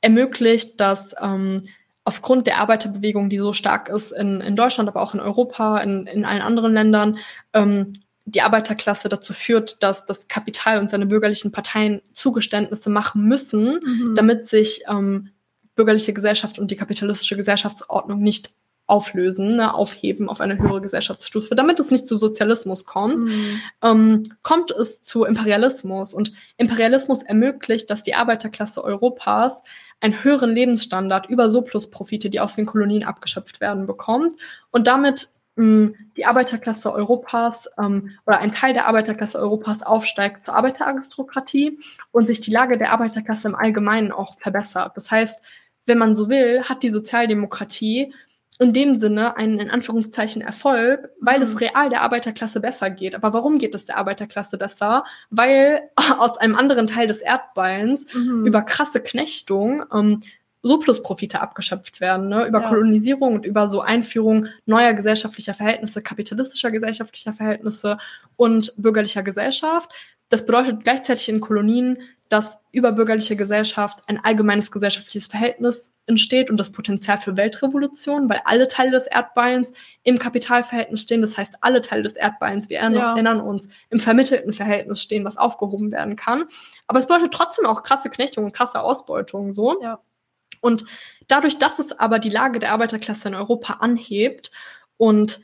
Ermöglicht, 0.00 0.80
dass 0.80 1.14
ähm, 1.22 1.60
aufgrund 2.04 2.46
der 2.46 2.58
Arbeiterbewegung, 2.58 3.28
die 3.28 3.38
so 3.38 3.52
stark 3.52 3.88
ist 3.88 4.12
in, 4.12 4.40
in 4.40 4.56
Deutschland, 4.56 4.88
aber 4.88 5.02
auch 5.02 5.14
in 5.14 5.20
Europa, 5.20 5.78
in, 5.78 6.06
in 6.06 6.24
allen 6.24 6.42
anderen 6.42 6.72
Ländern, 6.72 7.18
ähm, 7.52 7.92
die 8.24 8.42
Arbeiterklasse 8.42 9.08
dazu 9.08 9.32
führt, 9.32 9.82
dass 9.82 10.06
das 10.06 10.28
Kapital 10.28 10.78
und 10.78 10.90
seine 10.90 11.06
bürgerlichen 11.06 11.52
Parteien 11.52 12.02
Zugeständnisse 12.12 12.90
machen 12.90 13.26
müssen, 13.26 13.80
mhm. 13.84 14.14
damit 14.14 14.46
sich 14.46 14.82
ähm, 14.88 15.30
bürgerliche 15.74 16.12
Gesellschaft 16.12 16.58
und 16.58 16.70
die 16.70 16.76
kapitalistische 16.76 17.36
Gesellschaftsordnung 17.36 18.20
nicht 18.20 18.50
auflösen, 18.86 19.56
ne, 19.56 19.72
aufheben 19.72 20.28
auf 20.28 20.40
eine 20.40 20.58
höhere 20.58 20.80
Gesellschaftsstufe, 20.80 21.54
damit 21.54 21.78
es 21.78 21.92
nicht 21.92 22.08
zu 22.08 22.16
Sozialismus 22.16 22.84
kommt, 22.84 23.20
mhm. 23.20 23.60
ähm, 23.82 24.22
kommt 24.42 24.72
es 24.72 25.00
zu 25.00 25.24
Imperialismus. 25.24 26.12
Und 26.12 26.32
Imperialismus 26.56 27.22
ermöglicht, 27.22 27.88
dass 27.88 28.02
die 28.02 28.14
Arbeiterklasse 28.14 28.82
Europas 28.82 29.62
einen 30.00 30.24
höheren 30.24 30.50
Lebensstandard 30.50 31.28
über 31.28 31.50
Surplusprofite, 31.50 32.30
die 32.30 32.40
aus 32.40 32.56
den 32.56 32.66
Kolonien 32.66 33.04
abgeschöpft 33.04 33.60
werden, 33.60 33.86
bekommt 33.86 34.34
und 34.70 34.86
damit 34.86 35.28
die 35.56 36.24
Arbeiterklasse 36.24 36.92
Europas 36.92 37.68
ähm, 37.78 38.10
oder 38.26 38.38
ein 38.38 38.50
Teil 38.50 38.72
der 38.72 38.86
Arbeiterklasse 38.86 39.38
Europas 39.38 39.82
aufsteigt 39.82 40.42
zur 40.42 40.54
Arbeiteraristokratie 40.54 41.78
und 42.12 42.26
sich 42.26 42.40
die 42.40 42.50
Lage 42.52 42.78
der 42.78 42.92
Arbeiterklasse 42.92 43.48
im 43.48 43.54
Allgemeinen 43.54 44.10
auch 44.12 44.38
verbessert. 44.38 44.96
Das 44.96 45.10
heißt, 45.10 45.42
wenn 45.86 45.98
man 45.98 46.14
so 46.14 46.30
will, 46.30 46.62
hat 46.62 46.82
die 46.82 46.90
Sozialdemokratie 46.90 48.14
in 48.60 48.74
dem 48.74 48.94
Sinne 48.94 49.38
einen 49.38 49.58
in 49.58 49.70
Anführungszeichen 49.70 50.42
Erfolg, 50.42 51.08
weil 51.18 51.38
mhm. 51.38 51.42
es 51.44 51.60
real 51.60 51.88
der 51.88 52.02
Arbeiterklasse 52.02 52.60
besser 52.60 52.90
geht. 52.90 53.14
Aber 53.14 53.32
warum 53.32 53.58
geht 53.58 53.74
es 53.74 53.86
der 53.86 53.96
Arbeiterklasse 53.96 54.58
besser? 54.58 55.04
Weil 55.30 55.80
aus 56.18 56.36
einem 56.36 56.54
anderen 56.54 56.86
Teil 56.86 57.06
des 57.06 57.22
Erdballs 57.22 58.12
mhm. 58.14 58.44
über 58.44 58.62
krasse 58.62 59.00
Knechtung 59.00 59.84
ähm, 59.92 60.20
Surplusprofite 60.62 61.40
abgeschöpft 61.40 62.02
werden, 62.02 62.28
ne? 62.28 62.46
über 62.46 62.60
ja. 62.60 62.68
Kolonisierung 62.68 63.36
und 63.36 63.46
über 63.46 63.70
so 63.70 63.80
Einführung 63.80 64.46
neuer 64.66 64.92
gesellschaftlicher 64.92 65.54
Verhältnisse, 65.54 66.02
kapitalistischer 66.02 66.70
gesellschaftlicher 66.70 67.32
Verhältnisse 67.32 67.96
und 68.36 68.74
bürgerlicher 68.76 69.22
Gesellschaft. 69.22 69.90
Das 70.28 70.44
bedeutet 70.44 70.84
gleichzeitig 70.84 71.30
in 71.30 71.40
Kolonien, 71.40 71.96
dass 72.30 72.58
über 72.70 72.92
bürgerliche 72.92 73.34
Gesellschaft 73.34 74.04
ein 74.06 74.24
allgemeines 74.24 74.70
gesellschaftliches 74.70 75.26
Verhältnis 75.26 75.92
entsteht 76.06 76.48
und 76.48 76.58
das 76.58 76.70
Potenzial 76.70 77.18
für 77.18 77.36
Weltrevolution, 77.36 78.30
weil 78.30 78.40
alle 78.44 78.68
Teile 78.68 78.92
des 78.92 79.08
Erdbeins 79.08 79.72
im 80.04 80.16
Kapitalverhältnis 80.16 81.02
stehen. 81.02 81.22
Das 81.22 81.36
heißt, 81.36 81.56
alle 81.60 81.80
Teile 81.80 82.04
des 82.04 82.14
Erdbeins, 82.14 82.70
wir 82.70 82.78
ja. 82.78 83.12
erinnern 83.12 83.40
uns, 83.40 83.68
im 83.90 83.98
vermittelten 83.98 84.52
Verhältnis 84.52 85.02
stehen, 85.02 85.24
was 85.24 85.36
aufgehoben 85.36 85.90
werden 85.90 86.14
kann. 86.14 86.44
Aber 86.86 87.00
es 87.00 87.08
bedeutet 87.08 87.34
trotzdem 87.34 87.66
auch 87.66 87.82
krasse 87.82 88.10
Knechtung 88.10 88.44
und 88.44 88.54
krasse 88.54 88.80
Ausbeutung, 88.80 89.52
so. 89.52 89.82
Ja. 89.82 89.98
Und 90.60 90.84
dadurch, 91.26 91.58
dass 91.58 91.80
es 91.80 91.98
aber 91.98 92.20
die 92.20 92.30
Lage 92.30 92.60
der 92.60 92.72
Arbeiterklasse 92.72 93.26
in 93.26 93.34
Europa 93.34 93.74
anhebt 93.80 94.52
und 94.98 95.40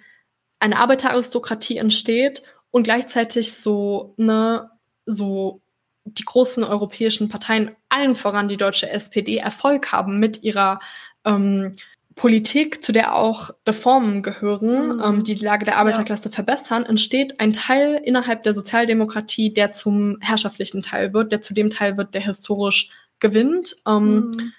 eine 0.60 0.78
Arbeiteraristokratie 0.78 1.78
entsteht 1.78 2.44
und 2.70 2.84
gleichzeitig 2.84 3.54
so, 3.54 4.14
ne, 4.18 4.70
so 5.04 5.62
die 6.06 6.24
großen 6.24 6.64
europäischen 6.64 7.28
Parteien, 7.28 7.72
allen 7.88 8.14
voran 8.14 8.48
die 8.48 8.56
deutsche 8.56 8.90
SPD, 8.90 9.36
Erfolg 9.36 9.92
haben 9.92 10.18
mit 10.18 10.42
ihrer 10.42 10.80
ähm, 11.24 11.72
Politik, 12.14 12.82
zu 12.82 12.92
der 12.92 13.14
auch 13.14 13.50
Reformen 13.68 14.22
gehören, 14.22 14.96
mhm. 14.96 15.02
ähm, 15.04 15.24
die 15.24 15.34
die 15.34 15.44
Lage 15.44 15.66
der 15.66 15.76
Arbeiterklasse 15.76 16.30
ja. 16.30 16.34
verbessern, 16.34 16.86
entsteht 16.86 17.40
ein 17.40 17.52
Teil 17.52 18.00
innerhalb 18.02 18.42
der 18.42 18.54
Sozialdemokratie, 18.54 19.52
der 19.52 19.72
zum 19.72 20.16
herrschaftlichen 20.20 20.80
Teil 20.80 21.12
wird, 21.12 21.32
der 21.32 21.42
zu 21.42 21.52
dem 21.52 21.68
Teil 21.68 21.98
wird, 21.98 22.14
der 22.14 22.22
historisch 22.22 22.90
gewinnt. 23.20 23.76
Ähm, 23.86 24.30
mhm 24.30 24.52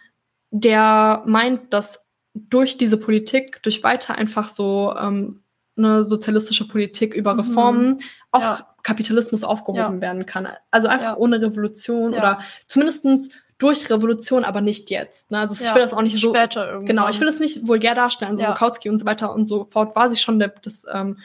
der 0.51 1.23
meint, 1.25 1.73
dass 1.73 1.99
durch 2.33 2.77
diese 2.77 2.97
Politik, 2.97 3.61
durch 3.63 3.83
weiter 3.83 4.15
einfach 4.15 4.47
so 4.47 4.93
ähm, 4.97 5.43
eine 5.77 6.03
sozialistische 6.03 6.67
Politik 6.67 7.13
über 7.13 7.33
mhm. 7.33 7.39
Reformen 7.39 7.87
mhm. 7.87 7.99
auch 8.31 8.41
ja. 8.41 8.67
Kapitalismus 8.83 9.43
aufgehoben 9.43 9.95
ja. 9.95 10.01
werden 10.01 10.25
kann. 10.25 10.47
Also 10.71 10.87
einfach 10.87 11.11
ja. 11.11 11.17
ohne 11.17 11.41
Revolution 11.41 12.13
oder 12.13 12.39
zumindestens 12.67 13.29
durch 13.57 13.89
Revolution, 13.89 14.43
aber 14.43 14.61
nicht 14.61 14.89
jetzt. 14.91 15.31
Ne? 15.31 15.39
Also 15.39 15.63
ich 15.63 15.73
will 15.73 15.81
das 15.81 15.93
auch 15.93 16.01
nicht 16.01 16.19
so. 16.19 16.29
Später 16.29 16.65
irgendwann. 16.65 16.85
Genau, 16.85 17.09
ich 17.09 17.19
will 17.19 17.27
das 17.27 17.39
nicht 17.39 17.67
vulgär 17.67 17.95
darstellen. 17.95 18.31
Also 18.31 18.43
ja. 18.43 18.49
so 18.49 18.53
Kautsky 18.53 18.89
und 18.89 18.99
so 18.99 19.05
weiter 19.05 19.33
und 19.33 19.45
so 19.45 19.65
fort 19.69 19.95
war 19.95 20.09
sich 20.09 20.21
schon 20.21 20.37
der, 20.37 20.49
das 20.61 20.85
ähm, 20.91 21.17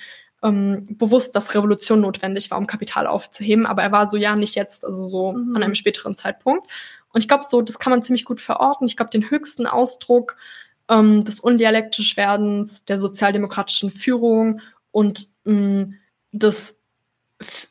ähm, 0.43 0.87
bewusst, 0.91 1.37
dass 1.37 1.55
Revolution 1.55 2.01
notwendig 2.01 2.51
war, 2.51 2.59
um 2.59 2.67
Kapital 2.67 3.07
aufzuheben. 3.07 3.67
Aber 3.67 3.83
er 3.83 3.93
war 3.93 4.09
so, 4.09 4.17
ja, 4.17 4.35
nicht 4.35 4.55
jetzt, 4.55 4.85
also 4.85 5.07
so 5.07 5.33
mhm. 5.33 5.55
an 5.57 5.63
einem 5.63 5.75
späteren 5.75 6.17
Zeitpunkt. 6.17 6.71
Und 7.13 7.21
ich 7.21 7.29
glaube, 7.29 7.45
so, 7.47 7.61
das 7.61 7.79
kann 7.79 7.91
man 7.91 8.03
ziemlich 8.03 8.25
gut 8.25 8.41
verorten. 8.41 8.87
Ich 8.87 8.97
glaube, 8.97 9.11
den 9.11 9.29
höchsten 9.29 9.67
Ausdruck 9.67 10.37
ähm, 10.89 11.25
des 11.25 11.41
undialektisch 11.41 12.17
Werdens, 12.17 12.85
der 12.85 12.99
sozialdemokratischen 12.99 13.91
Führung 13.91 14.61
und 14.91 15.29
mh, 15.45 15.55
mm, 15.55 15.95
des 16.33 16.77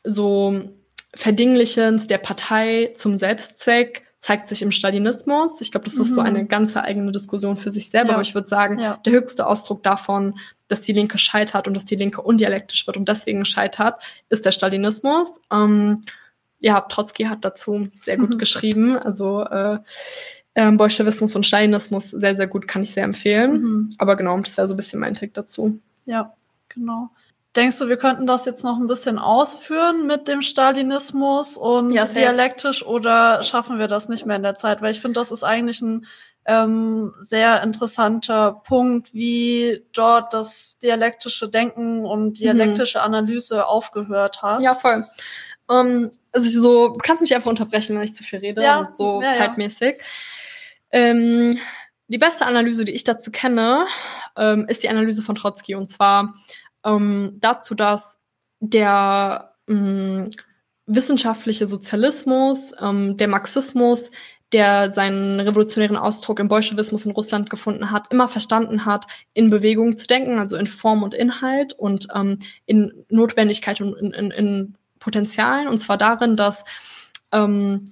so 0.04 0.70
Verdinglichens 1.14 2.06
der 2.06 2.18
Partei 2.18 2.92
zum 2.94 3.16
Selbstzweck 3.16 4.04
zeigt 4.18 4.48
sich 4.48 4.62
im 4.62 4.70
Stalinismus. 4.70 5.60
Ich 5.60 5.72
glaube, 5.72 5.84
das 5.84 5.94
ist 5.94 6.10
mhm. 6.10 6.14
so 6.14 6.20
eine 6.20 6.46
ganze 6.46 6.82
eigene 6.82 7.10
Diskussion 7.10 7.56
für 7.56 7.72
sich 7.72 7.90
selber, 7.90 8.10
ja. 8.10 8.14
aber 8.14 8.22
ich 8.22 8.34
würde 8.34 8.46
sagen, 8.46 8.78
ja. 8.78 8.98
der 9.04 9.12
höchste 9.12 9.46
Ausdruck 9.46 9.82
davon, 9.82 10.38
dass 10.68 10.80
die 10.80 10.92
Linke 10.92 11.18
scheitert 11.18 11.66
und 11.66 11.74
dass 11.74 11.84
die 11.84 11.96
Linke 11.96 12.22
undialektisch 12.22 12.86
wird 12.86 12.96
und 12.96 13.08
deswegen 13.08 13.44
scheitert, 13.44 14.00
ist 14.28 14.46
der 14.46 14.52
Stalinismus. 14.52 15.40
Ähm, 15.52 16.02
ja, 16.60 16.80
Trotzki 16.82 17.24
hat 17.24 17.44
dazu 17.44 17.88
sehr 18.00 18.16
gut 18.16 18.30
mhm. 18.30 18.38
geschrieben. 18.38 18.96
Also 18.96 19.42
äh, 19.42 19.80
ähm, 20.54 20.76
Bolschewismus 20.76 21.34
und 21.34 21.46
Stalinismus 21.46 22.10
sehr, 22.10 22.34
sehr 22.34 22.46
gut, 22.46 22.68
kann 22.68 22.82
ich 22.82 22.92
sehr 22.92 23.04
empfehlen. 23.04 23.62
Mhm. 23.62 23.94
Aber 23.98 24.16
genau, 24.16 24.38
das 24.38 24.56
wäre 24.56 24.68
so 24.68 24.74
ein 24.74 24.76
bisschen 24.76 25.00
mein 25.00 25.14
Trick 25.14 25.34
dazu. 25.34 25.80
Ja, 26.04 26.34
genau. 26.68 27.10
Denkst 27.54 27.78
du, 27.78 27.88
wir 27.88 27.98
könnten 27.98 28.26
das 28.26 28.46
jetzt 28.46 28.64
noch 28.64 28.78
ein 28.78 28.86
bisschen 28.86 29.18
ausführen 29.18 30.06
mit 30.06 30.26
dem 30.26 30.40
Stalinismus 30.40 31.58
und 31.58 31.90
ja, 31.92 32.06
dialektisch 32.06 32.84
oder 32.84 33.42
schaffen 33.42 33.78
wir 33.78 33.88
das 33.88 34.08
nicht 34.08 34.24
mehr 34.24 34.36
in 34.36 34.42
der 34.42 34.54
Zeit? 34.54 34.80
Weil 34.80 34.92
ich 34.92 35.02
finde, 35.02 35.20
das 35.20 35.30
ist 35.30 35.44
eigentlich 35.44 35.82
ein 35.82 36.06
ähm, 36.46 37.12
sehr 37.20 37.62
interessanter 37.62 38.62
Punkt, 38.64 39.12
wie 39.12 39.84
dort 39.92 40.32
das 40.32 40.78
dialektische 40.78 41.48
Denken 41.48 42.04
und 42.06 42.40
dialektische 42.40 42.98
mhm. 42.98 43.04
Analyse 43.04 43.66
aufgehört 43.66 44.42
hat. 44.42 44.62
Ja, 44.62 44.74
voll. 44.74 45.06
Um, 45.68 45.76
ähm, 45.76 46.10
also 46.32 46.62
so, 46.62 46.88
du 46.88 46.98
kannst 46.98 47.20
mich 47.20 47.34
einfach 47.34 47.50
unterbrechen, 47.50 47.94
wenn 47.96 48.02
ich 48.02 48.14
zu 48.14 48.24
viel 48.24 48.38
rede, 48.38 48.62
ja, 48.62 48.90
so 48.94 49.20
ja, 49.22 49.32
zeitmäßig. 49.32 49.96
Ja. 49.98 50.04
Ähm, 50.92 51.50
die 52.08 52.18
beste 52.18 52.46
Analyse, 52.46 52.84
die 52.84 52.92
ich 52.92 53.04
dazu 53.04 53.30
kenne, 53.30 53.86
ähm, 54.36 54.66
ist 54.68 54.82
die 54.82 54.88
Analyse 54.88 55.22
von 55.22 55.34
Trotzki 55.34 55.74
und 55.74 55.90
zwar 55.90 56.34
ähm, 56.84 57.38
dazu, 57.40 57.74
dass 57.74 58.18
der 58.60 59.54
ähm, 59.68 60.28
wissenschaftliche 60.86 61.66
Sozialismus, 61.66 62.72
ähm, 62.80 63.16
der 63.16 63.28
Marxismus, 63.28 64.10
der 64.52 64.92
seinen 64.92 65.40
revolutionären 65.40 65.96
Ausdruck 65.96 66.38
im 66.38 66.48
Bolschewismus 66.48 67.06
in 67.06 67.12
Russland 67.12 67.48
gefunden 67.48 67.90
hat, 67.90 68.12
immer 68.12 68.28
verstanden 68.28 68.84
hat, 68.84 69.06
in 69.32 69.48
Bewegung 69.48 69.96
zu 69.96 70.06
denken, 70.06 70.38
also 70.38 70.56
in 70.56 70.66
Form 70.66 71.02
und 71.02 71.14
Inhalt 71.14 71.72
und 71.72 72.08
ähm, 72.14 72.38
in 72.66 73.04
Notwendigkeit 73.08 73.80
und 73.80 73.96
in, 73.96 74.12
in, 74.12 74.30
in 74.30 74.74
Potenzialen, 74.98 75.68
und 75.68 75.78
zwar 75.78 75.96
darin, 75.96 76.36
dass 76.36 76.64
ähm, 77.32 77.86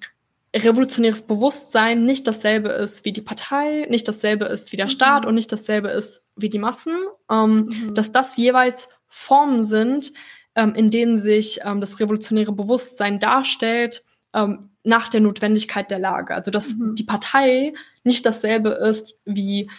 revolutionäres 0.55 1.22
Bewusstsein 1.22 2.05
nicht 2.05 2.27
dasselbe 2.27 2.70
ist 2.70 3.05
wie 3.05 3.12
die 3.12 3.22
Partei, 3.22 3.86
nicht 3.89 4.09
dasselbe 4.09 4.47
ist 4.47 4.72
wie 4.72 4.77
der 4.77 4.86
mhm. 4.86 4.90
Staat 4.90 5.27
und 5.27 5.35
nicht 5.35 5.52
dasselbe 5.52 5.89
ist 5.89 6.22
wie 6.36 6.48
die 6.48 6.59
Massen, 6.59 6.94
ähm, 7.31 7.68
mhm. 7.68 7.94
dass 7.94 8.10
das 8.10 8.36
jeweils 8.36 8.89
Formen 9.06 9.64
sind, 9.64 10.12
ähm, 10.56 10.74
in 10.74 10.90
denen 10.90 11.18
sich 11.18 11.60
ähm, 11.64 11.81
das 11.81 12.01
revolutionäre 12.01 12.52
Bewusstsein 12.52 13.20
darstellt 13.20 14.02
ähm, 14.35 14.70
nach 14.82 15.09
der 15.09 15.20
Notwendigkeit 15.20 15.90
der 15.90 15.98
Lage. 15.98 16.35
Also 16.35 16.51
dass 16.51 16.74
mhm. 16.74 16.94
die 16.97 17.05
Partei 17.05 17.72
nicht 18.02 18.27
dasselbe 18.27 18.70
ist 18.70 19.14
wie 19.24 19.70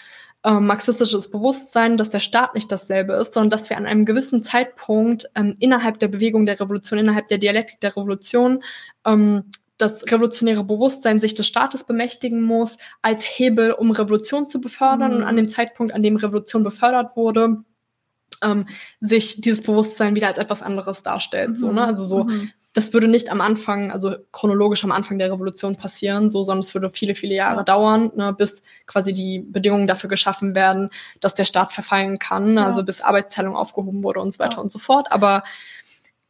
äh, 0.43 0.53
marxistisches 0.53 1.29
Bewusstsein, 1.29 1.97
dass 1.97 2.09
der 2.09 2.19
Staat 2.19 2.55
nicht 2.55 2.71
dasselbe 2.71 3.13
ist, 3.13 3.33
sondern 3.33 3.49
dass 3.49 3.69
wir 3.69 3.77
an 3.77 3.85
einem 3.85 4.05
gewissen 4.05 4.41
Zeitpunkt 4.41 5.29
ähm, 5.35 5.55
innerhalb 5.59 5.99
der 5.99 6.07
Bewegung 6.07 6.45
der 6.45 6.59
Revolution, 6.59 6.97
innerhalb 6.97 7.27
der 7.27 7.37
Dialektik 7.37 7.79
der 7.81 7.95
Revolution, 7.95 8.63
ähm, 9.05 9.43
das 9.81 10.03
revolutionäre 10.03 10.63
Bewusstsein 10.63 11.19
sich 11.19 11.33
des 11.33 11.47
Staates 11.47 11.83
bemächtigen 11.83 12.41
muss, 12.43 12.77
als 13.01 13.23
Hebel, 13.23 13.71
um 13.71 13.91
Revolution 13.91 14.47
zu 14.47 14.61
befördern. 14.61 15.11
Mhm. 15.11 15.17
Und 15.17 15.23
an 15.23 15.35
dem 15.35 15.49
Zeitpunkt, 15.49 15.93
an 15.93 16.03
dem 16.03 16.15
Revolution 16.15 16.63
befördert 16.63 17.15
wurde, 17.15 17.63
ähm, 18.43 18.67
sich 18.99 19.41
dieses 19.41 19.63
Bewusstsein 19.63 20.15
wieder 20.15 20.27
als 20.27 20.37
etwas 20.37 20.61
anderes 20.61 21.03
darstellt. 21.03 21.51
Mhm. 21.51 21.55
So, 21.55 21.71
ne? 21.71 21.85
Also 21.85 22.05
so 22.05 22.23
mhm 22.25 22.51
das 22.73 22.93
würde 22.93 23.07
nicht 23.07 23.29
am 23.29 23.41
Anfang, 23.41 23.91
also 23.91 24.15
chronologisch 24.31 24.83
am 24.83 24.93
Anfang 24.93 25.19
der 25.19 25.31
Revolution 25.31 25.75
passieren, 25.75 26.31
so, 26.31 26.43
sondern 26.43 26.61
es 26.61 26.73
würde 26.73 26.89
viele, 26.89 27.15
viele 27.15 27.35
Jahre 27.35 27.57
ja. 27.57 27.63
dauern, 27.63 28.11
ne, 28.15 28.33
bis 28.33 28.63
quasi 28.85 29.11
die 29.11 29.39
Bedingungen 29.39 29.87
dafür 29.87 30.09
geschaffen 30.09 30.55
werden, 30.55 30.89
dass 31.19 31.33
der 31.33 31.43
Staat 31.43 31.71
verfallen 31.71 32.17
kann, 32.17 32.55
ja. 32.55 32.65
also 32.65 32.83
bis 32.83 33.01
Arbeitsteilung 33.01 33.57
aufgehoben 33.57 34.03
wurde 34.03 34.21
und 34.21 34.31
so 34.31 34.39
weiter 34.39 34.57
ja. 34.57 34.63
und 34.63 34.71
so 34.71 34.79
fort. 34.79 35.11
Aber 35.11 35.43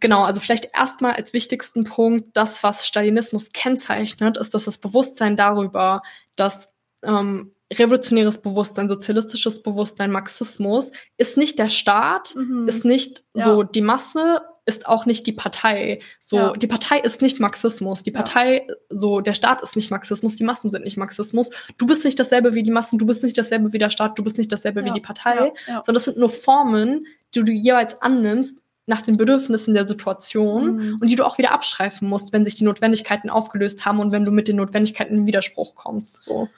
genau, 0.02 0.23
also 0.23 0.41
vielleicht 0.41 0.69
erstmal 0.73 1.14
als 1.14 1.34
wichtigsten 1.34 1.86
Punkt, 1.86 2.36
das, 2.36 2.64
was 2.64 2.86
Stalinismus 2.86 3.52
kennzeichnet, 3.53 4.38
ist, 4.38 4.53
dass 4.53 4.65
das 4.65 4.80
Bewusstsein 4.80 5.38
darüber, 5.38 6.02
dass 6.36 6.68
ähm, 7.03 7.53
revolutionäres 7.72 8.41
Bewusstsein, 8.41 8.90
sozialistisches 8.90 9.64
Bewusstsein, 9.64 10.11
Marxismus 10.11 10.91
ist 11.18 11.38
nicht 11.38 11.57
der 11.57 11.69
Staat, 11.69 12.36
mhm. 12.36 12.68
ist 12.68 12.84
nicht 12.84 13.23
ja. 13.34 13.45
so 13.45 13.64
die 13.64 13.82
Masse, 13.82 14.41
ist 14.65 14.88
auch 14.88 15.06
nicht 15.06 15.26
die 15.26 15.32
Partei. 15.32 15.99
So, 16.19 16.38
ja. 16.38 16.53
die 16.53 16.68
Partei 16.68 16.99
ist 16.99 17.22
nicht 17.22 17.40
Marxismus. 17.40 18.03
Die 18.03 18.11
Partei, 18.11 18.65
ja. 18.68 18.76
so, 18.90 19.22
der 19.22 19.34
Staat 19.34 19.61
ist 19.64 19.76
nicht 19.76 19.90
Marxismus, 19.90 20.36
die 20.36 20.44
Massen 20.44 20.69
sind 20.69 20.84
nicht 20.84 20.98
Marxismus. 20.98 21.49
Du 21.78 21.88
bist 21.88 22.06
nicht 22.06 22.19
dasselbe 22.19 22.53
wie 22.53 22.64
die 22.64 22.72
Massen, 22.72 22.99
du 22.99 23.06
bist 23.06 23.23
nicht 23.23 23.38
dasselbe 23.38 23.73
wie 23.73 23.80
der 23.80 23.90
Staat, 23.90 24.19
du 24.19 24.23
bist 24.23 24.38
nicht 24.38 24.52
dasselbe 24.52 24.86
wie 24.86 24.91
die 24.91 25.02
Partei, 25.02 25.52
sondern 25.65 25.94
das 25.95 26.06
sind 26.06 26.18
nur 26.18 26.30
Formen, 26.30 27.07
die 27.34 27.44
du 27.44 27.52
jeweils 27.52 28.02
annimmst, 28.02 28.60
nach 28.85 29.01
den 29.01 29.17
Bedürfnissen 29.17 29.73
der 29.73 29.87
Situation 29.87 30.75
mhm. 30.75 30.97
und 30.99 31.07
die 31.07 31.15
du 31.15 31.25
auch 31.25 31.37
wieder 31.37 31.51
abschreifen 31.51 32.09
musst, 32.09 32.33
wenn 32.33 32.45
sich 32.45 32.55
die 32.55 32.63
Notwendigkeiten 32.63 33.29
aufgelöst 33.29 33.85
haben 33.85 33.99
und 33.99 34.11
wenn 34.11 34.25
du 34.25 34.31
mit 34.31 34.47
den 34.47 34.57
Notwendigkeiten 34.57 35.15
in 35.15 35.27
Widerspruch 35.27 35.75
kommst. 35.75 36.23
So. 36.23 36.49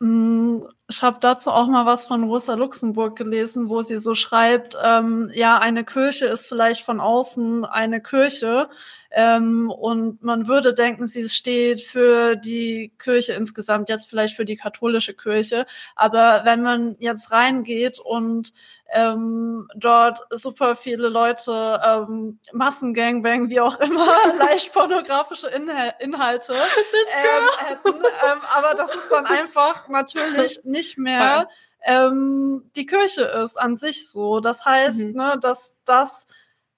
Mm, 0.00 0.60
Ich 0.90 1.02
habe 1.02 1.18
dazu 1.20 1.50
auch 1.50 1.66
mal 1.66 1.84
was 1.84 2.06
von 2.06 2.24
Rosa 2.24 2.54
Luxemburg 2.54 3.14
gelesen, 3.14 3.68
wo 3.68 3.82
sie 3.82 3.98
so 3.98 4.14
schreibt, 4.14 4.74
ähm, 4.82 5.30
ja, 5.34 5.58
eine 5.58 5.84
Kirche 5.84 6.24
ist 6.24 6.48
vielleicht 6.48 6.82
von 6.82 6.98
außen 6.98 7.66
eine 7.66 8.00
Kirche 8.00 8.70
ähm, 9.10 9.70
und 9.70 10.22
man 10.22 10.48
würde 10.48 10.72
denken, 10.72 11.06
sie 11.06 11.28
steht 11.28 11.82
für 11.82 12.36
die 12.36 12.92
Kirche 12.98 13.34
insgesamt, 13.34 13.90
jetzt 13.90 14.08
vielleicht 14.08 14.34
für 14.34 14.46
die 14.46 14.56
katholische 14.56 15.12
Kirche, 15.12 15.66
aber 15.94 16.42
wenn 16.44 16.62
man 16.62 16.96
jetzt 17.00 17.32
reingeht 17.32 17.98
und 18.00 18.54
ähm, 18.90 19.68
dort 19.74 20.20
super 20.30 20.74
viele 20.74 21.08
Leute 21.08 21.80
ähm, 21.84 22.38
Massengangbang, 22.52 23.50
wie 23.50 23.60
auch 23.60 23.78
immer, 23.80 24.06
leicht 24.38 24.72
pornografische 24.72 25.48
Inhal 25.48 25.94
Inhalte 25.98 26.54
ähm, 26.54 27.66
hätten. 27.66 27.98
Ähm, 27.98 28.38
aber 28.54 28.74
das 28.74 28.94
ist 28.94 29.10
dann 29.10 29.26
einfach 29.26 29.88
natürlich 29.88 30.60
nicht 30.64 30.77
mehr 30.96 31.48
ähm, 31.84 32.70
die 32.76 32.86
Kirche 32.86 33.22
ist 33.22 33.58
an 33.58 33.76
sich 33.76 34.10
so. 34.10 34.40
Das 34.40 34.64
heißt, 34.64 35.08
mhm. 35.08 35.12
ne, 35.12 35.38
dass 35.40 35.76
das 35.84 36.26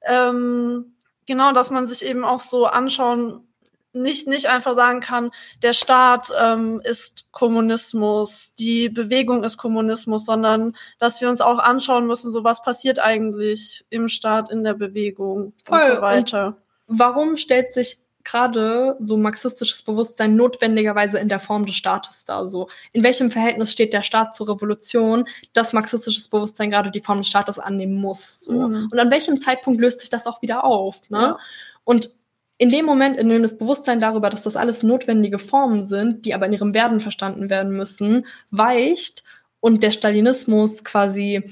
ähm, 0.03 0.95
genau, 1.27 1.53
dass 1.53 1.71
man 1.71 1.87
sich 1.87 2.05
eben 2.05 2.25
auch 2.25 2.41
so 2.41 2.67
anschauen 2.67 3.47
nicht, 3.93 4.29
nicht 4.29 4.47
einfach 4.47 4.75
sagen 4.75 5.01
kann, 5.01 5.31
der 5.63 5.73
Staat 5.73 6.31
ähm, 6.41 6.81
ist 6.85 7.27
Kommunismus, 7.33 8.55
die 8.55 8.89
Bewegung 8.89 9.43
ist 9.43 9.57
Kommunismus, 9.57 10.25
sondern 10.25 10.77
dass 10.99 11.21
wir 11.21 11.29
uns 11.29 11.41
auch 11.41 11.59
anschauen 11.59 12.07
müssen, 12.07 12.31
so 12.31 12.45
was 12.45 12.63
passiert 12.63 13.01
eigentlich 13.01 13.85
im 13.91 14.09
Staat, 14.09 14.51
in 14.51 14.63
der 14.63 14.75
Bewegung 14.75 15.55
Voll. 15.65 15.81
und 15.81 15.87
so 15.87 16.03
weiter. 16.03 16.57
Und 16.87 16.99
warum 16.99 17.37
stellt 17.37 17.73
sich 17.73 17.99
gerade 18.25 18.97
so 18.99 19.17
marxistisches 19.17 19.83
Bewusstsein 19.83 20.37
notwendigerweise 20.37 21.19
in 21.19 21.29
der 21.29 21.39
Form 21.39 21.67
des 21.67 21.75
Staates 21.75 22.25
dar? 22.25 22.49
So, 22.49 22.69
in 22.93 23.03
welchem 23.03 23.31
Verhältnis 23.31 23.73
steht 23.73 23.93
der 23.93 24.03
Staat 24.03 24.35
zur 24.35 24.49
Revolution, 24.49 25.27
dass 25.53 25.73
marxistisches 25.73 26.29
Bewusstsein 26.29 26.71
gerade 26.71 26.91
die 26.91 27.01
Form 27.01 27.19
des 27.19 27.29
Staates 27.29 27.59
annehmen 27.59 27.97
muss? 27.97 28.41
So. 28.41 28.53
Mhm. 28.53 28.89
Und 28.91 28.99
an 28.99 29.11
welchem 29.11 29.41
Zeitpunkt 29.41 29.81
löst 29.81 30.01
sich 30.01 30.11
das 30.11 30.27
auch 30.27 30.43
wieder 30.43 30.65
auf? 30.65 31.09
Ne? 31.11 31.19
Ja. 31.19 31.39
Und 31.85 32.11
in 32.59 32.69
dem 32.69 32.85
Moment, 32.85 33.17
in 33.17 33.31
dem 33.31 33.43
das 33.43 33.57
Bewusstsein 33.57 34.01
darüber, 34.01 34.29
dass 34.29 34.43
das 34.43 34.55
alles 34.55 34.83
notwendige 34.83 35.39
Formen 35.39 35.83
sind, 35.83 36.27
die 36.27 36.35
aber 36.35 36.45
in 36.45 36.53
ihrem 36.53 36.75
Werden 36.75 37.01
verstanden 37.01 37.49
werden 37.49 37.75
müssen, 37.75 38.27
weicht 38.51 39.25
und 39.61 39.83
der 39.83 39.93
Stalinismus 39.93 40.85
quasi 40.85 41.43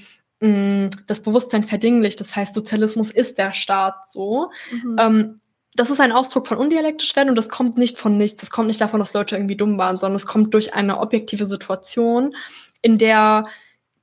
mh, 0.40 0.48
mm, 0.48 0.90
das 1.06 1.22
Bewusstsein 1.22 1.62
verdinglicht, 1.62 2.20
das 2.20 2.36
heißt, 2.36 2.54
Sozialismus 2.54 3.10
ist 3.10 3.38
der 3.38 3.52
Staat 3.52 4.10
so, 4.10 4.50
mhm. 4.70 4.96
ähm, 4.98 5.40
das 5.78 5.90
ist 5.90 6.00
ein 6.00 6.12
Ausdruck 6.12 6.46
von 6.48 6.58
undialektisch 6.58 7.14
werden 7.14 7.28
und 7.28 7.36
das 7.36 7.48
kommt 7.48 7.78
nicht 7.78 7.98
von 7.98 8.18
nichts. 8.18 8.40
Das 8.40 8.50
kommt 8.50 8.66
nicht 8.66 8.80
davon, 8.80 8.98
dass 8.98 9.14
Leute 9.14 9.36
irgendwie 9.36 9.56
dumm 9.56 9.78
waren, 9.78 9.96
sondern 9.96 10.16
es 10.16 10.26
kommt 10.26 10.52
durch 10.52 10.74
eine 10.74 10.98
objektive 10.98 11.46
Situation, 11.46 12.34
in 12.82 12.98
der 12.98 13.46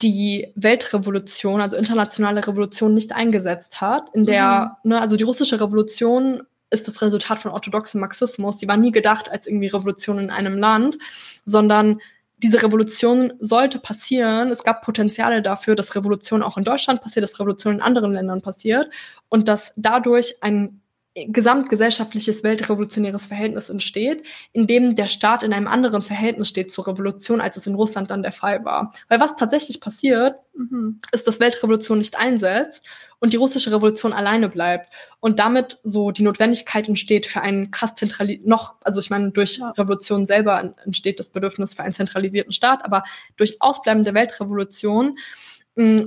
die 0.02 0.52
Weltrevolution, 0.56 1.62
also 1.62 1.78
internationale 1.78 2.46
Revolution, 2.46 2.94
nicht 2.94 3.14
eingesetzt 3.14 3.82
hat, 3.82 4.10
in 4.14 4.24
der, 4.24 4.78
mhm. 4.84 4.92
ne, 4.92 5.02
also 5.02 5.18
die 5.18 5.24
russische 5.24 5.60
Revolution 5.60 6.44
ist 6.70 6.88
das 6.88 7.02
Resultat 7.02 7.40
von 7.40 7.52
orthodoxem 7.52 8.02
Marxismus. 8.02 8.58
Die 8.58 8.68
war 8.68 8.78
nie 8.78 8.92
gedacht 8.92 9.30
als 9.30 9.48
irgendwie 9.48 9.68
Revolution 9.68 10.20
in 10.20 10.30
einem 10.30 10.58
Land, 10.58 10.98
sondern 11.46 12.00
diese 12.38 12.62
Revolution 12.64 13.34
sollte 13.40 13.80
passieren. 13.80 14.50
Es 14.50 14.64
gab 14.64 14.82
Potenziale 14.82 15.42
dafür, 15.42 15.76
dass 15.76 15.96
Revolution 15.96 16.44
auch 16.44 16.58
in 16.58 16.64
Deutschland 16.64 17.02
passiert, 17.02 17.24
dass 17.24 17.40
Revolution 17.40 17.76
in 17.76 17.82
anderen 17.82 18.14
Ländern 18.14 18.42
passiert 18.42 18.90
und 19.30 19.48
dass 19.48 19.74
dadurch 19.78 20.36
ein 20.42 20.82
gesamtgesellschaftliches 21.16 22.44
weltrevolutionäres 22.44 23.28
Verhältnis 23.28 23.70
entsteht, 23.70 24.26
in 24.52 24.68
dem 24.68 24.96
der 24.96 25.08
Staat 25.08 25.44
in 25.44 25.54
einem 25.54 25.68
anderen 25.68 26.02
Verhältnis 26.02 26.50
steht 26.50 26.74
zur 26.74 26.88
Revolution, 26.88 27.40
als 27.40 27.56
es 27.56 27.68
in 27.68 27.76
Russland 27.76 28.12
dann 28.12 28.22
der 28.22 28.34
Fall 28.34 28.66
war. 28.66 28.92
Weil 29.08 29.22
was 29.22 29.38
tatsächlich 29.38 29.80
passiert, 29.80 30.36
mhm. 30.54 31.00
ist, 31.14 31.26
dass 31.26 31.40
Weltrevolution 31.40 32.00
nicht 32.00 32.18
einsetzt 32.20 32.86
und 33.20 33.32
die 33.32 33.38
russische 33.38 33.72
Revolution 33.72 34.12
alleine 34.12 34.50
bleibt 34.50 34.92
und 35.22 35.40
damit 35.40 35.80
so 35.86 36.12
die 36.12 36.24
Notwendigkeit 36.24 36.90
entsteht 36.90 37.26
für 37.26 37.42
einen 37.42 37.72
krass 37.72 37.96
zentralisierten, 37.96 38.50
noch, 38.50 38.76
also 38.84 39.00
ich 39.00 39.10
meine, 39.10 39.32
durch 39.32 39.58
ja. 39.58 39.70
Revolution 39.70 40.28
selber 40.28 40.76
entsteht 40.84 41.22
das 41.22 41.30
Bedürfnis 41.30 41.76
für 41.76 41.84
einen 41.84 41.94
zentralisierten 41.94 42.52
Staat, 42.52 42.84
aber 42.84 43.04
durch 43.38 43.62
Ausbleiben 43.62 44.04
der 44.04 44.16
Weltrevolution 44.16 45.16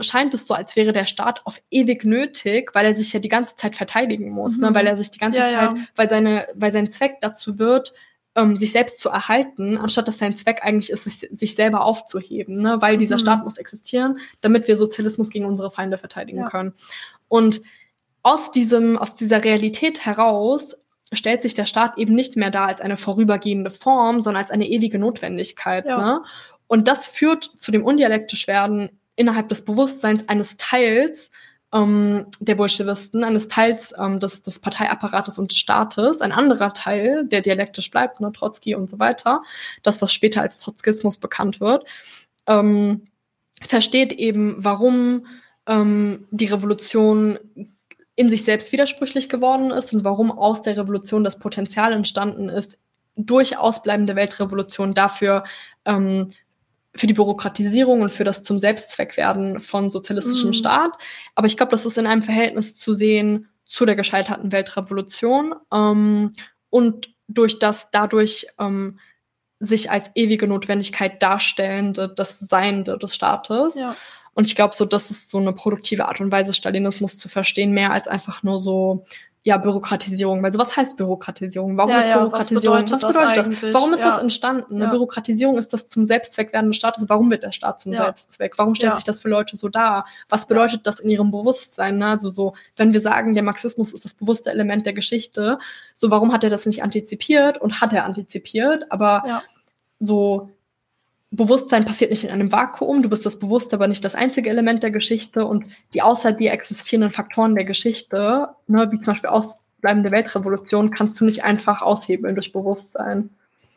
scheint 0.01 0.32
es 0.32 0.47
so, 0.47 0.55
als 0.55 0.77
wäre 0.77 0.93
der 0.93 1.05
Staat 1.05 1.45
auf 1.45 1.61
ewig 1.70 2.05
nötig, 2.05 2.74
weil 2.74 2.86
er 2.86 2.95
sich 2.95 3.12
ja 3.12 3.20
die 3.20 3.28
ganze 3.28 3.55
Zeit 3.57 3.77
verteidigen 3.77 4.31
muss, 4.31 4.53
ne? 4.53 4.69
mhm. 4.69 4.73
ne? 4.73 4.74
weil 4.74 4.86
er 4.86 4.97
sich 4.97 5.11
die 5.11 5.19
ganze 5.19 5.40
ja, 5.40 5.49
Zeit, 5.49 5.77
ja. 5.77 5.85
weil 5.95 6.09
seine, 6.09 6.47
weil 6.55 6.73
sein 6.73 6.90
Zweck 6.90 7.16
dazu 7.20 7.59
wird, 7.59 7.93
ähm, 8.35 8.57
sich 8.57 8.73
selbst 8.73 9.01
zu 9.01 9.11
erhalten, 9.11 9.77
anstatt 9.77 10.09
dass 10.09 10.19
sein 10.19 10.35
Zweck 10.36 10.61
eigentlich 10.62 10.90
ist, 10.90 11.05
sich, 11.05 11.55
selber 11.55 11.82
aufzuheben, 11.82 12.62
ne? 12.62 12.81
weil 12.81 12.97
dieser 12.97 13.16
mhm. 13.16 13.20
Staat 13.20 13.45
muss 13.45 13.59
existieren, 13.59 14.19
damit 14.40 14.69
wir 14.69 14.78
Sozialismus 14.78 15.28
gegen 15.28 15.45
unsere 15.45 15.70
Feinde 15.70 15.99
verteidigen 15.99 16.40
ja. 16.40 16.49
können. 16.49 16.73
Und 17.28 17.61
aus 18.23 18.51
diesem, 18.51 18.97
aus 18.97 19.16
dieser 19.16 19.45
Realität 19.45 20.07
heraus 20.07 20.77
stellt 21.12 21.43
sich 21.43 21.55
der 21.55 21.66
Staat 21.66 21.99
eben 21.99 22.15
nicht 22.15 22.36
mehr 22.36 22.51
da 22.51 22.66
als 22.66 22.81
eine 22.81 22.97
vorübergehende 22.97 23.70
Form, 23.70 24.23
sondern 24.23 24.43
als 24.43 24.51
eine 24.51 24.66
ewige 24.66 24.99
Notwendigkeit. 24.99 25.86
Ne? 25.86 26.23
Und 26.66 26.86
das 26.86 27.07
führt 27.07 27.51
zu 27.57 27.70
dem 27.70 27.85
undialektisch 27.85 28.47
werden 28.47 28.98
innerhalb 29.19 29.49
des 29.49 29.65
Bewusstseins 29.65 30.28
eines 30.28 30.57
Teils 30.57 31.31
ähm, 31.73 32.27
der 32.40 32.55
Bolschewisten, 32.55 33.24
eines 33.24 33.49
Teils 33.49 33.93
ähm, 33.99 34.20
des, 34.20 34.43
des 34.43 34.61
Parteiapparates 34.61 35.39
und 35.39 35.51
des 35.51 35.59
Staates, 35.59 36.20
ein 36.20 36.32
anderer 36.32 36.73
Teil, 36.73 37.27
der 37.27 37.43
dialektisch 37.43 37.90
bleibt, 37.90 38.20
ne, 38.20 38.32
Trotzki 38.32 38.74
und 38.74 38.89
so 38.89 38.99
weiter, 38.99 39.43
das, 39.82 40.01
was 40.01 40.12
später 40.12 40.40
als 40.40 40.61
Trotzkismus 40.61 41.19
bekannt 41.19 41.61
wird, 41.61 41.85
ähm, 42.47 43.05
versteht 43.61 44.12
eben, 44.12 44.57
warum 44.59 45.27
ähm, 45.66 46.27
die 46.31 46.47
Revolution 46.47 47.39
in 48.15 48.28
sich 48.28 48.45
selbst 48.45 48.73
widersprüchlich 48.73 49.28
geworden 49.28 49.70
ist 49.70 49.93
und 49.93 50.05
warum 50.05 50.31
aus 50.31 50.62
der 50.62 50.77
Revolution 50.77 51.24
das 51.24 51.39
Potenzial 51.39 51.93
entstanden 51.93 52.49
ist, 52.49 52.78
durch 53.16 53.59
ausbleibende 53.59 54.15
Weltrevolution 54.15 54.95
dafür 54.95 55.43
ähm, 55.85 56.28
für 56.99 57.07
die 57.07 57.15
Bürokratisierung 57.15 58.03
und 58.03 58.11
für 58.11 58.25
das 58.25 58.43
zum 58.43 58.59
Selbstzweck 58.59 59.16
werden 59.16 59.61
von 59.61 59.91
sozialistischem 59.91 60.49
mhm. 60.49 60.55
Staat. 60.55 60.93
Aber 61.35 61.47
ich 61.47 61.57
glaube, 61.57 61.70
das 61.70 61.87
ist 61.87 61.99
in 61.99 62.07
einem 62.07 62.23
Verhältnis 62.23 62.75
zu 62.75 62.93
sehen 62.93 63.49
zu 63.65 63.85
der 63.87 63.97
gescheiterten 63.97 64.51
Weltrevolution 64.51 65.55
ähm, 65.73 66.33
und 66.70 67.11
durch 67.29 67.59
das 67.59 67.91
dadurch 67.91 68.47
ähm, 68.59 68.99
sich 69.61 69.91
als 69.91 70.11
ewige 70.15 70.49
Notwendigkeit 70.49 71.23
darstellende, 71.23 72.09
das 72.09 72.41
Seiende 72.41 72.97
des 72.99 73.15
Staates. 73.15 73.75
Ja. 73.75 73.97
Und 74.35 74.47
ich 74.47 74.55
glaube, 74.55 74.75
so 74.75 74.85
das 74.85 75.11
ist 75.11 75.31
so 75.31 75.39
eine 75.39 75.53
produktive 75.53 76.07
Art 76.07 76.20
und 76.20 76.33
Weise, 76.33 76.53
Stalinismus 76.53 77.19
zu 77.19 77.29
verstehen, 77.29 77.73
mehr 77.73 77.93
als 77.93 78.09
einfach 78.09 78.43
nur 78.43 78.61
so 78.61 79.05
ja, 79.44 79.56
Bürokratisierung. 79.56 80.43
Weil 80.43 80.52
so 80.52 80.59
was 80.59 80.77
heißt 80.77 80.97
Bürokratisierung? 80.97 81.77
Warum 81.77 81.90
ja, 81.90 81.98
ist 82.01 82.12
Bürokratisierung? 82.12 82.78
Ja, 82.78 82.82
was 82.82 83.01
bedeutet, 83.01 83.02
was 83.02 83.35
bedeutet 83.35 83.62
das? 83.62 83.74
Warum 83.74 83.93
ist 83.94 84.01
ja. 84.01 84.10
das 84.10 84.23
entstanden? 84.23 84.77
Eine 84.77 84.90
Bürokratisierung 84.90 85.59
ist 85.59 85.73
das 85.73 85.89
zum 85.89 86.05
Selbstzweck 86.05 86.52
werdende 86.52 86.74
Staates. 86.74 87.09
Warum 87.09 87.31
wird 87.31 87.43
der 87.44 87.52
Staat 87.52 87.81
zum 87.81 87.94
Selbstzweck? 87.94 88.59
Warum 88.59 88.74
stellt 88.74 88.94
sich 88.97 89.05
das 89.05 89.20
für 89.20 89.28
Leute 89.28 89.56
so 89.56 89.69
dar? 89.69 90.06
Was 90.28 90.47
bedeutet 90.47 90.86
das 90.86 91.01
in 91.01 91.10
ihrem 91.10 91.31
Bewusstsein? 91.31 91.98
Ne? 91.98 92.06
Also 92.06 92.31
so, 92.31 92.55
wenn 92.77 92.93
wir 92.93 93.01
sagen, 93.01 93.35
der 93.35 93.43
Marxismus 93.43 93.93
ist 93.93 94.05
das 94.05 94.15
bewusste 94.15 94.51
Element 94.51 94.86
der 94.86 94.93
Geschichte, 94.93 95.59
so 95.94 96.10
warum 96.10 96.32
hat 96.32 96.44
er 96.44 96.51
das 96.51 96.66
nicht 96.66 96.82
antizipiert? 96.82 97.59
Und 97.59 97.81
hat 97.81 97.93
er 97.93 98.05
antizipiert? 98.05 98.90
Aber 98.90 99.43
so 99.98 100.51
Bewusstsein 101.30 101.84
passiert 101.84 102.10
nicht 102.10 102.24
in 102.24 102.30
einem 102.30 102.50
Vakuum. 102.50 103.02
Du 103.02 103.10
bist 103.10 103.26
das 103.26 103.38
Bewusste, 103.38 103.76
aber 103.76 103.86
nicht 103.86 104.05
das 104.05 104.14
einzige 104.14 104.48
Element 104.48 104.82
der 104.82 104.90
Geschichte. 104.90 105.44
Und 105.44 105.66
die 105.92 106.02
außer 106.02 106.32
dir 106.32 106.52
existierenden 106.52 107.12
Faktoren 107.12 107.55
der 107.55 107.64
Geschichte, 107.64 108.48
ne, 108.66 108.90
wie 108.90 108.98
zum 108.98 109.12
Beispiel 109.12 109.30
ausbleibende 109.30 110.10
Weltrevolution, 110.10 110.90
kannst 110.90 111.20
du 111.20 111.26
nicht 111.26 111.44
einfach 111.44 111.82
aushebeln 111.82 112.34
durch 112.34 112.52
Bewusstsein. 112.52 113.30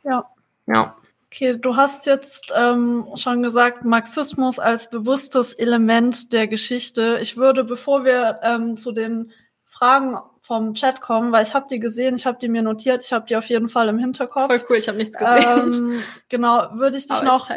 Ja. 0.03 0.25
Ja. 0.67 0.95
Okay, 1.27 1.57
du 1.57 1.75
hast 1.75 2.05
jetzt 2.05 2.53
ähm, 2.55 3.07
schon 3.15 3.41
gesagt, 3.41 3.85
Marxismus 3.85 4.59
als 4.59 4.89
bewusstes 4.89 5.53
Element 5.53 6.33
der 6.33 6.47
Geschichte. 6.47 7.19
Ich 7.21 7.37
würde, 7.37 7.63
bevor 7.63 8.03
wir 8.03 8.39
ähm, 8.43 8.75
zu 8.75 8.91
den 8.91 9.31
Fragen 9.63 10.17
vom 10.41 10.73
Chat 10.73 11.01
kommen, 11.01 11.31
weil 11.31 11.45
ich 11.45 11.53
habe 11.53 11.67
die 11.69 11.79
gesehen, 11.79 12.15
ich 12.15 12.25
habe 12.25 12.39
die 12.39 12.49
mir 12.49 12.63
notiert, 12.63 13.03
ich 13.03 13.13
habe 13.13 13.25
die 13.27 13.35
auf 13.35 13.45
jeden 13.45 13.69
Fall 13.69 13.87
im 13.87 13.99
Hinterkopf. 13.99 14.47
Voll 14.47 14.65
cool, 14.69 14.77
ich 14.77 14.87
habe 14.87 14.97
nichts 14.97 15.17
gesehen. 15.17 15.43
Ähm, 15.45 16.03
genau, 16.29 16.69
würde 16.73 16.97
ich 16.97 17.07
dich 17.07 17.21
noch 17.21 17.49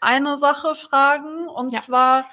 eine 0.00 0.36
Sache 0.36 0.74
fragen 0.74 1.48
und 1.48 1.72
ja. 1.72 1.80
zwar, 1.80 2.26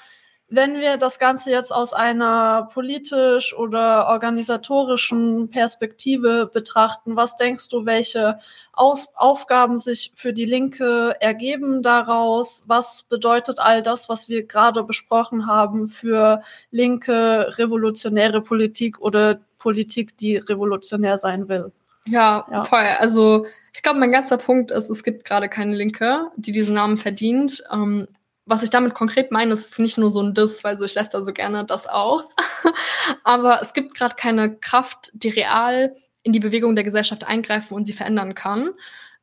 wenn 0.50 0.82
wir 0.82 0.98
das 0.98 1.18
Ganze 1.18 1.50
jetzt 1.50 1.72
aus 1.72 1.94
einer 1.94 2.68
politisch 2.74 3.56
oder 3.56 4.08
organisatorischen 4.10 5.50
Perspektive 5.50 6.52
betrachten, 6.54 7.16
was 7.16 7.38
denkst 7.38 7.70
du, 7.70 7.86
welche 7.86 8.40
aus 8.74 9.08
Aufgaben 9.16 9.78
sich 9.78 10.12
für 10.16 10.34
die 10.34 10.46
Linke 10.46 11.16
ergeben 11.22 11.82
daraus? 11.82 12.64
Was 12.68 13.04
bedeutet 13.04 13.60
all 13.60 13.82
das, 13.82 14.10
was 14.10 14.30
wir 14.30 14.46
gerade 14.46 14.84
besprochen 14.84 15.48
haben, 15.48 15.88
für 15.88 16.44
linke 16.70 17.58
revolutionäre 17.58 18.42
Politik 18.42 19.00
oder 19.00 19.40
Politik, 19.64 20.18
die 20.18 20.36
revolutionär 20.36 21.18
sein 21.18 21.48
will. 21.48 21.72
Ja, 22.06 22.46
ja. 22.52 22.66
voll. 22.66 22.86
Also 23.00 23.46
ich 23.74 23.82
glaube, 23.82 24.00
mein 24.00 24.12
ganzer 24.12 24.38
Punkt 24.38 24.72
ist, 24.72 24.90
es 24.90 25.04
gibt 25.04 25.24
gerade 25.24 25.48
keine 25.48 25.74
Linke, 25.74 26.28
die 26.36 26.52
diesen 26.52 26.76
Namen 26.76 26.98
verdient. 26.98 27.64
Ähm, 27.72 28.08
was 28.46 28.62
ich 28.62 28.70
damit 28.70 28.94
konkret 28.94 29.32
meine, 29.32 29.54
ist 29.54 29.80
nicht 29.80 29.98
nur 29.98 30.12
so 30.12 30.22
ein 30.22 30.34
Diss, 30.34 30.66
weil 30.66 30.78
so 30.78 30.84
ich 30.84 30.96
lässt 30.96 31.14
da 31.14 31.24
so 31.24 31.32
gerne 31.32 31.64
das 31.64 31.88
auch. 31.88 32.26
Aber 33.24 33.62
es 33.62 33.74
gibt 33.74 33.96
gerade 33.96 34.16
keine 34.16 34.54
Kraft, 34.58 35.12
die 35.14 35.30
real 35.30 35.96
in 36.24 36.34
die 36.34 36.42
Bewegung 36.42 36.76
der 36.76 36.84
Gesellschaft 36.84 37.26
eingreifen 37.26 37.74
und 37.74 37.86
sie 37.86 37.94
verändern 37.94 38.36
kann. 38.36 38.72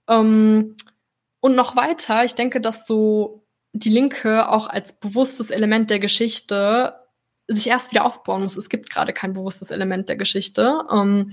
Ähm, 0.08 0.74
und 1.40 1.54
noch 1.54 1.76
weiter, 1.76 2.24
ich 2.24 2.34
denke, 2.34 2.62
dass 2.62 2.86
so 2.86 3.44
die 3.72 3.90
Linke 3.90 4.48
auch 4.48 4.68
als 4.68 4.94
bewusstes 4.94 5.50
Element 5.50 5.90
der 5.90 5.98
Geschichte 5.98 6.94
sich 7.52 7.66
erst 7.66 7.90
wieder 7.90 8.04
aufbauen 8.04 8.42
muss. 8.42 8.56
Es 8.56 8.68
gibt 8.68 8.90
gerade 8.90 9.12
kein 9.12 9.32
bewusstes 9.32 9.70
Element 9.70 10.08
der 10.08 10.16
Geschichte. 10.16 10.84
Ähm, 10.90 11.32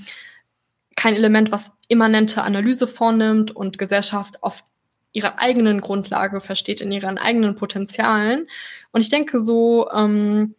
kein 0.95 1.15
Element, 1.15 1.51
was 1.51 1.71
immanente 1.87 2.41
Analyse 2.41 2.87
vornimmt 2.87 3.55
und 3.55 3.77
Gesellschaft 3.77 4.41
auf 4.41 4.63
ihrer 5.13 5.39
eigenen 5.39 5.79
Grundlage 5.79 6.41
versteht, 6.41 6.81
in 6.81 6.91
ihren 6.91 7.17
eigenen 7.17 7.55
Potenzialen. 7.55 8.47
Und 8.91 9.01
ich 9.01 9.09
denke 9.09 9.43
so, 9.43 9.89
ähm, 9.91 10.55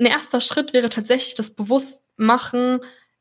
ein 0.00 0.06
erster 0.06 0.40
Schritt 0.40 0.72
wäre 0.72 0.88
tatsächlich 0.88 1.34
das 1.34 1.50
Bewusstmachen 1.50 2.80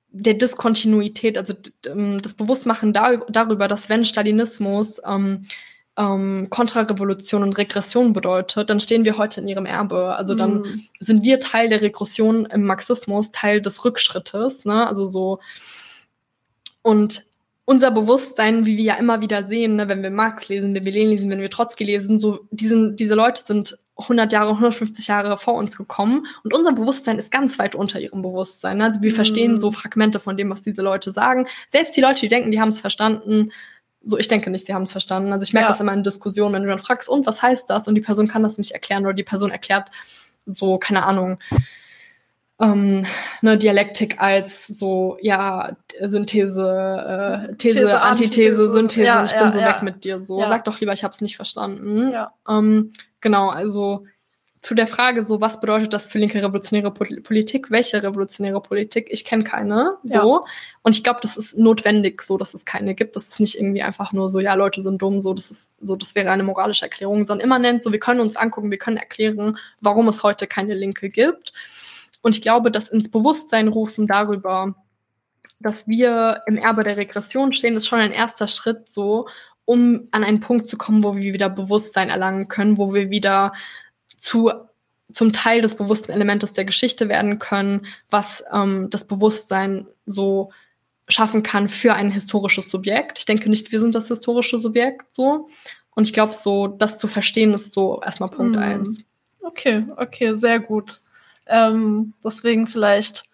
der 0.09 0.35
Diskontinuität, 0.35 1.37
also 1.37 1.53
ähm, 1.85 2.19
das 2.21 2.33
Bewusstmachen 2.33 2.93
darüber, 2.93 3.67
dass 3.67 3.89
wenn 3.89 4.05
Stalinismus 4.05 5.01
ähm, 5.05 5.45
ähm, 5.97 6.47
Kontrarevolution 6.49 7.43
und 7.43 7.57
Regression 7.57 8.13
bedeutet, 8.13 8.69
dann 8.69 8.79
stehen 8.79 9.05
wir 9.05 9.17
heute 9.17 9.41
in 9.41 9.47
ihrem 9.47 9.65
Erbe. 9.65 10.15
Also 10.15 10.33
dann 10.33 10.61
mm. 10.61 10.87
sind 10.99 11.23
wir 11.23 11.39
Teil 11.39 11.69
der 11.69 11.81
Regression 11.81 12.45
im 12.47 12.65
Marxismus, 12.65 13.31
Teil 13.31 13.61
des 13.61 13.85
Rückschrittes, 13.85 14.65
ne? 14.65 14.87
Also 14.87 15.05
so 15.05 15.39
und 16.81 17.23
unser 17.65 17.91
Bewusstsein, 17.91 18.65
wie 18.65 18.77
wir 18.77 18.83
ja 18.83 18.95
immer 18.95 19.21
wieder 19.21 19.43
sehen, 19.43 19.77
ne, 19.77 19.87
wenn 19.87 20.03
wir 20.03 20.09
Marx 20.09 20.49
lesen, 20.49 20.75
wenn 20.75 20.83
wir 20.83 20.91
Lenin 20.91 21.11
lesen, 21.11 21.29
wenn 21.29 21.39
wir 21.39 21.49
Trotzki 21.49 21.85
lesen, 21.85 22.19
so 22.19 22.41
diesen, 22.51 22.97
diese 22.97 23.15
Leute 23.15 23.41
sind 23.45 23.77
100 23.95 24.33
Jahre, 24.33 24.49
150 24.49 25.07
Jahre 25.07 25.37
vor 25.37 25.53
uns 25.53 25.77
gekommen 25.77 26.25
und 26.43 26.53
unser 26.53 26.73
Bewusstsein 26.73 27.19
ist 27.19 27.31
ganz 27.31 27.59
weit 27.59 27.75
unter 27.75 27.99
ihrem 27.99 28.21
Bewusstsein. 28.21 28.79
Ne? 28.79 28.85
Also 28.85 29.01
wir 29.01 29.11
mm. 29.11 29.15
verstehen 29.15 29.59
so 29.59 29.71
Fragmente 29.71 30.19
von 30.19 30.35
dem, 30.35 30.49
was 30.49 30.63
diese 30.63 30.81
Leute 30.81 31.11
sagen. 31.11 31.47
Selbst 31.67 31.95
die 31.95 32.01
Leute, 32.01 32.21
die 32.21 32.27
denken, 32.27 32.51
die 32.51 32.59
haben 32.59 32.69
es 32.69 32.81
verstanden, 32.81 33.51
so 34.03 34.17
ich 34.17 34.27
denke 34.27 34.49
nicht, 34.49 34.65
sie 34.65 34.73
haben 34.73 34.83
es 34.83 34.91
verstanden. 34.91 35.31
Also 35.31 35.43
ich 35.43 35.53
merke 35.53 35.67
ja. 35.67 35.71
das 35.71 35.79
immer 35.79 35.93
in 35.93 36.03
Diskussionen, 36.03 36.53
wenn 36.53 36.63
du 36.63 36.69
dann 36.69 36.79
fragst, 36.79 37.09
und 37.09 37.25
was 37.25 37.41
heißt 37.41 37.69
das? 37.69 37.87
Und 37.87 37.95
die 37.95 38.01
Person 38.01 38.27
kann 38.27 38.43
das 38.43 38.57
nicht 38.57 38.71
erklären 38.71 39.05
oder 39.05 39.13
die 39.13 39.23
Person 39.23 39.51
erklärt 39.51 39.89
so, 40.45 40.77
keine 40.77 41.05
Ahnung, 41.05 41.39
ähm, 42.59 43.05
eine 43.41 43.57
Dialektik 43.57 44.21
als 44.21 44.67
so, 44.67 45.17
ja, 45.21 45.75
Synthese, 46.01 47.47
äh, 47.49 47.55
These, 47.55 47.79
These 47.79 48.01
Antithese, 48.01 48.71
Synthese, 48.71 49.05
ja, 49.05 49.23
ich 49.23 49.31
ja, 49.31 49.43
bin 49.43 49.51
so 49.51 49.59
weg 49.59 49.81
mit 49.81 50.03
dir. 50.03 50.23
So, 50.23 50.39
sag 50.41 50.65
doch 50.65 50.79
lieber, 50.79 50.93
ich 50.93 51.03
habe 51.03 51.13
es 51.13 51.21
nicht 51.21 51.35
verstanden. 51.35 52.11
Ja. 52.11 52.33
Ähm, 52.47 52.91
genau, 53.21 53.49
also 53.49 54.05
zu 54.63 54.75
der 54.75 54.87
Frage, 54.87 55.25
so 55.25 55.41
was 55.41 55.59
bedeutet 55.59 55.91
das 55.91 56.07
für 56.07 56.19
linke 56.19 56.41
revolutionäre 56.41 56.91
Politik? 56.91 57.69
Welche 57.69 58.01
revolutionäre 58.01 58.61
Politik? 58.61 59.07
Ich 59.09 59.25
kenne 59.25 59.43
keine. 59.43 59.97
So. 60.03 60.17
Ja. 60.17 60.43
Und 60.83 60.95
ich 60.95 61.03
glaube, 61.03 61.19
das 61.21 61.35
ist 61.35 61.57
notwendig, 61.57 62.21
so 62.21 62.37
dass 62.37 62.53
es 62.53 62.63
keine 62.63 62.95
gibt. 62.95 63.17
Das 63.17 63.27
ist 63.27 63.41
nicht 63.41 63.55
irgendwie 63.55 63.83
einfach 63.83 64.13
nur 64.13 64.29
so, 64.29 64.39
ja, 64.39 64.53
Leute 64.53 64.81
sind 64.81 65.01
dumm, 65.01 65.19
so, 65.19 65.33
das 65.33 65.51
ist 65.51 65.73
so, 65.81 65.97
das 65.97 66.15
wäre 66.15 66.31
eine 66.31 66.43
moralische 66.43 66.85
Erklärung, 66.85 67.25
sondern 67.25 67.45
immanent, 67.45 67.83
so, 67.83 67.91
wir 67.91 67.99
können 67.99 68.21
uns 68.21 68.37
angucken, 68.37 68.71
wir 68.71 68.77
können 68.77 68.95
erklären, 68.95 69.57
warum 69.81 70.07
es 70.07 70.23
heute 70.23 70.47
keine 70.47 70.75
Linke 70.75 71.09
gibt. 71.09 71.51
Und 72.21 72.33
ich 72.33 72.41
glaube, 72.41 72.71
das 72.71 72.87
ins 72.87 73.11
Bewusstsein 73.11 73.67
rufen 73.67 74.07
darüber, 74.07 74.75
dass 75.59 75.89
wir 75.89 76.41
im 76.47 76.55
Erbe 76.55 76.85
der 76.85 76.95
Regression 76.95 77.53
stehen, 77.53 77.75
ist 77.75 77.87
schon 77.87 77.99
ein 77.99 78.13
erster 78.13 78.47
Schritt 78.47 78.89
so, 78.89 79.27
um 79.65 80.07
an 80.11 80.23
einen 80.23 80.39
Punkt 80.39 80.69
zu 80.69 80.77
kommen, 80.77 81.03
wo 81.03 81.17
wir 81.17 81.33
wieder 81.33 81.49
Bewusstsein 81.49 82.09
erlangen 82.09 82.47
können, 82.47 82.77
wo 82.77 82.93
wir 82.93 83.09
wieder 83.09 83.51
zu 84.23 84.51
zum 85.11 85.33
Teil 85.33 85.61
des 85.61 85.75
bewussten 85.75 86.11
Elementes 86.11 86.53
der 86.53 86.65
Geschichte 86.65 87.09
werden 87.09 87.37
können, 87.37 87.85
was 88.09 88.43
ähm, 88.51 88.87
das 88.89 89.05
Bewusstsein 89.05 89.85
so 90.05 90.51
schaffen 91.09 91.43
kann 91.43 91.67
für 91.67 91.93
ein 91.93 92.09
historisches 92.09 92.69
Subjekt. 92.69 93.19
Ich 93.19 93.25
denke 93.25 93.49
nicht, 93.49 93.71
wir 93.71 93.79
sind 93.79 93.93
das 93.93 94.07
historische 94.07 94.57
Subjekt 94.57 95.13
so. 95.13 95.49
Und 95.93 96.07
ich 96.07 96.13
glaube, 96.13 96.33
so 96.33 96.67
das 96.67 96.97
zu 96.97 97.07
verstehen 97.07 97.53
ist 97.53 97.73
so 97.73 98.01
erstmal 98.01 98.29
Punkt 98.29 98.55
hm. 98.55 98.63
eins. 98.63 99.05
Okay, 99.41 99.85
okay, 99.97 100.33
sehr 100.33 100.59
gut. 100.59 101.01
Ähm, 101.45 102.13
deswegen 102.23 102.65
vielleicht 102.65 103.25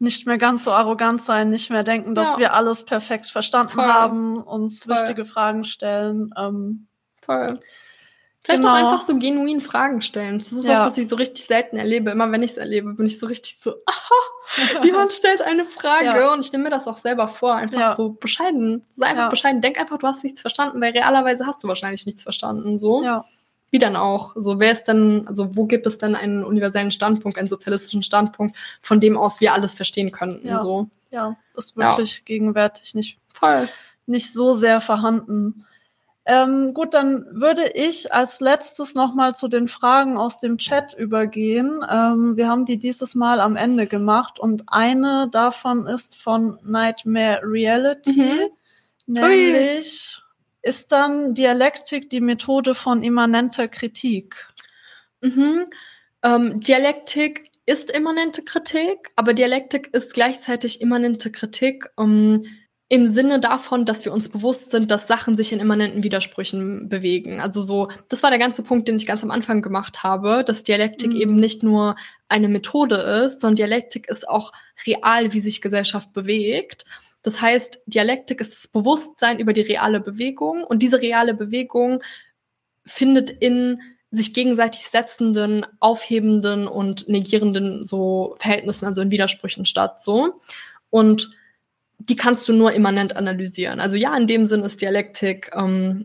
nicht 0.00 0.26
mehr 0.26 0.36
ganz 0.36 0.64
so 0.64 0.72
arrogant 0.72 1.22
sein, 1.22 1.50
nicht 1.50 1.70
mehr 1.70 1.84
denken, 1.84 2.16
dass 2.16 2.32
ja. 2.32 2.38
wir 2.38 2.54
alles 2.54 2.84
perfekt 2.84 3.26
verstanden 3.26 3.74
Voll. 3.74 3.84
haben, 3.84 4.36
uns 4.38 4.82
Voll. 4.82 4.96
wichtige 4.96 5.24
Fragen 5.24 5.64
stellen. 5.64 6.34
Ähm, 6.36 6.88
Voll. 7.24 7.60
Vielleicht 8.44 8.62
genau. 8.62 8.74
auch 8.74 8.78
einfach 8.78 9.06
so 9.06 9.16
genuin 9.18 9.60
Fragen 9.60 10.02
stellen. 10.02 10.38
Das 10.38 10.50
ist 10.50 10.64
ja. 10.64 10.72
was, 10.72 10.80
was 10.80 10.98
ich 10.98 11.06
so 11.06 11.14
richtig 11.14 11.44
selten 11.44 11.76
erlebe. 11.76 12.10
Immer 12.10 12.30
wenn 12.32 12.42
ich 12.42 12.52
es 12.52 12.56
erlebe, 12.56 12.92
bin 12.94 13.06
ich 13.06 13.20
so 13.20 13.26
richtig 13.26 13.56
so, 13.56 13.74
aha, 13.86 14.82
jemand 14.84 15.12
stellt 15.12 15.40
eine 15.42 15.64
Frage. 15.64 16.18
Ja. 16.18 16.32
Und 16.32 16.44
ich 16.44 16.52
nehme 16.52 16.64
mir 16.64 16.70
das 16.70 16.88
auch 16.88 16.98
selber 16.98 17.28
vor. 17.28 17.54
Einfach 17.54 17.80
ja. 17.80 17.94
so 17.94 18.10
bescheiden. 18.10 18.84
Sei 18.88 19.06
einfach 19.06 19.30
bescheiden. 19.30 19.60
Denk 19.60 19.80
einfach, 19.80 19.98
du 19.98 20.06
hast 20.08 20.24
nichts 20.24 20.40
verstanden, 20.40 20.80
weil 20.80 20.92
realerweise 20.92 21.46
hast 21.46 21.62
du 21.62 21.68
wahrscheinlich 21.68 22.04
nichts 22.04 22.24
verstanden. 22.24 22.80
So. 22.80 23.04
Ja. 23.04 23.24
Wie 23.70 23.78
dann 23.78 23.96
auch? 23.96 24.32
So, 24.34 24.58
wer 24.58 24.72
ist 24.72 24.84
denn, 24.84 25.24
also 25.28 25.56
wo 25.56 25.64
gibt 25.64 25.86
es 25.86 25.96
denn 25.98 26.16
einen 26.16 26.44
universellen 26.44 26.90
Standpunkt, 26.90 27.38
einen 27.38 27.48
sozialistischen 27.48 28.02
Standpunkt, 28.02 28.56
von 28.80 29.00
dem 29.00 29.16
aus 29.16 29.40
wir 29.40 29.54
alles 29.54 29.74
verstehen 29.76 30.10
könnten? 30.10 30.48
Ja, 30.48 30.60
so. 30.60 30.88
ja 31.10 31.36
ist 31.56 31.76
wirklich 31.76 32.24
gegenwärtig 32.24 32.94
nicht 32.94 33.18
voll, 33.32 33.68
nicht 34.06 34.32
so 34.32 34.52
sehr 34.52 34.80
vorhanden. 34.80 35.64
Ähm, 36.24 36.72
gut, 36.72 36.94
dann 36.94 37.26
würde 37.32 37.68
ich 37.74 38.12
als 38.12 38.40
letztes 38.40 38.94
nochmal 38.94 39.34
zu 39.34 39.48
den 39.48 39.66
Fragen 39.66 40.16
aus 40.16 40.38
dem 40.38 40.56
Chat 40.56 40.94
übergehen. 40.94 41.84
Ähm, 41.88 42.36
wir 42.36 42.48
haben 42.48 42.64
die 42.64 42.78
dieses 42.78 43.16
Mal 43.16 43.40
am 43.40 43.56
Ende 43.56 43.88
gemacht 43.88 44.38
und 44.38 44.62
eine 44.68 45.28
davon 45.32 45.86
ist 45.86 46.16
von 46.16 46.58
Nightmare 46.62 47.40
Reality, 47.42 48.50
mhm. 49.06 49.14
nämlich 49.14 50.18
Ui. 50.18 50.70
ist 50.70 50.92
dann 50.92 51.34
Dialektik 51.34 52.08
die 52.08 52.20
Methode 52.20 52.76
von 52.76 53.02
immanenter 53.02 53.66
Kritik? 53.66 54.46
Mhm. 55.22 55.66
Ähm, 56.22 56.60
Dialektik 56.60 57.50
ist 57.66 57.90
immanente 57.90 58.42
Kritik, 58.42 59.08
aber 59.16 59.34
Dialektik 59.34 59.88
ist 59.92 60.14
gleichzeitig 60.14 60.80
immanente 60.80 61.32
Kritik. 61.32 61.90
Um, 61.96 62.44
im 62.92 63.10
Sinne 63.10 63.40
davon, 63.40 63.86
dass 63.86 64.04
wir 64.04 64.12
uns 64.12 64.28
bewusst 64.28 64.70
sind, 64.70 64.90
dass 64.90 65.08
Sachen 65.08 65.34
sich 65.34 65.50
in 65.50 65.60
immanenten 65.60 66.04
Widersprüchen 66.04 66.90
bewegen. 66.90 67.40
Also 67.40 67.62
so, 67.62 67.88
das 68.10 68.22
war 68.22 68.28
der 68.28 68.38
ganze 68.38 68.62
Punkt, 68.62 68.86
den 68.86 68.96
ich 68.96 69.06
ganz 69.06 69.22
am 69.22 69.30
Anfang 69.30 69.62
gemacht 69.62 70.02
habe, 70.02 70.44
dass 70.44 70.62
Dialektik 70.62 71.14
mhm. 71.14 71.16
eben 71.16 71.36
nicht 71.36 71.62
nur 71.62 71.96
eine 72.28 72.48
Methode 72.48 72.96
ist, 72.96 73.40
sondern 73.40 73.56
Dialektik 73.56 74.10
ist 74.10 74.28
auch 74.28 74.52
real, 74.86 75.32
wie 75.32 75.40
sich 75.40 75.62
Gesellschaft 75.62 76.12
bewegt. 76.12 76.84
Das 77.22 77.40
heißt, 77.40 77.80
Dialektik 77.86 78.42
ist 78.42 78.52
das 78.52 78.68
Bewusstsein 78.68 79.40
über 79.40 79.54
die 79.54 79.62
reale 79.62 80.00
Bewegung 80.00 80.62
und 80.62 80.82
diese 80.82 81.00
reale 81.00 81.32
Bewegung 81.32 82.02
findet 82.84 83.30
in 83.30 83.80
sich 84.10 84.34
gegenseitig 84.34 84.82
setzenden, 84.82 85.64
aufhebenden 85.80 86.68
und 86.68 87.08
negierenden 87.08 87.86
so 87.86 88.34
Verhältnissen, 88.36 88.84
also 88.84 89.00
in 89.00 89.10
Widersprüchen 89.10 89.64
statt, 89.64 90.02
so. 90.02 90.34
Und 90.90 91.30
die 92.08 92.16
kannst 92.16 92.48
du 92.48 92.52
nur 92.52 92.72
immanent 92.72 93.16
analysieren. 93.16 93.80
Also 93.80 93.96
ja, 93.96 94.16
in 94.16 94.26
dem 94.26 94.46
Sinn 94.46 94.62
ist 94.62 94.80
Dialektik 94.80 95.50
ähm, 95.54 96.04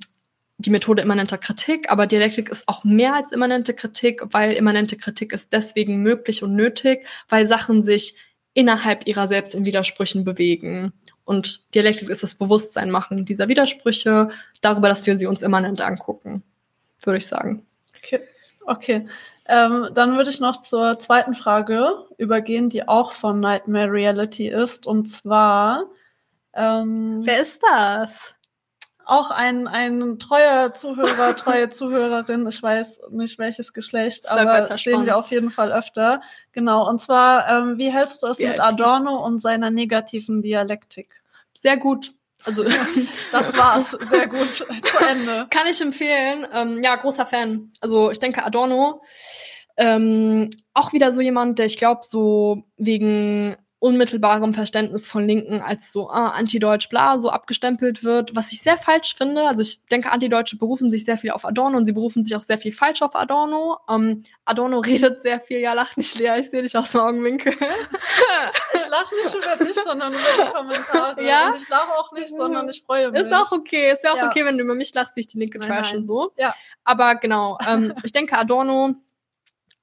die 0.58 0.70
Methode 0.70 1.02
immanenter 1.02 1.38
Kritik, 1.38 1.92
aber 1.92 2.08
Dialektik 2.08 2.50
ist 2.50 2.68
auch 2.68 2.84
mehr 2.84 3.14
als 3.14 3.32
immanente 3.32 3.74
Kritik, 3.74 4.22
weil 4.32 4.54
immanente 4.54 4.98
Kritik 4.98 5.32
ist 5.34 5.54
deswegen 5.54 6.02
möglich 6.02 6.42
und 6.42 6.56
nötig, 6.56 7.06
weil 7.30 7.46
Sachen 7.46 7.84
sich 7.84 8.16
innerhalb 8.54 9.06
ihrer 9.08 9.28
selbst 9.28 9.54
in 9.54 9.66
Widersprüchen 9.66 10.24
bewegen. 10.24 10.94
Und 11.26 11.74
Dialektik 11.76 12.10
ist 12.10 12.24
das 12.24 12.34
Bewusstsein 12.34 12.90
machen 12.90 13.26
dieser 13.26 13.48
Widersprüche, 13.48 14.30
darüber, 14.62 14.88
dass 14.90 15.06
wir 15.06 15.16
sie 15.16 15.28
uns 15.28 15.44
immanent 15.44 15.82
angucken, 15.82 16.42
würde 17.04 17.18
ich 17.18 17.28
sagen. 17.28 17.64
Okay. 17.98 18.20
okay. 18.66 19.08
Ähm, 19.48 19.90
dann 19.94 20.18
würde 20.18 20.30
ich 20.30 20.40
noch 20.40 20.62
zur 20.62 21.00
zweiten 21.00 21.34
Frage 21.34 22.06
übergehen, 22.18 22.70
die 22.70 22.88
auch 22.88 23.14
von 23.14 23.40
Nightmare 23.40 23.92
Reality 23.92 24.48
ist. 24.48 24.86
Und 24.86 25.08
zwar. 25.08 25.86
Ähm, 26.54 27.22
Wer 27.24 27.42
ist 27.42 27.64
das? 27.64 28.36
Auch 29.06 29.32
ein, 29.32 29.68
ein 29.68 30.20
treuer 30.20 30.74
Zuhörer, 30.74 31.36
treue 31.38 31.70
Zuhörerin. 31.70 32.46
Ich 32.46 32.62
weiß 32.62 33.02
nicht 33.12 33.40
welches 33.40 33.72
Geschlecht, 33.72 34.30
aber 34.30 34.78
sehen 34.78 35.06
wir 35.06 35.16
auf 35.16 35.32
jeden 35.32 35.50
Fall 35.50 35.72
öfter. 35.72 36.22
Genau. 36.52 36.90
Und 36.90 37.02
zwar, 37.02 37.48
ähm, 37.48 37.78
wie 37.78 37.90
hältst 37.90 38.24
du 38.24 38.28
es 38.28 38.40
mit 38.40 38.60
Adorno 38.60 39.24
und 39.26 39.42
seiner 39.42 39.72
negativen 39.72 40.42
Dialektik? 40.42 41.08
Sehr 41.54 41.78
gut. 41.78 42.17
Also 42.48 42.64
das 43.32 43.56
war's, 43.56 43.92
sehr 43.92 44.28
gut 44.28 44.54
zu 44.54 44.66
Ende. 45.08 45.48
Kann 45.52 45.68
ich 45.70 45.80
empfehlen. 45.82 46.48
Ähm, 46.54 46.82
ja, 46.82 46.96
großer 46.96 47.26
Fan. 47.26 47.70
Also 47.82 48.10
ich 48.10 48.20
denke 48.20 48.44
Adorno 48.44 49.02
ähm, 49.78 50.50
auch 50.74 50.92
wieder 50.92 51.14
so 51.14 51.22
jemand, 51.22 51.60
der 51.60 51.68
ich 51.68 51.78
glaube 51.78 52.02
so 52.04 52.64
wegen 52.78 53.56
unmittelbarem 53.80 54.56
Verständnis 54.56 55.08
von 55.08 55.28
Linken 55.28 55.62
als 55.62 55.92
so 55.92 56.10
ah, 56.10 56.30
antideutsch 56.30 56.90
bla 56.90 57.20
so 57.20 57.30
abgestempelt 57.30 58.04
wird, 58.04 58.36
was 58.36 58.52
ich 58.52 58.62
sehr 58.62 58.78
falsch 58.78 59.16
finde. 59.16 59.44
Also 59.48 59.62
ich 59.62 59.86
denke, 59.86 60.12
Antideutsche 60.12 60.58
berufen 60.58 60.90
sich 60.90 61.06
sehr 61.06 61.18
viel 61.18 61.30
auf 61.30 61.46
Adorno 61.46 61.78
und 61.78 61.86
sie 61.86 61.94
berufen 61.94 62.24
sich 62.26 62.36
auch 62.36 62.42
sehr 62.42 62.58
viel 62.58 62.72
falsch 62.72 63.04
auf 63.04 63.16
Adorno. 63.16 63.78
Ähm, 63.88 64.24
Adorno 64.46 64.80
redet 64.86 65.22
sehr 65.22 65.40
viel, 65.40 65.60
ja, 65.60 65.74
lach 65.74 65.96
nicht, 65.96 66.18
Lea, 66.18 66.40
ich 66.40 66.50
sehe 66.50 66.64
dich 66.64 66.76
aus 66.76 66.92
dem 66.92 67.02
Augenwinkel. 67.02 67.54
ich 67.54 68.90
lache 68.90 69.16
nicht 69.24 69.36
über 69.36 69.66
dich, 69.66 69.76
sondern 69.76 70.14
über 70.14 70.22
die 70.22 70.52
Kommentare. 70.52 71.24
Ja? 71.24 71.50
Und 71.50 71.62
ich 71.62 71.70
lache 71.70 71.94
auch 72.00 72.12
nicht, 72.14 72.30
sondern 72.30 72.68
ich 72.70 72.82
freue 72.82 73.12
mich. 73.12 73.22
Ist 73.22 73.34
auch 73.34 73.52
okay, 73.52 73.92
ist 73.92 74.04
ja 74.04 74.14
auch 74.14 74.18
ja. 74.18 74.28
okay, 74.28 74.44
wenn 74.44 74.58
du 74.58 74.64
über 74.64 74.74
mich 74.74 74.92
lachst, 74.96 75.16
wie 75.16 75.20
ich 75.20 75.28
die 75.28 75.38
Linke 75.38 75.60
trashe, 75.60 76.02
so. 76.02 76.32
Ja. 76.36 76.56
Aber 76.84 77.16
genau, 77.16 77.60
ähm, 77.68 77.94
ich 78.04 78.12
denke, 78.12 78.36
Adorno 78.36 78.96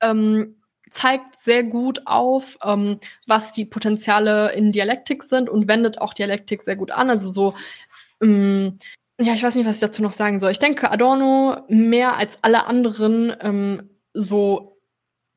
ähm, 0.00 0.56
zeigt 0.94 1.38
sehr 1.38 1.64
gut 1.64 2.02
auf, 2.06 2.56
ähm, 2.64 2.98
was 3.26 3.52
die 3.52 3.64
Potenziale 3.64 4.52
in 4.52 4.72
Dialektik 4.72 5.24
sind 5.24 5.48
und 5.50 5.68
wendet 5.68 6.00
auch 6.00 6.14
Dialektik 6.14 6.62
sehr 6.62 6.76
gut 6.76 6.92
an. 6.92 7.10
Also 7.10 7.30
so, 7.30 7.54
ähm, 8.22 8.78
ja, 9.20 9.34
ich 9.34 9.42
weiß 9.42 9.56
nicht, 9.56 9.66
was 9.66 9.76
ich 9.76 9.80
dazu 9.80 10.02
noch 10.02 10.12
sagen 10.12 10.38
soll. 10.38 10.52
Ich 10.52 10.58
denke, 10.58 10.90
Adorno 10.90 11.58
mehr 11.68 12.16
als 12.16 12.38
alle 12.42 12.66
anderen 12.66 13.34
ähm, 13.40 13.90
so 14.12 14.78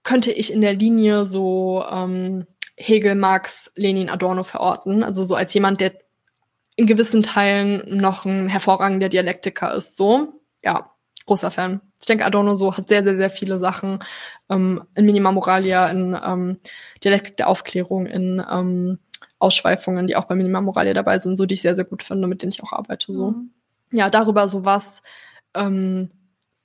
könnte 0.04 0.32
ich 0.32 0.54
in 0.54 0.62
der 0.62 0.74
Linie 0.74 1.26
so 1.26 1.84
ähm, 1.90 2.46
Hegel, 2.76 3.16
Marx, 3.16 3.72
Lenin, 3.76 4.10
Adorno 4.10 4.44
verorten. 4.44 5.04
Also 5.04 5.24
so 5.24 5.36
als 5.36 5.54
jemand, 5.54 5.82
der 5.82 5.94
in 6.76 6.86
gewissen 6.86 7.24
Teilen 7.24 7.98
noch 7.98 8.26
ein 8.26 8.48
hervorragender 8.48 9.10
Dialektiker 9.10 9.74
ist. 9.74 9.98
So, 9.98 10.42
ja 10.64 10.92
großer 11.28 11.52
Fan. 11.52 11.82
Ich 12.00 12.06
denke, 12.06 12.26
Adorno 12.26 12.56
so 12.56 12.76
hat 12.76 12.90
sehr, 12.90 13.04
sehr, 13.04 13.18
sehr 13.18 13.30
viele 13.30 13.60
Sachen 13.60 14.00
ähm, 14.50 14.84
in 14.96 15.06
Minima 15.06 15.32
Moralia, 15.32 15.88
in 15.88 16.18
ähm, 16.24 16.58
Dialektik 17.04 17.38
der 17.38 17.48
Aufklärung, 17.48 18.06
in 18.06 18.44
ähm, 18.50 19.00
Ausschweifungen, 19.40 20.08
die 20.08 20.16
auch 20.16 20.26
bei 20.26 20.36
Minima 20.36 20.62
Moralia 20.62 20.94
dabei 20.94 21.18
sind, 21.18 21.38
so 21.38 21.46
die 21.46 21.56
ich 21.56 21.62
sehr, 21.62 21.76
sehr 21.76 21.86
gut 21.86 22.04
finde, 22.04 22.28
mit 22.28 22.42
denen 22.42 22.52
ich 22.52 22.64
auch 22.64 22.72
arbeite. 22.72 23.14
So. 23.14 23.32
Mhm. 23.32 23.52
Ja, 23.92 24.10
darüber 24.10 24.48
so 24.48 24.64
was, 24.66 25.02
ähm, 25.56 26.10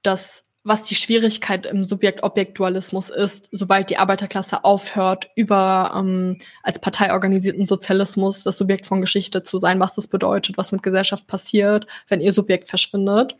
das 0.03 0.45
was 0.65 0.85
die 0.85 0.95
Schwierigkeit 0.95 1.67
im 1.67 1.85
Subjekt-Objekt-Dualismus 1.85 3.11
ist, 3.11 3.49
sobald 3.51 3.91
die 3.91 3.99
Arbeiterklasse 3.99 4.63
aufhört, 4.63 5.29
über 5.35 5.93
ähm, 5.97 6.39
als 6.63 6.79
parteiorganisierten 6.79 7.67
Sozialismus 7.67 8.45
das 8.45 8.59
Subjekt 8.59 8.87
von 8.87 9.01
Geschichte 9.01 9.43
zu 9.43 9.59
sein, 9.59 9.81
was 9.81 9.97
das 9.97 10.07
bedeutet, 10.07 10.59
was 10.59 10.71
mit 10.71 10.85
Gesellschaft 10.85 11.27
passiert, 11.27 11.89
wenn 12.07 12.21
ihr 12.21 12.33
Subjekt 12.33 12.69
verschwindet. 12.69 13.37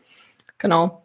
Genau 0.57 1.02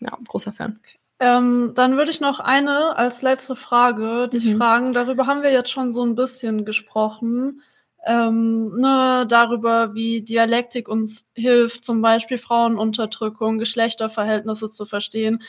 ja, 0.00 0.18
großer 0.26 0.52
Fan. 0.52 0.80
Ähm, 1.18 1.72
dann 1.74 1.96
würde 1.96 2.10
ich 2.10 2.20
noch 2.20 2.40
eine 2.40 2.96
als 2.96 3.20
letzte 3.20 3.54
Frage 3.54 4.28
dich 4.28 4.46
mhm. 4.46 4.56
fragen. 4.58 4.92
Darüber 4.94 5.26
haben 5.26 5.42
wir 5.42 5.52
jetzt 5.52 5.70
schon 5.70 5.92
so 5.92 6.02
ein 6.02 6.14
bisschen 6.14 6.64
gesprochen. 6.64 7.62
Ähm, 8.06 8.80
ne, 8.80 9.26
darüber, 9.28 9.94
wie 9.94 10.22
Dialektik 10.22 10.88
uns 10.88 11.26
hilft, 11.34 11.84
zum 11.84 12.00
Beispiel 12.00 12.38
Frauenunterdrückung, 12.38 13.58
Geschlechterverhältnisse 13.58 14.70
zu 14.70 14.86
verstehen 14.86 15.42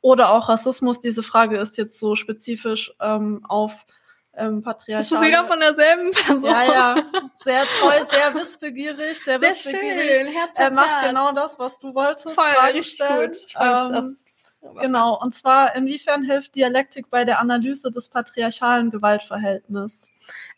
oder 0.00 0.30
auch 0.32 0.48
Rassismus. 0.48 0.98
Diese 0.98 1.22
Frage 1.22 1.58
ist 1.58 1.78
jetzt 1.78 2.00
so 2.00 2.16
spezifisch 2.16 2.92
ähm, 3.00 3.42
auf 3.48 3.86
ähm, 4.36 4.62
Patriarchat. 4.62 5.04
Ist 5.04 5.12
du 5.12 5.20
wieder 5.20 5.44
von 5.46 5.60
derselben 5.60 6.10
Person? 6.12 6.50
Ja, 6.50 6.64
ja. 6.64 6.94
Sehr 7.36 7.62
treu, 7.62 8.04
sehr 8.10 8.34
wissbegierig, 8.34 9.20
sehr, 9.20 9.38
sehr 9.38 9.50
wissbegierig. 9.50 10.24
Schön. 10.24 10.32
Herz, 10.32 10.58
er 10.58 10.70
macht 10.70 11.06
genau 11.06 11.32
das, 11.32 11.58
was 11.58 11.78
du 11.78 11.94
wolltest. 11.94 12.34
Voll, 12.34 12.70
richtig 12.72 12.98
gut. 12.98 13.36
Ich 13.36 13.52
freue 13.54 13.72
mich, 13.72 13.80
ähm, 13.80 13.92
das. 13.92 14.24
Genau, 14.80 15.20
und 15.20 15.34
zwar, 15.34 15.76
inwiefern 15.76 16.22
hilft 16.22 16.54
Dialektik 16.54 17.10
bei 17.10 17.24
der 17.24 17.38
Analyse 17.38 17.90
des 17.90 18.08
patriarchalen 18.08 18.90
Gewaltverhältnisses? 18.90 20.08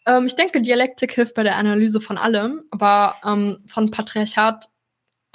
Ähm, 0.06 0.26
ich 0.26 0.36
denke, 0.36 0.62
Dialektik 0.62 1.12
hilft 1.12 1.34
bei 1.34 1.42
der 1.42 1.56
Analyse 1.56 2.00
von 2.00 2.16
allem, 2.16 2.64
aber 2.70 3.16
ähm, 3.24 3.64
von 3.66 3.90
Patriarchat 3.90 4.68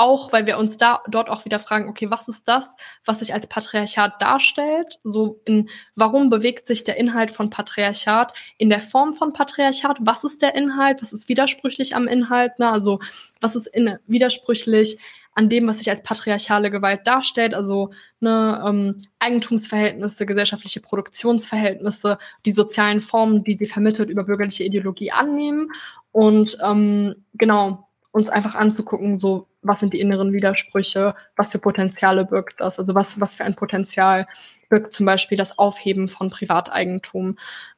auch, 0.02 0.34
weil 0.34 0.48
wir 0.48 0.58
uns 0.58 0.78
da 0.78 1.02
dort 1.08 1.30
auch 1.30 1.46
wieder 1.46 1.60
fragen, 1.60 1.88
okay, 1.88 2.10
was 2.10 2.28
ist 2.28 2.48
das, 2.48 2.76
was 3.06 3.20
sich 3.20 3.34
als 3.34 3.48
Patriarchat 3.48 4.22
darstellt? 4.22 5.00
So 5.04 5.40
in 5.46 5.70
warum 5.96 6.30
bewegt 6.30 6.66
sich 6.66 6.84
der 6.84 6.98
Inhalt 6.98 7.30
von 7.30 7.52
Patriarchat 7.52 8.34
in 8.58 8.70
der 8.70 8.82
Form 8.82 9.14
von 9.14 9.32
Patriarchat? 9.32 9.98
Was 10.02 10.24
ist 10.24 10.42
der 10.42 10.56
Inhalt? 10.56 11.02
Was 11.02 11.14
ist 11.14 11.30
widersprüchlich 11.30 11.96
am 11.96 12.08
Inhalt? 12.08 12.58
Ne? 12.58 12.70
Also 12.70 13.00
was 13.40 13.56
ist 13.56 13.68
in, 13.68 13.98
widersprüchlich 14.08 14.98
an 15.34 15.50
dem, 15.50 15.68
was 15.68 15.78
sich 15.78 15.90
als 15.90 16.04
patriarchale 16.04 16.72
Gewalt 16.72 17.06
darstellt? 17.06 17.54
Also 17.54 17.92
ne, 18.20 18.62
ähm, 18.66 18.98
Eigentumsverhältnisse, 19.20 20.26
gesellschaftliche 20.26 20.82
Produktionsverhältnisse, 20.82 22.18
die 22.46 22.52
sozialen 22.52 23.02
Formen, 23.02 23.44
die 23.44 23.54
sie 23.54 23.68
vermittelt 23.68 24.10
über 24.10 24.24
bürgerliche 24.24 24.64
Ideologie 24.64 25.12
annehmen 25.12 25.70
und 26.12 26.58
ähm, 26.64 27.16
genau 27.34 27.88
uns 28.12 28.28
einfach 28.28 28.56
anzugucken, 28.56 29.20
so 29.20 29.48
was 29.62 29.80
sind 29.80 29.94
die 29.94 30.00
inneren 30.00 30.34
Widersprüche, 30.34 31.16
was 31.36 31.52
für 31.52 31.60
Potenziale 31.60 32.26
birgt 32.26 32.60
das, 32.60 32.80
also 32.80 32.96
was, 32.96 33.20
was 33.20 33.36
für 33.36 33.44
ein 33.44 33.56
Potenzial 33.56 34.28
birgt 34.70 34.94
zum 34.94 35.06
Beispiel 35.06 35.38
das 35.38 35.58
Aufheben 35.58 36.08
von 36.08 36.30
Privateigentum 36.30 37.38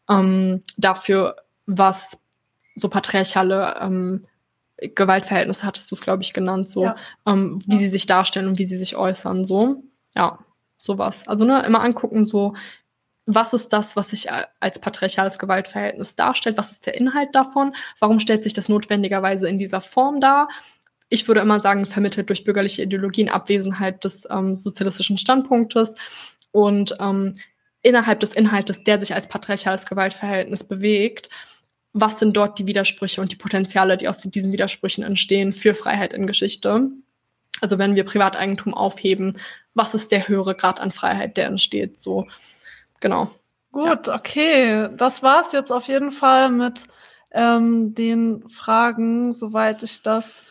ähm, 0.09 0.61
dafür, 0.77 1.35
was 1.65 2.19
so 2.75 2.89
patriarchale 2.89 3.75
ähm, 3.81 4.25
Gewaltverhältnisse 4.77 5.65
hattest 5.65 5.91
du 5.91 5.95
es, 5.95 6.01
glaube 6.01 6.23
ich, 6.23 6.33
genannt, 6.33 6.67
so 6.67 6.85
ja. 6.85 6.95
ähm, 7.25 7.61
wie 7.67 7.75
ja. 7.75 7.79
sie 7.79 7.87
sich 7.87 8.05
darstellen 8.05 8.47
und 8.47 8.59
wie 8.59 8.65
sie 8.65 8.77
sich 8.77 8.95
äußern, 8.95 9.45
so 9.45 9.83
ja, 10.15 10.39
sowas. 10.77 11.27
Also 11.27 11.45
ne, 11.45 11.63
immer 11.65 11.81
angucken, 11.81 12.25
so 12.25 12.53
was 13.25 13.53
ist 13.53 13.71
das, 13.71 13.95
was 13.95 14.09
sich 14.09 14.27
als 14.59 14.79
patriarchales 14.79 15.39
Gewaltverhältnis 15.39 16.15
darstellt? 16.15 16.57
Was 16.57 16.71
ist 16.71 16.85
der 16.85 16.95
Inhalt 16.95 17.29
davon? 17.33 17.73
Warum 17.99 18.19
stellt 18.19 18.43
sich 18.43 18.51
das 18.51 18.67
notwendigerweise 18.67 19.47
in 19.47 19.57
dieser 19.57 19.79
Form 19.79 20.19
dar? 20.19 20.49
Ich 21.13 21.27
würde 21.27 21.41
immer 21.41 21.59
sagen, 21.59 21.85
vermittelt 21.85 22.27
durch 22.27 22.43
bürgerliche 22.43 22.81
Ideologien 22.81 23.29
Abwesenheit 23.29 24.03
des 24.03 24.27
ähm, 24.31 24.55
sozialistischen 24.55 25.19
Standpunktes 25.19 25.93
und 26.51 26.95
ähm, 26.99 27.35
innerhalb 27.83 28.19
des 28.19 28.33
Inhaltes, 28.33 28.83
der 28.83 28.99
sich 28.99 29.13
als 29.13 29.27
patriarchales 29.27 29.85
Gewaltverhältnis 29.85 30.63
bewegt, 30.63 31.29
was 31.93 32.17
sind 32.17 32.35
dort 32.35 32.57
die 32.57 32.65
Widersprüche 32.65 33.21
und 33.21 33.31
die 33.31 33.35
Potenziale, 33.35 33.95
die 33.95 34.07
aus 34.07 34.21
diesen 34.21 34.51
Widersprüchen 34.51 35.03
entstehen 35.03 35.53
für 35.53 35.75
Freiheit 35.75 36.15
in 36.15 36.25
Geschichte? 36.25 36.89
Also 37.61 37.77
wenn 37.77 37.95
wir 37.95 38.05
Privateigentum 38.05 38.73
aufheben, 38.73 39.37
was 39.75 39.93
ist 39.93 40.11
der 40.11 40.27
höhere 40.27 40.55
Grad 40.55 40.79
an 40.79 40.89
Freiheit, 40.89 41.37
der 41.37 41.45
entsteht? 41.45 41.99
So, 41.99 42.25
genau. 42.99 43.29
Gut, 43.71 44.07
ja. 44.07 44.15
okay. 44.15 44.89
Das 44.97 45.21
war's 45.21 45.53
jetzt 45.53 45.71
auf 45.71 45.87
jeden 45.87 46.11
Fall 46.11 46.49
mit 46.49 46.85
ähm, 47.29 47.93
den 47.93 48.49
Fragen, 48.49 49.31
soweit 49.31 49.83
ich 49.83 50.01
das 50.01 50.41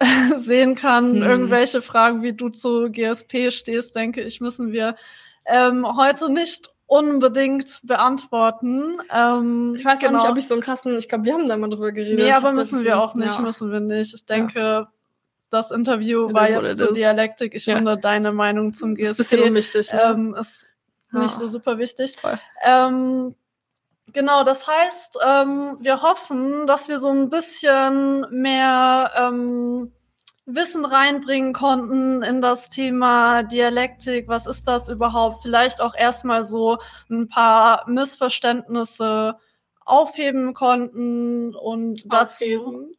sehen 0.36 0.74
kann. 0.74 1.16
Mhm. 1.16 1.22
Irgendwelche 1.22 1.82
Fragen, 1.82 2.22
wie 2.22 2.32
du 2.32 2.48
zu 2.48 2.90
GSP 2.90 3.50
stehst, 3.50 3.94
denke 3.94 4.22
ich, 4.22 4.40
müssen 4.40 4.72
wir 4.72 4.96
ähm, 5.46 5.86
heute 5.96 6.30
nicht 6.32 6.70
unbedingt 6.86 7.80
beantworten. 7.84 8.96
Ähm, 9.14 9.74
ich 9.76 9.84
weiß 9.84 10.00
genau. 10.00 10.14
nicht, 10.14 10.28
ob 10.28 10.36
ich 10.36 10.48
so 10.48 10.54
einen 10.54 10.62
krassen, 10.62 10.96
ich 10.98 11.08
glaube, 11.08 11.24
wir 11.24 11.34
haben 11.34 11.48
da 11.48 11.56
mal 11.56 11.70
drüber 11.70 11.92
geredet. 11.92 12.18
Nee, 12.18 12.32
aber 12.32 12.52
müssen 12.52 12.82
wir 12.82 13.00
auch 13.00 13.14
nicht, 13.14 13.36
ja. 13.36 13.40
müssen 13.40 13.70
wir 13.70 13.80
nicht. 13.80 14.12
Ich 14.12 14.26
denke, 14.26 14.58
ja. 14.58 14.92
das 15.50 15.70
Interview 15.70 16.24
das 16.24 16.34
war 16.34 16.50
jetzt 16.50 16.78
zur 16.78 16.92
Dialektik. 16.92 17.54
Ich 17.54 17.66
ja. 17.66 17.76
finde 17.76 17.96
deine 17.96 18.32
Meinung 18.32 18.72
zum 18.72 18.96
GSP 18.96 19.10
ist, 19.10 19.16
bisschen 19.18 19.42
unwichtig, 19.42 19.90
ähm, 19.92 20.34
ist 20.34 20.68
nicht 21.12 21.34
so 21.34 21.46
super 21.46 21.78
wichtig. 21.78 22.16
Ähm, 22.62 23.34
Genau, 24.12 24.44
das 24.44 24.66
heißt, 24.66 25.18
ähm, 25.26 25.78
wir 25.80 26.02
hoffen, 26.02 26.66
dass 26.66 26.88
wir 26.88 26.98
so 26.98 27.10
ein 27.10 27.28
bisschen 27.28 28.26
mehr 28.30 29.10
ähm, 29.16 29.92
Wissen 30.46 30.84
reinbringen 30.84 31.52
konnten 31.52 32.22
in 32.22 32.40
das 32.40 32.68
Thema 32.68 33.42
Dialektik. 33.42 34.28
Was 34.28 34.46
ist 34.46 34.66
das 34.66 34.88
überhaupt? 34.88 35.42
Vielleicht 35.42 35.80
auch 35.80 35.94
erstmal 35.94 36.44
so 36.44 36.78
ein 37.08 37.28
paar 37.28 37.88
Missverständnisse 37.88 39.36
aufheben 39.84 40.54
konnten 40.54 41.54
und 41.54 42.02
dazu 42.12 42.44
aufheben, 42.44 42.96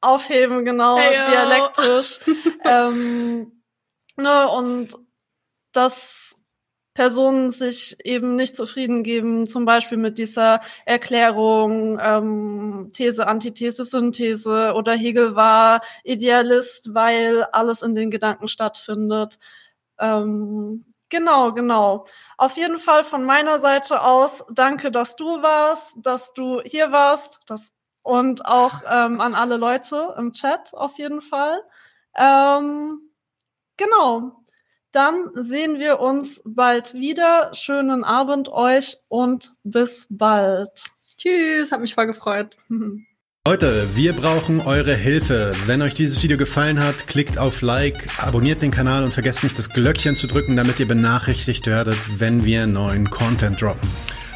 aufheben 0.00 0.64
genau, 0.64 0.98
hey, 0.98 1.16
dialektisch. 1.30 2.20
ähm, 2.64 3.62
ne, 4.16 4.50
und 4.50 4.96
das 5.72 6.36
Personen 6.94 7.50
sich 7.50 7.96
eben 8.04 8.36
nicht 8.36 8.56
zufrieden 8.56 9.02
geben, 9.02 9.46
zum 9.46 9.64
Beispiel 9.64 9.98
mit 9.98 10.18
dieser 10.18 10.60
Erklärung 10.84 11.98
ähm, 12.00 12.90
These, 12.92 13.26
Antithese, 13.26 13.84
Synthese 13.84 14.74
oder 14.76 14.92
Hegel 14.94 15.34
war 15.34 15.80
Idealist, 16.04 16.94
weil 16.94 17.44
alles 17.52 17.82
in 17.82 17.94
den 17.94 18.10
Gedanken 18.10 18.48
stattfindet. 18.48 19.38
Ähm, 19.98 20.84
genau, 21.08 21.52
genau. 21.52 22.06
Auf 22.38 22.56
jeden 22.56 22.78
Fall 22.78 23.04
von 23.04 23.24
meiner 23.24 23.58
Seite 23.58 24.02
aus, 24.02 24.44
danke, 24.52 24.90
dass 24.90 25.16
du 25.16 25.42
warst, 25.42 25.98
dass 26.02 26.32
du 26.34 26.60
hier 26.64 26.92
warst 26.92 27.40
das, 27.46 27.72
und 28.02 28.44
auch 28.46 28.82
ähm, 28.88 29.20
an 29.20 29.34
alle 29.34 29.56
Leute 29.56 30.14
im 30.18 30.32
Chat 30.32 30.74
auf 30.74 30.98
jeden 30.98 31.20
Fall. 31.22 31.62
Ähm, 32.16 33.00
genau. 33.76 34.41
Dann 34.92 35.30
sehen 35.34 35.78
wir 35.78 36.00
uns 36.00 36.42
bald 36.44 36.92
wieder. 36.92 37.50
Schönen 37.54 38.04
Abend 38.04 38.50
euch 38.50 38.98
und 39.08 39.54
bis 39.64 40.06
bald. 40.10 40.68
Tschüss, 41.16 41.72
hat 41.72 41.80
mich 41.80 41.94
voll 41.94 42.06
gefreut. 42.06 42.56
Leute, 43.46 43.88
wir 43.96 44.12
brauchen 44.12 44.60
eure 44.60 44.94
Hilfe. 44.94 45.52
Wenn 45.66 45.82
euch 45.82 45.94
dieses 45.94 46.22
Video 46.22 46.36
gefallen 46.36 46.78
hat, 46.78 47.08
klickt 47.08 47.38
auf 47.38 47.60
Like, 47.60 48.22
abonniert 48.22 48.62
den 48.62 48.70
Kanal 48.70 49.02
und 49.02 49.12
vergesst 49.12 49.42
nicht 49.42 49.58
das 49.58 49.70
Glöckchen 49.70 50.14
zu 50.14 50.28
drücken, 50.28 50.56
damit 50.56 50.78
ihr 50.78 50.86
benachrichtigt 50.86 51.66
werdet, 51.66 51.98
wenn 52.20 52.44
wir 52.44 52.66
neuen 52.66 53.10
Content 53.10 53.60
droppen. 53.60 53.88